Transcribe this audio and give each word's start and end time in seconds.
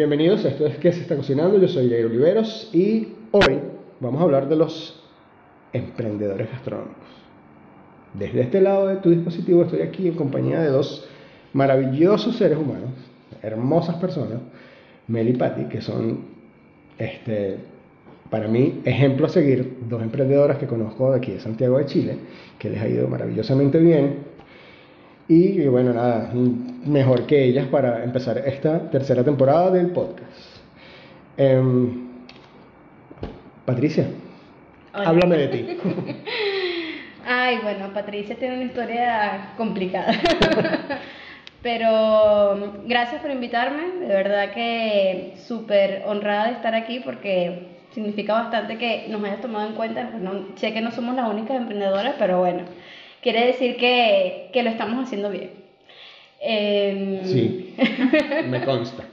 bienvenidos. 0.00 0.42
Esto 0.46 0.64
es 0.64 0.78
¿Qué 0.78 0.90
se 0.92 1.02
está 1.02 1.14
cocinando? 1.14 1.60
Yo 1.60 1.68
soy 1.68 1.90
Jair 1.90 2.06
Oliveros 2.06 2.70
y 2.72 3.08
hoy 3.32 3.58
vamos 4.00 4.18
a 4.18 4.24
hablar 4.24 4.48
de 4.48 4.56
los 4.56 4.98
emprendedores 5.74 6.50
gastronómicos. 6.50 7.04
Desde 8.14 8.40
este 8.40 8.62
lado 8.62 8.86
de 8.86 8.96
tu 8.96 9.10
dispositivo 9.10 9.62
estoy 9.62 9.82
aquí 9.82 10.08
en 10.08 10.14
compañía 10.14 10.58
de 10.62 10.68
dos 10.68 11.06
maravillosos 11.52 12.34
seres 12.36 12.56
humanos, 12.56 12.92
hermosas 13.42 13.96
personas, 13.96 14.38
Mel 15.06 15.28
y 15.28 15.34
Patty, 15.34 15.64
que 15.64 15.82
son, 15.82 16.20
este, 16.96 17.58
para 18.30 18.48
mí, 18.48 18.80
ejemplo 18.86 19.26
a 19.26 19.28
seguir, 19.28 19.80
dos 19.86 20.02
emprendedoras 20.02 20.56
que 20.56 20.66
conozco 20.66 21.10
de 21.10 21.18
aquí 21.18 21.32
de 21.32 21.40
Santiago 21.40 21.76
de 21.76 21.84
Chile, 21.84 22.16
que 22.58 22.70
les 22.70 22.80
ha 22.80 22.88
ido 22.88 23.06
maravillosamente 23.06 23.78
bien 23.78 24.29
y 25.32 25.68
bueno, 25.68 25.92
nada, 25.92 26.32
mejor 26.84 27.24
que 27.24 27.44
ellas 27.44 27.68
para 27.68 28.02
empezar 28.02 28.38
esta 28.38 28.90
tercera 28.90 29.22
temporada 29.22 29.70
del 29.70 29.90
podcast. 29.90 30.28
Em, 31.36 32.08
Patricia, 33.64 34.08
háblame 34.92 35.36
de 35.36 35.48
ti. 35.48 35.78
Ay, 37.24 37.60
bueno, 37.62 37.92
Patricia 37.94 38.34
tiene 38.34 38.56
una 38.56 38.64
historia 38.64 39.52
complicada. 39.56 40.12
Pero 41.62 42.82
gracias 42.86 43.22
por 43.22 43.30
invitarme, 43.30 44.00
de 44.00 44.08
verdad 44.08 44.50
que 44.52 45.34
súper 45.46 46.02
honrada 46.06 46.46
de 46.46 46.52
estar 46.54 46.74
aquí 46.74 47.02
porque 47.04 47.68
significa 47.92 48.32
bastante 48.32 48.78
que 48.78 49.06
nos 49.08 49.22
hayas 49.22 49.40
tomado 49.40 49.68
en 49.68 49.74
cuenta. 49.74 50.08
Pues 50.10 50.22
no, 50.24 50.56
sé 50.56 50.72
que 50.72 50.80
no 50.80 50.90
somos 50.90 51.14
las 51.14 51.30
únicas 51.30 51.56
emprendedoras, 51.56 52.16
pero 52.18 52.40
bueno, 52.40 52.64
quiere 53.22 53.46
decir 53.46 53.76
que, 53.76 54.50
que 54.52 54.62
lo 54.62 54.70
estamos 54.70 55.04
haciendo 55.04 55.30
bien. 55.30 55.50
Em, 56.40 57.24
sí, 57.24 57.74
me 58.48 58.64
consta. 58.64 59.04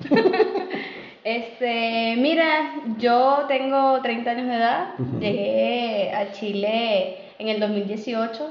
Este, 1.23 2.15
mira, 2.17 2.75
yo 2.99 3.45
tengo 3.49 3.99
30 4.01 4.31
años 4.31 4.47
de 4.47 4.55
edad, 4.55 4.93
llegué 5.19 6.11
a 6.13 6.31
Chile 6.31 7.17
en 7.37 7.49
el 7.49 7.59
2018 7.59 8.49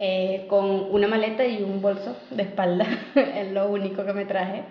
eh, 0.00 0.46
con 0.48 0.64
una 0.92 1.06
maleta 1.06 1.44
y 1.44 1.62
un 1.62 1.80
bolso 1.80 2.16
de 2.30 2.44
espalda, 2.44 2.86
es 3.14 3.52
lo 3.52 3.68
único 3.68 4.04
que 4.04 4.12
me 4.14 4.24
traje. 4.24 4.62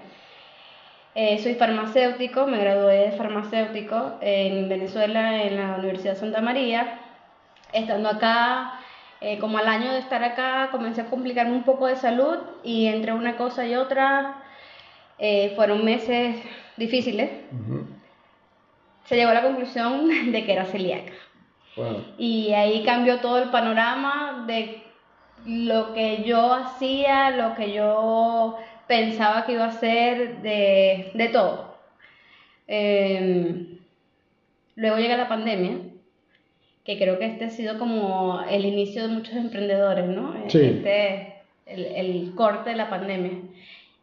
Eh, 1.16 1.38
soy 1.38 1.54
farmacéutico, 1.54 2.48
me 2.48 2.58
gradué 2.58 3.10
de 3.10 3.12
farmacéutico 3.12 4.14
en 4.20 4.68
Venezuela, 4.68 5.44
en 5.44 5.56
la 5.58 5.76
Universidad 5.76 6.18
Santa 6.18 6.42
María. 6.42 7.00
Estando 7.72 8.10
acá, 8.10 8.73
eh, 9.24 9.40
como 9.40 9.58
al 9.58 9.70
año 9.70 9.94
de 9.94 10.00
estar 10.00 10.22
acá 10.22 10.68
comencé 10.70 11.00
a 11.00 11.10
complicarme 11.10 11.54
un 11.54 11.64
poco 11.64 11.88
de 11.88 11.96
salud 11.96 12.40
y 12.62 12.88
entre 12.88 13.14
una 13.14 13.38
cosa 13.38 13.66
y 13.66 13.74
otra 13.74 14.44
eh, 15.18 15.54
fueron 15.56 15.86
meses 15.86 16.36
difíciles. 16.76 17.30
Se 19.06 19.16
llegó 19.16 19.32
a 19.32 19.36
la 19.36 19.44
conclusión 19.44 20.10
de 20.34 20.44
que 20.46 20.52
era 20.52 20.66
celíaca. 20.66 21.14
Y 22.18 22.54
ahí 22.54 22.84
cambió 22.84 23.20
todo 23.20 23.42
el 23.42 23.50
panorama 23.50 24.44
de 24.46 24.84
lo 25.46 25.94
que 25.94 26.24
yo 26.24 26.54
hacía, 26.54 27.32
lo 27.32 27.56
que 27.56 27.72
yo 27.72 28.58
pensaba 28.88 29.46
que 29.46 29.54
iba 29.54 29.66
a 29.66 29.70
hacer, 29.70 30.42
de, 30.42 31.12
de 31.14 31.30
todo. 31.30 31.78
Em, 32.68 33.80
luego 34.76 34.98
llega 34.98 35.16
la 35.16 35.30
pandemia 35.30 35.93
que 36.84 36.98
creo 36.98 37.18
que 37.18 37.26
este 37.26 37.46
ha 37.46 37.50
sido 37.50 37.80
como 37.80 38.42
el 38.50 38.66
inicio 38.66 39.08
de 39.08 39.14
muchos 39.14 39.36
emprendedores, 39.36 40.06
¿no? 40.06 40.34
Sí. 40.48 40.60
Este, 40.60 41.36
el, 41.66 41.86
el 41.86 42.36
corte 42.36 42.72
de 42.72 42.76
la 42.76 42.90
pandemia. 42.90 43.32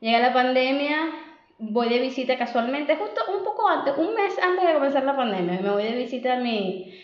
Llega 0.01 0.19
la 0.19 0.33
pandemia, 0.33 1.11
voy 1.59 1.91
de 1.91 1.99
visita 1.99 2.39
casualmente, 2.39 2.97
justo 2.97 3.21
un 3.37 3.45
poco 3.45 3.69
antes, 3.69 3.95
un 3.99 4.15
mes 4.15 4.39
antes 4.43 4.67
de 4.67 4.75
comenzar 4.75 5.05
la 5.05 5.17
pandemia, 5.17 5.61
me 5.61 5.71
voy 5.71 5.85
de 5.85 5.93
visita 5.93 6.35
a 6.35 6.41
mi, 6.41 6.95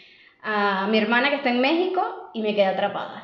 a 0.43 0.87
mi 0.91 0.99
hermana 0.99 1.29
que 1.29 1.37
está 1.37 1.51
en 1.51 1.61
México 1.61 2.31
y 2.33 2.41
me 2.41 2.55
quedé 2.55 2.67
atrapada. 2.67 3.23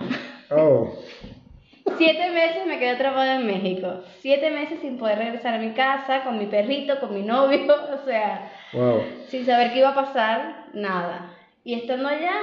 Oh. 0.51 0.93
Siete 1.97 2.31
meses 2.31 2.67
me 2.67 2.79
quedé 2.79 2.91
atrapada 2.91 3.37
en 3.37 3.47
México. 3.47 4.03
Siete 4.21 4.51
meses 4.51 4.79
sin 4.81 4.99
poder 4.99 5.19
regresar 5.19 5.55
a 5.55 5.59
mi 5.59 5.73
casa, 5.73 6.23
con 6.23 6.39
mi 6.39 6.47
perrito, 6.47 7.01
con 7.01 7.15
mi 7.15 7.23
novio, 7.23 7.75
o 7.95 8.05
sea, 8.07 8.53
wow. 8.73 9.03
sin 9.29 9.47
saber 9.47 9.73
qué 9.73 9.79
iba 9.79 9.91
a 9.91 9.95
pasar, 9.95 10.67
nada. 10.75 11.32
Y 11.65 11.75
estando 11.75 12.09
allá, 12.09 12.35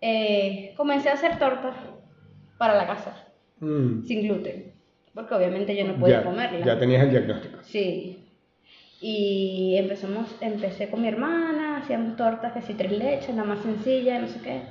eh, 0.00 0.74
comencé 0.76 1.08
a 1.10 1.14
hacer 1.14 1.38
tortas 1.38 1.74
para 2.58 2.74
la 2.74 2.86
casa, 2.86 3.26
mm. 3.60 4.04
sin 4.04 4.22
gluten, 4.22 4.72
porque 5.14 5.34
obviamente 5.34 5.76
yo 5.76 5.84
no 5.86 5.96
podía 5.96 6.22
comerla. 6.22 6.64
Ya 6.64 6.78
tenías 6.78 7.02
el 7.02 7.10
diagnóstico. 7.10 7.58
Sí. 7.62 8.22
Y 9.00 9.76
empezamos, 9.76 10.34
empecé 10.40 10.88
con 10.88 11.02
mi 11.02 11.08
hermana, 11.08 11.78
hacíamos 11.78 12.16
tortas 12.16 12.52
que 12.52 12.62
si 12.62 12.74
tres 12.74 12.92
leches, 12.92 13.34
la 13.34 13.44
más 13.44 13.60
sencilla, 13.60 14.18
no 14.18 14.26
sé 14.26 14.40
qué. 14.40 14.62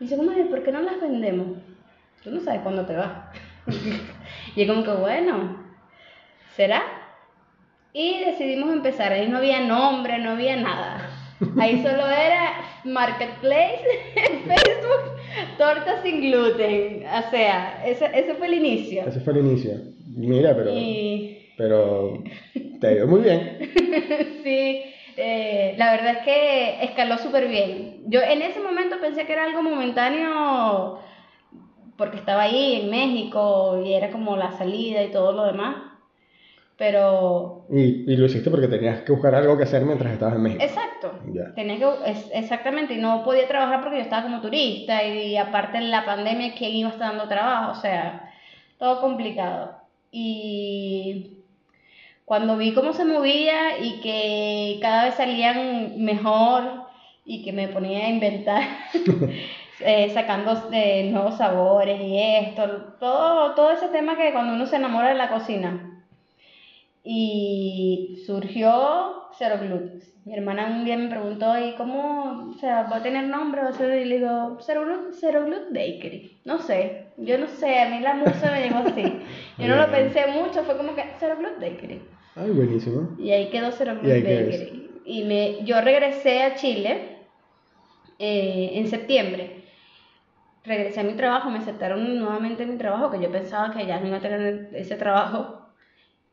Y 0.00 0.04
dice, 0.04 0.16
madre, 0.16 0.44
¿por 0.46 0.62
qué 0.64 0.72
no 0.72 0.80
las 0.80 1.00
vendemos? 1.00 1.58
Tú 2.22 2.30
no 2.30 2.40
sabes 2.40 2.60
cuándo 2.62 2.84
te 2.84 2.96
vas. 2.96 3.12
y 4.56 4.66
como 4.66 4.82
que, 4.82 4.90
bueno, 4.90 5.64
¿será? 6.56 6.82
Y 7.92 8.24
decidimos 8.24 8.72
empezar. 8.72 9.12
Ahí 9.12 9.28
no 9.28 9.38
había 9.38 9.60
nombre, 9.60 10.18
no 10.18 10.30
había 10.30 10.56
nada. 10.56 10.97
Ahí 11.58 11.82
solo 11.82 12.06
era 12.06 12.54
Marketplace 12.84 13.84
Facebook, 14.14 15.56
tortas 15.56 16.02
sin 16.02 16.20
gluten. 16.20 17.04
O 17.06 17.30
sea, 17.30 17.84
ese, 17.86 18.06
ese 18.12 18.34
fue 18.34 18.48
el 18.48 18.54
inicio. 18.54 19.04
Ese 19.06 19.20
fue 19.20 19.34
el 19.34 19.46
inicio. 19.46 19.72
Mira, 20.16 20.54
pero. 20.56 20.72
Pero 21.56 22.22
te 22.80 22.92
ido 22.92 23.06
muy 23.06 23.20
bien. 23.20 23.58
sí, 24.44 24.82
eh, 25.16 25.74
la 25.76 25.92
verdad 25.92 26.18
es 26.18 26.24
que 26.24 26.84
escaló 26.84 27.18
súper 27.18 27.48
bien. 27.48 28.02
Yo 28.06 28.20
en 28.20 28.42
ese 28.42 28.60
momento 28.60 29.00
pensé 29.00 29.26
que 29.26 29.32
era 29.32 29.44
algo 29.44 29.62
momentáneo 29.62 31.00
porque 31.96 32.16
estaba 32.16 32.42
ahí 32.42 32.80
en 32.82 32.90
México 32.90 33.82
y 33.84 33.92
era 33.92 34.10
como 34.10 34.36
la 34.36 34.52
salida 34.52 35.02
y 35.02 35.10
todo 35.10 35.32
lo 35.32 35.46
demás. 35.46 35.87
Pero... 36.78 37.66
Y, 37.70 38.10
y, 38.10 38.16
lo 38.16 38.26
hiciste 38.26 38.50
porque 38.50 38.68
tenías 38.68 39.02
que 39.02 39.10
buscar 39.10 39.34
algo 39.34 39.58
que 39.58 39.64
hacer 39.64 39.84
mientras 39.84 40.12
estabas 40.12 40.36
en 40.36 40.42
México. 40.42 40.62
Exacto. 40.62 41.10
Tenía 41.56 41.76
que, 41.76 41.88
exactamente, 42.34 42.94
y 42.94 42.98
no 42.98 43.24
podía 43.24 43.48
trabajar 43.48 43.80
porque 43.80 43.96
yo 43.96 44.02
estaba 44.04 44.22
como 44.22 44.40
turista 44.40 45.02
y, 45.02 45.36
aparte 45.36 45.78
en 45.78 45.90
la 45.90 46.04
pandemia, 46.04 46.54
¿quién 46.56 46.76
iba 46.76 46.88
a 46.88 46.92
estar 46.92 47.08
dando 47.08 47.26
trabajo? 47.26 47.72
O 47.72 47.74
sea, 47.74 48.30
todo 48.78 49.00
complicado. 49.00 49.76
Y 50.12 51.38
cuando 52.24 52.56
vi 52.56 52.72
cómo 52.72 52.92
se 52.92 53.04
movía 53.04 53.80
y 53.80 54.00
que 54.00 54.78
cada 54.80 55.06
vez 55.06 55.14
salían 55.14 56.04
mejor 56.04 56.62
y 57.24 57.42
que 57.42 57.52
me 57.52 57.66
ponía 57.66 58.06
a 58.06 58.10
inventar, 58.10 58.62
eh, 59.80 60.10
sacando 60.14 60.54
de 60.70 61.10
nuevos 61.10 61.38
sabores 61.38 62.00
y 62.00 62.20
esto, 62.20 62.94
todo, 63.00 63.56
todo 63.56 63.72
ese 63.72 63.88
tema 63.88 64.16
que 64.16 64.32
cuando 64.32 64.54
uno 64.54 64.64
se 64.66 64.76
enamora 64.76 65.08
de 65.08 65.16
la 65.16 65.28
cocina 65.28 65.96
y 67.10 68.22
surgió 68.26 69.30
Cero 69.38 69.54
Gluten. 69.62 70.02
Mi 70.26 70.34
hermana 70.34 70.66
un 70.66 70.84
día 70.84 70.98
me 70.98 71.08
preguntó, 71.08 71.58
¿y 71.58 71.74
cómo, 71.74 72.50
o 72.50 72.58
sea, 72.58 72.82
va 72.82 72.96
a 72.96 73.02
tener 73.02 73.28
nombre? 73.28 73.62
O 73.62 73.72
sea, 73.72 73.96
y 73.96 74.04
le 74.04 74.18
digo, 74.18 74.58
Cero 74.60 74.82
Gluten, 74.84 75.14
Zero 75.14 75.46
Bakery. 75.70 76.38
No 76.44 76.58
sé, 76.58 77.06
yo 77.16 77.38
no 77.38 77.46
sé, 77.46 77.78
a 77.78 77.88
mí 77.88 78.00
la 78.00 78.12
musa 78.12 78.52
me 78.52 78.60
llegó 78.60 78.80
así. 78.80 79.20
Yo 79.56 79.68
no 79.68 79.76
lo 79.76 79.90
pensé 79.90 80.26
mucho, 80.26 80.62
fue 80.64 80.76
como 80.76 80.94
que 80.94 81.02
Zero 81.18 81.36
Gluten 81.38 81.58
Bakery. 81.58 82.02
Ay, 82.36 82.50
buenísimo. 82.50 83.16
Y 83.18 83.30
ahí 83.30 83.48
quedó 83.48 83.72
Zero 83.72 83.94
Gluten 83.94 84.22
Bakery. 84.22 84.90
Y 85.06 85.24
me, 85.24 85.64
yo 85.64 85.80
regresé 85.80 86.42
a 86.42 86.56
Chile 86.56 87.20
eh, 88.18 88.72
en 88.74 88.86
septiembre. 88.86 89.64
Regresé 90.62 91.00
a 91.00 91.04
mi 91.04 91.14
trabajo, 91.14 91.48
me 91.48 91.60
aceptaron 91.60 92.18
nuevamente 92.18 92.64
en 92.64 92.72
mi 92.72 92.76
trabajo, 92.76 93.10
que 93.10 93.22
yo 93.22 93.32
pensaba 93.32 93.72
que 93.72 93.86
ya 93.86 93.98
no 93.98 94.08
iba 94.08 94.18
a 94.18 94.20
tener 94.20 94.68
ese 94.74 94.96
trabajo 94.96 95.57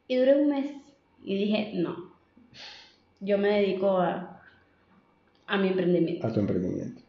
y 0.07 0.15
duré 0.15 0.35
un 0.35 0.49
mes 0.49 0.71
y 1.23 1.35
dije, 1.35 1.71
no, 1.73 2.11
yo 3.19 3.37
me 3.37 3.49
dedico 3.49 3.97
a, 3.97 4.41
a 5.47 5.57
mi 5.57 5.69
emprendimiento. 5.69 6.27
A 6.27 6.33
tu 6.33 6.39
emprendimiento. 6.39 7.01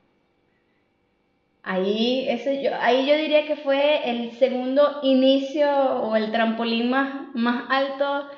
Ahí, 1.62 2.26
ese, 2.28 2.62
yo, 2.62 2.70
ahí 2.80 3.08
yo 3.08 3.16
diría 3.16 3.44
que 3.46 3.56
fue 3.56 4.08
el 4.08 4.30
segundo 4.32 5.00
inicio 5.02 5.68
o 5.68 6.14
el 6.14 6.30
trampolín 6.30 6.90
más, 6.90 7.34
más 7.34 7.64
alto 7.68 8.28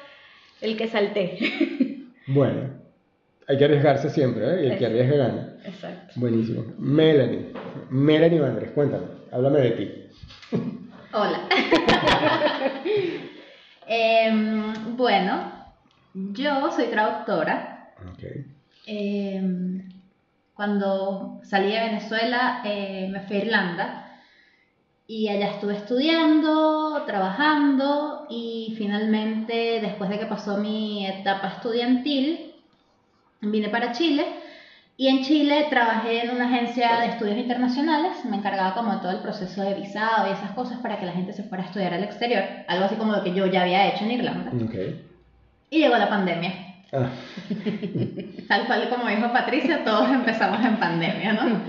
el 0.61 0.77
que 0.77 0.89
salté. 0.89 1.39
Bueno, 2.31 2.75
hay 3.47 3.57
que 3.57 3.65
arriesgarse 3.65 4.11
siempre, 4.11 4.45
¿eh? 4.45 4.65
Y 4.67 4.71
el 4.71 4.79
que 4.79 4.85
arriesga 4.85 5.17
gana. 5.17 5.57
Exacto. 5.65 6.13
Buenísimo. 6.17 6.63
Melanie, 6.77 7.55
Melanie 7.89 8.39
Vandres, 8.39 8.71
cuéntame, 8.73 9.07
háblame 9.33 9.61
de 9.61 9.71
ti. 9.71 10.59
Hola. 11.15 11.49
Em, 13.88 14.96
bueno, 14.96 15.50
yo 16.12 16.70
soy 16.70 16.88
traductora. 16.88 17.94
Em, 18.87 19.88
cuando 20.55 21.40
salí 21.43 21.73
de 21.73 21.81
Venezuela 21.81 22.61
eh, 22.64 23.08
me 23.11 23.20
fui 23.20 23.37
a 23.37 23.44
Irlanda 23.44 24.05
Y 25.06 25.29
allá 25.29 25.52
estuve 25.52 25.75
estudiando, 25.75 27.05
trabajando 27.06 28.26
y 28.29 28.75
finalmente, 28.76 29.81
después 29.81 30.11
de 30.11 30.19
que 30.19 30.26
pasó 30.26 30.58
mi 30.58 31.06
etapa 31.06 31.49
estudiantil, 31.49 32.55
vine 33.40 33.70
para 33.70 33.93
Chile. 33.93 34.26
Y 35.00 35.06
en 35.06 35.23
Chile 35.23 35.69
trabajé 35.71 36.25
en 36.25 36.31
una 36.35 36.47
agencia 36.47 36.99
de 36.99 37.06
estudios 37.06 37.39
internacionales, 37.39 38.25
me 38.25 38.37
encargaba 38.37 38.75
como 38.75 38.93
de 38.93 38.99
todo 38.99 39.12
el 39.12 39.21
proceso 39.21 39.62
de 39.62 39.75
visado 39.75 40.27
y 40.29 40.33
esas 40.33 40.50
cosas 40.50 40.81
para 40.81 40.99
que 40.99 41.06
la 41.06 41.12
gente 41.12 41.33
se 41.33 41.45
fuera 41.45 41.62
a 41.62 41.67
estudiar 41.69 41.95
al 41.95 42.03
exterior, 42.03 42.43
algo 42.67 42.85
así 42.85 42.97
como 42.97 43.12
lo 43.12 43.23
que 43.23 43.33
yo 43.33 43.47
ya 43.47 43.62
había 43.62 43.87
hecho 43.87 44.03
en 44.03 44.11
Irlanda. 44.11 44.50
Y 45.71 45.79
llegó 45.79 45.97
la 45.97 46.09
pandemia. 46.09 46.53
Ah. 46.93 47.11
Tal 48.49 48.67
cual 48.67 48.89
como 48.89 49.06
dijo 49.06 49.33
Patricia, 49.33 49.85
todos 49.85 50.11
empezamos 50.11 50.67
en 50.67 50.79
pandemia, 50.79 51.33
¿no? 51.33 51.61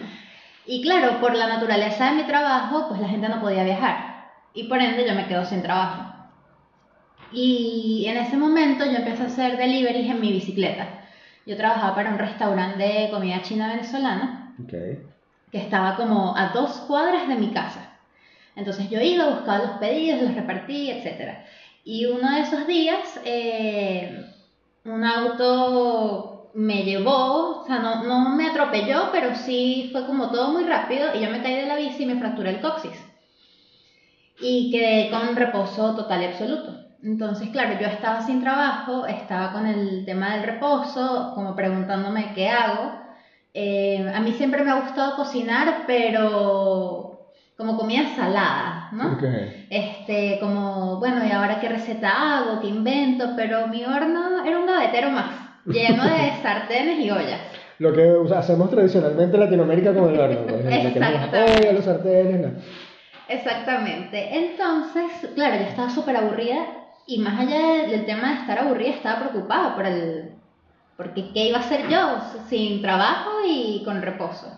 Y 0.65 0.81
claro, 0.81 1.19
por 1.19 1.35
la 1.35 1.45
naturaleza 1.45 2.09
de 2.09 2.15
mi 2.15 2.23
trabajo, 2.23 2.87
pues 2.89 2.99
la 2.99 3.09
gente 3.09 3.29
no 3.29 3.41
podía 3.41 3.63
viajar. 3.63 4.31
Y 4.55 4.63
por 4.63 4.81
ende 4.81 5.05
yo 5.07 5.13
me 5.13 5.27
quedo 5.27 5.45
sin 5.45 5.61
trabajo. 5.61 6.31
Y 7.31 8.05
en 8.07 8.17
ese 8.17 8.37
momento 8.37 8.85
yo 8.85 8.97
empecé 8.97 9.21
a 9.21 9.27
hacer 9.27 9.55
deliveries 9.55 10.09
en 10.09 10.19
mi 10.19 10.31
bicicleta. 10.31 10.98
Yo 11.49 11.57
trabajaba 11.57 11.95
para 11.95 12.11
un 12.11 12.19
restaurante 12.19 12.83
de 12.83 13.09
comida 13.09 13.41
china 13.41 13.69
venezolana. 13.69 14.53
Que 15.51 15.57
estaba 15.57 15.95
como 15.95 16.37
a 16.37 16.49
dos 16.49 16.69
cuadras 16.81 17.27
de 17.27 17.37
mi 17.37 17.49
casa. 17.49 17.97
Entonces 18.55 18.87
yo 18.91 19.01
iba, 19.01 19.31
buscaba 19.31 19.57
los 19.57 19.71
pedidos, 19.79 20.21
los 20.21 20.35
repartía, 20.35 20.97
etc. 20.97 21.39
Y 21.83 22.05
uno 22.05 22.35
de 22.35 22.41
esos 22.41 22.67
días, 22.67 23.19
eh, 23.25 24.23
un 24.85 25.03
auto 25.03 26.51
me 26.53 26.83
llevó, 26.83 27.61
o 27.61 27.65
sea, 27.65 27.79
no, 27.79 28.03
no 28.03 28.35
me 28.35 28.47
atropelló, 28.47 29.09
pero 29.11 29.33
sí 29.33 29.89
fue 29.91 30.05
como 30.05 30.29
todo 30.29 30.51
muy 30.51 30.65
rápido 30.65 31.15
y 31.15 31.21
yo 31.21 31.31
me 31.31 31.41
caí 31.41 31.55
de 31.55 31.65
la 31.65 31.77
bici 31.77 32.03
y 32.03 32.05
me 32.05 32.19
fracturé 32.19 32.51
el 32.51 32.61
coxis. 32.61 33.03
Y 34.39 34.69
quedé 34.69 35.09
con 35.09 35.35
reposo 35.35 35.95
total 35.95 36.21
y 36.21 36.25
absoluto. 36.25 36.88
Entonces, 37.03 37.49
claro, 37.49 37.79
yo 37.79 37.87
estaba 37.87 38.21
sin 38.21 38.41
trabajo, 38.41 39.05
estaba 39.07 39.53
con 39.53 39.65
el 39.65 40.03
tema 40.05 40.35
del 40.35 40.43
reposo, 40.43 41.31
como 41.33 41.55
preguntándome 41.55 42.33
qué 42.35 42.49
hago. 42.49 42.91
Eh, 43.53 44.11
a 44.13 44.19
mí 44.19 44.33
siempre 44.33 44.63
me 44.63 44.71
ha 44.71 44.81
gustado 44.81 45.15
cocinar, 45.15 45.83
pero 45.87 47.31
como 47.57 47.77
comida 47.77 48.15
salada, 48.15 48.89
¿no? 48.91 49.17
Este, 49.69 50.39
como, 50.39 50.99
bueno, 50.99 51.25
¿y 51.25 51.31
ahora 51.31 51.59
qué 51.59 51.69
receta 51.69 52.37
hago? 52.37 52.61
¿Qué 52.61 52.67
invento? 52.67 53.33
Pero 53.35 53.67
mi 53.67 53.83
horno 53.85 54.45
era 54.45 54.59
un 54.59 54.65
gavetero 54.65 55.09
más, 55.09 55.31
lleno 55.65 56.03
de 56.03 56.33
sartenes 56.43 56.99
y 56.99 57.11
ollas. 57.11 57.39
Lo 57.79 57.93
que 57.93 58.13
hacemos 58.35 58.69
tradicionalmente 58.69 59.37
en 59.37 59.43
Latinoamérica 59.43 59.93
con 59.93 60.13
el 60.13 60.19
horno, 60.19 60.55
Exactamente. 60.57 61.73
los 61.73 61.85
sartenes, 61.85 62.41
no. 62.41 62.61
Exactamente. 63.29 64.37
Entonces, 64.37 65.29
claro, 65.35 65.55
yo 65.55 65.63
estaba 65.63 65.89
súper 65.89 66.17
aburrida 66.17 66.65
y 67.07 67.19
más 67.19 67.39
allá 67.39 67.87
del 67.87 68.05
tema 68.05 68.29
de 68.29 68.39
estar 68.41 68.59
aburrida, 68.59 68.91
estaba 68.91 69.29
preocupada 69.29 69.75
por 69.75 69.85
el... 69.85 70.31
Porque 70.97 71.31
¿qué 71.33 71.47
iba 71.47 71.57
a 71.57 71.61
hacer 71.61 71.87
yo 71.87 72.19
sin 72.49 72.81
trabajo 72.81 73.31
y 73.47 73.83
con 73.85 74.01
reposo? 74.01 74.51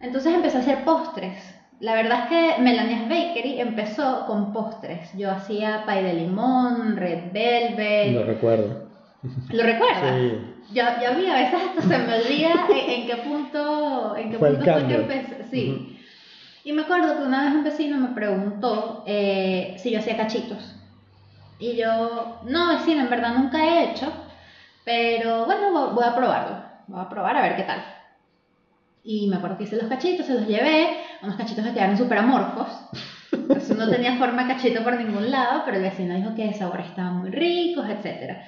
Entonces 0.00 0.34
empecé 0.34 0.58
a 0.58 0.60
hacer 0.60 0.84
postres 0.84 1.60
la 1.80 1.94
verdad 1.94 2.24
es 2.24 2.28
que 2.28 2.62
Melania's 2.62 3.08
Bakery 3.08 3.58
empezó 3.58 4.26
con 4.26 4.52
postres. 4.52 5.10
Yo 5.16 5.30
hacía 5.30 5.84
pay 5.86 6.04
de 6.04 6.12
limón, 6.12 6.96
red 6.96 7.32
velvet. 7.32 8.12
Lo 8.12 8.24
recuerdo. 8.24 8.86
¿Lo 9.50 9.62
recuerdas? 9.62 10.14
Sí. 10.14 10.74
Yo, 10.74 10.82
yo 11.02 11.08
a 11.08 11.12
mí 11.12 11.26
a 11.26 11.34
veces 11.34 11.60
hasta 11.68 11.82
se 11.82 11.98
me 11.98 12.14
olvida 12.14 12.66
en, 12.70 13.06
qué 13.06 13.16
punto, 13.16 14.14
en 14.16 14.30
qué 14.30 14.38
fue 14.38 14.50
punto 14.50 14.72
fue 14.72 14.86
que 14.86 14.94
empecé. 14.94 15.44
Sí. 15.50 15.98
Y 16.64 16.72
me 16.72 16.82
acuerdo 16.82 17.16
que 17.16 17.22
una 17.24 17.46
vez 17.46 17.54
un 17.54 17.64
vecino 17.64 17.96
me 17.96 18.08
preguntó 18.08 19.02
eh, 19.06 19.74
si 19.78 19.90
yo 19.90 20.00
hacía 20.00 20.18
cachitos. 20.18 20.76
Y 21.60 21.76
yo, 21.76 22.40
no, 22.44 22.68
vecino, 22.68 23.02
en 23.02 23.10
verdad 23.10 23.34
nunca 23.34 23.62
he 23.62 23.90
hecho, 23.90 24.10
pero 24.84 25.44
bueno, 25.44 25.90
voy 25.92 26.04
a 26.04 26.16
probarlo. 26.16 26.56
Voy 26.86 27.00
a 27.00 27.08
probar 27.08 27.36
a 27.36 27.42
ver 27.42 27.56
qué 27.56 27.62
tal. 27.64 27.84
Y 29.04 29.28
me 29.28 29.36
acuerdo 29.36 29.58
que 29.58 29.64
hice 29.64 29.76
los 29.76 29.88
cachitos, 29.88 30.26
se 30.26 30.34
los 30.34 30.46
llevé, 30.46 30.96
unos 31.22 31.36
cachitos 31.36 31.64
que 31.64 31.74
quedaron 31.74 31.98
súper 31.98 32.18
amorfos. 32.18 32.66
Entonces 33.32 33.76
no 33.76 33.88
tenía 33.90 34.16
forma 34.16 34.44
de 34.44 34.54
cachito 34.54 34.82
por 34.82 34.96
ningún 34.96 35.30
lado, 35.30 35.62
pero 35.66 35.76
el 35.76 35.82
vecino 35.82 36.14
dijo 36.14 36.34
que 36.34 36.48
el 36.48 36.54
sabor 36.54 36.80
estaban 36.80 37.18
muy 37.18 37.30
ricos, 37.30 37.86
etc. 37.88 38.38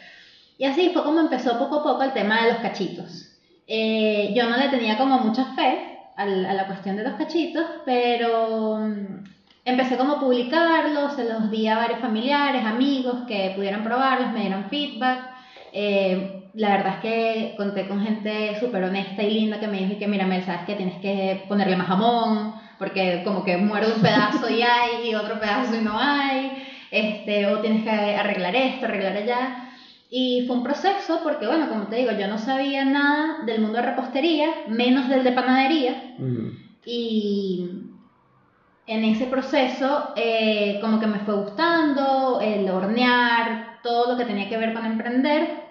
Y 0.57 0.65
así 0.65 0.91
fue 0.91 1.05
como 1.05 1.21
empezó 1.21 1.59
poco 1.59 1.81
a 1.81 1.83
poco 1.83 2.03
el 2.03 2.13
tema 2.15 2.43
de 2.43 2.53
los 2.53 2.61
cachitos. 2.61 3.29
Eh, 3.67 4.33
yo 4.35 4.49
no 4.49 4.57
le 4.57 4.69
tenía 4.71 4.97
como 4.97 5.19
mucha 5.19 5.55
fe 5.55 5.99
a 6.17 6.25
la 6.27 6.67
cuestión 6.67 6.97
de 6.97 7.05
los 7.05 7.15
cachitos, 7.15 7.65
pero 7.85 8.79
mm, 8.79 9.25
empecé 9.65 9.97
como 9.97 10.15
a 10.15 10.21
publicarlos, 10.21 11.15
se 11.15 11.25
los 11.25 11.51
di 11.51 11.69
a 11.69 11.77
varios 11.77 12.01
familiares, 12.01 12.65
amigos 12.65 13.27
que 13.29 13.53
pudieran 13.55 13.85
probarlos, 13.85 14.33
me 14.33 14.41
dieron 14.41 14.65
feedback. 14.71 15.31
Eh, 15.73 16.51
la 16.55 16.77
verdad 16.77 16.95
es 16.97 17.01
que 17.01 17.55
conté 17.57 17.89
con 17.89 18.03
gente 18.03 18.59
súper 18.61 18.85
honesta 18.85 19.23
y 19.23 19.31
linda 19.31 19.59
que 19.59 19.69
me 19.69 19.79
dijo 19.79 19.99
que 19.99 20.09
mira 20.09 20.27
Mel, 20.27 20.45
sabes 20.45 20.63
que 20.67 20.75
tienes 20.75 21.01
que 21.01 21.45
ponerle 21.49 21.77
más 21.77 21.87
jamón, 21.87 22.55
porque 22.79 23.23
como 23.25 23.45
que 23.45 23.57
muerde 23.57 23.95
un 23.95 24.03
pedazo 24.03 24.51
y 24.51 24.63
hay, 24.63 25.11
y 25.11 25.15
otro 25.15 25.41
pedazo 25.41 25.75
y 25.77 25.83
no 25.83 25.99
hay, 25.99 26.65
este, 26.91 27.47
o 27.47 27.61
tienes 27.61 27.85
que 27.85 27.91
arreglar 27.91 28.55
esto, 28.55 28.87
arreglar 28.87 29.17
allá. 29.17 29.69
Y 30.11 30.45
fue 30.47 30.57
un 30.57 30.63
proceso 30.63 31.21
porque, 31.23 31.47
bueno, 31.47 31.71
como 31.71 31.87
te 31.87 31.97
digo, 31.97 32.13
yo 32.13 32.29
no 32.29 32.37
sabía 32.37 32.85
nada 32.85 33.45
del 33.47 33.63
mundo 33.63 33.79
de 33.79 33.87
repostería, 33.87 34.49
menos 34.69 35.09
del 35.09 35.25
de 35.25 35.33
panadería. 35.33 36.15
Mm. 36.19 36.49
Y 36.85 37.92
en 38.93 39.05
ese 39.05 39.27
proceso, 39.27 40.13
eh, 40.17 40.79
como 40.81 41.01
que 41.01 41.07
me 41.07 41.21
fue 41.21 41.35
gustando 41.35 42.41
el 42.41 42.69
hornear, 42.69 43.81
todo 43.83 44.13
lo 44.13 44.19
que 44.19 44.25
tenía 44.25 44.49
que 44.49 44.57
ver 44.57 44.75
con 44.75 44.85
emprender. 44.85 45.63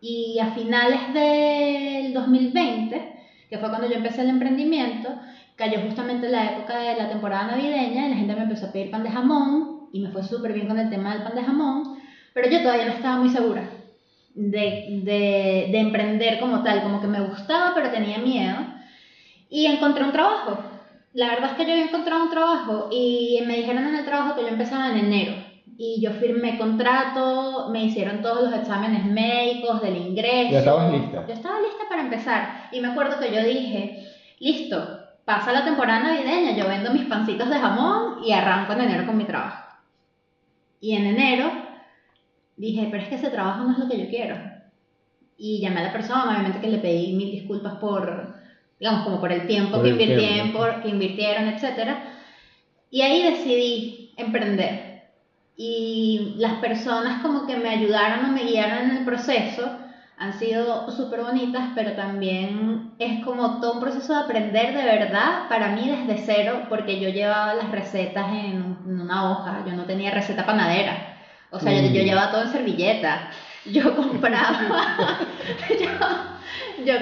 Y 0.00 0.38
a 0.38 0.52
finales 0.52 1.14
del 1.14 2.12
2020, 2.12 3.12
que 3.48 3.58
fue 3.58 3.68
cuando 3.70 3.88
yo 3.88 3.94
empecé 3.94 4.20
el 4.20 4.28
emprendimiento, 4.28 5.08
cayó 5.56 5.80
justamente 5.80 6.28
la 6.28 6.52
época 6.52 6.78
de 6.78 6.96
la 6.96 7.08
temporada 7.08 7.56
navideña 7.56 8.06
y 8.06 8.10
la 8.10 8.16
gente 8.16 8.34
me 8.34 8.42
empezó 8.42 8.66
a 8.66 8.72
pedir 8.72 8.90
pan 8.90 9.02
de 9.02 9.10
jamón 9.10 9.88
y 9.92 10.00
me 10.00 10.10
fue 10.10 10.22
súper 10.22 10.52
bien 10.52 10.66
con 10.66 10.78
el 10.78 10.90
tema 10.90 11.14
del 11.14 11.22
pan 11.22 11.34
de 11.34 11.44
jamón, 11.44 11.98
pero 12.34 12.50
yo 12.50 12.60
todavía 12.60 12.86
no 12.86 12.92
estaba 12.92 13.16
muy 13.16 13.30
segura 13.30 13.62
de, 14.34 15.00
de, 15.04 15.68
de 15.70 15.78
emprender 15.78 16.40
como 16.40 16.62
tal, 16.62 16.82
como 16.82 17.00
que 17.00 17.06
me 17.06 17.20
gustaba 17.20 17.72
pero 17.74 17.90
tenía 17.90 18.18
miedo 18.18 18.58
y 19.48 19.66
encontré 19.66 20.04
un 20.04 20.12
trabajo. 20.12 20.73
La 21.14 21.28
verdad 21.28 21.52
es 21.52 21.56
que 21.56 21.64
yo 21.64 21.72
había 21.72 21.84
encontrado 21.84 22.24
un 22.24 22.30
trabajo 22.30 22.88
y 22.90 23.40
me 23.46 23.56
dijeron 23.56 23.86
en 23.86 23.94
el 23.94 24.04
trabajo 24.04 24.34
que 24.34 24.42
yo 24.42 24.48
empezaba 24.48 24.90
en 24.90 25.06
enero 25.06 25.34
y 25.78 26.00
yo 26.00 26.10
firmé 26.10 26.58
contrato, 26.58 27.68
me 27.70 27.84
hicieron 27.84 28.20
todos 28.20 28.50
los 28.50 28.60
exámenes 28.60 29.04
médicos 29.06 29.80
del 29.80 29.96
ingreso. 29.96 30.52
¿Ya 30.52 30.58
estabas 30.58 30.92
lista? 30.92 31.24
Yo 31.26 31.34
estaba 31.34 31.60
lista 31.60 31.84
para 31.88 32.02
empezar 32.02 32.68
y 32.72 32.80
me 32.80 32.88
acuerdo 32.88 33.20
que 33.20 33.32
yo 33.32 33.44
dije, 33.44 34.08
listo, 34.40 34.98
pasa 35.24 35.52
la 35.52 35.64
temporada 35.64 36.00
navideña, 36.00 36.56
yo 36.56 36.68
vendo 36.68 36.92
mis 36.92 37.06
pancitos 37.06 37.48
de 37.48 37.58
jamón 37.58 38.24
y 38.24 38.32
arranco 38.32 38.72
en 38.72 38.80
enero 38.80 39.06
con 39.06 39.16
mi 39.16 39.24
trabajo. 39.24 39.62
Y 40.80 40.96
en 40.96 41.06
enero 41.06 41.50
dije, 42.56 42.88
pero 42.90 43.02
es 43.04 43.08
que 43.08 43.14
ese 43.14 43.30
trabajo 43.30 43.62
no 43.62 43.72
es 43.72 43.78
lo 43.78 43.88
que 43.88 43.98
yo 43.98 44.08
quiero. 44.08 44.36
Y 45.36 45.60
llamé 45.60 45.80
a 45.80 45.84
la 45.84 45.92
persona, 45.92 46.30
obviamente 46.30 46.60
que 46.60 46.68
le 46.68 46.78
pedí 46.78 47.14
mil 47.14 47.30
disculpas 47.30 47.74
por, 47.76 48.33
digamos, 48.78 49.04
como 49.04 49.20
por 49.20 49.32
el 49.32 49.46
tiempo, 49.46 49.82
que, 49.82 49.90
invirtieron, 49.90 50.82
que 50.82 50.88
invirtieron, 50.88 51.48
etc. 51.48 51.96
Y 52.90 53.02
ahí 53.02 53.22
decidí 53.22 54.12
emprender 54.16 54.94
y 55.56 56.34
las 56.36 56.54
personas 56.54 57.22
como 57.22 57.46
que 57.46 57.56
me 57.56 57.68
ayudaron 57.68 58.24
o 58.24 58.32
me 58.32 58.44
guiaron 58.44 58.90
en 58.90 58.96
el 58.98 59.04
proceso 59.04 59.78
han 60.16 60.38
sido 60.38 60.90
súper 60.92 61.22
bonitas, 61.22 61.70
pero 61.74 61.92
también 61.92 62.92
es 62.98 63.24
como 63.24 63.60
todo 63.60 63.74
un 63.74 63.80
proceso 63.80 64.14
de 64.14 64.20
aprender 64.20 64.74
de 64.76 64.84
verdad 64.84 65.48
para 65.48 65.68
mí 65.70 65.88
desde 65.88 66.22
cero, 66.24 66.62
porque 66.68 67.00
yo 67.00 67.08
llevaba 67.08 67.54
las 67.54 67.70
recetas 67.70 68.28
en, 68.28 68.78
una 68.86 69.32
hoja, 69.32 69.64
yo 69.66 69.72
no 69.72 69.84
tenía 69.84 70.12
receta 70.12 70.46
panadera, 70.46 71.16
o 71.50 71.58
sea, 71.58 71.72
yo, 71.72 71.88
yo, 71.88 72.02
mm. 72.02 72.04
llevaba 72.04 72.30
todo 72.30 72.42
en 72.42 72.52
servilleta, 72.52 73.30
yo 73.66 73.96
compraba, 73.96 75.18
yo, 75.80 75.88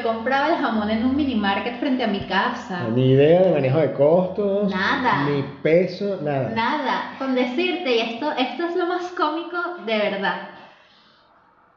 compraba 0.02 0.48
el 0.48 0.56
jamón 0.56 0.90
en 0.90 1.04
un 1.04 1.16
mini 1.16 1.34
market 1.34 1.78
frente 1.78 2.04
a 2.04 2.06
mi 2.06 2.20
casa. 2.20 2.88
Ni 2.94 3.12
idea 3.12 3.42
de 3.42 3.52
manejo 3.52 3.78
de 3.78 3.92
costos. 3.92 4.70
Nada. 4.70 5.28
Ni 5.28 5.42
peso, 5.62 6.18
nada. 6.22 6.50
Nada. 6.50 7.14
Con 7.18 7.34
decirte, 7.34 7.96
y 7.96 8.00
esto, 8.00 8.32
esto 8.32 8.66
es 8.66 8.76
lo 8.76 8.86
más 8.86 9.04
cómico 9.12 9.58
de 9.86 9.98
verdad. 9.98 10.48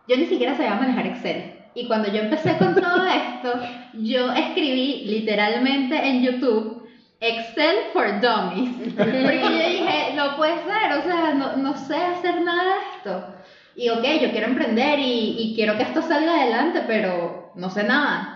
Yo 0.07 0.17
ni 0.17 0.25
siquiera 0.25 0.55
sabía 0.55 0.75
manejar 0.75 1.07
Excel. 1.07 1.53
Y 1.73 1.87
cuando 1.87 2.11
yo 2.11 2.21
empecé 2.21 2.57
con 2.57 2.75
todo 2.81 3.05
esto, 3.05 3.59
yo 3.93 4.31
escribí 4.33 5.05
literalmente 5.05 5.95
en 5.95 6.21
YouTube 6.23 6.87
Excel 7.19 7.75
for 7.93 8.19
Dummies. 8.21 8.93
Porque 8.97 9.21
yo 9.21 9.29
dije, 9.29 10.13
no 10.15 10.37
puede 10.37 10.55
ser, 10.63 10.91
o 10.99 11.03
sea, 11.03 11.33
no, 11.33 11.57
no 11.57 11.75
sé 11.75 11.95
hacer 11.95 12.41
nada 12.41 12.63
de 12.63 12.79
esto. 12.97 13.27
Y 13.75 13.89
ok, 13.89 14.03
yo 14.21 14.31
quiero 14.31 14.47
emprender 14.47 14.99
y, 14.99 15.35
y 15.37 15.55
quiero 15.55 15.77
que 15.77 15.83
esto 15.83 16.01
salga 16.01 16.41
adelante, 16.41 16.83
pero 16.87 17.51
no 17.55 17.69
sé 17.69 17.83
nada. 17.83 18.35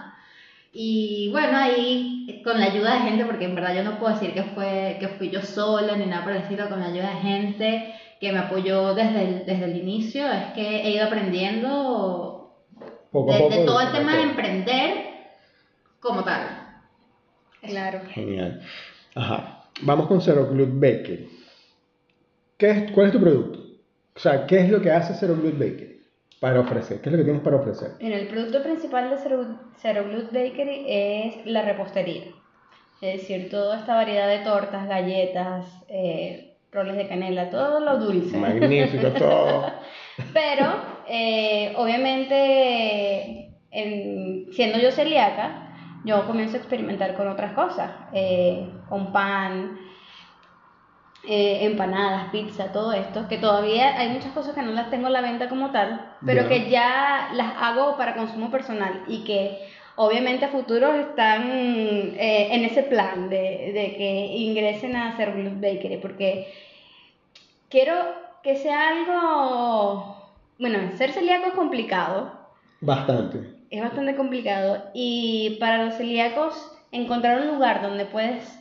Y 0.72 1.30
bueno, 1.32 1.58
ahí 1.58 2.42
con 2.44 2.60
la 2.60 2.68
ayuda 2.68 2.94
de 2.94 3.10
gente, 3.10 3.26
porque 3.26 3.46
en 3.46 3.56
verdad 3.56 3.76
yo 3.76 3.84
no 3.84 4.00
puedo 4.00 4.14
decir 4.14 4.34
que, 4.34 4.44
fue, 4.44 4.98
que 5.00 5.08
fui 5.08 5.30
yo 5.30 5.42
sola 5.42 5.96
ni 5.96 6.06
nada 6.06 6.24
por 6.24 6.34
el 6.34 6.44
estilo, 6.44 6.70
con 6.70 6.80
la 6.80 6.88
ayuda 6.88 7.10
de 7.10 7.22
gente 7.22 7.96
que 8.20 8.32
me 8.32 8.40
apoyó 8.40 8.94
desde 8.94 9.24
el, 9.24 9.46
desde 9.46 9.66
el 9.66 9.78
inicio, 9.78 10.30
es 10.32 10.54
que 10.54 10.82
he 10.82 10.92
ido 10.92 11.06
aprendiendo 11.06 12.54
de, 13.14 13.64
todo 13.66 13.82
el 13.82 13.92
tema 13.92 14.16
de 14.18 14.24
emprender 14.24 15.06
como 16.00 16.24
tal. 16.24 16.84
Claro. 17.62 18.02
Genial. 18.10 18.62
Ajá. 19.16 19.64
Vamos 19.82 20.08
con 20.08 20.22
Zero 20.22 20.48
Glute 20.50 20.72
Bakery. 20.74 21.30
¿Qué 22.58 22.70
es, 22.70 22.92
¿Cuál 22.92 23.08
es 23.08 23.14
tu 23.14 23.20
producto? 23.20 23.59
O 24.20 24.22
sea, 24.22 24.46
¿qué 24.46 24.60
es 24.60 24.70
lo 24.70 24.82
que 24.82 24.92
hace 24.92 25.14
Zero 25.14 25.34
Bakery 25.34 26.02
para 26.42 26.60
ofrecer? 26.60 27.00
¿Qué 27.00 27.08
es 27.08 27.14
lo 27.14 27.20
que 27.20 27.24
tienes 27.24 27.42
para 27.42 27.56
ofrecer? 27.56 27.92
el 28.02 28.28
producto 28.28 28.62
principal 28.62 29.10
de 29.10 29.18
Zero, 29.18 30.04
Glute 30.04 30.44
Bakery 30.44 30.84
es 30.88 31.46
la 31.46 31.62
repostería. 31.62 32.26
Es 33.00 33.22
decir, 33.22 33.50
toda 33.50 33.80
esta 33.80 33.96
variedad 33.96 34.28
de 34.28 34.40
tortas, 34.40 34.90
galletas, 34.90 35.68
eh, 35.88 36.58
roles 36.70 36.98
de 36.98 37.08
canela, 37.08 37.50
todo 37.50 37.80
lo 37.80 37.98
dulce. 37.98 38.38
Magnífico, 38.38 39.08
todo. 39.18 39.72
Pero, 40.34 40.66
eh, 41.08 41.72
obviamente, 41.78 43.54
siendo 44.52 44.80
yo 44.80 44.92
celíaca, 44.92 45.72
yo 46.04 46.28
comienzo 46.28 46.58
a 46.58 46.60
experimentar 46.60 47.16
con 47.16 47.30
otras 47.30 47.54
cosas, 47.54 47.90
eh, 48.12 48.70
con 48.90 49.14
pan, 49.14 49.80
eh, 51.28 51.66
empanadas, 51.66 52.32
pizza, 52.32 52.72
todo 52.72 52.94
esto, 52.94 53.28
que 53.28 53.38
todavía 53.38 53.98
hay 54.00 54.10
muchas 54.10 54.32
cosas 54.32 54.56
que 54.56 54.62
no 54.62 54.72
las 54.72 54.90
tengo 54.90 55.08
a 55.08 55.12
la 55.12 55.22
venta 55.22 55.50
como 55.50 55.72
tal, 55.72 56.14
pero 56.26 56.48
que 56.48 56.70
ya 56.70 57.30
las 57.34 57.54
hago 57.60 57.98
para 57.98 58.16
consumo 58.16 58.50
personal 58.50 59.04
y 59.08 59.26
que 59.26 59.60
obviamente 59.96 60.46
a 60.46 60.50
futuro 60.50 60.94
están 60.94 61.44
eh, 61.52 62.48
en 62.52 62.64
ese 62.64 62.84
plan 62.84 63.30
de, 63.30 63.72
de, 63.74 63.96
que 63.98 64.38
ingresen 64.38 64.96
a 64.96 65.10
hacer 65.10 65.32
Blue 65.32 65.60
Bakery, 65.60 65.98
porque 65.98 66.54
quiero 67.70 67.94
que 68.42 68.56
sea 68.56 68.90
algo, 68.90 70.16
bueno, 70.58 70.80
ser 70.98 71.12
celíaco 71.12 71.48
es 71.48 71.54
complicado. 71.54 72.32
Bastante. 72.80 73.56
Es 73.70 73.82
bastante 73.82 74.16
complicado. 74.16 74.86
Y 74.94 75.58
para 75.60 75.84
los 75.84 75.96
celíacos 75.96 76.72
encontrar 76.92 77.42
un 77.42 77.48
lugar 77.48 77.82
donde 77.82 78.06
puedes 78.06 78.58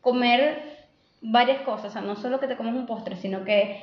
comer 0.00 0.71
varias 1.22 1.62
cosas, 1.62 1.86
o 1.86 1.90
sea, 1.90 2.02
no 2.02 2.16
solo 2.16 2.40
que 2.40 2.48
te 2.48 2.56
comes 2.56 2.74
un 2.74 2.86
postre, 2.86 3.16
sino 3.16 3.44
que 3.44 3.80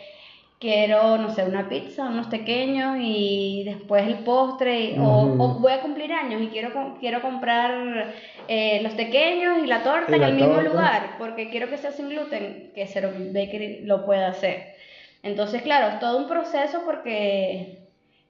quiero, 0.60 1.18
no 1.18 1.34
sé, 1.34 1.44
una 1.46 1.70
pizza, 1.70 2.10
unos 2.10 2.28
pequeños 2.28 2.98
y 3.00 3.64
después 3.64 4.06
el 4.06 4.20
postre, 4.26 4.96
o, 5.00 5.58
voy 5.60 5.72
a 5.72 5.82
cumplir 5.82 6.12
años 6.12 6.42
y 6.42 6.48
quiero, 6.48 6.98
quiero 7.00 7.22
comprar 7.22 8.14
eh, 8.48 8.82
los 8.84 8.94
pequeños 8.94 9.64
y 9.64 9.68
la 9.68 9.84
torta 9.84 10.16
en 10.16 10.24
el 10.24 10.34
mismo 10.34 10.62
lugar, 10.62 11.16
porque 11.18 11.50
quiero 11.50 11.70
que 11.70 11.78
sea 11.78 11.92
sin 11.92 12.10
gluten, 12.10 12.72
que 12.76 12.88
Zero 12.88 13.12
Bakery 13.34 13.86
lo 13.86 14.06
pueda 14.06 14.28
hacer. 14.28 14.76
Entonces, 15.24 15.62
claro, 15.62 15.94
es 15.94 16.00
todo 16.00 16.18
un 16.18 16.28
proceso 16.28 16.82
porque 16.86 17.80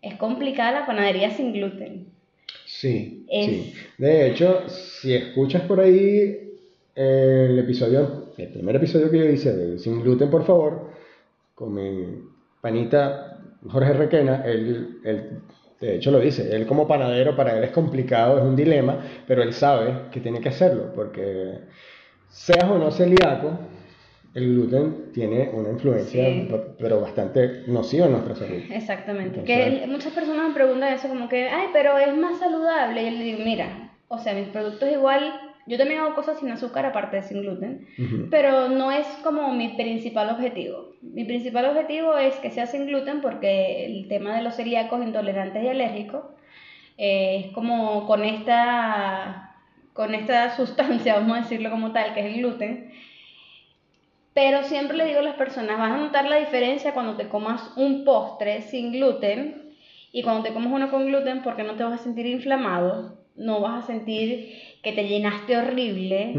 es 0.01 0.15
complicada 0.15 0.81
la 0.81 0.85
panadería 0.85 1.31
sin 1.31 1.51
gluten. 1.51 2.07
Sí, 2.65 3.25
sí. 3.27 3.73
De 3.97 4.29
hecho, 4.29 4.69
si 4.69 5.15
escuchas 5.15 5.63
por 5.63 5.79
ahí 5.79 6.48
el 6.99 7.57
episodio, 7.59 8.25
el 8.37 8.49
primer 8.49 8.75
episodio 8.75 9.09
que 9.09 9.19
yo 9.19 9.25
hice 9.25 9.55
de 9.55 9.79
Sin 9.79 10.01
Gluten, 10.03 10.29
por 10.29 10.43
favor, 10.43 10.89
con 11.55 11.73
mi 11.73 12.25
panita 12.59 13.39
Jorge 13.69 13.93
Requena, 13.93 14.43
él, 14.45 14.99
él 15.05 15.39
de 15.79 15.95
hecho 15.95 16.11
lo 16.11 16.19
dice, 16.19 16.53
él 16.53 16.67
como 16.67 16.89
panadero 16.89 17.37
para 17.37 17.57
él 17.57 17.63
es 17.63 17.71
complicado, 17.71 18.37
es 18.37 18.43
un 18.43 18.57
dilema, 18.57 18.99
pero 19.25 19.41
él 19.43 19.53
sabe 19.53 20.09
que 20.11 20.19
tiene 20.19 20.41
que 20.41 20.49
hacerlo, 20.49 20.91
porque 20.93 21.59
seas 22.27 22.65
o 22.69 22.77
no 22.77 22.91
celíaco, 22.91 23.57
el 24.33 24.55
gluten 24.55 25.13
tiene 25.13 25.51
una 25.53 25.69
influencia, 25.69 26.21
pero 26.77 26.99
bastante 26.99 27.63
nociva 27.67 28.07
en 28.07 28.11
nuestra 28.11 28.35
salud. 28.35 28.61
Exactamente. 28.71 29.43
que 29.43 29.85
muchas 29.87 30.11
personas 30.11 30.49
me 30.49 30.53
preguntan 30.53 30.91
eso 30.91 31.07
como 31.07 31.29
que, 31.29 31.47
ay, 31.47 31.67
pero 31.71 31.97
es 31.97 32.13
más 32.13 32.39
saludable. 32.39 33.01
Y 33.01 33.05
yo 33.05 33.11
le 33.11 33.23
digo, 33.23 33.39
mira, 33.45 33.93
o 34.09 34.17
sea, 34.17 34.33
mis 34.33 34.49
productos 34.49 34.91
igual, 34.91 35.48
yo 35.69 35.77
también 35.77 36.01
hago 36.01 36.15
cosas 36.15 36.39
sin 36.39 36.49
azúcar 36.49 36.85
aparte 36.85 37.17
de 37.17 37.23
sin 37.23 37.41
gluten, 37.41 37.87
pero 38.29 38.67
no 38.69 38.91
es 38.91 39.05
como 39.23 39.53
mi 39.53 39.69
principal 39.69 40.29
objetivo. 40.29 40.93
Mi 41.01 41.23
principal 41.23 41.65
objetivo 41.65 42.17
es 42.17 42.35
que 42.37 42.51
sea 42.51 42.65
sin 42.65 42.87
gluten 42.87 43.21
porque 43.21 43.85
el 43.85 44.07
tema 44.07 44.35
de 44.35 44.41
los 44.41 44.55
celíacos, 44.55 45.01
intolerantes 45.01 45.63
y 45.63 45.67
alérgicos 45.67 46.23
eh, 46.97 47.45
es 47.45 47.53
como 47.53 48.07
con 48.07 48.25
esta, 48.25 49.55
con 49.93 50.15
esta 50.15 50.49
sustancia, 50.57 51.15
vamos 51.15 51.37
a 51.37 51.41
decirlo 51.41 51.69
como 51.69 51.93
tal, 51.93 52.13
que 52.13 52.19
es 52.21 52.25
el 52.25 52.41
gluten 52.41 52.91
pero 54.33 54.63
siempre 54.63 54.95
le 54.95 55.05
digo 55.05 55.19
a 55.19 55.23
las 55.23 55.35
personas, 55.35 55.77
vas 55.77 55.91
a 55.91 55.97
notar 55.97 56.25
la 56.25 56.37
diferencia 56.37 56.93
cuando 56.93 57.17
te 57.17 57.27
comas 57.27 57.73
un 57.75 58.05
postre 58.05 58.61
sin 58.61 58.93
gluten 58.93 59.75
y 60.13 60.23
cuando 60.23 60.43
te 60.43 60.53
comes 60.53 60.71
uno 60.71 60.89
con 60.89 61.07
gluten 61.07 61.41
porque 61.41 61.63
no 61.63 61.75
te 61.75 61.83
vas 61.83 61.99
a 61.99 62.03
sentir 62.03 62.25
inflamado, 62.25 63.17
no 63.35 63.59
vas 63.59 63.83
a 63.83 63.87
sentir 63.87 64.68
que 64.81 64.91
te 64.93 65.07
llenaste 65.07 65.57
horrible. 65.57 66.35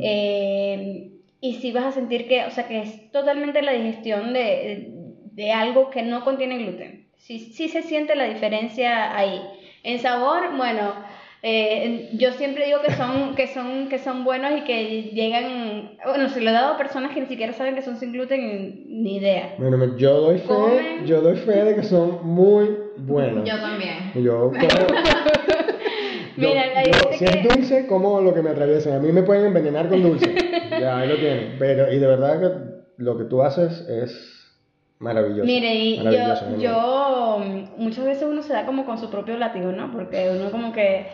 Eh, 0.00 1.10
y 1.40 1.54
sí 1.54 1.72
vas 1.72 1.84
a 1.84 1.92
sentir 1.92 2.28
que, 2.28 2.44
o 2.44 2.50
sea, 2.50 2.66
que 2.68 2.80
es 2.80 3.10
totalmente 3.12 3.62
la 3.62 3.72
digestión 3.72 4.32
de, 4.32 4.92
de 5.32 5.52
algo 5.52 5.90
que 5.90 6.02
no 6.02 6.24
contiene 6.24 6.58
gluten. 6.58 7.06
Sí, 7.16 7.38
sí 7.38 7.68
se 7.68 7.82
siente 7.82 8.14
la 8.14 8.24
diferencia 8.24 9.16
ahí. 9.16 9.40
En 9.82 9.98
sabor, 9.98 10.56
bueno, 10.56 10.94
eh, 11.42 12.10
yo 12.18 12.32
siempre 12.32 12.66
digo 12.66 12.80
que 12.82 12.92
son, 12.92 13.34
que, 13.34 13.46
son, 13.46 13.88
que 13.88 13.98
son 13.98 14.24
buenos 14.24 14.52
y 14.58 14.64
que 14.64 15.04
llegan, 15.14 15.92
bueno, 16.04 16.28
se 16.28 16.42
lo 16.42 16.50
he 16.50 16.52
dado 16.52 16.74
a 16.74 16.76
personas 16.76 17.12
que 17.12 17.20
ni 17.20 17.26
siquiera 17.26 17.54
saben 17.54 17.74
que 17.74 17.80
son 17.80 17.96
sin 17.96 18.12
gluten 18.12 18.84
ni 19.02 19.16
idea. 19.16 19.54
Bueno, 19.58 19.96
yo 19.96 20.20
doy 20.20 20.38
fe, 20.38 21.06
yo 21.06 21.22
doy 21.22 21.36
fe 21.36 21.64
de 21.64 21.76
que 21.76 21.82
son 21.82 22.26
muy 22.26 22.76
buenos. 22.98 23.48
Yo 23.48 23.58
también. 23.58 24.12
Yo 24.14 24.50
Mira, 26.48 26.64
si 27.12 27.24
es 27.24 27.42
dulce, 27.42 27.86
como 27.86 28.20
lo 28.20 28.34
que 28.34 28.42
me 28.42 28.50
atraviesa. 28.50 28.96
A 28.96 28.98
mí 28.98 29.12
me 29.12 29.22
pueden 29.22 29.46
envenenar 29.46 29.88
con 29.88 30.02
dulce. 30.02 30.34
ya, 30.80 30.98
ahí 30.98 31.08
lo 31.08 31.16
tienen. 31.16 31.56
Pero, 31.58 31.92
y 31.92 31.98
de 31.98 32.06
verdad 32.06 32.40
que 32.40 33.02
lo 33.02 33.18
que 33.18 33.24
tú 33.24 33.42
haces 33.42 33.86
es 33.88 34.40
Maravilloso. 35.00 35.46
Mire, 35.46 35.74
y 35.74 35.96
yo, 35.96 36.58
yo, 36.58 37.38
muchas 37.78 38.04
veces 38.04 38.24
uno 38.24 38.42
se 38.42 38.52
da 38.52 38.66
como 38.66 38.84
con 38.84 38.98
su 38.98 39.08
propio 39.08 39.38
látigo, 39.38 39.72
¿no? 39.72 39.90
Porque 39.90 40.28
uno 40.30 40.50
como 40.50 40.74
que, 40.74 41.06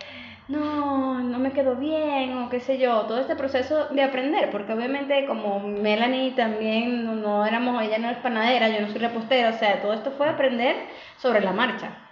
no, 0.48 1.22
no 1.22 1.38
me 1.38 1.52
quedó 1.52 1.76
bien 1.76 2.36
o 2.36 2.50
qué 2.50 2.58
sé 2.58 2.78
yo, 2.78 3.02
todo 3.02 3.18
este 3.20 3.36
proceso 3.36 3.86
de 3.92 4.02
aprender, 4.02 4.50
porque 4.50 4.72
obviamente 4.72 5.24
como 5.26 5.60
Melanie 5.60 6.32
también 6.32 7.22
no, 7.22 7.46
éramos, 7.46 7.80
ella 7.80 7.98
no 7.98 8.10
es 8.10 8.16
panadera, 8.18 8.68
yo 8.70 8.80
no 8.80 8.88
soy 8.88 8.98
repostera, 8.98 9.50
o 9.50 9.58
sea, 9.58 9.80
todo 9.80 9.92
esto 9.92 10.10
fue 10.10 10.28
aprender 10.28 10.74
sobre 11.18 11.40
la 11.40 11.52
marcha. 11.52 12.05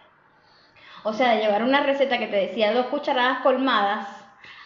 O 1.04 1.12
sea, 1.12 1.38
llevar 1.38 1.62
una 1.62 1.82
receta 1.82 2.18
que 2.18 2.26
te 2.26 2.37
decía 2.37 2.73
dos 2.73 2.87
cucharadas 2.87 3.38
colmadas 3.40 4.08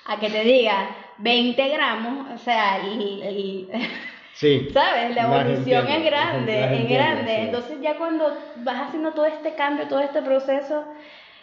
a 0.07 0.19
que 0.19 0.31
te 0.31 0.43
diga 0.43 0.89
20 1.19 1.69
gramos, 1.69 2.31
o 2.35 2.39
sea, 2.39 2.79
el 2.79 3.69
Sí. 4.39 4.69
¿Sabes? 4.73 5.15
La 5.17 5.25
evolución 5.25 5.89
es 5.89 6.05
grande, 6.05 6.83
es 6.83 6.89
grande. 6.89 7.41
Entonces 7.43 7.79
ya 7.83 7.97
cuando 7.99 8.33
vas 8.59 8.89
haciendo 8.89 9.13
todo 9.13 9.27
este 9.27 9.55
cambio, 9.55 9.89
todo 9.89 10.01
este 10.01 10.23
proceso 10.23 10.85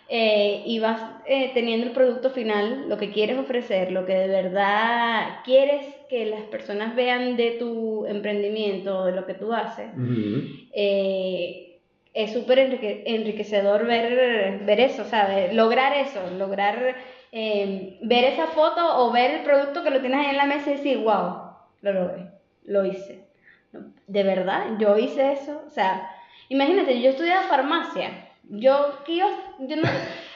eh, 0.08 0.64
y 0.66 0.80
vas 0.80 1.02
eh, 1.26 1.52
teniendo 1.54 1.88
el 1.88 1.94
producto 1.94 2.30
final, 2.30 2.88
lo 2.88 2.98
que 2.98 3.12
quieres 3.12 3.38
ofrecer, 3.38 3.92
lo 3.92 4.06
que 4.06 4.14
de 4.14 4.28
verdad 4.28 5.40
quieres 5.44 5.88
que 6.10 6.26
las 6.26 6.44
personas 6.44 6.96
vean 6.96 7.36
de 7.36 7.52
tu 7.52 8.06
emprendimiento, 8.06 9.06
de 9.06 9.12
lo 9.12 9.26
que 9.26 9.34
tú 9.34 9.52
haces, 9.52 9.90
eh, 10.74 11.75
es 12.16 12.34
súper 12.34 12.60
enriquecedor 12.60 13.86
ver, 13.86 14.64
ver 14.64 14.80
eso, 14.80 15.06
¿sabes? 15.06 15.54
Lograr 15.54 15.94
eso, 15.94 16.22
lograr 16.38 16.96
ver 17.32 18.24
esa 18.24 18.48
foto 18.48 19.06
o 19.06 19.12
ver 19.12 19.32
el 19.32 19.42
producto 19.42 19.84
que 19.84 19.90
lo 19.90 20.00
tienes 20.00 20.20
ahí 20.20 20.30
en 20.32 20.38
la 20.38 20.46
mesa 20.46 20.72
y 20.72 20.78
decir, 20.78 20.98
wow, 21.00 21.52
lo 21.82 21.94
logré 21.94 22.36
lo 22.68 22.86
hice. 22.86 23.26
De 24.08 24.24
verdad, 24.24 24.78
yo 24.80 24.98
hice 24.98 25.34
eso. 25.34 25.62
O 25.68 25.70
sea, 25.70 26.10
imagínate, 26.50 27.02
yo 27.02 27.12
estudiaba 27.12 27.44
farmacia. 27.44 28.10
Yo, 28.48 29.00
yo, 29.08 29.26
yo 29.68 29.76
no, 29.76 29.82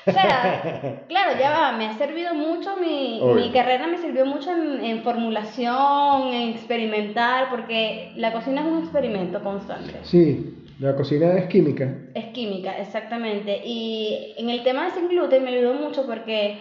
o 0.07 0.11
sea, 0.11 1.03
claro, 1.07 1.39
ya 1.39 1.51
va, 1.51 1.71
me 1.73 1.85
ha 1.85 1.93
servido 1.93 2.33
mucho, 2.33 2.75
mi, 2.77 3.21
mi 3.35 3.51
carrera 3.51 3.85
me 3.85 3.99
sirvió 3.99 4.25
mucho 4.25 4.51
en, 4.51 4.83
en, 4.83 5.03
formulación, 5.03 6.33
en 6.33 6.49
experimentar, 6.49 7.51
porque 7.51 8.11
la 8.15 8.33
cocina 8.33 8.61
es 8.61 8.67
un 8.67 8.79
experimento 8.79 9.43
constante. 9.43 9.93
Sí, 10.01 10.55
la 10.79 10.95
cocina 10.95 11.37
es 11.37 11.47
química. 11.47 11.93
Es 12.13 12.25
química, 12.27 12.77
exactamente. 12.79 13.61
Y 13.63 14.33
en 14.37 14.49
el 14.49 14.63
tema 14.63 14.85
de 14.85 14.91
sin 14.91 15.09
gluten 15.09 15.43
me 15.43 15.51
ayudó 15.51 15.73
mucho 15.73 16.05
porque 16.05 16.57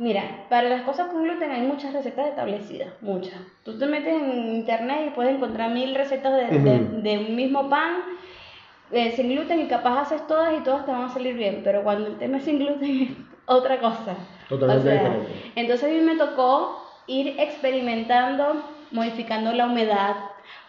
Mira, 0.00 0.46
para 0.48 0.70
las 0.70 0.80
cosas 0.80 1.08
con 1.08 1.24
gluten 1.24 1.50
hay 1.50 1.60
muchas 1.60 1.92
recetas 1.92 2.28
establecidas, 2.28 2.88
muchas. 3.02 3.38
Tú 3.66 3.78
te 3.78 3.84
metes 3.84 4.14
en 4.14 4.54
internet 4.54 5.08
y 5.08 5.10
puedes 5.10 5.36
encontrar 5.36 5.72
mil 5.72 5.94
recetas 5.94 6.32
de, 6.32 6.58
de, 7.02 7.18
un 7.18 7.36
mismo 7.36 7.68
pan 7.68 7.98
eh, 8.92 9.12
sin 9.14 9.28
gluten 9.28 9.60
y 9.60 9.66
capaz 9.66 10.00
haces 10.00 10.26
todas 10.26 10.58
y 10.58 10.64
todas 10.64 10.86
te 10.86 10.92
van 10.92 11.02
a 11.02 11.12
salir 11.12 11.36
bien, 11.36 11.60
pero 11.62 11.82
cuando 11.82 12.06
el 12.06 12.16
tema 12.16 12.38
es 12.38 12.44
sin 12.44 12.58
gluten 12.58 13.02
es 13.02 13.10
otra 13.44 13.78
cosa. 13.78 14.16
Totalmente 14.48 14.90
diferente. 14.90 15.52
Entonces 15.54 15.90
a 15.90 15.92
mí 15.92 16.00
me 16.00 16.16
tocó 16.16 16.82
ir 17.06 17.38
experimentando, 17.38 18.54
modificando 18.92 19.52
la 19.52 19.66
humedad, 19.66 20.16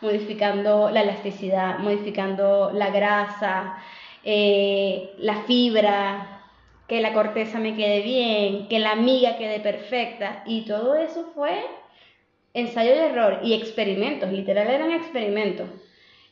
modificando 0.01 0.89
la 0.89 1.01
elasticidad, 1.01 1.79
modificando 1.79 2.71
la 2.73 2.89
grasa, 2.89 3.77
eh, 4.23 5.13
la 5.17 5.43
fibra, 5.43 6.41
que 6.87 7.01
la 7.01 7.13
corteza 7.13 7.59
me 7.59 7.75
quede 7.75 8.01
bien, 8.01 8.67
que 8.67 8.79
la 8.79 8.95
miga 8.95 9.37
quede 9.37 9.59
perfecta. 9.59 10.43
Y 10.45 10.61
todo 10.65 10.95
eso 10.95 11.31
fue 11.33 11.63
ensayo 12.53 12.93
y 12.93 12.97
error 12.97 13.39
y 13.43 13.53
experimentos, 13.53 14.31
literal 14.31 14.67
eran 14.69 14.91
experimentos. 14.91 15.69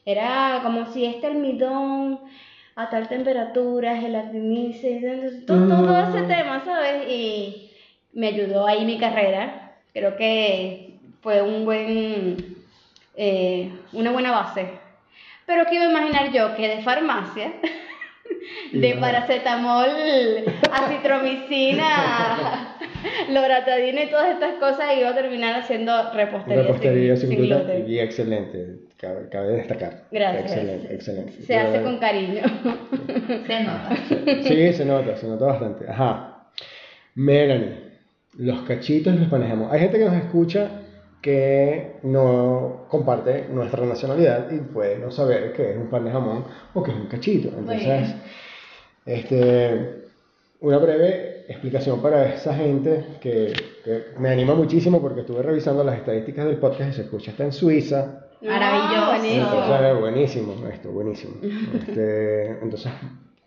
Era 0.06 0.60
como 0.64 0.86
si 0.88 1.06
este 1.06 1.28
almidón 1.28 2.20
a 2.76 2.90
tal 2.90 3.08
temperatura, 3.08 3.98
gelatinice, 3.98 5.44
todo, 5.46 5.68
todo 5.68 6.00
ese 6.10 6.22
mm. 6.22 6.28
tema, 6.28 6.64
¿sabes? 6.66 7.10
Y 7.10 7.72
me 8.14 8.28
ayudó 8.28 8.66
ahí 8.66 8.86
mi 8.86 8.98
carrera. 8.98 9.76
Creo 9.94 10.16
que 10.16 10.98
fue 11.22 11.42
un 11.42 11.66
buen, 11.66 12.56
eh, 13.22 13.70
una 13.92 14.12
buena 14.12 14.32
base. 14.32 14.66
Pero 15.46 15.66
quiero 15.66 15.90
imaginar 15.90 16.32
yo 16.32 16.56
que 16.56 16.70
de 16.70 16.82
farmacia 16.84 17.52
de 18.72 18.96
paracetamol, 18.96 19.90
acitromicina, 20.72 22.78
loratadina 23.30 24.04
y 24.04 24.10
todas 24.10 24.30
estas 24.30 24.54
cosas, 24.54 24.96
iba 24.98 25.10
a 25.10 25.16
terminar 25.16 25.60
haciendo 25.60 26.14
repostería, 26.14 26.62
repostería 26.62 27.18
sin, 27.18 27.32
gluten. 27.32 27.90
Y 27.90 28.00
excelente, 28.00 28.76
cabe, 28.98 29.58
destacar. 29.58 30.06
Gracias. 30.12 30.46
Excelente, 30.46 30.94
excelente. 30.94 31.34
Se 31.44 31.58
hace 31.58 31.82
con 31.82 31.98
cariño. 31.98 32.42
se 33.48 33.64
nota. 33.64 33.98
Sí, 34.44 34.74
se 34.74 34.86
nota, 34.86 35.18
se 35.18 35.28
nota 35.28 35.46
bastante. 35.46 35.90
Ajá. 35.90 36.46
Melanie, 37.16 37.90
los 38.38 38.62
cachitos 38.62 39.14
los 39.16 39.30
manejamos. 39.30 39.74
Hay 39.74 39.82
gente 39.82 40.00
que 40.00 40.06
nos 40.06 40.16
escucha 40.16 40.79
que 41.22 41.98
no 42.04 42.86
comparte 42.88 43.48
nuestra 43.50 43.86
nacionalidad 43.86 44.50
y 44.52 44.60
puede 44.60 44.98
no 44.98 45.12
saber 45.12 45.54
qué 45.54 45.72
es 45.72 45.78
un 45.78 45.88
pan 45.88 46.06
de 46.06 46.12
jamón 46.12 46.46
o 46.74 46.82
qué 46.82 46.92
es 46.92 46.98
un 46.98 47.08
cachito. 47.08 47.50
Entonces, 47.50 48.16
este, 49.06 50.06
una 50.62 50.78
breve 50.78 51.46
explicación 51.50 52.02
para 52.02 52.34
esa 52.34 52.54
gente 52.54 53.18
que, 53.20 53.54
me 54.18 54.30
anima 54.30 54.54
muchísimo 54.54 55.02
porque 55.02 55.22
estuve 55.22 55.42
revisando 55.42 55.84
las 55.84 55.98
estadísticas 55.98 56.46
del 56.46 56.58
podcast 56.58 56.92
y 56.92 56.94
se 56.94 57.02
escucha 57.02 57.32
está 57.32 57.44
en 57.44 57.52
Suiza. 57.52 58.28
Maravilloso. 58.42 59.26
Entonces, 59.26 60.00
buenísimo, 60.00 60.68
esto, 60.72 60.92
buenísimo. 60.92 61.36
Este, 61.74 62.48
entonces, 62.62 62.92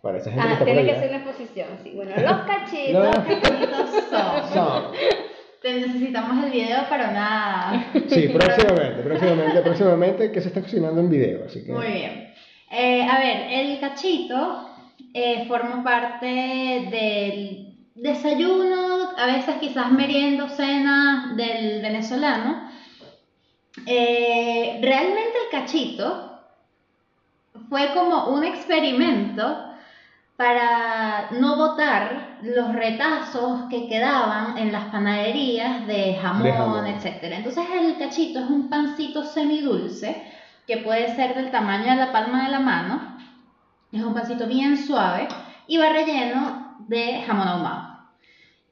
para 0.01 0.19
esa 0.19 0.31
gente 0.31 0.47
ah, 0.47 0.59
que 0.59 0.65
tiene 0.65 0.85
que 0.85 0.95
ser 0.95 1.09
una 1.09 1.17
exposición, 1.17 1.67
sí. 1.81 1.93
Bueno, 1.95 2.11
los 2.15 2.41
cachitos, 2.41 3.03
los 3.03 3.15
cachitos 3.15 3.89
son. 4.09 4.53
son 4.53 5.32
necesitamos 5.63 6.43
el 6.43 6.51
video 6.51 6.87
para 6.89 7.09
una... 7.09 7.91
Sí, 8.09 8.27
próximamente, 8.33 9.01
próximamente, 9.03 9.61
próximamente 9.61 10.31
que 10.31 10.41
se 10.41 10.49
está 10.49 10.61
cocinando 10.61 11.01
en 11.01 11.09
video, 11.09 11.45
así 11.45 11.63
que... 11.63 11.71
Muy 11.71 11.87
bien. 11.87 12.33
Eh, 12.69 13.07
a 13.07 13.19
ver, 13.19 13.47
el 13.49 13.79
cachito 13.79 14.69
eh, 15.13 15.45
forma 15.47 15.83
parte 15.83 16.25
del 16.25 17.73
desayuno, 17.95 19.11
a 19.15 19.27
veces 19.27 19.55
quizás 19.59 19.91
meriendo, 19.91 20.49
cena 20.49 21.33
del 21.37 21.81
venezolano. 21.81 22.69
Eh, 23.85 24.79
realmente 24.81 25.37
el 25.45 25.59
cachito 25.59 26.39
fue 27.69 27.93
como 27.93 28.29
un 28.29 28.43
experimento 28.43 29.72
para 30.35 31.29
no 31.31 31.57
botar 31.57 32.39
los 32.41 32.73
retazos 32.73 33.69
que 33.69 33.87
quedaban 33.87 34.57
en 34.57 34.71
las 34.71 34.85
panaderías 34.85 35.85
de 35.85 36.15
jamón, 36.15 36.87
etc. 36.87 37.23
Entonces 37.23 37.63
el 37.71 37.97
cachito 37.97 38.39
es 38.39 38.49
un 38.49 38.69
pancito 38.69 39.23
semidulce 39.23 40.23
que 40.65 40.77
puede 40.77 41.15
ser 41.15 41.35
del 41.35 41.51
tamaño 41.51 41.91
de 41.91 41.97
la 41.97 42.11
palma 42.11 42.45
de 42.45 42.51
la 42.51 42.59
mano, 42.59 43.17
es 43.91 44.01
un 44.01 44.13
pancito 44.13 44.47
bien 44.47 44.77
suave 44.77 45.27
y 45.67 45.77
va 45.77 45.89
relleno 45.89 46.77
de 46.87 47.21
jamón 47.21 47.47
ahumado. 47.47 47.99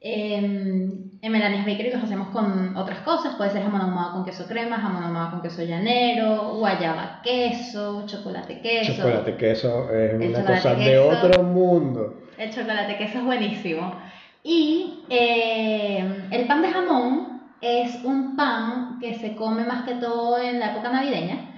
Eh, 0.00 1.11
en 1.22 1.30
Melania's 1.30 1.64
Bakery 1.64 1.92
los 1.92 2.02
hacemos 2.02 2.28
con 2.28 2.76
otras 2.76 2.98
cosas, 3.00 3.36
puede 3.36 3.50
ser 3.50 3.62
jamón 3.62 3.80
ahumado 3.80 4.12
con 4.12 4.24
queso 4.24 4.44
crema, 4.46 4.78
jamón 4.78 5.04
ahumado 5.04 5.30
con 5.30 5.40
queso 5.40 5.62
llanero, 5.62 6.56
guayaba 6.56 7.20
queso, 7.22 8.04
chocolate 8.06 8.60
queso. 8.60 8.94
Chocolate 8.94 9.36
queso 9.36 9.88
es 9.92 10.14
una 10.14 10.44
cosa 10.44 10.74
de 10.74 10.98
otro 10.98 11.44
mundo. 11.44 12.22
El 12.36 12.52
chocolate 12.52 12.96
queso 12.98 13.18
es 13.18 13.24
buenísimo. 13.24 13.94
Y 14.42 15.04
eh, 15.08 16.26
el 16.32 16.46
pan 16.48 16.60
de 16.60 16.72
jamón 16.72 17.40
es 17.60 18.02
un 18.02 18.34
pan 18.34 18.98
que 19.00 19.14
se 19.14 19.36
come 19.36 19.62
más 19.62 19.84
que 19.84 19.94
todo 19.94 20.42
en 20.42 20.58
la 20.58 20.72
época 20.72 20.90
navideña. 20.90 21.52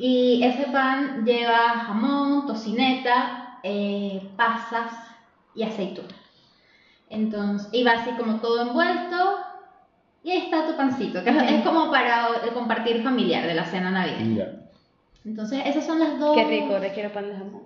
Y 0.00 0.42
ese 0.42 0.64
pan 0.72 1.24
lleva 1.24 1.84
jamón, 1.86 2.48
tocineta, 2.48 3.60
eh, 3.62 4.20
pasas 4.36 4.90
y 5.54 5.62
aceituna. 5.62 6.25
Entonces, 7.08 7.68
iba 7.72 7.92
así 7.92 8.10
como 8.12 8.40
todo 8.40 8.62
envuelto. 8.62 9.16
Y 10.22 10.32
ahí 10.32 10.38
está 10.38 10.66
tu 10.66 10.76
pancito, 10.76 11.22
que 11.22 11.30
es 11.30 11.62
como 11.62 11.90
para 11.90 12.28
el 12.44 12.50
compartir 12.50 13.02
familiar 13.02 13.46
de 13.46 13.54
la 13.54 13.64
cena 13.64 13.92
navideña. 13.92 14.46
Entonces, 15.24 15.62
esas 15.66 15.86
son 15.86 16.00
las 16.00 16.18
dos. 16.18 16.36
Qué 16.36 16.44
rico, 16.44 16.78
le 16.78 16.92
quiero 16.92 17.12
pan 17.12 17.28
de 17.28 17.36
jamón. 17.36 17.62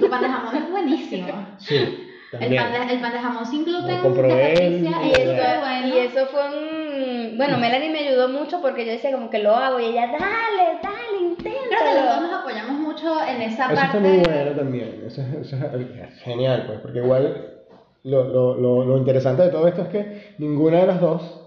Tu 0.00 0.08
pan 0.08 0.22
de 0.22 0.28
jamón 0.28 0.56
es 0.56 0.70
buenísimo. 0.70 1.46
Sí. 1.58 2.06
El 2.32 2.54
pan, 2.54 2.72
de, 2.72 2.94
el 2.94 3.00
pan 3.00 3.12
de 3.12 3.18
jamón 3.18 3.44
sin 3.44 3.64
gluten, 3.64 3.98
y, 4.04 5.10
eso, 5.10 5.86
y 5.86 5.98
eso 5.98 6.26
fue 6.26 6.40
un... 6.46 7.36
Bueno, 7.36 7.58
Melanie 7.58 7.90
me 7.90 8.06
ayudó 8.06 8.28
mucho 8.28 8.60
porque 8.60 8.86
yo 8.86 8.92
decía 8.92 9.10
como 9.10 9.30
que 9.30 9.40
lo 9.40 9.56
hago 9.56 9.80
y 9.80 9.86
ella, 9.86 10.06
dale, 10.06 10.78
dale, 10.80 11.22
inténtalo. 11.22 11.66
Creo 11.68 11.80
que 11.80 11.94
los 12.00 12.04
dos 12.04 12.22
nos 12.22 12.40
apoyamos 12.40 12.78
mucho 12.78 13.24
en 13.26 13.42
esa 13.42 13.66
parte. 13.66 13.74
Eso 13.74 13.84
está 13.84 13.98
muy 13.98 14.18
bueno 14.18 14.50
también, 14.52 15.02
eso, 15.04 15.22
eso 15.40 15.56
es 15.56 16.22
genial, 16.22 16.66
pues, 16.68 16.78
porque 16.78 16.98
igual 17.00 17.59
lo, 18.04 18.24
lo, 18.24 18.54
lo, 18.54 18.84
lo, 18.84 18.98
interesante 18.98 19.42
de 19.42 19.50
todo 19.50 19.68
esto 19.68 19.82
es 19.82 19.88
que 19.88 20.34
ninguna 20.38 20.78
de 20.78 20.86
las 20.86 21.00
dos 21.00 21.40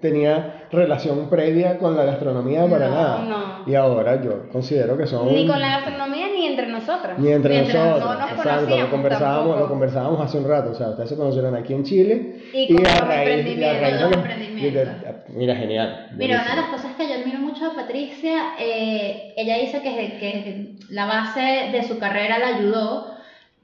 tenía 0.00 0.66
relación 0.72 1.28
previa 1.28 1.78
con 1.78 1.96
la 1.96 2.04
gastronomía 2.04 2.66
para 2.66 2.88
nada. 2.88 3.62
Y 3.66 3.74
ahora 3.74 4.22
yo 4.22 4.48
considero 4.50 4.96
que 4.96 5.06
son... 5.06 5.28
Ni 5.28 5.46
con 5.46 5.60
la 5.60 5.80
gastronomía 5.80 6.28
ni 6.34 6.46
entre 6.46 6.68
nosotras. 6.68 7.18
Ni 7.18 7.30
entre 7.30 7.62
nosotros. 7.62 8.00
No 8.00 8.18
nos 8.18 8.32
Exacto, 8.32 8.78
lo 8.78 8.90
conversábamos, 8.90 9.58
lo 9.58 9.68
conversábamos 9.68 10.20
hace 10.20 10.38
un 10.38 10.48
rato. 10.48 10.70
O 10.70 10.74
sea, 10.74 10.90
ustedes 10.90 11.10
se 11.10 11.16
conocieron 11.16 11.54
aquí 11.54 11.74
en 11.74 11.84
Chile. 11.84 12.40
Y, 12.54 12.72
y 12.72 12.76
a 12.86 13.04
raíz, 13.04 13.46
y 13.46 13.64
a 13.64 13.80
raíz 13.80 14.72
de, 14.72 14.88
mira, 15.34 15.54
genial. 15.56 16.08
Mira, 16.16 16.40
una 16.42 16.50
de 16.50 16.60
las 16.62 16.70
cosas 16.70 16.94
que 16.96 17.08
yo 17.08 17.14
admiro 17.14 17.38
mucho 17.38 17.66
a 17.66 17.74
Patricia, 17.74 18.54
eh, 18.58 19.34
ella 19.36 19.58
dice 19.58 19.82
que, 19.82 19.90
que 20.18 20.76
la 20.88 21.06
base 21.06 21.70
de 21.72 21.82
su 21.82 21.98
carrera 21.98 22.38
la 22.38 22.56
ayudó 22.56 23.19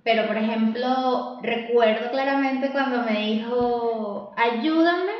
pero, 0.07 0.25
por 0.29 0.37
ejemplo, 0.37 1.41
recuerdo 1.43 2.13
claramente 2.13 2.71
cuando 2.71 3.03
me 3.03 3.27
dijo, 3.27 4.33
ayúdame 4.37 5.11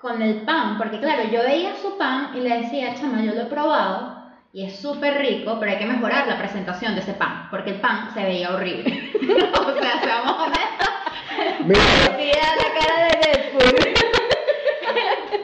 con 0.00 0.22
el 0.22 0.42
pan, 0.42 0.78
porque 0.78 1.00
claro, 1.00 1.24
yo 1.32 1.42
veía 1.42 1.74
su 1.82 1.98
pan 1.98 2.30
y 2.32 2.38
le 2.38 2.58
decía, 2.58 2.94
chama, 2.94 3.24
yo 3.24 3.34
lo 3.34 3.40
he 3.40 3.46
probado 3.46 4.22
y 4.52 4.64
es 4.64 4.76
súper 4.76 5.18
rico, 5.18 5.56
pero 5.58 5.72
hay 5.72 5.78
que 5.78 5.86
mejorar 5.86 6.28
la 6.28 6.38
presentación 6.38 6.94
de 6.94 7.00
ese 7.00 7.14
pan, 7.14 7.48
porque 7.50 7.70
el 7.70 7.80
pan 7.80 8.10
se 8.14 8.22
veía 8.22 8.54
horrible. 8.54 9.10
o 9.52 9.80
sea, 9.82 10.00
seamos 10.00 10.36
honestos. 10.38 10.90
Mira. 11.64 11.82
la 12.62 12.70
cara 12.80 13.08
de 13.08 13.18
Deadpool. 13.26 13.94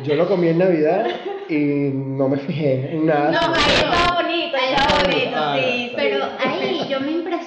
Yo 0.04 0.14
lo 0.14 0.28
comí 0.28 0.46
en 0.46 0.58
Navidad 0.58 1.08
y 1.48 1.90
no 1.92 2.28
me 2.28 2.36
fijé 2.36 2.92
en 2.92 3.06
nada. 3.06 3.32
No, 3.32 3.52
ahí 3.52 3.72
estaba 3.74 4.22
bonito, 4.22 4.56
ahí 4.56 4.74
estaba 4.74 5.02
bonito, 5.02 5.36
ah, 5.36 5.56
sí. 5.58 5.92
Pero 5.96 6.24
ahí 6.38 6.61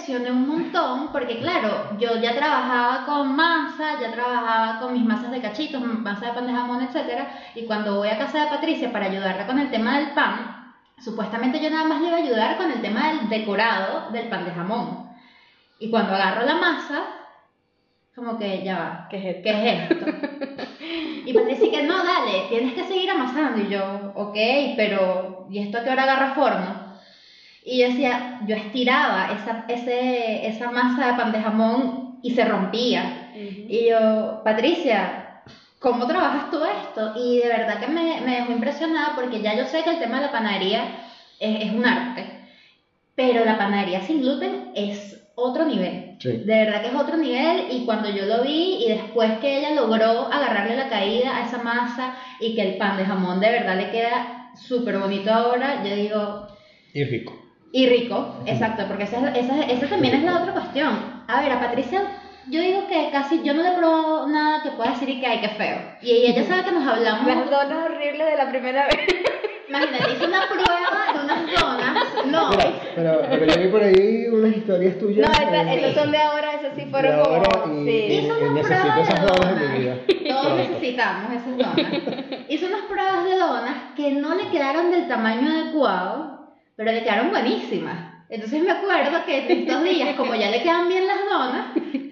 impresioné 0.05 0.31
un 0.31 0.47
montón 0.47 1.11
porque, 1.11 1.39
claro, 1.39 1.97
yo 1.97 2.21
ya 2.21 2.35
trabajaba 2.35 3.05
con 3.05 3.35
masa, 3.35 3.99
ya 3.99 4.11
trabajaba 4.11 4.79
con 4.79 4.93
mis 4.93 5.03
masas 5.03 5.31
de 5.31 5.41
cachitos, 5.41 5.81
masa 5.81 6.27
de 6.27 6.33
pan 6.33 6.47
de 6.47 6.53
jamón, 6.53 6.83
etc. 6.83 7.27
Y 7.55 7.65
cuando 7.65 7.95
voy 7.95 8.09
a 8.09 8.17
casa 8.17 8.41
de 8.41 8.49
Patricia 8.49 8.91
para 8.91 9.07
ayudarla 9.07 9.47
con 9.47 9.59
el 9.59 9.71
tema 9.71 9.97
del 9.97 10.11
pan, 10.11 10.73
supuestamente 10.99 11.59
yo 11.59 11.69
nada 11.69 11.85
más 11.85 12.01
le 12.01 12.07
iba 12.07 12.17
a 12.17 12.21
ayudar 12.21 12.57
con 12.57 12.71
el 12.71 12.81
tema 12.81 13.07
del 13.07 13.29
decorado 13.29 14.11
del 14.11 14.27
pan 14.27 14.45
de 14.45 14.51
jamón. 14.51 15.09
Y 15.79 15.89
cuando 15.89 16.13
agarro 16.13 16.45
la 16.45 16.55
masa, 16.55 17.03
como 18.15 18.37
que 18.37 18.63
ya 18.63 18.77
va, 18.77 19.07
¿qué 19.09 19.17
es 19.17 19.25
esto? 19.25 19.41
¿Qué 19.43 19.49
es 19.49 19.81
esto? 19.81 20.05
y 21.25 21.33
Patricia 21.33 21.71
que 21.71 21.83
no, 21.83 21.97
dale, 22.03 22.45
tienes 22.49 22.73
que 22.73 22.83
seguir 22.83 23.09
amasando. 23.09 23.59
Y 23.61 23.69
yo, 23.69 24.13
ok, 24.13 24.37
pero 24.77 25.47
¿y 25.49 25.59
esto 25.59 25.79
a 25.79 25.83
qué 25.83 25.89
hora 25.89 26.03
agarra 26.03 26.35
forma? 26.35 26.85
Y 27.65 27.80
yo 27.80 27.88
decía, 27.88 28.41
yo 28.45 28.56
estiraba 28.56 29.32
esa, 29.34 29.65
ese, 29.67 30.47
esa 30.47 30.69
masa 30.69 31.08
de 31.08 31.13
pan 31.17 31.32
de 31.32 31.41
jamón 31.41 32.19
y 32.21 32.32
se 32.32 32.45
rompía. 32.45 33.32
Y 33.36 33.89
yo, 33.89 34.41
Patricia, 34.43 35.41
¿cómo 35.80 36.06
trabajas 36.06 36.51
tú 36.51 36.60
esto? 36.63 37.13
Y 37.17 37.39
de 37.39 37.47
verdad 37.47 37.80
que 37.80 37.88
me, 37.88 38.21
me 38.21 38.36
dejó 38.36 38.51
impresionada 38.51 39.15
porque 39.15 39.41
ya 39.41 39.56
yo 39.56 39.65
sé 39.65 39.84
que 39.84 39.89
el 39.89 39.99
tema 39.99 40.17
de 40.17 40.28
la 40.28 40.32
panadería 40.32 40.84
es, 41.39 41.65
es 41.65 41.71
un 41.71 41.86
arte. 41.86 42.25
Pero 43.15 43.43
la 43.43 43.58
panadería 43.58 44.01
sin 44.01 44.21
gluten 44.21 44.71
es 44.75 45.19
otro 45.34 45.65
nivel. 45.65 46.17
De 46.21 46.45
verdad 46.45 46.82
que 46.82 46.89
es 46.89 46.95
otro 46.95 47.17
nivel 47.17 47.65
y 47.71 47.84
cuando 47.86 48.10
yo 48.10 48.25
lo 48.25 48.43
vi 48.43 48.86
y 48.86 48.89
después 48.89 49.39
que 49.39 49.58
ella 49.58 49.71
logró 49.71 50.32
agarrarle 50.32 50.75
la 50.75 50.89
caída 50.89 51.38
a 51.38 51.47
esa 51.47 51.58
masa 51.63 52.15
y 52.39 52.56
que 52.56 52.62
el 52.62 52.78
pan 52.78 52.97
de 52.97 53.06
jamón 53.06 53.39
de 53.39 53.49
verdad 53.49 53.75
le 53.75 53.89
queda 53.89 54.51
súper 54.56 54.99
bonito 54.99 55.34
ahora, 55.34 55.84
yo 55.84 55.95
digo... 55.95 56.47
Y 56.93 57.04
rico. 57.04 57.44
Y 57.71 57.88
rico, 57.88 58.36
exacto, 58.45 58.86
porque 58.88 59.04
esa, 59.04 59.30
esa, 59.36 59.63
esa 59.63 59.88
también 59.88 60.15
es 60.15 60.23
la 60.23 60.41
otra 60.41 60.54
cuestión. 60.54 61.23
A 61.28 61.41
ver, 61.41 61.51
a 61.51 61.60
Patricia 61.60 62.04
yo 62.47 62.62
digo 62.62 62.88
que 62.88 63.10
casi 63.12 63.41
yo 63.43 63.54
no 63.54 63.63
le 63.63 63.71
probado 63.71 64.28
nada 64.28 64.62
que 64.62 64.71
pueda 64.71 64.91
decir 64.91 65.10
y 65.10 65.19
que 65.19 65.25
hay 65.25 65.41
que 65.41 65.49
feo. 65.49 65.78
Y 66.01 66.12
ella 66.12 66.43
sabe 66.43 66.63
que 66.63 66.71
nos 66.71 66.88
hablamos. 66.88 67.25
Las 67.25 67.49
donas 67.49 67.86
horribles 67.86 68.28
de 68.28 68.38
la 68.38 68.49
primera 68.49 68.86
vez. 68.86 68.99
Imagínate, 69.67 70.13
hice 70.13 70.25
una 70.25 70.47
prueba 70.47 71.13
de 71.13 71.23
unas 71.23 71.60
donas. 71.60 72.04
No. 72.28 72.49
pero, 72.95 73.21
pero 73.30 73.45
yo 73.47 73.62
vi 73.62 73.67
por 73.69 73.84
ahí 73.84 74.28
unas 74.28 74.56
historias 74.56 74.99
tuyas. 74.99 75.28
No, 75.28 75.34
esas, 75.34 75.95
son 75.95 76.12
de 76.12 76.17
ahora, 76.17 76.54
esas 76.54 76.75
sí 76.75 76.86
fueron 76.86 77.23
como. 77.23 77.82
Y, 77.82 77.86
sí. 77.86 78.13
Hice 78.13 78.32
unas 78.32 78.51
necesito 78.54 79.01
esas 79.01 79.21
donas 79.21 79.62
en 79.62 79.71
mi 79.71 79.78
vida. 79.80 79.95
Todos 80.30 80.58
necesitamos 80.58 81.32
esas 81.34 81.58
donas. 81.58 81.91
Hice 82.47 82.65
unas 82.67 82.82
pruebas 82.82 83.23
de 83.23 83.36
donas 83.38 83.75
que 83.95 84.12
no 84.12 84.36
le 84.36 84.49
quedaron 84.49 84.91
del 84.91 85.08
tamaño 85.08 85.49
adecuado, 85.49 86.44
pero 86.75 86.91
le 86.91 87.03
quedaron 87.03 87.29
buenísimas. 87.29 88.15
Entonces 88.27 88.63
me 88.63 88.71
acuerdo 88.71 89.23
que 89.25 89.53
estos 89.53 89.83
días, 89.83 90.15
como 90.15 90.33
ya 90.33 90.49
le 90.49 90.63
quedan 90.63 90.89
bien 90.89 91.05
las 91.05 91.19
donas, 91.29 91.67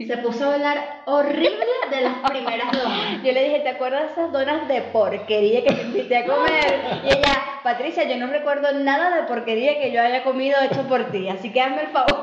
se 0.08 0.18
puso 0.18 0.46
a 0.46 0.54
hablar 0.54 1.02
horrible 1.06 1.66
de 1.90 2.02
las 2.02 2.30
primeras 2.30 2.72
donas. 2.72 3.24
Yo 3.24 3.32
le 3.32 3.44
dije, 3.46 3.60
¿te 3.62 3.70
acuerdas 3.70 4.04
de 4.04 4.12
esas 4.12 4.32
donas 4.32 4.68
de 4.68 4.82
porquería 4.82 5.64
que 5.64 5.74
te 5.74 5.82
invité 5.82 6.18
a 6.18 6.26
comer? 6.26 6.82
Y 7.04 7.08
ella, 7.08 7.44
Patricia, 7.64 8.04
yo 8.04 8.18
no 8.18 8.28
recuerdo 8.28 8.72
nada 8.74 9.16
de 9.16 9.24
porquería 9.24 9.80
que 9.80 9.92
yo 9.92 10.02
haya 10.02 10.24
comido 10.24 10.56
hecho 10.62 10.88
por 10.88 11.12
ti, 11.12 11.30
así 11.30 11.52
que 11.52 11.62
hazme 11.62 11.82
el 11.82 11.88
favor. 11.88 12.22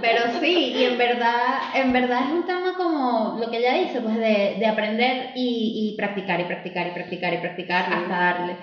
Pero 0.00 0.20
sí, 0.40 0.74
y 0.76 0.84
en 0.84 0.98
verdad, 0.98 1.58
en 1.74 1.92
verdad 1.92 2.20
es 2.26 2.32
un 2.32 2.46
tema 2.46 2.74
como 2.76 3.38
lo 3.40 3.50
que 3.50 3.58
ella 3.58 3.74
dice, 3.74 4.00
pues 4.00 4.16
de, 4.16 4.56
de 4.58 4.66
aprender 4.66 5.30
y, 5.34 5.90
y, 5.90 5.96
practicar 5.96 6.38
y 6.40 6.44
practicar 6.44 6.86
y 6.86 6.90
practicar 6.90 7.34
y 7.34 7.38
practicar 7.38 7.92
hasta 7.92 8.08
darle. 8.08 8.56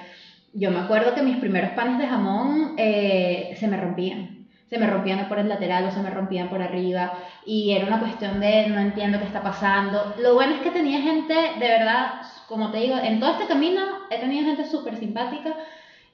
Yo 0.59 0.71
me 0.71 0.79
acuerdo 0.79 1.13
que 1.13 1.21
mis 1.21 1.37
primeros 1.37 1.71
panes 1.71 1.99
de 1.99 2.07
jamón 2.07 2.73
eh, 2.77 3.55
se 3.59 3.67
me 3.67 3.77
rompían. 3.77 4.47
Se 4.67 4.79
me 4.79 4.87
rompían 4.87 5.29
por 5.29 5.37
el 5.37 5.47
lateral 5.47 5.85
o 5.85 5.91
se 5.91 6.01
me 6.01 6.09
rompían 6.09 6.49
por 6.49 6.63
arriba. 6.63 7.13
Y 7.45 7.73
era 7.73 7.85
una 7.85 7.99
cuestión 7.99 8.39
de 8.39 8.67
no 8.67 8.79
entiendo 8.79 9.19
qué 9.19 9.25
está 9.25 9.43
pasando. 9.43 10.15
Lo 10.19 10.33
bueno 10.33 10.55
es 10.55 10.61
que 10.61 10.71
tenía 10.71 10.99
gente, 11.01 11.33
de 11.33 11.67
verdad, 11.67 12.21
como 12.47 12.71
te 12.71 12.79
digo, 12.79 12.97
en 12.97 13.19
todo 13.19 13.33
este 13.33 13.45
camino 13.45 13.81
he 14.09 14.19
tenido 14.19 14.45
gente 14.45 14.65
súper 14.65 14.97
simpática 14.97 15.53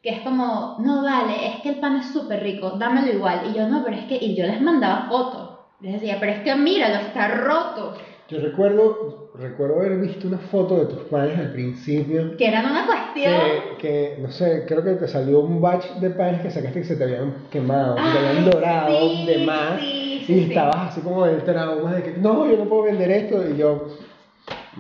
que 0.03 0.10
es 0.10 0.19
como, 0.19 0.75
no 0.79 1.01
vale, 1.01 1.47
es 1.47 1.62
que 1.62 1.69
el 1.69 1.79
pan 1.79 1.95
es 1.95 2.08
súper 2.08 2.43
rico, 2.43 2.71
dámelo 2.71 3.13
igual. 3.13 3.43
Y 3.49 3.58
yo 3.58 3.69
no, 3.69 3.86
pero 3.86 3.95
es 3.95 4.03
que, 4.06 4.15
y 4.15 4.36
yo 4.36 4.45
les 4.45 4.60
mandaba 4.60 5.08
fotos. 5.08 5.60
Les 5.79 5.93
decía, 5.93 6.17
pero 6.19 6.34
es 6.34 6.39
que 6.41 6.53
míralo, 6.56 6.95
está 6.95 7.29
roto. 7.29 7.95
Yo 8.34 8.41
recuerdo, 8.41 9.30
recuerdo 9.36 9.76
haber 9.76 10.00
visto 10.00 10.28
una 10.28 10.39
foto 10.39 10.78
de 10.78 10.86
tus 10.88 11.04
panes 11.04 11.38
al 11.38 11.52
principio. 11.52 12.36
Que 12.36 12.48
eran 12.48 12.65
una 12.65 12.88
cuestión. 12.88 13.34
Que, 13.78 14.17
no 14.19 14.32
sé, 14.32 14.65
creo 14.67 14.84
que 14.84 14.93
te 14.93 15.08
salió 15.08 15.41
un 15.41 15.62
batch 15.62 15.86
de 16.00 16.10
panes 16.10 16.41
que 16.41 16.50
sacaste 16.50 16.82
que 16.82 16.88
se 16.88 16.96
te 16.96 17.04
habían 17.04 17.36
quemado, 17.52 17.96
se 17.96 18.12
te 18.12 18.28
habían 18.28 18.50
dorado 18.50 19.26
de 19.26 19.38
más. 19.46 19.84
y 19.84 20.48
estabas 20.50 20.89
así 20.89 21.02
como 21.02 21.28
en 21.28 21.36
el 21.36 21.43
trauma 21.43 21.93
de 21.93 22.04
que 22.04 22.17
no, 22.17 22.50
yo 22.50 22.58
no 22.58 22.65
puedo 22.65 22.84
vender 22.84 23.12
esto. 23.12 23.48
Y 23.48 23.58
yo. 23.58 23.88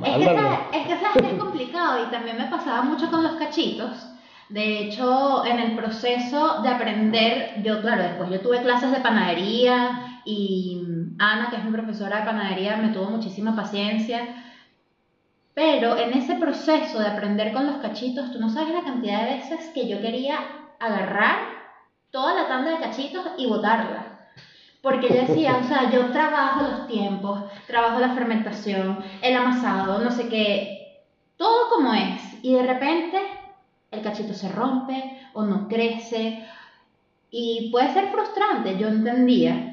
Es 0.03 0.17
que, 0.17 0.25
sabes, 0.25 0.59
es 0.73 0.87
que 0.87 0.99
sabes 0.99 1.21
que 1.21 1.27
es 1.27 1.39
complicado 1.39 2.07
y 2.07 2.11
también 2.11 2.37
me 2.37 2.47
pasaba 2.47 2.81
mucho 2.81 3.11
con 3.11 3.21
los 3.21 3.33
cachitos. 3.33 3.91
De 4.49 4.79
hecho, 4.79 5.45
en 5.45 5.59
el 5.59 5.75
proceso 5.75 6.61
de 6.63 6.69
aprender, 6.69 7.61
yo, 7.63 7.81
claro, 7.81 8.03
después 8.03 8.29
yo 8.31 8.39
tuve 8.39 8.61
clases 8.61 8.91
de 8.91 8.99
panadería 8.99 10.21
y 10.25 10.82
Ana, 11.19 11.49
que 11.49 11.57
es 11.57 11.65
mi 11.65 11.71
profesora 11.71 12.19
de 12.19 12.25
panadería, 12.25 12.77
me 12.77 12.89
tuvo 12.89 13.09
muchísima 13.09 13.55
paciencia. 13.55 14.43
Pero 15.53 15.97
en 15.97 16.13
ese 16.13 16.35
proceso 16.35 16.99
de 16.99 17.07
aprender 17.07 17.53
con 17.53 17.67
los 17.67 17.77
cachitos, 17.77 18.31
tú 18.31 18.39
no 18.39 18.49
sabes 18.49 18.73
la 18.73 18.83
cantidad 18.83 19.23
de 19.23 19.35
veces 19.35 19.71
que 19.73 19.87
yo 19.87 20.01
quería 20.01 20.39
agarrar 20.79 21.37
toda 22.09 22.33
la 22.33 22.47
tanda 22.47 22.71
de 22.71 22.79
cachitos 22.79 23.25
y 23.37 23.45
botarla. 23.45 24.29
Porque 24.81 25.09
yo 25.09 25.21
decía, 25.21 25.59
o 25.61 25.63
sea, 25.63 25.91
yo 25.91 26.11
trabajo 26.11 26.63
los 26.63 26.87
tiempos, 26.87 27.39
trabajo 27.67 27.99
la 27.99 28.13
fermentación, 28.13 29.03
el 29.21 29.35
amasado, 29.35 29.99
no 29.99 30.11
sé 30.11 30.27
qué, 30.27 31.03
todo 31.37 31.69
como 31.69 31.93
es. 31.93 32.21
Y 32.41 32.53
de 32.53 32.63
repente 32.63 33.17
el 33.91 34.01
cachito 34.01 34.33
se 34.33 34.49
rompe 34.49 35.21
o 35.33 35.43
no 35.43 35.67
crece. 35.67 36.45
Y 37.29 37.69
puede 37.71 37.93
ser 37.93 38.11
frustrante, 38.11 38.77
yo 38.77 38.89
entendía 38.89 39.72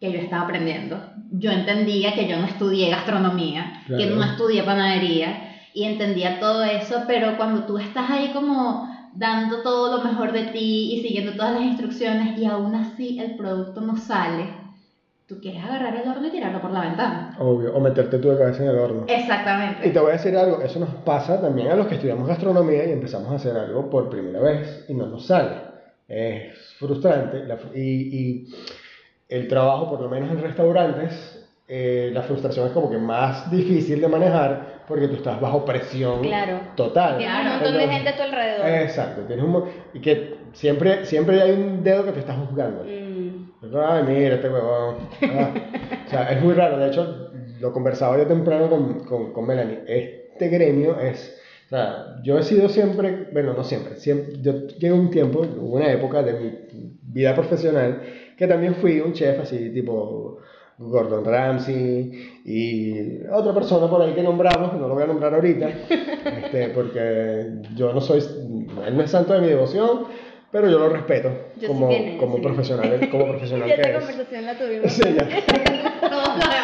que 0.00 0.12
yo 0.12 0.18
estaba 0.18 0.44
aprendiendo. 0.44 1.00
Yo 1.30 1.50
entendía 1.50 2.14
que 2.14 2.28
yo 2.28 2.38
no 2.38 2.46
estudié 2.46 2.90
gastronomía, 2.90 3.82
que 3.86 4.06
no 4.06 4.22
estudié 4.22 4.62
panadería 4.62 5.56
y 5.74 5.84
entendía 5.84 6.40
todo 6.40 6.64
eso, 6.64 7.02
pero 7.06 7.36
cuando 7.36 7.64
tú 7.64 7.78
estás 7.78 8.10
ahí 8.10 8.30
como 8.32 8.88
dando 9.14 9.62
todo 9.62 9.96
lo 9.96 10.04
mejor 10.04 10.32
de 10.32 10.44
ti 10.44 10.94
y 10.94 11.02
siguiendo 11.02 11.32
todas 11.32 11.54
las 11.54 11.62
instrucciones 11.62 12.38
y 12.38 12.44
aún 12.44 12.74
así 12.74 13.18
el 13.18 13.36
producto 13.36 13.80
no 13.80 13.96
sale, 13.96 14.46
tú 15.26 15.40
quieres 15.40 15.64
agarrar 15.64 15.96
el 15.96 16.08
horno 16.08 16.28
y 16.28 16.30
tirarlo 16.30 16.60
por 16.60 16.70
la 16.70 16.82
ventana. 16.82 17.36
Obvio, 17.38 17.74
o 17.74 17.80
meterte 17.80 18.18
tu 18.18 18.28
cabeza 18.36 18.62
en 18.62 18.70
el 18.70 18.78
horno. 18.78 19.04
Exactamente. 19.08 19.88
Y 19.88 19.92
te 19.92 19.98
voy 19.98 20.10
a 20.10 20.14
decir 20.14 20.36
algo, 20.36 20.60
eso 20.62 20.78
nos 20.78 20.90
pasa 21.04 21.40
también 21.40 21.68
a 21.68 21.76
los 21.76 21.86
que 21.86 21.94
estudiamos 21.94 22.28
gastronomía 22.28 22.86
y 22.86 22.92
empezamos 22.92 23.30
a 23.32 23.36
hacer 23.36 23.56
algo 23.56 23.90
por 23.90 24.10
primera 24.10 24.40
vez 24.40 24.84
y 24.88 24.94
no 24.94 25.06
nos 25.06 25.26
sale. 25.26 25.66
Es 26.06 26.74
frustrante 26.78 27.42
y, 27.74 27.80
y 27.80 28.46
el 29.28 29.48
trabajo, 29.48 29.90
por 29.90 30.00
lo 30.00 30.08
menos 30.08 30.30
en 30.30 30.40
restaurantes, 30.40 31.46
eh, 31.68 32.10
la 32.12 32.22
frustración 32.22 32.68
es 32.68 32.72
como 32.72 32.90
que 32.90 32.98
más 32.98 33.50
difícil 33.50 34.00
de 34.00 34.06
manejar 34.06 34.76
porque 34.86 35.08
tú 35.08 35.16
estás 35.16 35.40
bajo 35.40 35.64
presión 35.64 36.22
total. 36.76 37.18
Tienes 37.18 37.36
un 37.38 37.48
montón 37.48 37.72
de 37.74 37.88
gente 37.88 38.08
a 38.08 38.16
tu 38.16 38.22
alrededor. 38.22 38.68
Exacto, 38.68 39.22
tienes 39.22 39.44
un, 39.44 39.64
y 39.92 40.00
que 40.00 40.36
siempre, 40.52 41.04
siempre 41.04 41.42
hay 41.42 41.52
un 41.52 41.82
dedo 41.82 42.04
que 42.04 42.12
te 42.12 42.20
está 42.20 42.34
juzgando. 42.34 42.84
Mm. 42.84 43.76
Ay, 43.76 44.04
mira 44.06 44.36
este 44.36 44.48
huevón. 44.48 44.96
Ah. 45.22 45.50
o 46.06 46.10
sea, 46.10 46.30
es 46.30 46.42
muy 46.42 46.54
raro. 46.54 46.78
De 46.78 46.88
hecho, 46.88 47.30
lo 47.60 47.72
conversaba 47.72 48.16
yo 48.16 48.26
temprano 48.26 48.70
con, 48.70 49.00
con, 49.00 49.32
con 49.32 49.46
Melanie. 49.46 49.82
Este 49.88 50.48
gremio 50.48 51.00
es. 51.00 51.42
O 51.66 51.68
sea, 51.68 52.18
yo 52.22 52.38
he 52.38 52.44
sido 52.44 52.68
siempre, 52.68 53.28
bueno, 53.32 53.54
no 53.54 53.64
siempre, 53.64 53.96
siempre 53.96 54.40
yo 54.40 54.68
llegué 54.68 54.92
un 54.92 55.10
tiempo, 55.10 55.40
hubo 55.40 55.74
una 55.74 55.90
época 55.90 56.22
de 56.22 56.34
mi 56.34 56.52
vida 57.02 57.34
profesional 57.34 58.02
que 58.36 58.46
también 58.46 58.74
fui 58.76 59.00
un 59.00 59.12
chef 59.12 59.40
así 59.40 59.70
tipo 59.70 60.38
Gordon 60.78 61.24
Ramsay 61.24 62.42
y 62.44 63.26
otra 63.32 63.54
persona 63.54 63.88
por 63.88 64.02
ahí 64.02 64.12
que 64.12 64.22
nombramos, 64.22 64.74
no 64.74 64.88
lo 64.88 64.94
voy 64.94 65.04
a 65.04 65.06
nombrar 65.06 65.34
ahorita, 65.34 65.68
este, 65.88 66.68
porque 66.68 67.46
yo 67.74 67.92
no 67.94 68.00
soy, 68.00 68.22
él 68.86 68.96
no 68.96 69.02
es 69.02 69.10
santo 69.10 69.32
de 69.32 69.40
mi 69.40 69.46
devoción, 69.46 70.04
pero 70.52 70.68
yo 70.68 70.78
lo 70.78 70.90
respeto 70.90 71.30
como, 71.66 71.88
como, 72.18 72.42
profesional, 72.42 73.08
como 73.10 73.26
profesional. 73.30 73.68
ya 73.68 73.74
esta 73.74 73.98
conversación 73.98 74.46
la 74.46 74.58
tuvimos. 74.58 74.92
Sí, 74.96 75.02
ya. 75.14 75.28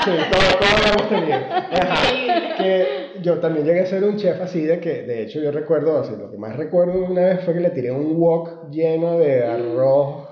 sí, 0.04 0.10
hemos 0.88 1.08
tenido. 1.08 1.38
que 2.58 2.86
yo 3.22 3.38
también 3.38 3.66
llegué 3.66 3.80
a 3.80 3.86
ser 3.86 4.04
un 4.04 4.16
chef 4.16 4.40
así 4.40 4.62
de 4.62 4.78
que, 4.78 5.02
de 5.02 5.22
hecho, 5.22 5.40
yo 5.40 5.50
recuerdo, 5.50 5.98
así, 5.98 6.12
lo 6.18 6.30
que 6.30 6.36
más 6.36 6.56
recuerdo 6.56 7.04
una 7.04 7.22
vez 7.22 7.40
fue 7.44 7.54
que 7.54 7.60
le 7.60 7.70
tiré 7.70 7.90
un 7.90 8.16
wok 8.16 8.70
lleno 8.70 9.18
de 9.18 9.44
arroz 9.44 10.31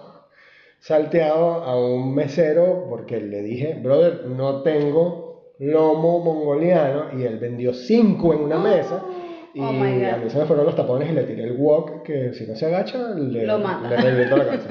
salteado 0.80 1.62
a 1.62 1.78
un 1.78 2.14
mesero 2.14 2.86
porque 2.88 3.20
le 3.20 3.42
dije, 3.42 3.78
brother, 3.80 4.26
no 4.26 4.62
tengo 4.62 5.54
lomo 5.58 6.20
mongoliano 6.20 7.18
y 7.18 7.24
él 7.24 7.38
vendió 7.38 7.72
cinco 7.74 8.32
en 8.34 8.40
una 8.40 8.56
oh, 8.56 8.62
mesa. 8.62 9.04
Y 9.52 9.60
oh 9.60 9.68
a 9.68 9.72
mí 9.72 10.30
se 10.30 10.38
me 10.38 10.44
fueron 10.46 10.64
los 10.64 10.76
tapones 10.76 11.10
y 11.10 11.12
le 11.12 11.24
tiré 11.24 11.44
el 11.44 11.52
wok 11.52 12.02
que 12.02 12.32
si 12.34 12.46
no 12.46 12.54
se 12.54 12.66
agacha 12.66 13.10
le, 13.10 13.44
Lo 13.44 13.58
mata. 13.58 13.88
le 14.00 14.26
la 14.26 14.44
cabeza. 14.44 14.68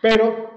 Pero 0.00 0.50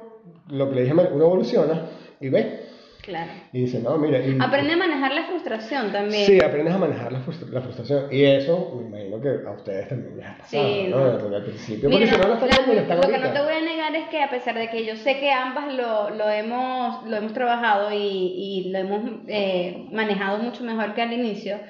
lo 0.49 0.69
que 0.69 0.75
le 0.75 0.81
dije, 0.83 0.93
uno 0.93 1.25
evoluciona 1.25 1.89
y 2.19 2.29
ve, 2.29 2.66
Claro. 3.07 3.31
Y 3.53 3.61
dice, 3.61 3.79
no, 3.79 3.97
mira. 3.97 4.19
Y, 4.19 4.37
Aprende 4.37 4.73
a 4.73 4.75
manejar 4.75 5.13
la 5.13 5.23
frustración 5.23 5.93
también. 5.93 6.25
Sí, 6.25 6.41
aprendes 6.43 6.73
a 6.73 6.77
manejar 6.77 7.13
la, 7.13 7.19
la, 7.19 7.61
frustración. 7.61 8.07
Y 8.11 8.25
eso, 8.25 8.83
me 8.91 9.05
imagino 9.05 9.21
que 9.21 9.47
a 9.47 9.51
ustedes 9.51 9.87
también 9.87 10.17
les 10.17 10.25
ha 10.25 10.37
pasado, 10.37 10.67
sí, 10.67 10.87
¿no? 10.89 11.05
Al 11.05 11.43
principio. 11.45 11.89
porque 11.89 12.05
si 12.05 12.17
no, 12.17 12.27
lo, 12.27 12.33
están 12.33 12.97
lo 12.97 13.07
que 13.07 13.17
no 13.17 13.31
te 13.31 13.41
voy 13.41 13.53
a 13.53 13.61
negar 13.61 13.95
es 13.95 14.09
que 14.09 14.21
a 14.21 14.29
pesar 14.29 14.57
de 14.57 14.69
que 14.69 14.85
yo 14.85 14.97
sé 14.97 15.21
que 15.21 15.31
ambas 15.31 15.73
lo, 15.73 16.09
lo, 16.09 16.29
hemos, 16.29 17.07
lo 17.07 17.15
hemos 17.15 17.31
trabajado 17.31 17.93
y, 17.93 17.97
y 17.97 18.69
lo 18.71 18.79
hemos 18.79 19.01
eh, 19.29 19.87
manejado 19.93 20.39
mucho 20.39 20.65
mejor 20.65 20.93
que 20.93 21.01
al 21.01 21.13
inicio, 21.13 21.61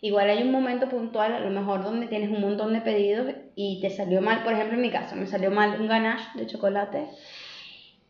igual 0.00 0.30
hay 0.30 0.44
un 0.44 0.52
momento 0.52 0.88
puntual, 0.88 1.32
a 1.32 1.40
lo 1.40 1.50
mejor 1.50 1.82
donde 1.82 2.06
tienes 2.06 2.30
un 2.30 2.40
montón 2.40 2.72
de 2.72 2.82
pedidos 2.82 3.34
y 3.56 3.80
te 3.80 3.90
salió 3.90 4.20
mal. 4.20 4.44
Por 4.44 4.52
ejemplo, 4.52 4.76
en 4.76 4.82
mi 4.82 4.90
caso, 4.90 5.16
me 5.16 5.26
salió 5.26 5.50
mal 5.50 5.80
un 5.80 5.88
ganache 5.88 6.28
de 6.36 6.46
chocolate 6.46 7.08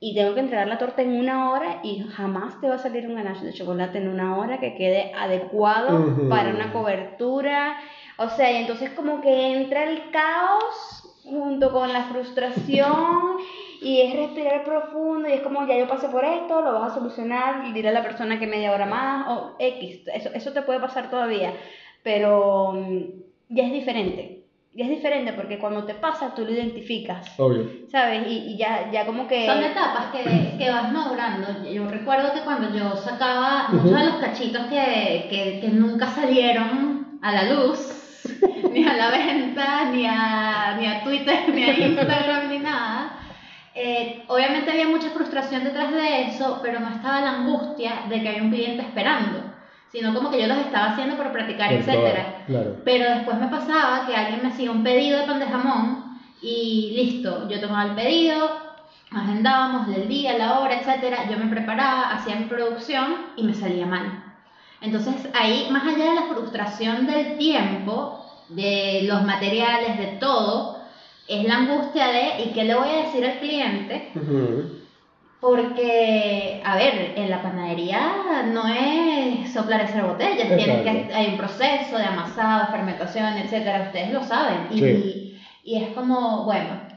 y 0.04 0.14
tengo 0.14 0.34
que 0.34 0.40
entregar 0.40 0.68
la 0.68 0.76
torta 0.76 1.00
en 1.00 1.18
una 1.18 1.50
hora 1.50 1.80
y 1.82 2.00
jamás 2.00 2.60
te 2.60 2.68
va 2.68 2.74
a 2.74 2.78
salir 2.78 3.06
un 3.06 3.14
ganache 3.14 3.46
de 3.46 3.54
chocolate 3.54 3.96
en 3.96 4.08
una 4.08 4.36
hora 4.36 4.60
que 4.60 4.74
quede 4.74 5.14
adecuado 5.14 6.28
para 6.28 6.50
una 6.50 6.74
cobertura. 6.74 7.78
O 8.18 8.28
sea, 8.28 8.52
y 8.52 8.56
entonces 8.56 8.90
como 8.90 9.22
que 9.22 9.54
entra 9.54 9.84
el 9.84 10.10
caos 10.10 11.22
junto 11.24 11.72
con 11.72 11.90
la 11.90 12.02
frustración 12.02 13.38
y 13.80 14.02
es 14.02 14.14
respirar 14.14 14.62
profundo 14.62 15.26
y 15.26 15.32
es 15.32 15.40
como 15.40 15.66
ya 15.66 15.78
yo 15.78 15.88
pasé 15.88 16.10
por 16.10 16.22
esto, 16.22 16.60
lo 16.60 16.74
vas 16.74 16.92
a 16.92 16.96
solucionar 16.96 17.66
y 17.66 17.72
diré 17.72 17.88
a 17.88 17.92
la 17.92 18.02
persona 18.02 18.38
que 18.38 18.46
media 18.46 18.72
hora 18.72 18.84
más 18.84 19.26
o 19.30 19.56
X, 19.58 20.02
eso, 20.12 20.28
eso 20.34 20.52
te 20.52 20.60
puede 20.60 20.80
pasar 20.80 21.08
todavía, 21.08 21.54
pero 22.02 22.72
mm, 22.74 23.04
ya 23.48 23.64
es 23.64 23.72
diferente. 23.72 24.43
Ya 24.76 24.86
es 24.86 24.90
diferente 24.90 25.32
porque 25.34 25.60
cuando 25.60 25.84
te 25.84 25.94
pasa 25.94 26.34
tú 26.34 26.44
lo 26.44 26.50
identificas. 26.50 27.38
Obvio. 27.38 27.70
¿Sabes? 27.92 28.26
Y, 28.28 28.56
ya, 28.56 28.90
ya 28.90 29.06
como 29.06 29.28
que... 29.28 29.46
Son 29.46 29.62
etapas 29.62 30.06
que, 30.06 30.56
que, 30.58 30.68
vas 30.68 30.92
madurando. 30.92 31.64
Yo 31.70 31.88
recuerdo 31.88 32.32
que 32.32 32.40
cuando 32.40 32.76
yo 32.76 32.96
sacaba 32.96 33.68
muchos 33.68 33.96
de 33.96 34.04
los 34.04 34.16
cachitos 34.16 34.66
que, 34.66 35.28
que, 35.30 35.60
que 35.60 35.68
nunca 35.68 36.08
salieron 36.08 37.20
a 37.22 37.32
la 37.32 37.54
luz, 37.54 38.22
ni 38.72 38.84
a 38.84 38.96
la 38.96 39.10
venta, 39.10 39.90
ni 39.92 40.06
a, 40.06 40.76
ni 40.76 40.86
a 40.88 41.04
Twitter, 41.04 41.48
ni 41.54 41.62
a 41.62 41.78
Instagram, 41.78 42.48
ni 42.48 42.58
nada. 42.58 43.20
Eh, 43.76 44.24
obviamente 44.26 44.72
había 44.72 44.88
mucha 44.88 45.10
frustración 45.10 45.62
detrás 45.62 45.92
de 45.92 46.22
eso, 46.22 46.58
pero 46.62 46.80
no 46.80 46.88
estaba 46.88 47.20
la 47.20 47.30
angustia 47.30 48.06
de 48.08 48.20
que 48.20 48.28
había 48.28 48.42
un 48.42 48.50
cliente 48.50 48.82
esperando 48.82 49.53
sino 49.94 50.12
como 50.12 50.28
que 50.28 50.40
yo 50.40 50.48
los 50.48 50.58
estaba 50.58 50.86
haciendo 50.86 51.16
por 51.16 51.30
practicar, 51.30 51.72
etcétera. 51.72 52.44
Pero 52.84 53.10
después 53.10 53.38
me 53.38 53.46
pasaba 53.46 54.04
que 54.06 54.16
alguien 54.16 54.42
me 54.42 54.48
hacía 54.48 54.72
un 54.72 54.82
pedido 54.82 55.20
de 55.20 55.26
pan 55.26 55.38
de 55.38 55.46
jamón 55.46 56.18
y 56.42 56.92
listo, 56.96 57.48
yo 57.48 57.60
tomaba 57.60 57.90
el 57.90 57.94
pedido, 57.94 58.50
agendábamos 59.12 59.86
el 59.96 60.08
día, 60.08 60.36
la 60.36 60.58
hora, 60.58 60.80
etcétera, 60.80 61.30
yo 61.30 61.38
me 61.38 61.46
preparaba, 61.46 62.10
hacía 62.10 62.34
mi 62.34 62.46
producción 62.46 63.18
y 63.36 63.44
me 63.44 63.54
salía 63.54 63.86
mal. 63.86 64.24
Entonces 64.80 65.14
ahí, 65.32 65.68
más 65.70 65.84
allá 65.84 66.10
de 66.10 66.14
la 66.16 66.26
frustración 66.26 67.06
del 67.06 67.38
tiempo, 67.38 68.20
de 68.48 69.02
los 69.04 69.22
materiales, 69.22 69.96
de 69.96 70.06
todo, 70.18 70.80
es 71.28 71.44
la 71.44 71.58
angustia 71.58 72.08
de 72.08 72.44
¿y 72.44 72.52
qué 72.52 72.64
le 72.64 72.74
voy 72.74 72.88
a 72.88 73.04
decir 73.04 73.24
al 73.24 73.38
cliente? 73.38 74.10
Porque, 75.44 76.62
a 76.64 76.74
ver, 76.74 77.12
en 77.18 77.28
la 77.28 77.42
panadería 77.42 78.44
no 78.54 78.66
es 78.66 79.52
soplar 79.52 79.82
esa 79.82 80.06
botella, 80.06 80.56
tienes 80.56 80.82
que, 80.82 81.14
hay 81.14 81.32
un 81.32 81.36
proceso 81.36 81.98
de 81.98 82.04
amasado, 82.06 82.72
fermentación, 82.72 83.36
etcétera, 83.36 83.88
ustedes 83.88 84.10
lo 84.10 84.22
saben. 84.22 84.68
Y, 84.70 85.38
y 85.62 85.82
es 85.82 85.90
como, 85.90 86.46
bueno, 86.46 86.88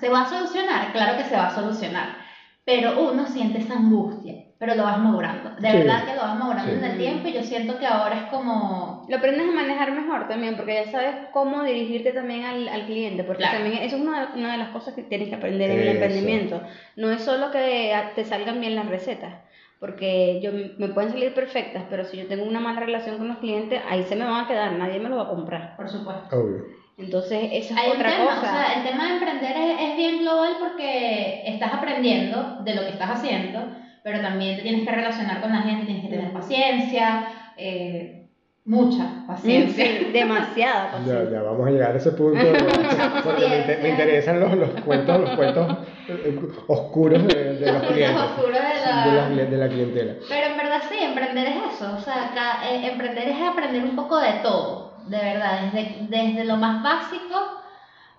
¿se 0.00 0.08
va 0.08 0.22
a 0.22 0.28
solucionar? 0.28 0.90
Claro 0.90 1.16
que 1.16 1.22
se 1.22 1.36
va 1.36 1.46
a 1.46 1.54
solucionar, 1.54 2.18
pero 2.64 3.10
uno 3.10 3.26
siente 3.26 3.58
esa 3.58 3.74
angustia 3.74 4.44
pero 4.64 4.76
lo 4.76 4.84
vas 4.84 4.98
madurando. 4.98 5.50
De 5.60 5.72
verdad 5.72 6.06
que 6.06 6.14
lo 6.14 6.22
vas 6.22 6.38
madurando 6.38 6.72
en 6.72 6.84
el 6.84 6.96
tiempo 6.96 7.28
y 7.28 7.32
yo 7.32 7.42
siento 7.42 7.78
que 7.78 7.86
ahora 7.86 8.16
es 8.16 8.22
como... 8.30 9.04
Lo 9.08 9.16
aprendes 9.16 9.48
a 9.48 9.52
manejar 9.52 9.92
mejor 9.92 10.26
también, 10.26 10.56
porque 10.56 10.74
ya 10.74 10.90
sabes 10.90 11.14
cómo 11.32 11.64
dirigirte 11.64 12.12
también 12.12 12.44
al, 12.44 12.68
al 12.68 12.86
cliente, 12.86 13.24
porque 13.24 13.44
también 13.44 13.82
eso 13.82 13.96
es 13.96 14.02
una, 14.02 14.32
una, 14.34 14.52
de 14.52 14.58
las 14.58 14.70
cosas 14.70 14.94
que 14.94 15.02
tienes 15.02 15.28
que 15.28 15.34
aprender 15.34 15.70
en 15.70 15.80
el 15.80 15.88
emprendimiento. 15.88 16.62
No 16.96 17.10
es 17.10 17.22
solo 17.22 17.50
que 17.50 17.94
te 18.14 18.24
salgan 18.24 18.60
bien 18.60 18.76
las 18.76 18.88
recetas, 18.88 19.34
porque 19.80 20.40
yo 20.40 20.50
me 20.78 20.88
pueden 20.88 21.10
salir 21.10 21.34
perfectas, 21.34 21.84
pero 21.90 22.04
si 22.04 22.16
yo 22.16 22.26
tengo 22.26 22.44
una 22.44 22.60
mala 22.60 22.80
relación 22.80 23.18
con 23.18 23.28
los 23.28 23.38
clientes, 23.38 23.82
ahí 23.88 24.04
se 24.04 24.16
me 24.16 24.24
van 24.24 24.44
a 24.44 24.48
quedar, 24.48 24.72
nadie 24.72 24.98
me 24.98 25.10
lo 25.10 25.16
va 25.16 25.24
a 25.24 25.28
comprar. 25.28 25.76
Por 25.76 25.90
supuesto. 25.90 26.34
Obvio. 26.34 26.83
Entonces, 26.96 27.48
eso 27.52 27.74
es 27.74 27.94
otra 27.94 28.16
cosa. 28.18 28.38
O 28.38 28.40
sea, 28.40 28.74
el 28.76 28.84
tema 28.84 29.06
de 29.06 29.12
emprender 29.14 29.56
es, 29.56 29.80
es 29.80 29.96
bien 29.96 30.18
global 30.20 30.56
porque 30.60 31.42
estás 31.46 31.74
aprendiendo 31.74 32.58
de 32.64 32.74
lo 32.74 32.82
que 32.82 32.90
estás 32.90 33.10
haciendo 33.10 33.84
pero 34.04 34.20
también 34.20 34.56
te 34.56 34.62
tienes 34.62 34.86
que 34.86 34.94
relacionar 34.94 35.40
con 35.40 35.50
la 35.50 35.62
gente, 35.62 35.86
tienes 35.86 36.04
que 36.04 36.10
tener 36.10 36.30
paciencia, 36.30 37.26
eh, 37.56 38.28
mucha 38.66 39.24
paciencia. 39.26 39.86
demasiada 40.12 40.90
paciencia. 40.90 41.24
Ya, 41.24 41.30
ya, 41.30 41.42
vamos 41.42 41.66
a 41.66 41.70
llegar 41.70 41.92
a 41.92 41.96
ese 41.96 42.12
punto, 42.12 42.38
porque 43.24 43.78
me, 43.80 43.88
interesan 43.88 44.40
los, 44.40 44.54
los, 44.58 44.68
cuentos, 44.82 45.20
los 45.20 45.30
cuentos 45.30 45.78
eh, 46.08 46.38
oscuros 46.66 47.26
de, 47.26 47.54
de 47.54 47.72
los 47.72 47.82
clientes. 47.84 48.22
oscuros 48.22 48.58
de 48.58 48.86
la... 48.86 49.06
De, 49.06 49.36
la, 49.36 49.44
de 49.46 49.56
la 49.56 49.68
clientela. 49.68 50.14
Pero 50.28 50.46
en 50.48 50.56
verdad 50.58 50.82
sí, 50.90 50.98
emprender 51.02 51.48
es 51.48 51.74
eso, 51.74 51.94
o 51.96 52.00
sea, 52.00 52.26
acá, 52.26 52.70
eh, 52.70 52.86
emprender 52.86 53.28
es 53.28 53.40
aprender 53.40 53.84
un 53.84 53.96
poco 53.96 54.20
de 54.20 54.32
todo, 54.42 54.93
de 55.06 55.16
verdad, 55.16 55.60
desde, 55.72 56.06
desde 56.08 56.44
lo 56.44 56.56
más 56.56 56.82
básico 56.82 57.62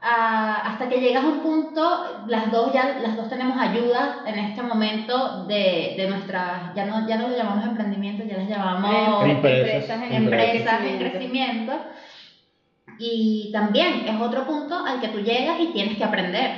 hasta 0.07 0.87
que 0.87 0.99
llegas 0.99 1.23
a 1.23 1.27
un 1.27 1.39
punto, 1.39 2.25
las 2.27 2.51
dos 2.51 2.71
ya 2.71 2.99
las 3.01 3.15
dos 3.15 3.27
tenemos 3.27 3.57
ayuda 3.57 4.23
en 4.27 4.37
este 4.37 4.61
momento 4.61 5.45
de, 5.45 5.95
de 5.97 6.07
nuestras, 6.07 6.75
ya 6.75 6.85
no, 6.85 7.07
ya 7.07 7.17
no 7.17 7.29
lo 7.29 7.35
llamamos 7.35 7.65
emprendimiento, 7.65 8.23
ya 8.23 8.37
las 8.37 8.47
llamamos 8.47 9.27
empresas, 9.27 9.99
empresas, 10.11 10.81
en, 10.83 10.99
crecimiento. 10.99 11.73
Y 12.99 13.49
también 13.51 14.07
es 14.07 14.21
otro 14.21 14.45
punto 14.45 14.85
al 14.85 15.01
que 15.01 15.07
tú 15.07 15.19
llegas 15.19 15.59
y 15.59 15.73
tienes 15.73 15.97
que 15.97 16.03
aprender. 16.03 16.51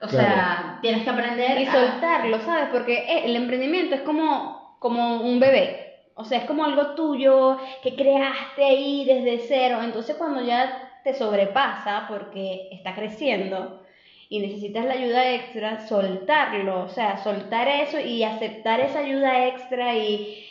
O 0.00 0.08
sea, 0.08 0.78
tienes 0.80 1.02
que 1.02 1.10
aprender 1.10 1.60
y 1.60 1.66
soltarlo, 1.66 2.38
¿sabes? 2.40 2.68
Porque 2.70 2.98
eh, 2.98 3.22
el 3.24 3.36
emprendimiento 3.36 3.94
es 3.94 4.02
como, 4.02 4.76
como 4.78 5.22
un 5.22 5.40
bebé. 5.40 5.93
O 6.14 6.24
sea, 6.24 6.38
es 6.38 6.44
como 6.44 6.64
algo 6.64 6.94
tuyo 6.94 7.58
que 7.82 7.94
creaste 7.94 8.64
ahí 8.64 9.04
desde 9.04 9.46
cero. 9.46 9.80
Entonces, 9.82 10.16
cuando 10.16 10.42
ya 10.42 11.00
te 11.02 11.14
sobrepasa 11.14 12.06
porque 12.08 12.68
está 12.72 12.94
creciendo 12.94 13.82
y 14.28 14.38
necesitas 14.38 14.84
la 14.84 14.94
ayuda 14.94 15.34
extra, 15.34 15.86
soltarlo, 15.86 16.84
o 16.84 16.88
sea, 16.88 17.22
soltar 17.22 17.68
eso 17.68 18.00
y 18.00 18.24
aceptar 18.24 18.80
esa 18.80 19.00
ayuda 19.00 19.46
extra 19.48 19.96
y 19.96 20.44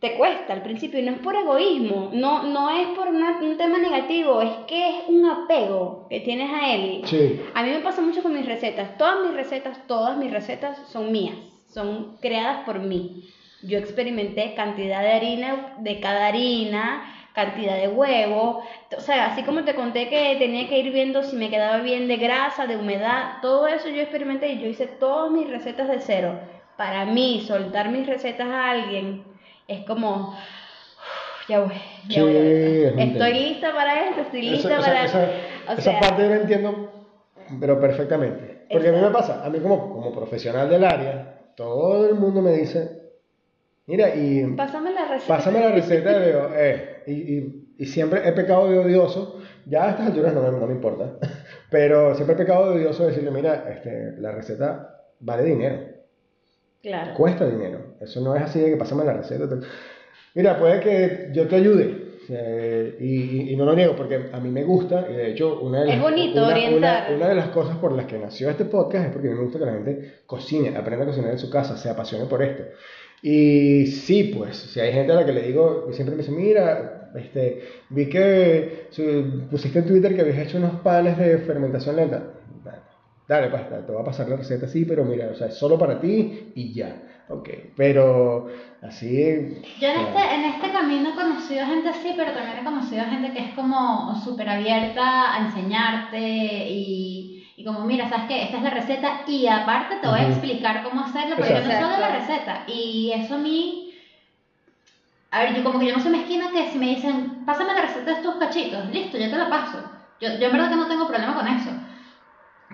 te 0.00 0.16
cuesta 0.16 0.52
al 0.52 0.62
principio 0.62 1.00
y 1.00 1.02
no 1.02 1.12
es 1.12 1.18
por 1.18 1.34
egoísmo, 1.34 2.10
no, 2.12 2.42
no 2.42 2.70
es 2.70 2.88
por 2.88 3.08
un 3.08 3.56
tema 3.56 3.78
negativo, 3.78 4.42
es 4.42 4.50
que 4.66 4.88
es 4.88 4.94
un 5.08 5.24
apego 5.24 6.06
que 6.10 6.20
tienes 6.20 6.50
a 6.52 6.74
él. 6.74 7.02
A 7.54 7.62
mí 7.62 7.70
me 7.70 7.80
pasa 7.80 8.02
mucho 8.02 8.22
con 8.22 8.34
mis 8.34 8.46
recetas, 8.46 8.98
todas 8.98 9.24
mis 9.24 9.34
recetas, 9.34 9.86
todas 9.86 10.16
mis 10.16 10.30
recetas 10.30 10.78
son 10.88 11.10
mías, 11.12 11.36
son 11.68 12.16
creadas 12.20 12.64
por 12.64 12.80
mí. 12.80 13.28
Yo 13.66 13.78
experimenté 13.78 14.54
cantidad 14.54 15.00
de 15.02 15.12
harina 15.12 15.74
de 15.78 16.00
cada 16.00 16.26
harina, 16.26 17.02
cantidad 17.34 17.76
de 17.76 17.88
huevo, 17.88 18.62
o 18.96 19.00
sea, 19.00 19.26
así 19.26 19.42
como 19.42 19.64
te 19.64 19.74
conté 19.74 20.08
que 20.08 20.36
tenía 20.38 20.68
que 20.68 20.78
ir 20.78 20.92
viendo 20.92 21.24
si 21.24 21.34
me 21.34 21.50
quedaba 21.50 21.78
bien 21.78 22.06
de 22.06 22.16
grasa, 22.16 22.66
de 22.66 22.76
humedad, 22.76 23.38
todo 23.42 23.66
eso 23.66 23.88
yo 23.88 24.02
experimenté 24.02 24.50
y 24.50 24.60
yo 24.60 24.68
hice 24.68 24.86
todas 24.86 25.32
mis 25.32 25.50
recetas 25.50 25.88
de 25.88 25.98
cero. 25.98 26.38
Para 26.76 27.04
mí, 27.04 27.44
soltar 27.46 27.90
mis 27.90 28.06
recetas 28.06 28.46
a 28.46 28.70
alguien 28.70 29.24
es 29.66 29.84
como, 29.84 30.36
ya 31.48 31.60
voy, 31.60 31.74
ya 32.08 32.22
voy. 32.22 32.36
Estoy 32.98 33.32
lista 33.34 33.72
para 33.72 34.08
esto, 34.08 34.20
estoy 34.22 34.42
lista 34.42 34.78
para... 34.78 35.04
Esa, 35.04 35.28
esa 35.76 36.00
parte 36.00 36.22
yo 36.22 36.28
la 36.28 36.36
entiendo, 36.36 36.92
pero 37.58 37.80
perfectamente. 37.80 38.66
Porque 38.70 38.88
a 38.88 38.92
mí 38.92 39.00
me 39.00 39.10
pasa, 39.10 39.44
a 39.44 39.50
mí 39.50 39.58
como, 39.58 39.90
como 39.92 40.12
profesional 40.12 40.70
del 40.70 40.84
área, 40.84 41.40
todo 41.56 42.08
el 42.08 42.14
mundo 42.14 42.40
me 42.42 42.52
dice, 42.52 43.03
Mira, 43.86 44.14
y. 44.14 44.44
Pásame 44.56 44.92
la 44.92 45.08
receta. 45.08 45.36
Pásame 45.36 45.60
la 45.60 45.70
receta 45.72 46.18
de. 46.18 46.34
Eh, 46.54 47.02
y, 47.06 47.12
y, 47.12 47.74
y, 47.78 47.86
siempre 47.86 48.26
he 48.26 48.32
pecado 48.32 48.70
de 48.70 48.78
odioso. 48.78 49.40
Ya 49.66 49.84
a 49.84 49.90
estas 49.90 50.06
alturas 50.06 50.34
no 50.34 50.42
me, 50.42 50.58
no 50.58 50.66
me 50.66 50.74
importa. 50.74 51.18
Pero 51.70 52.14
siempre 52.14 52.34
he 52.34 52.38
pecado 52.38 52.70
de 52.70 52.76
odioso 52.76 53.06
decirle: 53.06 53.30
Mira, 53.30 53.66
este, 53.70 54.12
la 54.18 54.32
receta 54.32 55.02
vale 55.20 55.44
dinero. 55.44 55.94
Claro. 56.82 57.14
Cuesta 57.14 57.46
dinero. 57.46 57.96
Eso 58.00 58.20
no 58.20 58.34
es 58.34 58.42
así 58.42 58.60
de 58.60 58.70
que 58.70 58.76
pásame 58.76 59.04
la 59.04 59.14
receta. 59.14 59.48
Mira, 60.34 60.58
puede 60.58 60.80
que 60.80 61.30
yo 61.32 61.46
te 61.46 61.56
ayude. 61.56 62.04
Eh, 62.28 62.96
y, 63.00 63.52
y, 63.52 63.56
no 63.56 63.66
lo 63.66 63.74
niego 63.74 63.94
porque 63.94 64.30
a 64.32 64.40
mí 64.40 64.50
me 64.50 64.64
gusta 64.64 65.06
y 65.10 65.12
de 65.12 65.32
hecho 65.32 65.60
una 65.60 65.80
de, 65.80 65.86
las, 65.88 65.96
es 65.96 66.00
bonito 66.00 66.38
una, 66.38 66.48
orientar. 66.48 67.06
Una, 67.08 67.16
una, 67.16 67.28
de 67.28 67.34
las 67.34 67.48
cosas 67.48 67.76
por 67.76 67.92
las 67.92 68.06
que 68.06 68.18
nació 68.18 68.48
este 68.48 68.64
podcast 68.64 69.08
es 69.08 69.12
porque 69.12 69.28
a 69.28 69.30
mí 69.32 69.36
me 69.36 69.44
gusta 69.44 69.58
que 69.58 69.66
la 69.66 69.72
gente 69.72 70.14
cocine, 70.24 70.74
aprenda 70.74 71.04
a 71.04 71.08
cocinar 71.08 71.32
en 71.32 71.38
su 71.38 71.50
casa, 71.50 71.76
se 71.76 71.90
apasione 71.90 72.24
por 72.24 72.42
esto. 72.42 72.64
Y 73.26 73.86
sí, 73.86 74.34
pues, 74.36 74.54
si 74.54 74.80
hay 74.80 74.92
gente 74.92 75.12
a 75.12 75.16
la 75.16 75.24
que 75.24 75.32
le 75.32 75.40
digo, 75.40 75.88
siempre 75.92 76.14
me 76.14 76.22
dice, 76.22 76.30
mira, 76.30 77.10
este, 77.14 77.62
vi 77.88 78.06
que 78.10 78.90
pusiste 79.50 79.78
en 79.78 79.86
Twitter 79.86 80.14
que 80.14 80.20
habías 80.20 80.46
hecho 80.46 80.58
unos 80.58 80.80
panes 80.82 81.16
de 81.16 81.38
fermentación 81.38 81.96
lenta. 81.96 82.22
Dale, 83.26 83.48
pues, 83.48 83.62
te 83.86 83.90
voy 83.90 84.02
a 84.02 84.04
pasar 84.04 84.28
la 84.28 84.36
receta 84.36 84.66
así, 84.66 84.84
pero 84.84 85.06
mira, 85.06 85.30
o 85.32 85.34
sea, 85.34 85.46
es 85.46 85.54
solo 85.54 85.78
para 85.78 85.98
ti 85.98 86.52
y 86.54 86.74
ya. 86.74 87.00
Ok, 87.30 87.48
pero 87.74 88.48
así... 88.82 89.62
Yo 89.80 89.88
en 89.88 90.00
este, 90.00 90.34
en 90.34 90.44
este 90.44 90.70
camino 90.70 91.08
he 91.08 91.14
conocido 91.14 91.64
gente 91.64 91.88
así, 91.88 92.12
pero 92.14 92.32
también 92.32 92.58
he 92.58 92.64
conocido 92.64 93.04
gente 93.06 93.32
que 93.32 93.38
es 93.38 93.54
como 93.54 94.14
súper 94.22 94.50
abierta 94.50 95.34
a 95.34 95.46
enseñarte 95.46 96.18
y 96.68 97.13
y 97.56 97.64
como, 97.64 97.84
mira, 97.84 98.08
¿sabes 98.08 98.26
qué? 98.26 98.42
Esta 98.42 98.56
es 98.56 98.62
la 98.62 98.70
receta 98.70 99.22
y 99.26 99.46
aparte 99.46 99.96
te 100.00 100.08
voy 100.08 100.20
a 100.20 100.28
explicar 100.28 100.82
cómo 100.82 101.02
hacerlo, 101.02 101.36
porque 101.36 101.54
yo 101.54 101.60
no 101.60 101.80
solo 101.80 101.98
la 101.98 102.16
receta. 102.16 102.64
Y 102.66 103.12
eso 103.12 103.34
a 103.34 103.38
mí... 103.38 103.92
A 105.30 105.40
ver, 105.40 105.56
yo 105.56 105.64
como 105.64 105.80
que 105.80 105.86
yo 105.86 105.96
no 105.96 106.02
soy 106.02 106.12
mezquina 106.12 106.50
que 106.52 106.70
si 106.70 106.78
me 106.78 106.86
dicen, 106.86 107.44
pásame 107.44 107.74
la 107.74 107.82
receta 107.82 108.06
de 108.06 108.12
estos 108.12 108.36
cachitos, 108.36 108.88
listo, 108.90 109.18
yo 109.18 109.30
te 109.30 109.36
la 109.36 109.48
paso. 109.48 109.78
Yo, 110.20 110.28
yo 110.38 110.46
en 110.46 110.52
verdad 110.52 110.70
que 110.70 110.76
no 110.76 110.86
tengo 110.86 111.08
problema 111.08 111.34
con 111.34 111.48
eso. 111.48 111.70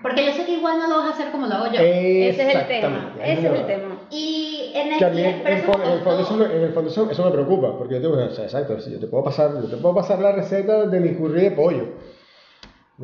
Porque 0.03 0.25
yo 0.25 0.33
sé 0.33 0.45
que 0.47 0.53
igual 0.53 0.79
no 0.79 0.89
lo 0.89 0.99
vas 0.99 1.07
a 1.07 1.15
hacer 1.15 1.31
como 1.31 1.47
lo 1.47 1.55
hago 1.55 1.73
yo. 1.73 1.81
Ese 1.81 2.49
es 2.49 2.55
el 2.55 2.67
tema. 2.67 3.15
Ese 3.23 3.47
es 3.47 3.55
el 3.55 3.67
tema. 3.67 3.97
Y 4.11 4.73
en 4.75 4.93
este 4.93 5.07
en, 5.07 5.47
el 5.47 5.63
fondo, 5.63 5.85
eso, 5.85 6.45
en 6.45 6.63
el 6.63 6.73
fondo 6.73 6.91
eso, 6.91 7.11
eso, 7.11 7.25
me 7.25 7.31
preocupa, 7.31 7.77
porque 7.77 7.95
yo 7.95 8.01
te, 8.01 8.07
o 8.07 8.31
sea, 8.31 8.45
exacto, 8.45 8.79
yo 8.79 8.99
te 8.99 9.07
puedo 9.07 9.25
pasar, 9.25 9.53
yo 9.55 9.69
te 9.69 9.77
puedo 9.77 9.95
pasar 9.95 10.21
la 10.21 10.33
receta 10.33 10.87
de 10.87 11.01
mi 11.01 11.15
curry 11.15 11.43
de 11.43 11.51
pollo 11.51 11.89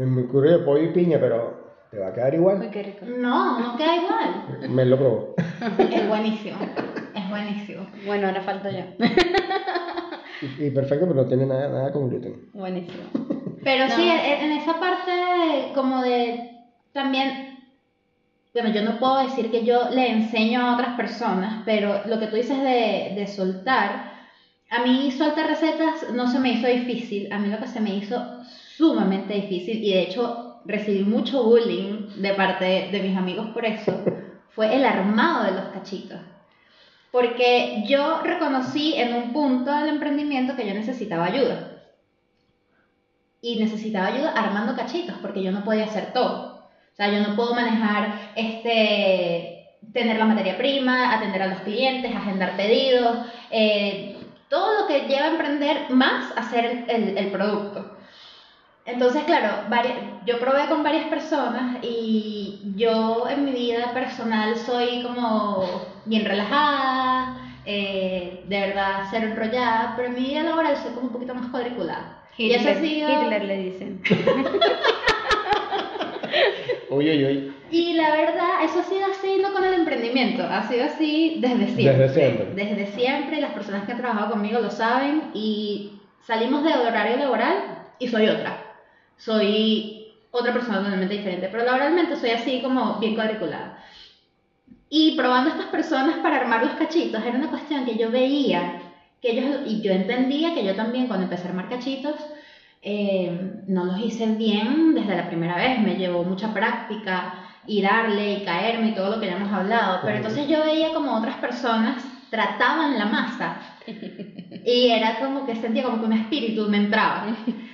mi 0.04 0.26
curry 0.26 0.50
de 0.50 0.58
pollo 0.58 0.82
y 0.82 0.88
piña, 0.88 1.18
pero 1.18 1.65
te 1.90 1.98
va 1.98 2.08
a 2.08 2.12
quedar 2.12 2.34
igual. 2.34 2.60
Uy, 2.60 2.70
qué 2.70 2.82
rico. 2.82 3.04
No, 3.06 3.60
no 3.60 3.76
queda 3.76 3.96
igual. 3.96 4.70
Me 4.70 4.84
lo 4.84 4.96
probó. 4.98 5.34
Es 5.90 6.08
buenísimo. 6.08 6.56
Es 7.14 7.28
buenísimo. 7.30 7.86
Bueno, 8.06 8.28
ahora 8.28 8.42
falto 8.42 8.68
yo. 8.70 8.80
Y, 10.58 10.64
y 10.66 10.70
perfecto, 10.70 11.06
pero 11.06 11.22
no 11.22 11.28
tiene 11.28 11.46
nada, 11.46 11.68
nada 11.68 11.92
con 11.92 12.08
gluten. 12.10 12.50
Buenísimo. 12.52 13.04
Pero 13.64 13.88
No. 13.88 13.94
sí, 13.96 14.08
en, 14.08 14.50
en 14.50 14.52
esa 14.58 14.78
parte 14.78 15.72
como 15.74 16.02
de 16.02 16.50
también, 16.92 17.58
bueno, 18.52 18.70
yo 18.70 18.82
no 18.82 18.98
puedo 18.98 19.18
decir 19.22 19.50
que 19.50 19.64
yo 19.64 19.90
le 19.90 20.10
enseño 20.10 20.60
a 20.60 20.74
otras 20.74 20.94
personas, 20.96 21.62
pero 21.64 22.02
lo 22.06 22.18
que 22.20 22.26
tú 22.26 22.36
dices 22.36 22.58
de, 22.62 23.12
de 23.16 23.26
soltar, 23.26 24.12
a 24.70 24.82
mí 24.82 25.10
soltar 25.10 25.46
recetas 25.48 26.10
no 26.14 26.26
se 26.30 26.38
me 26.38 26.50
hizo 26.52 26.66
difícil, 26.66 27.32
a 27.32 27.38
mí 27.38 27.48
lo 27.48 27.58
que 27.58 27.66
se 27.66 27.80
me 27.80 27.94
hizo 27.94 28.42
sumamente 28.76 29.34
difícil 29.34 29.82
y 29.82 29.92
de 29.92 30.02
hecho 30.02 30.45
recibí 30.66 31.04
mucho 31.04 31.42
bullying 31.44 32.08
de 32.16 32.34
parte 32.34 32.88
de 32.90 33.00
mis 33.00 33.16
amigos 33.16 33.48
por 33.48 33.64
eso, 33.64 34.02
fue 34.50 34.74
el 34.74 34.84
armado 34.84 35.44
de 35.44 35.52
los 35.52 35.64
cachitos. 35.72 36.20
Porque 37.10 37.84
yo 37.86 38.20
reconocí 38.22 38.94
en 38.94 39.14
un 39.14 39.32
punto 39.32 39.74
del 39.74 39.88
emprendimiento 39.88 40.56
que 40.56 40.66
yo 40.66 40.74
necesitaba 40.74 41.26
ayuda 41.26 41.76
y 43.40 43.58
necesitaba 43.58 44.08
ayuda 44.08 44.32
armando 44.32 44.74
cachitos 44.74 45.16
porque 45.22 45.42
yo 45.42 45.52
no 45.52 45.64
podía 45.64 45.84
hacer 45.84 46.12
todo. 46.12 46.56
O 46.92 46.96
sea, 46.96 47.08
yo 47.10 47.20
no 47.26 47.36
puedo 47.36 47.54
manejar 47.54 48.32
este 48.34 49.56
tener 49.92 50.18
la 50.18 50.24
materia 50.24 50.58
prima, 50.58 51.14
atender 51.14 51.42
a 51.42 51.46
los 51.48 51.60
clientes, 51.60 52.14
agendar 52.14 52.56
pedidos, 52.56 53.18
eh, 53.50 54.16
todo 54.48 54.80
lo 54.80 54.86
que 54.86 55.06
lleva 55.06 55.26
a 55.26 55.30
emprender 55.30 55.90
más 55.90 56.32
hacer 56.36 56.84
el, 56.88 57.30
producto. 57.30 57.95
Entonces, 58.86 59.24
claro, 59.24 59.64
varias- 59.68 59.96
yo 60.24 60.38
probé 60.38 60.66
con 60.68 60.82
varias 60.84 61.06
personas 61.08 61.78
y 61.82 62.60
yo 62.76 63.26
en 63.28 63.44
mi 63.44 63.50
vida 63.52 63.92
personal 63.92 64.56
soy 64.56 65.02
como 65.02 65.64
bien 66.04 66.24
relajada, 66.24 67.36
eh, 67.64 68.44
de 68.46 68.60
verdad 68.60 69.04
cero 69.10 69.26
enrollada, 69.26 69.94
pero 69.96 70.08
en 70.08 70.14
mi 70.14 70.20
vida 70.28 70.44
laboral 70.44 70.76
soy 70.76 70.92
como 70.94 71.08
un 71.08 71.12
poquito 71.12 71.34
más 71.34 71.48
cuadriculada. 71.48 72.22
Y 72.38 72.52
eso 72.52 72.68
ha 72.68 72.72
Hitler, 72.72 72.90
sido- 72.90 73.22
Hitler 73.22 73.44
le 73.44 73.56
dicen. 73.58 74.02
Uy, 76.90 77.10
uy, 77.10 77.24
uy. 77.24 77.52
Y 77.70 77.94
la 77.94 78.10
verdad, 78.12 78.62
eso 78.64 78.78
ha 78.80 78.84
sido 78.84 79.06
así 79.06 79.38
no 79.42 79.52
con 79.52 79.64
el 79.64 79.74
emprendimiento, 79.74 80.44
ha 80.44 80.62
sido 80.68 80.84
así 80.84 81.38
desde 81.40 81.66
siempre. 81.74 82.06
Desde 82.06 82.14
siempre. 82.14 82.46
Desde 82.54 82.86
siempre, 82.92 83.40
las 83.40 83.52
personas 83.52 83.84
que 83.84 83.92
han 83.92 83.98
trabajado 83.98 84.30
conmigo 84.32 84.60
lo 84.60 84.70
saben 84.70 85.30
y 85.34 85.98
salimos 86.20 86.62
del 86.62 86.80
horario 86.80 87.16
laboral 87.16 87.56
y 87.98 88.06
soy 88.08 88.28
otra. 88.28 88.58
Soy 89.16 90.12
otra 90.30 90.52
persona 90.52 90.78
totalmente 90.78 91.16
diferente, 91.16 91.48
pero 91.50 91.64
laboralmente 91.64 92.16
soy 92.16 92.30
así 92.30 92.60
como 92.62 92.98
bien 92.98 93.14
cuadriculada. 93.14 93.78
Y 94.88 95.16
probando 95.16 95.50
a 95.50 95.54
estas 95.54 95.70
personas 95.70 96.18
para 96.18 96.36
armar 96.36 96.64
los 96.64 96.74
cachitos, 96.74 97.24
era 97.24 97.36
una 97.36 97.50
cuestión 97.50 97.84
que 97.84 97.96
yo 97.96 98.10
veía, 98.10 98.80
que 99.20 99.32
ellos, 99.32 99.60
y 99.66 99.80
yo 99.80 99.92
entendía 99.92 100.54
que 100.54 100.64
yo 100.64 100.74
también 100.74 101.08
cuando 101.08 101.24
empecé 101.24 101.46
a 101.46 101.50
armar 101.50 101.68
cachitos, 101.68 102.14
eh, 102.82 103.62
no 103.66 103.84
los 103.84 103.98
hice 103.98 104.26
bien 104.26 104.94
desde 104.94 105.16
la 105.16 105.26
primera 105.26 105.56
vez, 105.56 105.80
me 105.80 105.96
llevó 105.96 106.22
mucha 106.22 106.54
práctica 106.54 107.34
y 107.66 107.82
darle 107.82 108.34
y 108.34 108.44
caerme 108.44 108.90
y 108.90 108.94
todo 108.94 109.10
lo 109.10 109.20
que 109.20 109.26
ya 109.26 109.36
hemos 109.36 109.52
hablado, 109.52 110.00
pero 110.04 110.18
entonces 110.18 110.46
yo 110.46 110.62
veía 110.62 110.92
como 110.92 111.16
otras 111.16 111.36
personas 111.38 112.04
trataban 112.30 112.98
la 112.98 113.06
masa 113.06 113.60
y 113.86 114.88
era 114.88 115.18
como 115.18 115.46
que 115.46 115.56
sentía 115.56 115.84
como 115.84 116.00
que 116.00 116.06
un 116.06 116.12
espíritu 116.12 116.68
me 116.68 116.78
entraba. 116.78 117.26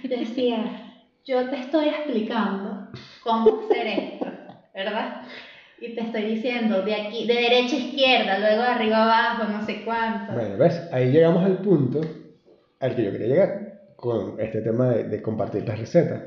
Yo 0.03 0.17
decía, 0.17 0.92
yo 1.25 1.49
te 1.51 1.57
estoy 1.61 1.89
explicando 1.89 2.89
cómo 3.23 3.61
hacer 3.65 3.87
esto, 3.87 4.27
¿verdad? 4.75 5.23
Y 5.81 5.95
te 5.95 6.01
estoy 6.03 6.23
diciendo 6.23 6.83
de 6.83 6.95
aquí, 6.95 7.27
de 7.27 7.35
derecha 7.35 7.77
a 7.77 7.79
izquierda, 7.79 8.39
luego 8.39 8.63
de 8.63 8.69
arriba 8.69 8.97
a 8.99 9.33
abajo, 9.35 9.53
no 9.53 9.67
sé 9.67 9.85
cuánto. 9.85 10.33
Bueno, 10.33 10.57
ves, 10.57 10.81
ahí 10.93 11.11
llegamos 11.11 11.45
al 11.45 11.59
punto 11.59 12.01
al 12.81 12.97
que 12.97 13.05
yo 13.05 13.13
quería 13.13 13.27
llegar 13.29 13.73
con 13.97 14.41
este 14.41 14.61
tema 14.63 14.91
de, 14.91 15.05
de 15.05 15.23
compartir 15.23 15.67
las 15.67 15.79
recetas. 15.79 16.23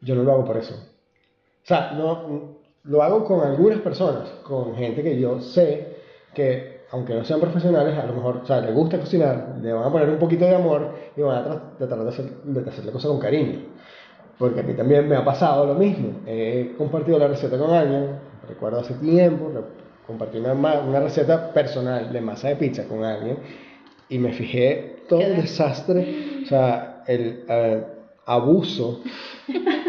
Yo 0.00 0.14
no 0.14 0.22
lo 0.22 0.32
hago 0.32 0.44
por 0.44 0.56
eso. 0.56 0.74
O 0.74 1.66
sea, 1.66 1.92
no, 1.92 2.58
lo 2.84 3.02
hago 3.02 3.24
con 3.24 3.40
algunas 3.46 3.80
personas, 3.80 4.28
con 4.42 4.74
gente 4.76 5.02
que 5.02 5.20
yo 5.20 5.40
sé 5.40 5.96
que, 6.34 6.82
aunque 6.90 7.14
no 7.14 7.24
sean 7.24 7.40
profesionales, 7.40 7.98
a 7.98 8.06
lo 8.06 8.14
mejor, 8.14 8.38
o 8.38 8.46
sea, 8.46 8.60
les 8.60 8.74
gusta 8.74 8.98
cocinar, 8.98 9.56
le 9.60 9.72
van 9.72 9.84
a 9.84 9.92
poner 9.92 10.08
un 10.08 10.18
poquito 10.18 10.44
de 10.44 10.54
amor 10.54 10.94
y 11.16 11.20
van 11.20 11.36
a 11.38 11.46
tra- 11.46 11.76
tratar 11.78 11.98
de 12.04 12.08
hacer, 12.08 12.24
de 12.42 12.70
hacer 12.70 12.84
la 12.84 12.92
cosa 12.92 13.08
con 13.08 13.18
cariño. 13.20 13.60
Porque 14.38 14.60
a 14.60 14.62
mí 14.62 14.74
también 14.74 15.08
me 15.08 15.16
ha 15.16 15.24
pasado 15.24 15.66
lo 15.66 15.74
mismo. 15.74 16.20
He 16.26 16.74
compartido 16.78 17.18
la 17.18 17.28
receta 17.28 17.58
con 17.58 17.70
alguien, 17.72 18.18
recuerdo 18.48 18.80
hace 18.80 18.94
tiempo, 18.94 19.50
compartí 20.06 20.38
una, 20.38 20.52
una 20.52 21.00
receta 21.00 21.52
personal 21.52 22.12
de 22.12 22.20
masa 22.20 22.48
de 22.48 22.56
pizza 22.56 22.84
con 22.84 23.04
alguien 23.04 23.38
y 24.08 24.18
me 24.18 24.32
fijé 24.32 25.02
todo 25.08 25.20
el 25.20 25.36
desastre, 25.36 26.42
o 26.44 26.46
sea, 26.46 27.02
el 27.06 27.44
abuso. 28.26 29.02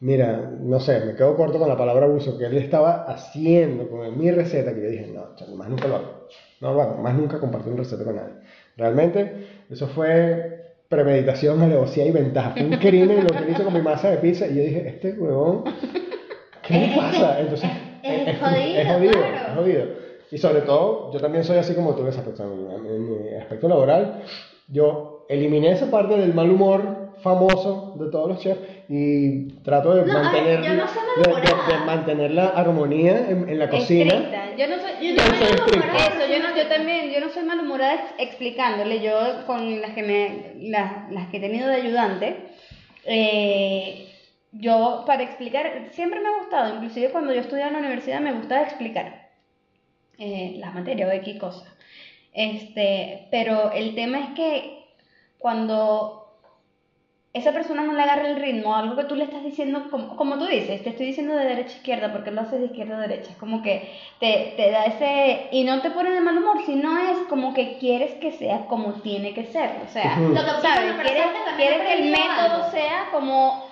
Mira, 0.00 0.50
no 0.60 0.80
sé, 0.80 1.00
me 1.00 1.14
quedo 1.14 1.36
corto 1.36 1.58
con 1.58 1.68
la 1.68 1.78
palabra 1.78 2.06
abuso 2.06 2.36
que 2.36 2.44
él 2.46 2.58
estaba 2.58 3.04
haciendo 3.04 3.88
con 3.88 4.18
mi 4.18 4.30
receta 4.30 4.74
que 4.74 4.82
yo 4.82 4.88
dije, 4.90 5.06
no, 5.14 5.34
chale, 5.34 5.54
más 5.54 5.68
nunca 5.68 5.88
lo 5.88 5.96
hago. 5.96 6.26
No 6.60 6.74
lo 6.74 6.82
hago, 6.82 7.02
más 7.02 7.14
nunca 7.14 7.40
compartí 7.40 7.70
una 7.70 7.78
receta 7.78 8.04
con 8.04 8.16
nadie. 8.16 8.34
Realmente, 8.76 9.46
eso 9.70 9.88
fue 9.88 10.53
premeditación, 10.88 11.60
alevosía 11.62 12.06
y 12.06 12.10
ventaja. 12.10 12.50
Fue 12.52 12.62
un 12.64 12.76
crimen 12.76 13.24
lo 13.24 13.30
que 13.30 13.38
él 13.44 13.50
hizo 13.50 13.64
con 13.64 13.72
mi 13.74 13.80
masa 13.80 14.10
de 14.10 14.18
pizza 14.18 14.46
y 14.46 14.54
yo 14.56 14.62
dije, 14.62 14.88
este 14.88 15.12
huevón, 15.12 15.64
¿qué 16.66 16.74
le 16.74 16.96
pasa? 16.96 17.40
Entonces, 17.40 17.70
es- 18.02 18.28
es 18.28 18.38
jodido, 18.38 18.78
es 18.80 18.88
jodido, 18.88 19.12
claro. 19.12 19.36
es 19.48 19.54
jodido. 19.56 19.84
Y 20.30 20.38
sobre 20.38 20.60
todo, 20.62 21.12
yo 21.12 21.20
también 21.20 21.44
soy 21.44 21.58
así 21.58 21.74
como 21.74 21.94
tú 21.94 22.06
ese 22.06 22.18
aspecto. 22.20 22.42
En, 22.44 22.86
en 22.86 23.10
mi 23.24 23.34
aspecto 23.34 23.68
laboral, 23.68 24.22
yo 24.68 25.26
eliminé 25.28 25.72
esa 25.72 25.90
parte 25.90 26.16
del 26.16 26.34
mal 26.34 26.50
humor 26.50 26.82
famoso 27.22 27.94
de 27.98 28.10
todos 28.10 28.28
los 28.28 28.38
chefs 28.40 28.60
y 28.88 29.48
trato 29.62 29.94
de 29.94 30.04
No, 30.06 30.12
a 30.18 30.30
ver, 30.32 30.32
mantener, 30.32 30.60
no 30.60 30.64
de- 30.66 30.70
de- 30.70 31.32
malhumorada. 31.32 31.78
de 31.78 31.84
mantener 31.84 32.30
la 32.32 32.46
armonía 32.48 33.28
en, 33.30 33.48
en 33.48 33.58
la 33.58 33.68
cocina. 33.70 34.14
Estricta. 34.14 34.56
Yo 34.56 34.66
no 34.68 34.74
soy, 34.80 35.08
yo, 35.08 35.14
no 35.14 35.22
soy 35.38 35.56
malhumorada. 35.58 36.06
Eso, 36.06 36.32
yo, 36.32 36.42
no, 36.42 36.56
yo 36.56 36.66
también, 36.68 37.10
yo 37.12 37.20
no 37.20 37.28
soy 37.30 37.42
malhumorada 37.44 37.94
ex- 37.94 38.14
explicándole. 38.18 39.00
Yo 39.00 39.46
con 39.46 39.80
las 39.80 39.92
que 39.92 40.02
me, 40.02 40.68
las, 40.70 41.10
las 41.12 41.28
que 41.28 41.36
he 41.38 41.40
tenido 41.40 41.68
de 41.68 41.74
ayudante, 41.76 42.36
eh, 43.06 44.08
yo 44.52 45.04
para 45.06 45.22
explicar 45.22 45.88
siempre 45.92 46.20
me 46.20 46.28
ha 46.28 46.38
gustado. 46.38 46.74
Inclusive 46.74 47.10
cuando 47.10 47.34
yo 47.34 47.40
estudiaba 47.40 47.68
en 47.68 47.74
la 47.74 47.80
universidad 47.80 48.20
me 48.20 48.32
gustaba 48.32 48.62
explicar 48.62 49.28
eh, 50.18 50.54
las 50.58 50.74
materias 50.74 51.08
o 51.08 51.12
X 51.12 51.38
cosas. 51.40 51.68
Este, 52.32 53.28
pero 53.30 53.72
el 53.72 53.94
tema 53.94 54.18
es 54.20 54.28
que 54.34 54.84
cuando 55.38 56.23
esa 57.34 57.50
persona 57.50 57.82
no 57.82 57.92
le 57.92 58.02
agarra 58.02 58.28
el 58.28 58.36
ritmo, 58.36 58.76
algo 58.76 58.94
que 58.94 59.04
tú 59.04 59.16
le 59.16 59.24
estás 59.24 59.42
diciendo, 59.42 59.88
como, 59.90 60.16
como 60.16 60.38
tú 60.38 60.46
dices, 60.46 60.84
te 60.84 60.90
estoy 60.90 61.06
diciendo 61.06 61.34
de 61.34 61.44
derecha 61.44 61.72
a 61.72 61.76
izquierda, 61.78 62.12
porque 62.12 62.30
lo 62.30 62.42
haces 62.42 62.60
de 62.60 62.66
izquierda 62.66 62.96
a 62.96 63.00
derecha, 63.00 63.32
es 63.32 63.36
como 63.36 63.60
que 63.60 63.92
te, 64.20 64.54
te 64.56 64.70
da 64.70 64.84
ese, 64.84 65.48
y 65.50 65.64
no 65.64 65.82
te 65.82 65.90
pone 65.90 66.12
de 66.12 66.20
mal 66.20 66.38
humor, 66.38 66.58
sino 66.64 66.96
es 66.96 67.18
como 67.28 67.52
que 67.52 67.76
quieres 67.78 68.14
que 68.14 68.30
sea 68.30 68.66
como 68.66 68.92
tiene 69.02 69.34
que 69.34 69.46
ser, 69.46 69.70
o 69.84 69.92
sea. 69.92 70.16
Lo 70.16 70.32
que 70.32 70.62
¿sabes? 70.62 70.94
Quieres, 70.94 71.26
quieres 71.56 71.82
que 71.82 71.92
el 71.94 72.10
método 72.12 72.54
algo. 72.54 72.70
sea 72.70 73.08
como, 73.10 73.68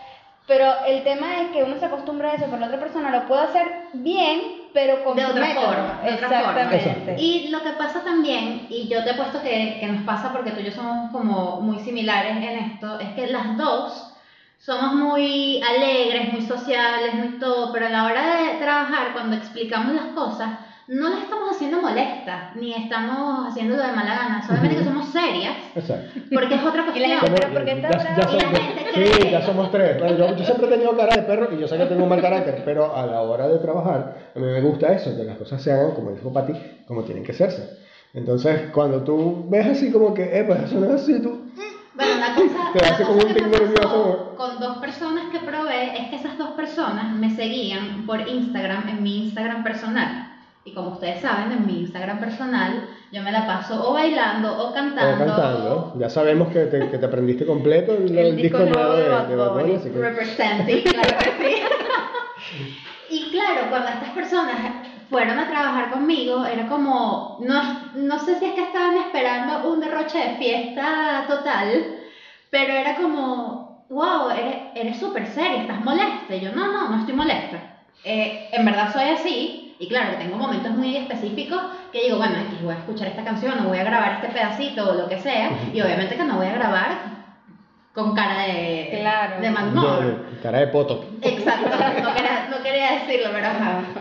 pero 0.49 0.67
el 0.89 1.05
tema 1.05 1.43
es 1.43 1.51
que 1.53 1.63
uno 1.63 1.79
se 1.79 1.87
acostumbra 1.87 2.33
a 2.33 2.35
eso, 2.35 2.47
pero 2.47 2.59
la 2.59 2.67
otra 2.67 2.81
persona 2.81 3.11
lo 3.17 3.29
puede 3.29 3.43
hacer 3.43 3.69
bien, 3.93 4.62
pero 4.73 5.05
con 5.05 5.17
De 5.17 5.25
otra 5.27 5.41
método. 5.47 5.65
forma, 5.67 6.01
de 6.05 6.15
otra 6.15 6.29
forma. 6.29 6.75
Exactamente. 6.75 7.17
Y 7.23 7.49
lo 7.49 7.63
que 7.63 7.71
pasa 7.71 8.03
también, 8.03 8.67
y 8.71 8.89
yo 8.89 9.03
te 9.05 9.11
he 9.11 9.15
puesto 9.15 9.43
que, 9.43 9.79
que 9.81 9.87
nos 9.87 10.03
pasa 10.05 10.33
porque 10.33 10.51
tú 10.53 10.61
y 10.61 10.65
yo 10.65 10.73
somos 10.73 11.11
como 11.11 11.61
muy 11.61 11.79
similares 11.81 12.37
en 12.37 12.43
esto, 12.73 12.99
es 13.01 13.09
que 13.11 13.27
las 13.29 13.57
dos 13.57 14.09
somos 14.59 14.95
muy 14.95 15.61
alegres, 15.63 16.33
muy 16.33 16.43
sociables, 16.43 17.15
muy 17.15 17.39
todo, 17.41 17.73
pero 17.73 17.87
a 17.87 17.91
la 17.91 18.05
hora 18.05 18.23
de 18.37 18.59
trabajar, 18.61 19.13
cuando 19.13 19.37
explicamos 19.37 19.95
las 19.95 20.07
cosas, 20.15 20.51
no 20.93 21.09
las 21.09 21.23
estamos 21.23 21.51
haciendo 21.51 21.81
molestas, 21.81 22.55
ni 22.57 22.73
estamos 22.75 23.47
haciéndolo 23.49 23.83
de 23.83 23.93
mala 23.93 24.15
gana, 24.15 24.47
solamente 24.47 24.77
que 24.77 24.85
somos 24.85 25.09
serias, 25.11 25.55
Exacto. 25.75 26.21
porque 26.33 26.55
es 26.55 26.63
otra 26.63 26.85
Y 26.95 26.99
la 27.01 27.19
cuestión. 27.21 27.21
gente, 27.21 27.41
pero 27.41 27.53
¿por 27.55 27.65
qué 27.65 27.73
está 27.73 27.91
ya, 27.91 28.17
ya 28.17 28.23
somos- 28.29 28.35
Y 28.35 28.39
la 28.39 28.61
gente 28.61 28.85
sí, 28.95 29.19
cree. 29.19 29.31
ya 29.31 29.43
somos 29.43 29.71
tres. 29.71 29.99
Bueno, 29.99 30.17
yo, 30.19 30.37
yo 30.37 30.45
siempre 30.45 30.67
he 30.67 30.71
tenido 30.71 30.97
cara 30.97 31.17
de 31.17 31.23
perro 31.23 31.49
y 31.55 31.59
yo 31.61 31.67
sé 31.69 31.79
que 31.79 31.87
tengo 31.87 32.03
un 32.03 32.09
mal 32.11 32.21
carácter, 32.21 32.63
pero 32.65 32.95
a 32.95 33.07
la 33.07 33.21
hora 33.23 33.49
de 33.49 33.59
trabajar, 33.59 34.17
a 34.35 34.39
mí 34.39 34.45
me 34.45 34.61
gusta 34.61 34.93
eso, 34.93 35.17
que 35.17 35.25
las 35.25 35.39
cosas 35.39 35.63
se 35.63 35.73
hagan, 35.73 35.93
como 35.93 36.11
dijo 36.13 36.33
Pati, 36.33 36.53
como 36.87 37.03
tienen 37.05 37.25
que 37.25 37.33
hacerse. 37.33 37.79
Entonces, 38.15 38.71
cuando 38.73 39.03
tú 39.03 39.47
ves 39.49 39.67
así 39.69 39.91
como 39.91 40.13
que, 40.13 40.25
eh, 40.39 40.45
pues 40.45 40.63
eso 40.65 40.79
no 40.79 40.87
es 40.95 41.03
así, 41.03 41.23
tú... 41.23 41.47
Bueno, 41.95 42.13
una 42.17 42.35
cosa, 42.35 42.71
Te 42.73 42.79
una 42.79 42.89
hace 42.95 43.05
cosa 43.05 43.07
como 43.07 43.21
un 43.23 43.29
que 43.29 43.35
tic 43.35 43.45
me 43.47 43.59
nervioso. 43.59 44.35
con 44.37 44.61
dos 44.61 44.77
personas 44.79 45.25
que 45.33 45.39
probé 45.39 45.99
es 45.99 46.09
que 46.11 46.17
esas 46.17 46.37
dos 46.37 46.51
personas 46.51 47.15
me 47.15 47.31
seguían 47.35 48.05
por 48.07 48.27
Instagram, 48.29 48.89
en 48.89 49.03
mi 49.03 49.25
Instagram 49.25 49.63
personal. 49.65 50.29
Y 50.65 50.75
como 50.75 50.91
ustedes 50.91 51.21
saben, 51.21 51.51
en 51.51 51.67
mi 51.67 51.81
Instagram 51.81 52.21
personal, 52.21 52.89
yo 53.11 53.23
me 53.23 53.33
la 53.33 53.47
paso 53.47 53.89
o 53.89 53.95
bailando 53.95 54.65
o 54.65 54.73
cantando. 54.73 55.25
O 55.25 55.27
cantando. 55.27 55.95
Ya 55.99 56.09
sabemos 56.09 56.49
que 56.53 56.67
te, 56.67 56.89
que 56.89 56.99
te 56.99 57.07
aprendiste 57.07 57.45
completo 57.45 57.93
el, 57.93 58.17
el 58.19 58.37
disco, 58.37 58.59
nuevo 58.59 58.95
de, 58.95 59.27
de 59.27 59.37
Bad 59.37 59.53
Bunny. 59.55 59.77
Representing, 59.77 60.83
claro 60.93 61.19
que 61.19 61.45
sí. 61.45 62.79
y 63.11 63.31
claro, 63.31 63.71
cuando 63.71 63.89
estas 63.89 64.11
personas 64.11 64.57
fueron 65.11 65.39
a 65.39 65.49
trabajar 65.51 65.91
conmigo, 65.91 66.47
era 66.47 66.67
como, 66.69 67.39
no, 67.43 67.93
no 67.95 68.19
sé 68.21 68.39
si 68.39 68.47
es 68.47 68.53
que 68.53 68.63
estaban 68.63 68.97
esperando 68.97 69.69
un 69.71 69.81
derroche 69.81 70.17
de 70.17 70.37
fiesta 70.37 71.25
total, 71.29 71.99
pero 72.51 72.73
era 72.73 72.95
como, 72.97 73.85
wow, 73.91 74.31
eres, 74.31 74.57
eres 74.75 74.99
súper 74.99 75.27
seria, 75.27 75.63
estás 75.63 75.85
molesta. 75.85 76.35
Y 76.35 76.41
yo, 76.41 76.53
no, 76.53 76.73
no, 76.73 76.89
no 76.89 77.01
estoy 77.01 77.15
molesta. 77.15 77.83
Eh, 78.05 78.49
en 78.53 78.65
verdad 78.65 78.93
soy 78.93 79.05
así, 79.05 79.62
y 79.83 79.89
claro, 79.89 80.17
tengo 80.17 80.37
momentos 80.37 80.71
muy 80.77 80.97
específicos 80.97 81.61
que 81.91 82.05
digo, 82.05 82.17
bueno, 82.17 82.37
aquí 82.37 82.57
voy 82.63 82.73
a 82.73 82.79
escuchar 82.79 83.09
esta 83.09 83.25
canción, 83.25 83.59
o 83.59 83.69
voy 83.69 83.79
a 83.79 83.85
grabar 83.85 84.13
este 84.13 84.29
pedacito, 84.29 84.89
o 84.89 84.95
lo 84.95 85.09
que 85.09 85.19
sea, 85.19 85.51
y 85.75 85.81
obviamente 85.81 86.15
que 86.15 86.23
no 86.23 86.37
voy 86.37 86.47
a 86.47 86.53
grabar 86.53 86.91
con 87.93 88.15
cara 88.15 88.45
de, 88.45 88.97
claro. 89.01 89.41
de 89.41 89.51
mal 89.51 90.25
cara 90.41 90.61
de 90.61 90.69
poto. 90.69 91.05
Exacto, 91.21 91.69
no 92.01 92.15
quería, 92.15 92.49
no 92.49 92.63
quería 92.63 92.93
decirlo, 92.93 93.31
pero 93.33 93.49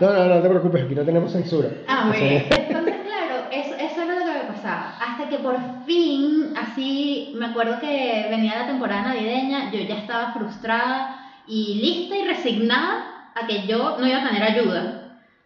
No, 0.00 0.18
no, 0.18 0.34
no 0.36 0.40
te 0.40 0.48
preocupes, 0.48 0.84
aquí 0.84 0.94
no 0.94 1.02
tenemos 1.02 1.32
censura. 1.32 1.68
Ah, 1.88 2.04
muy 2.04 2.16
bien. 2.16 2.46
Entonces, 2.48 2.94
claro, 3.04 3.46
eso, 3.50 3.74
eso 3.74 4.02
era 4.02 4.14
lo 4.20 4.24
que 4.24 4.38
me 4.38 4.54
pasaba. 4.54 4.94
Hasta 5.00 5.28
que 5.28 5.38
por 5.38 5.56
fin, 5.84 6.54
así, 6.56 7.34
me 7.36 7.46
acuerdo 7.46 7.80
que 7.80 8.28
venía 8.30 8.60
la 8.60 8.66
temporada 8.68 9.08
navideña, 9.08 9.72
yo 9.72 9.80
ya 9.80 9.96
estaba 9.96 10.32
frustrada 10.32 11.16
y 11.48 11.74
lista 11.74 12.16
y 12.16 12.24
resignada 12.24 13.30
a 13.34 13.46
que 13.48 13.66
yo 13.66 13.96
no 13.98 14.06
iba 14.06 14.18
a 14.18 14.28
tener 14.28 14.44
ayuda 14.44 15.01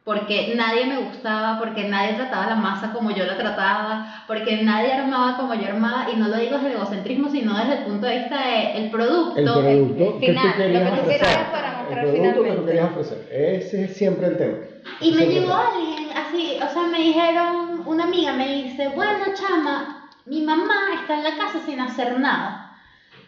porque 0.07 0.55
nadie 0.55 0.87
me 0.87 0.99
gustaba, 0.99 1.59
porque 1.59 1.89
nadie 1.89 2.15
trataba 2.15 2.47
la 2.47 2.55
masa 2.55 2.93
como 2.93 3.11
yo 3.11 3.25
la 3.25 3.37
trataba, 3.37 4.23
porque 4.29 4.63
nadie 4.63 4.93
armaba 4.93 5.37
como 5.37 5.53
yo 5.55 5.67
armaba, 5.67 6.07
y 6.15 6.17
no 6.17 6.29
lo 6.29 6.37
digo 6.37 6.55
desde 6.55 6.69
el 6.69 6.77
egocentrismo, 6.77 7.29
sino 7.29 7.59
desde 7.59 7.79
el 7.79 7.85
punto 7.87 8.07
de 8.07 8.19
vista 8.19 8.37
del 8.47 8.89
producto, 8.89 9.37
el 9.37 9.45
producto 9.45 10.21
final, 10.21 10.21
que 10.21 10.69
tú 10.69 10.79
lo 10.79 10.85
que 10.85 11.03
tú 11.03 11.09
querías 11.09 11.49
para 11.51 11.79
mostrar 11.79 12.05
el 12.05 12.13
producto 12.13 12.23
que 12.23 12.31
tú 12.31 12.43
finalmente. 12.43 12.67
querías 12.67 12.91
ofrecer. 12.93 13.29
Ese 13.33 13.85
es 13.85 13.97
siempre 13.97 14.27
el 14.29 14.37
tema. 14.37 14.59
Y 15.01 15.11
me 15.11 15.27
llegó 15.27 15.55
alguien 15.55 16.17
así, 16.17 16.57
o 16.65 16.73
sea, 16.73 16.83
me 16.85 16.99
dijeron, 16.99 17.83
una 17.85 18.05
amiga 18.05 18.33
me 18.33 18.63
dice, 18.63 18.87
bueno, 18.95 19.25
chama, 19.35 20.09
mi 20.25 20.41
mamá 20.43 21.01
está 21.01 21.15
en 21.15 21.25
la 21.25 21.37
casa 21.37 21.59
sin 21.67 21.81
hacer 21.81 22.21
nada. 22.21 22.77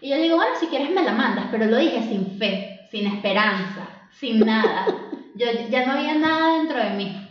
Y 0.01 0.11
yo 0.11 0.15
le 0.15 0.23
digo, 0.23 0.37
bueno, 0.37 0.53
si 0.61 0.69
quieres 0.69 0.91
me 0.91 1.03
la 1.03 1.11
mandas, 1.11 1.47
pero 1.51 1.67
lo 1.67 1.77
dije 1.77 2.03
sin 2.09 2.39
fe, 2.39 2.87
sin 2.89 3.09
esperanza, 3.09 3.83
sin 4.13 4.39
nada. 4.47 4.87
Yo 5.39 5.47
ya 5.71 5.87
no 5.87 5.93
había 5.93 6.15
nada 6.15 6.59
dentro 6.59 6.83
de 6.83 6.91
mí. 6.91 7.29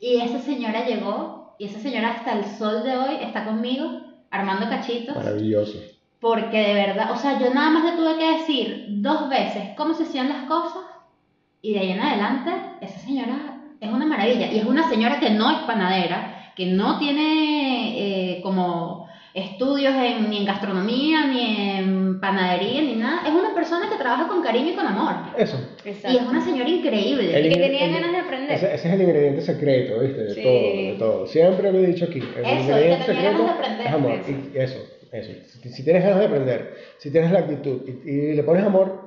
Y 0.00 0.20
esa 0.20 0.38
señora 0.38 0.86
llegó, 0.86 1.56
y 1.58 1.66
esa 1.66 1.80
señora 1.80 2.12
hasta 2.12 2.32
el 2.32 2.44
sol 2.44 2.84
de 2.84 2.96
hoy 2.96 3.16
está 3.22 3.44
conmigo, 3.44 4.02
armando 4.30 4.68
cachitos. 4.68 5.16
Maravilloso. 5.16 5.78
Porque 6.20 6.58
de 6.58 6.74
verdad, 6.74 7.10
o 7.10 7.16
sea, 7.16 7.38
yo 7.40 7.52
nada 7.52 7.70
más 7.70 7.84
le 7.84 7.96
tuve 7.96 8.18
que 8.18 8.38
decir 8.38 8.86
dos 8.88 9.28
veces 9.28 9.70
cómo 9.76 9.94
se 9.94 10.04
hacían 10.04 10.28
las 10.28 10.44
cosas 10.44 10.84
y 11.60 11.72
de 11.72 11.80
ahí 11.80 11.90
en 11.90 12.00
adelante 12.00 12.50
esa 12.82 12.98
señora 13.00 13.58
es 13.80 13.90
una 13.90 14.06
maravilla. 14.06 14.52
Y 14.52 14.58
es 14.58 14.66
una 14.66 14.88
señora 14.88 15.18
que 15.18 15.30
no 15.30 15.50
es 15.50 15.58
panadera, 15.66 16.52
que 16.54 16.66
no 16.66 16.98
tiene 16.98 18.36
eh, 18.36 18.42
como 18.42 19.08
estudios 19.34 19.92
en- 19.94 20.30
ni 20.30 20.38
en 20.38 20.44
gastronomía, 20.44 21.26
ni 21.26 21.76
en 21.76 22.20
panadería, 22.20 22.80
ni 22.82 22.94
nada. 22.94 23.26
Es 23.26 23.34
una 23.34 23.52
persona 23.52 23.90
que 23.90 23.96
trabaja 23.96 24.28
con 24.28 24.42
cariño 24.42 24.70
y 24.70 24.74
con 24.74 24.86
amor. 24.86 25.12
Eso. 25.36 25.58
Y 25.84 25.88
es 25.88 25.96
Exacto. 25.96 26.30
una 26.30 26.44
señora 26.44 26.68
increíble. 26.70 27.36
El 27.36 27.48
que 27.52 27.56
tenía 27.60 27.86
el- 27.86 27.92
ganas 27.94 28.12
de 28.12 28.18
aprender. 28.18 28.52
Ese, 28.52 28.74
ese 28.74 28.88
es 28.88 28.94
el 28.94 29.02
ingrediente 29.02 29.42
secreto, 29.42 29.98
¿viste? 30.00 30.20
De 30.24 30.34
Sí. 30.34 30.42
todo, 30.42 30.52
de 30.52 30.96
todo. 30.98 31.26
Siempre 31.26 31.72
lo 31.72 31.78
he 31.80 31.86
dicho 31.88 32.04
aquí. 32.04 32.20
El 32.20 32.44
Eso, 32.44 32.60
ingrediente 32.62 33.06
que 33.06 33.12
tenía 33.12 33.22
ganas 33.32 33.36
secreto 33.36 33.42
de 33.42 33.50
aprender, 33.50 33.86
es 33.86 33.92
amor. 33.92 34.12
eso. 34.12 34.30
Y 34.30 34.58
eso, 34.58 34.78
eso. 35.12 35.32
Si, 35.62 35.68
si 35.68 35.84
tienes 35.84 36.02
ganas 36.04 36.18
de 36.20 36.26
aprender, 36.26 36.74
si 36.98 37.10
tienes 37.10 37.32
la 37.32 37.40
actitud 37.40 37.80
y, 38.04 38.10
y 38.10 38.34
le 38.34 38.42
pones 38.44 38.64
amor, 38.64 39.03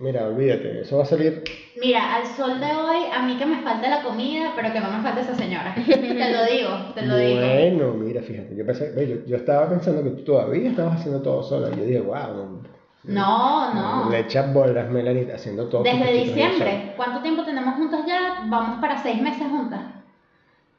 mira, 0.00 0.26
olvídate, 0.26 0.82
eso 0.82 0.96
va 0.98 1.02
a 1.02 1.06
salir. 1.06 1.42
Mira, 1.80 2.14
al 2.16 2.26
sol 2.26 2.60
de 2.60 2.66
hoy, 2.66 2.98
a 3.12 3.22
mí 3.22 3.36
que 3.36 3.46
me 3.46 3.62
falta 3.62 3.88
la 3.88 4.02
comida, 4.02 4.52
pero 4.56 4.72
que 4.72 4.80
no 4.80 4.90
me 4.90 5.02
falta 5.02 5.20
esa 5.20 5.34
señora. 5.34 5.74
Te 5.74 6.32
lo 6.32 6.44
digo, 6.44 6.70
te 6.94 7.02
lo 7.06 7.16
digo. 7.16 7.40
Bueno, 7.40 7.94
mira, 7.94 8.22
fíjate, 8.22 8.54
yo, 8.56 8.64
pensé, 8.64 8.92
yo, 9.08 9.26
yo 9.26 9.36
estaba 9.36 9.68
pensando 9.68 10.02
que 10.02 10.10
tú 10.10 10.24
todavía 10.24 10.70
estabas 10.70 11.00
haciendo 11.00 11.20
todo 11.22 11.42
sola. 11.42 11.70
Yo 11.76 11.84
dije, 11.84 12.00
wow, 12.00 12.62
No, 13.04 13.74
no. 13.74 14.10
le 14.10 14.20
echas 14.20 14.52
bolas, 14.52 14.88
Melanie, 14.90 15.30
haciendo 15.32 15.68
todo. 15.68 15.82
Desde 15.82 16.12
diciembre. 16.12 16.92
¿Cuánto 16.96 17.20
tiempo 17.22 17.42
tenemos 17.44 17.74
juntas 17.74 18.06
ya? 18.06 18.44
Vamos 18.46 18.80
para 18.80 19.02
seis 19.02 19.20
meses 19.20 19.46
juntas. 19.48 19.80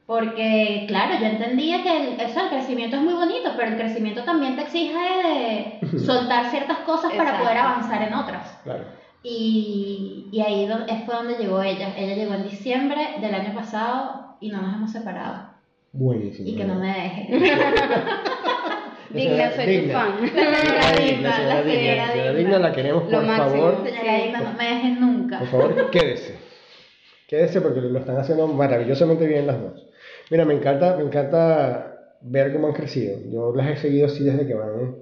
Porque, 0.06 0.84
claro, 0.86 1.14
yo 1.20 1.26
entendía 1.26 1.82
que 1.82 1.96
el, 2.14 2.20
eso, 2.20 2.40
el 2.44 2.48
crecimiento 2.50 2.96
es 2.96 3.02
muy 3.02 3.14
bonito, 3.14 3.50
pero 3.56 3.68
el 3.72 3.76
crecimiento 3.76 4.22
también 4.22 4.54
te 4.54 4.62
exige 4.62 4.92
de 4.94 5.98
soltar 6.06 6.50
ciertas 6.50 6.78
cosas 6.78 7.12
para 7.14 7.38
poder 7.40 7.56
avanzar 7.58 8.02
en 8.02 8.14
otras. 8.14 8.56
Claro. 8.62 8.84
Y, 9.24 10.28
y 10.30 10.40
ahí 10.40 10.68
fue 11.04 11.14
donde 11.16 11.34
llegó 11.36 11.60
ella. 11.60 11.92
Ella 11.98 12.14
llegó 12.14 12.34
en 12.34 12.44
diciembre 12.44 13.00
del 13.20 13.34
año 13.34 13.52
pasado 13.54 14.36
y 14.40 14.48
no 14.50 14.62
nos 14.62 14.74
hemos 14.76 14.92
separado. 14.92 15.48
Buenísimo. 15.92 16.48
Y 16.48 16.54
que 16.54 16.64
no 16.64 16.76
me 16.76 16.86
deje. 16.86 17.28
Digna, 19.10 19.50
soy 19.52 19.64
tu 19.64 19.70
Digna. 19.70 20.00
fan. 20.00 20.12
La 20.20 20.28
señora 20.28 20.80
La 20.80 20.96
Digna, 20.96 21.32
señora 21.36 21.54
la 21.54 21.62
Digna, 21.62 21.72
señora 21.72 22.06
señora 22.12 22.12
Digna. 22.12 22.32
Digna 22.38 22.58
la 22.60 22.72
queremos, 22.72 23.04
Lo 23.10 23.18
por 23.18 23.26
máximo. 23.26 23.48
favor. 23.50 23.84
Señora 23.84 24.16
Sí. 24.16 24.22
Digna, 24.22 24.40
no 24.40 24.52
me 24.52 24.64
dejes 24.64 25.00
nunca. 25.00 25.38
Por 25.40 25.48
favor, 25.48 25.90
quédese. 25.90 26.38
Quédese 27.28 27.60
porque 27.60 27.80
lo 27.80 27.98
están 27.98 28.18
haciendo 28.18 28.46
maravillosamente 28.46 29.26
bien 29.26 29.46
las 29.48 29.60
dos. 29.60 29.85
Mira, 30.30 30.44
me 30.44 30.54
encanta, 30.54 30.96
me 30.96 31.04
encanta 31.04 32.16
ver 32.20 32.52
cómo 32.52 32.68
han 32.68 32.74
crecido. 32.74 33.18
Yo 33.30 33.54
las 33.54 33.68
he 33.68 33.76
seguido 33.76 34.06
así 34.06 34.24
desde 34.24 34.46
que 34.46 34.54
van, 34.54 34.96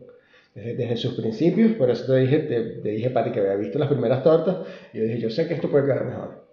desde, 0.54 0.74
desde 0.74 0.96
sus 0.96 1.14
principios. 1.14 1.72
Por 1.72 1.90
eso 1.90 2.04
te 2.06 2.18
dije, 2.20 2.40
te, 2.40 2.60
te 2.60 2.88
dije, 2.90 3.10
Pati, 3.10 3.30
que 3.32 3.40
había 3.40 3.56
visto 3.56 3.78
las 3.78 3.88
primeras 3.88 4.22
tortas. 4.22 4.56
Y 4.92 4.98
yo 4.98 5.04
dije, 5.04 5.18
yo 5.20 5.30
sé 5.30 5.48
que 5.48 5.54
esto 5.54 5.70
puede 5.70 5.84
quedar 5.84 6.04
mejor. 6.04 6.44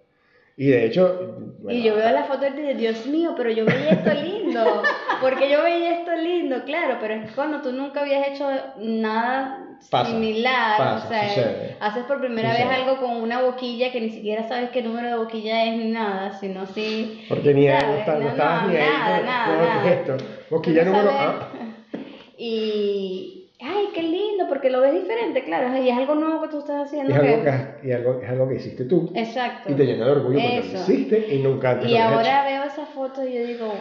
Y 0.56 0.68
de 0.68 0.84
hecho, 0.84 1.36
bueno, 1.60 1.78
Y 1.78 1.82
yo 1.82 1.96
veo 1.96 2.10
la 2.10 2.24
foto 2.24 2.46
y 2.46 2.52
digo, 2.52 2.78
Dios 2.78 3.06
mío, 3.06 3.34
pero 3.36 3.50
yo 3.50 3.64
veía 3.64 3.90
esto 3.90 4.12
lindo. 4.12 4.82
Porque 5.20 5.50
yo 5.50 5.62
veía 5.62 5.98
esto 6.00 6.14
lindo, 6.16 6.64
claro, 6.64 6.98
pero 7.00 7.14
es 7.14 7.32
cuando 7.32 7.62
tú 7.62 7.72
nunca 7.72 8.02
habías 8.02 8.28
hecho 8.28 8.48
nada 8.78 9.71
Pasa, 9.90 10.10
similar, 10.10 10.78
pasa, 10.78 11.06
o 11.06 11.08
sea, 11.08 11.28
sucede. 11.28 11.76
haces 11.80 12.04
por 12.04 12.20
primera 12.20 12.50
Sucede. 12.52 12.68
vez 12.68 12.78
algo 12.78 12.96
con 12.98 13.16
una 13.22 13.42
boquilla 13.42 13.92
que 13.92 14.00
ni 14.00 14.10
siquiera 14.10 14.48
sabes 14.48 14.70
qué 14.70 14.80
número 14.82 15.08
de 15.08 15.16
boquilla 15.16 15.64
es 15.64 15.76
ni 15.76 15.90
nada, 15.90 16.32
sino 16.38 16.66
sí. 16.66 17.24
porque 17.28 17.52
ni 17.52 17.68
ahí, 17.68 17.82
no, 18.06 18.12
no 18.14 18.20
No, 18.20 18.28
estabas 18.30 18.62
no, 18.62 18.68
ni 18.68 18.74
nada, 18.78 19.20
nada, 19.22 19.46
con 19.46 19.58
nada. 19.84 19.90
esto. 19.92 20.16
Boquilla 20.50 20.84
no 20.84 20.90
número 20.92 21.10
ah, 21.12 21.48
Y, 22.38 23.50
ay, 23.60 23.88
qué 23.94 24.02
lindo, 24.02 24.46
porque 24.48 24.70
lo 24.70 24.80
ves 24.80 24.94
diferente, 24.94 25.44
claro, 25.44 25.76
y 25.76 25.88
es 25.88 25.96
algo 25.96 26.14
nuevo 26.14 26.42
que 26.42 26.48
tú 26.48 26.58
estás 26.60 26.86
haciendo. 26.86 27.10
Y 27.10 27.14
es 27.14 27.20
algo 27.20 27.42
que- 27.44 27.88
y 27.88 27.92
algo, 27.92 28.20
es 28.22 28.28
algo 28.30 28.48
que 28.48 28.54
hiciste 28.56 28.84
tú. 28.84 29.12
Exacto. 29.14 29.70
Y 29.70 29.74
te 29.74 29.84
llena 29.86 30.06
de 30.06 30.10
orgullo 30.12 30.40
porque 30.40 30.68
lo 30.72 30.80
hiciste 30.80 31.34
y 31.34 31.38
nunca 31.40 31.70
antes 31.70 31.88
Y 31.90 31.92
lo 31.92 32.02
ahora 32.02 32.44
veo 32.44 32.64
esa 32.64 32.86
foto 32.86 33.24
y 33.26 33.34
yo 33.34 33.46
digo, 33.46 33.74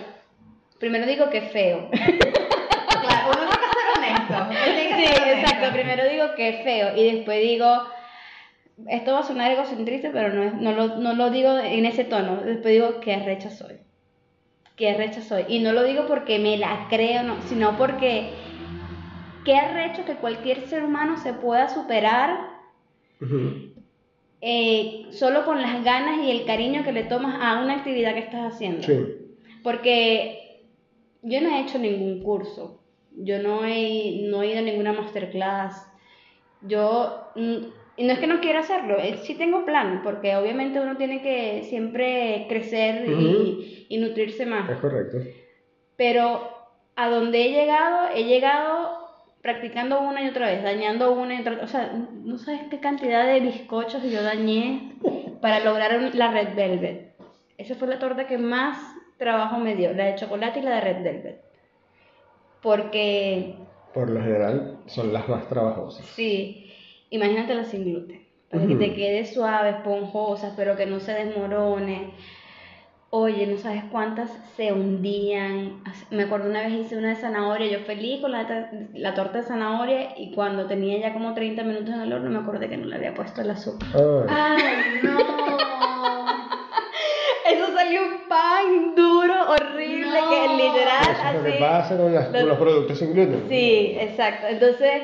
primero 0.79 1.05
digo 1.05 1.29
que 1.29 1.41
feo. 1.41 1.89
Claro, 3.01 3.31
uno 3.31 3.49
tiene 3.49 3.57
que 3.57 3.67
ser 3.73 3.87
honesto. 3.97 4.47
uno 4.51 4.59
tiene 4.75 4.89
que 4.89 4.90
Sí, 5.07 5.29
exacto. 5.31 5.73
Primero 5.73 6.09
digo 6.09 6.25
que 6.35 6.61
feo 6.63 6.95
y 6.95 7.11
después 7.15 7.41
digo, 7.41 7.67
esto 8.87 9.13
va 9.13 9.19
a 9.19 9.23
sonar 9.23 9.51
egocentrista, 9.51 10.09
pero 10.11 10.29
no, 10.33 10.43
es- 10.43 10.53
no, 10.55 10.71
lo, 10.73 10.87
no 10.97 11.13
lo 11.13 11.29
digo 11.29 11.57
en 11.57 11.85
ese 11.85 12.03
tono. 12.03 12.37
Después 12.37 12.73
digo 12.73 12.99
que 12.99 13.13
arrecha 13.13 13.49
soy. 13.49 13.75
Que 14.75 14.89
arrecha 14.91 15.21
soy. 15.21 15.45
Y 15.47 15.59
no 15.59 15.73
lo 15.73 15.83
digo 15.83 16.05
porque 16.07 16.39
me 16.39 16.57
la 16.57 16.87
creo, 16.89 17.23
no, 17.23 17.41
sino 17.43 17.77
porque 17.77 18.29
qué 19.45 19.55
arrecho 19.55 20.05
que 20.05 20.15
cualquier 20.15 20.67
ser 20.67 20.83
humano 20.83 21.17
se 21.17 21.33
pueda 21.33 21.67
superar 21.69 22.49
eh, 24.41 25.05
solo 25.11 25.45
con 25.45 25.61
las 25.61 25.83
ganas 25.83 26.25
y 26.25 26.31
el 26.31 26.45
cariño 26.45 26.83
que 26.83 26.91
le 26.91 27.03
tomas 27.03 27.35
a 27.41 27.61
una 27.61 27.75
actividad 27.75 28.13
que 28.13 28.19
estás 28.21 28.53
haciendo. 28.53 28.83
Sí. 28.83 28.93
Porque 29.63 30.63
yo 31.21 31.41
no 31.41 31.49
he 31.55 31.61
hecho 31.61 31.77
ningún 31.77 32.23
curso, 32.23 32.80
yo 33.15 33.41
no 33.41 33.65
he, 33.65 34.21
no 34.23 34.41
he 34.43 34.47
ido 34.47 34.59
a 34.59 34.63
ninguna 34.63 34.93
masterclass, 34.93 35.87
yo, 36.61 37.27
mm, 37.35 37.57
y 37.97 38.03
no 38.05 38.13
es 38.13 38.19
que 38.19 38.27
no 38.27 38.39
quiera 38.39 38.59
hacerlo, 38.59 38.97
eh, 38.99 39.17
sí 39.23 39.35
tengo 39.35 39.65
plan, 39.65 40.01
porque 40.03 40.35
obviamente 40.35 40.79
uno 40.79 40.97
tiene 40.97 41.21
que 41.21 41.63
siempre 41.63 42.45
crecer 42.49 43.05
y, 43.09 43.85
y 43.89 43.97
nutrirse 43.97 44.45
más, 44.45 44.69
Es 44.69 44.77
correcto. 44.77 45.17
pero 45.95 46.49
a 46.95 47.09
donde 47.09 47.45
he 47.45 47.51
llegado, 47.51 48.09
he 48.15 48.23
llegado 48.25 48.99
practicando 49.41 49.99
una 50.01 50.23
y 50.23 50.29
otra 50.29 50.47
vez, 50.47 50.61
dañando 50.63 51.11
una 51.13 51.35
y 51.35 51.41
otra 51.41 51.55
vez, 51.55 51.63
o 51.63 51.67
sea, 51.67 51.91
no 52.23 52.37
sabes 52.37 52.61
qué 52.69 52.79
cantidad 52.79 53.25
de 53.25 53.39
bizcochos 53.39 54.03
yo 54.03 54.21
dañé 54.21 54.93
para 55.41 55.59
lograr 55.61 55.99
la 56.13 56.31
Red 56.31 56.55
Velvet. 56.55 57.15
Esa 57.57 57.73
fue 57.75 57.87
la 57.87 57.97
torta 57.97 58.27
que 58.27 58.37
más 58.37 58.77
trabajo 59.17 59.57
me 59.57 59.75
dio, 59.75 59.93
la 59.93 60.05
de 60.05 60.15
chocolate 60.15 60.59
y 60.59 60.63
la 60.63 60.75
de 60.75 60.81
Red 60.81 61.03
Velvet. 61.03 61.41
Porque, 62.61 63.55
Por 63.93 64.09
lo 64.09 64.21
general 64.21 64.77
son 64.85 65.11
las 65.13 65.27
más 65.27 65.47
trabajosas. 65.47 66.05
sí, 66.05 66.71
imagínatela 67.09 67.63
sin 67.63 67.85
gluten, 67.85 68.27
para 68.49 68.67
que 68.67 68.75
te 68.75 68.93
quede 68.93 69.25
suave, 69.25 69.69
esponjosa, 69.71 70.53
pero 70.55 70.75
que 70.75 70.85
no 70.85 70.99
se 70.99 71.13
desmorone. 71.13 72.11
Oye, 73.13 73.45
no 73.45 73.57
sabes 73.57 73.83
cuántas 73.91 74.29
se 74.55 74.71
hundían. 74.71 75.83
Me 76.11 76.23
acuerdo 76.23 76.49
una 76.49 76.61
vez 76.61 76.71
hice 76.71 76.97
una 76.97 77.09
de 77.09 77.15
zanahoria, 77.17 77.69
yo 77.69 77.79
feliz 77.85 78.21
con 78.21 78.31
la, 78.31 78.69
la 78.93 79.13
torta 79.13 79.39
de 79.39 79.43
zanahoria 79.43 80.17
y 80.17 80.31
cuando 80.33 80.65
tenía 80.65 80.97
ya 80.97 81.11
como 81.11 81.33
30 81.33 81.61
minutos 81.63 81.89
en 81.89 82.01
el 82.01 82.13
horno 82.13 82.29
me 82.29 82.39
acordé 82.39 82.69
que 82.69 82.77
no 82.77 82.85
le 82.85 82.95
había 82.95 83.13
puesto 83.13 83.41
el 83.41 83.49
azúcar. 83.49 83.89
¡Ay, 84.29 85.01
no! 85.03 85.17
Eso 87.51 87.73
salió 87.73 88.01
un 88.01 88.29
pan 88.29 88.95
horrible, 89.51 90.19
que 90.29 90.63
literal 90.63 91.01
Eso 91.01 91.27
es 91.27 91.35
lo 91.35 91.43
que 91.43 91.51
pasa 91.59 91.97
con, 91.97 92.13
con 92.13 92.47
los 92.47 92.57
productos 92.57 92.97
sin 92.97 93.13
gluten. 93.13 93.45
Sí, 93.49 93.97
exacto. 93.99 94.47
Entonces, 94.47 95.03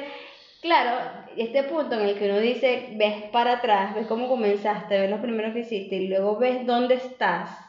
claro, 0.62 0.92
este 1.38 1.64
punto 1.64 1.96
en 1.96 2.02
el 2.02 2.18
que 2.18 2.30
uno 2.30 2.40
dice, 2.40 2.90
ves 2.94 3.24
para 3.32 3.54
atrás, 3.54 3.96
ves 3.96 4.08
cómo 4.08 4.28
comenzaste, 4.28 5.00
ves 5.00 5.10
lo 5.10 5.22
primero 5.22 5.54
que 5.54 5.60
hiciste 5.60 5.96
y 5.96 6.08
luego 6.08 6.38
ves 6.38 6.66
dónde 6.66 6.96
estás 6.96 7.67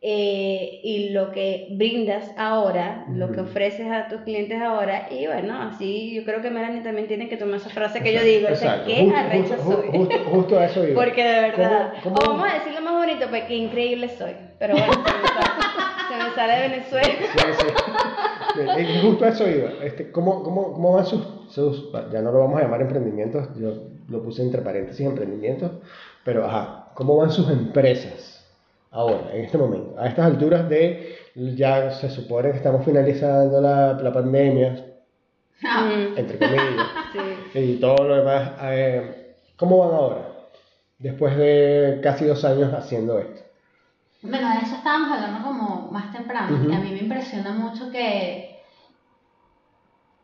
eh, 0.00 0.80
y 0.84 1.08
lo 1.08 1.32
que 1.32 1.66
brindas 1.72 2.30
ahora, 2.36 3.04
lo 3.12 3.32
que 3.32 3.40
ofreces 3.40 3.90
a 3.90 4.06
tus 4.06 4.20
clientes 4.20 4.60
ahora, 4.62 5.08
y 5.10 5.26
bueno, 5.26 5.60
así 5.60 6.14
yo 6.14 6.22
creo 6.24 6.40
que 6.40 6.50
Melanie 6.50 6.82
también 6.82 7.08
tiene 7.08 7.28
que 7.28 7.36
tomar 7.36 7.56
esa 7.56 7.70
frase 7.70 8.00
que 8.00 8.14
yo 8.14 8.22
digo, 8.22 8.46
esa 8.46 8.84
que 8.84 9.10
arrecha 9.10 9.58
soy. 9.58 9.88
Justo, 10.30 10.56
a 10.56 10.66
eso 10.66 10.84
iba. 10.88 11.02
Porque 11.02 11.24
de 11.24 11.40
verdad, 11.40 11.94
o 12.04 12.10
vamos 12.10 12.48
a 12.48 12.54
decirlo 12.54 12.80
más 12.82 12.94
bonito, 12.94 13.26
pues 13.28 13.44
que 13.44 13.56
increíble 13.56 14.08
soy, 14.08 14.34
pero 14.60 14.74
bueno, 14.74 14.92
se 14.92 16.16
me 16.16 16.30
sale, 16.32 16.52
de 16.54 16.68
Venezuela. 16.68 17.08
Sí, 18.54 19.00
justo 19.02 19.24
a 19.24 19.28
eso 19.28 19.48
iba. 19.48 19.70
Este, 19.82 20.12
¿cómo, 20.12 20.44
cómo, 20.44 20.74
¿Cómo 20.74 20.92
van 20.92 21.06
sus, 21.06 21.26
sus, 21.50 21.90
ya 22.12 22.22
no 22.22 22.30
lo 22.30 22.38
vamos 22.38 22.60
a 22.60 22.62
llamar 22.62 22.82
emprendimientos, 22.82 23.48
yo 23.58 23.74
lo 24.08 24.22
puse 24.22 24.42
entre 24.42 24.62
paréntesis 24.62 25.04
emprendimientos, 25.04 25.72
pero 26.24 26.46
ajá, 26.46 26.92
¿cómo 26.94 27.16
van 27.16 27.32
sus 27.32 27.50
empresas? 27.50 28.37
Ahora, 28.90 29.32
en 29.32 29.44
este 29.44 29.58
momento, 29.58 29.98
a 29.98 30.08
estas 30.08 30.26
alturas 30.26 30.68
de 30.68 31.16
ya 31.34 31.90
se 31.90 32.10
supone 32.10 32.50
que 32.50 32.56
estamos 32.56 32.84
finalizando 32.84 33.60
la, 33.60 33.94
la 33.94 34.12
pandemia, 34.12 34.84
ah. 35.64 35.90
entre 36.16 36.38
comillas, 36.38 36.86
y 37.54 37.76
todo 37.76 38.04
lo 38.04 38.16
demás, 38.16 38.52
eh, 38.62 39.36
¿cómo 39.56 39.78
van 39.78 39.94
ahora? 39.94 40.28
Después 40.98 41.36
de 41.36 42.00
casi 42.02 42.24
dos 42.24 42.44
años 42.44 42.72
haciendo 42.74 43.18
esto. 43.18 43.42
Bueno, 44.22 44.48
de 44.50 44.64
eso 44.64 44.74
estábamos 44.74 45.12
hablando 45.12 45.46
como 45.46 45.92
más 45.92 46.12
temprano, 46.12 46.68
y 46.68 46.74
a 46.74 46.78
mí 46.80 46.90
me 46.90 46.98
impresiona 46.98 47.52
mucho 47.52 47.90
que 47.90 48.62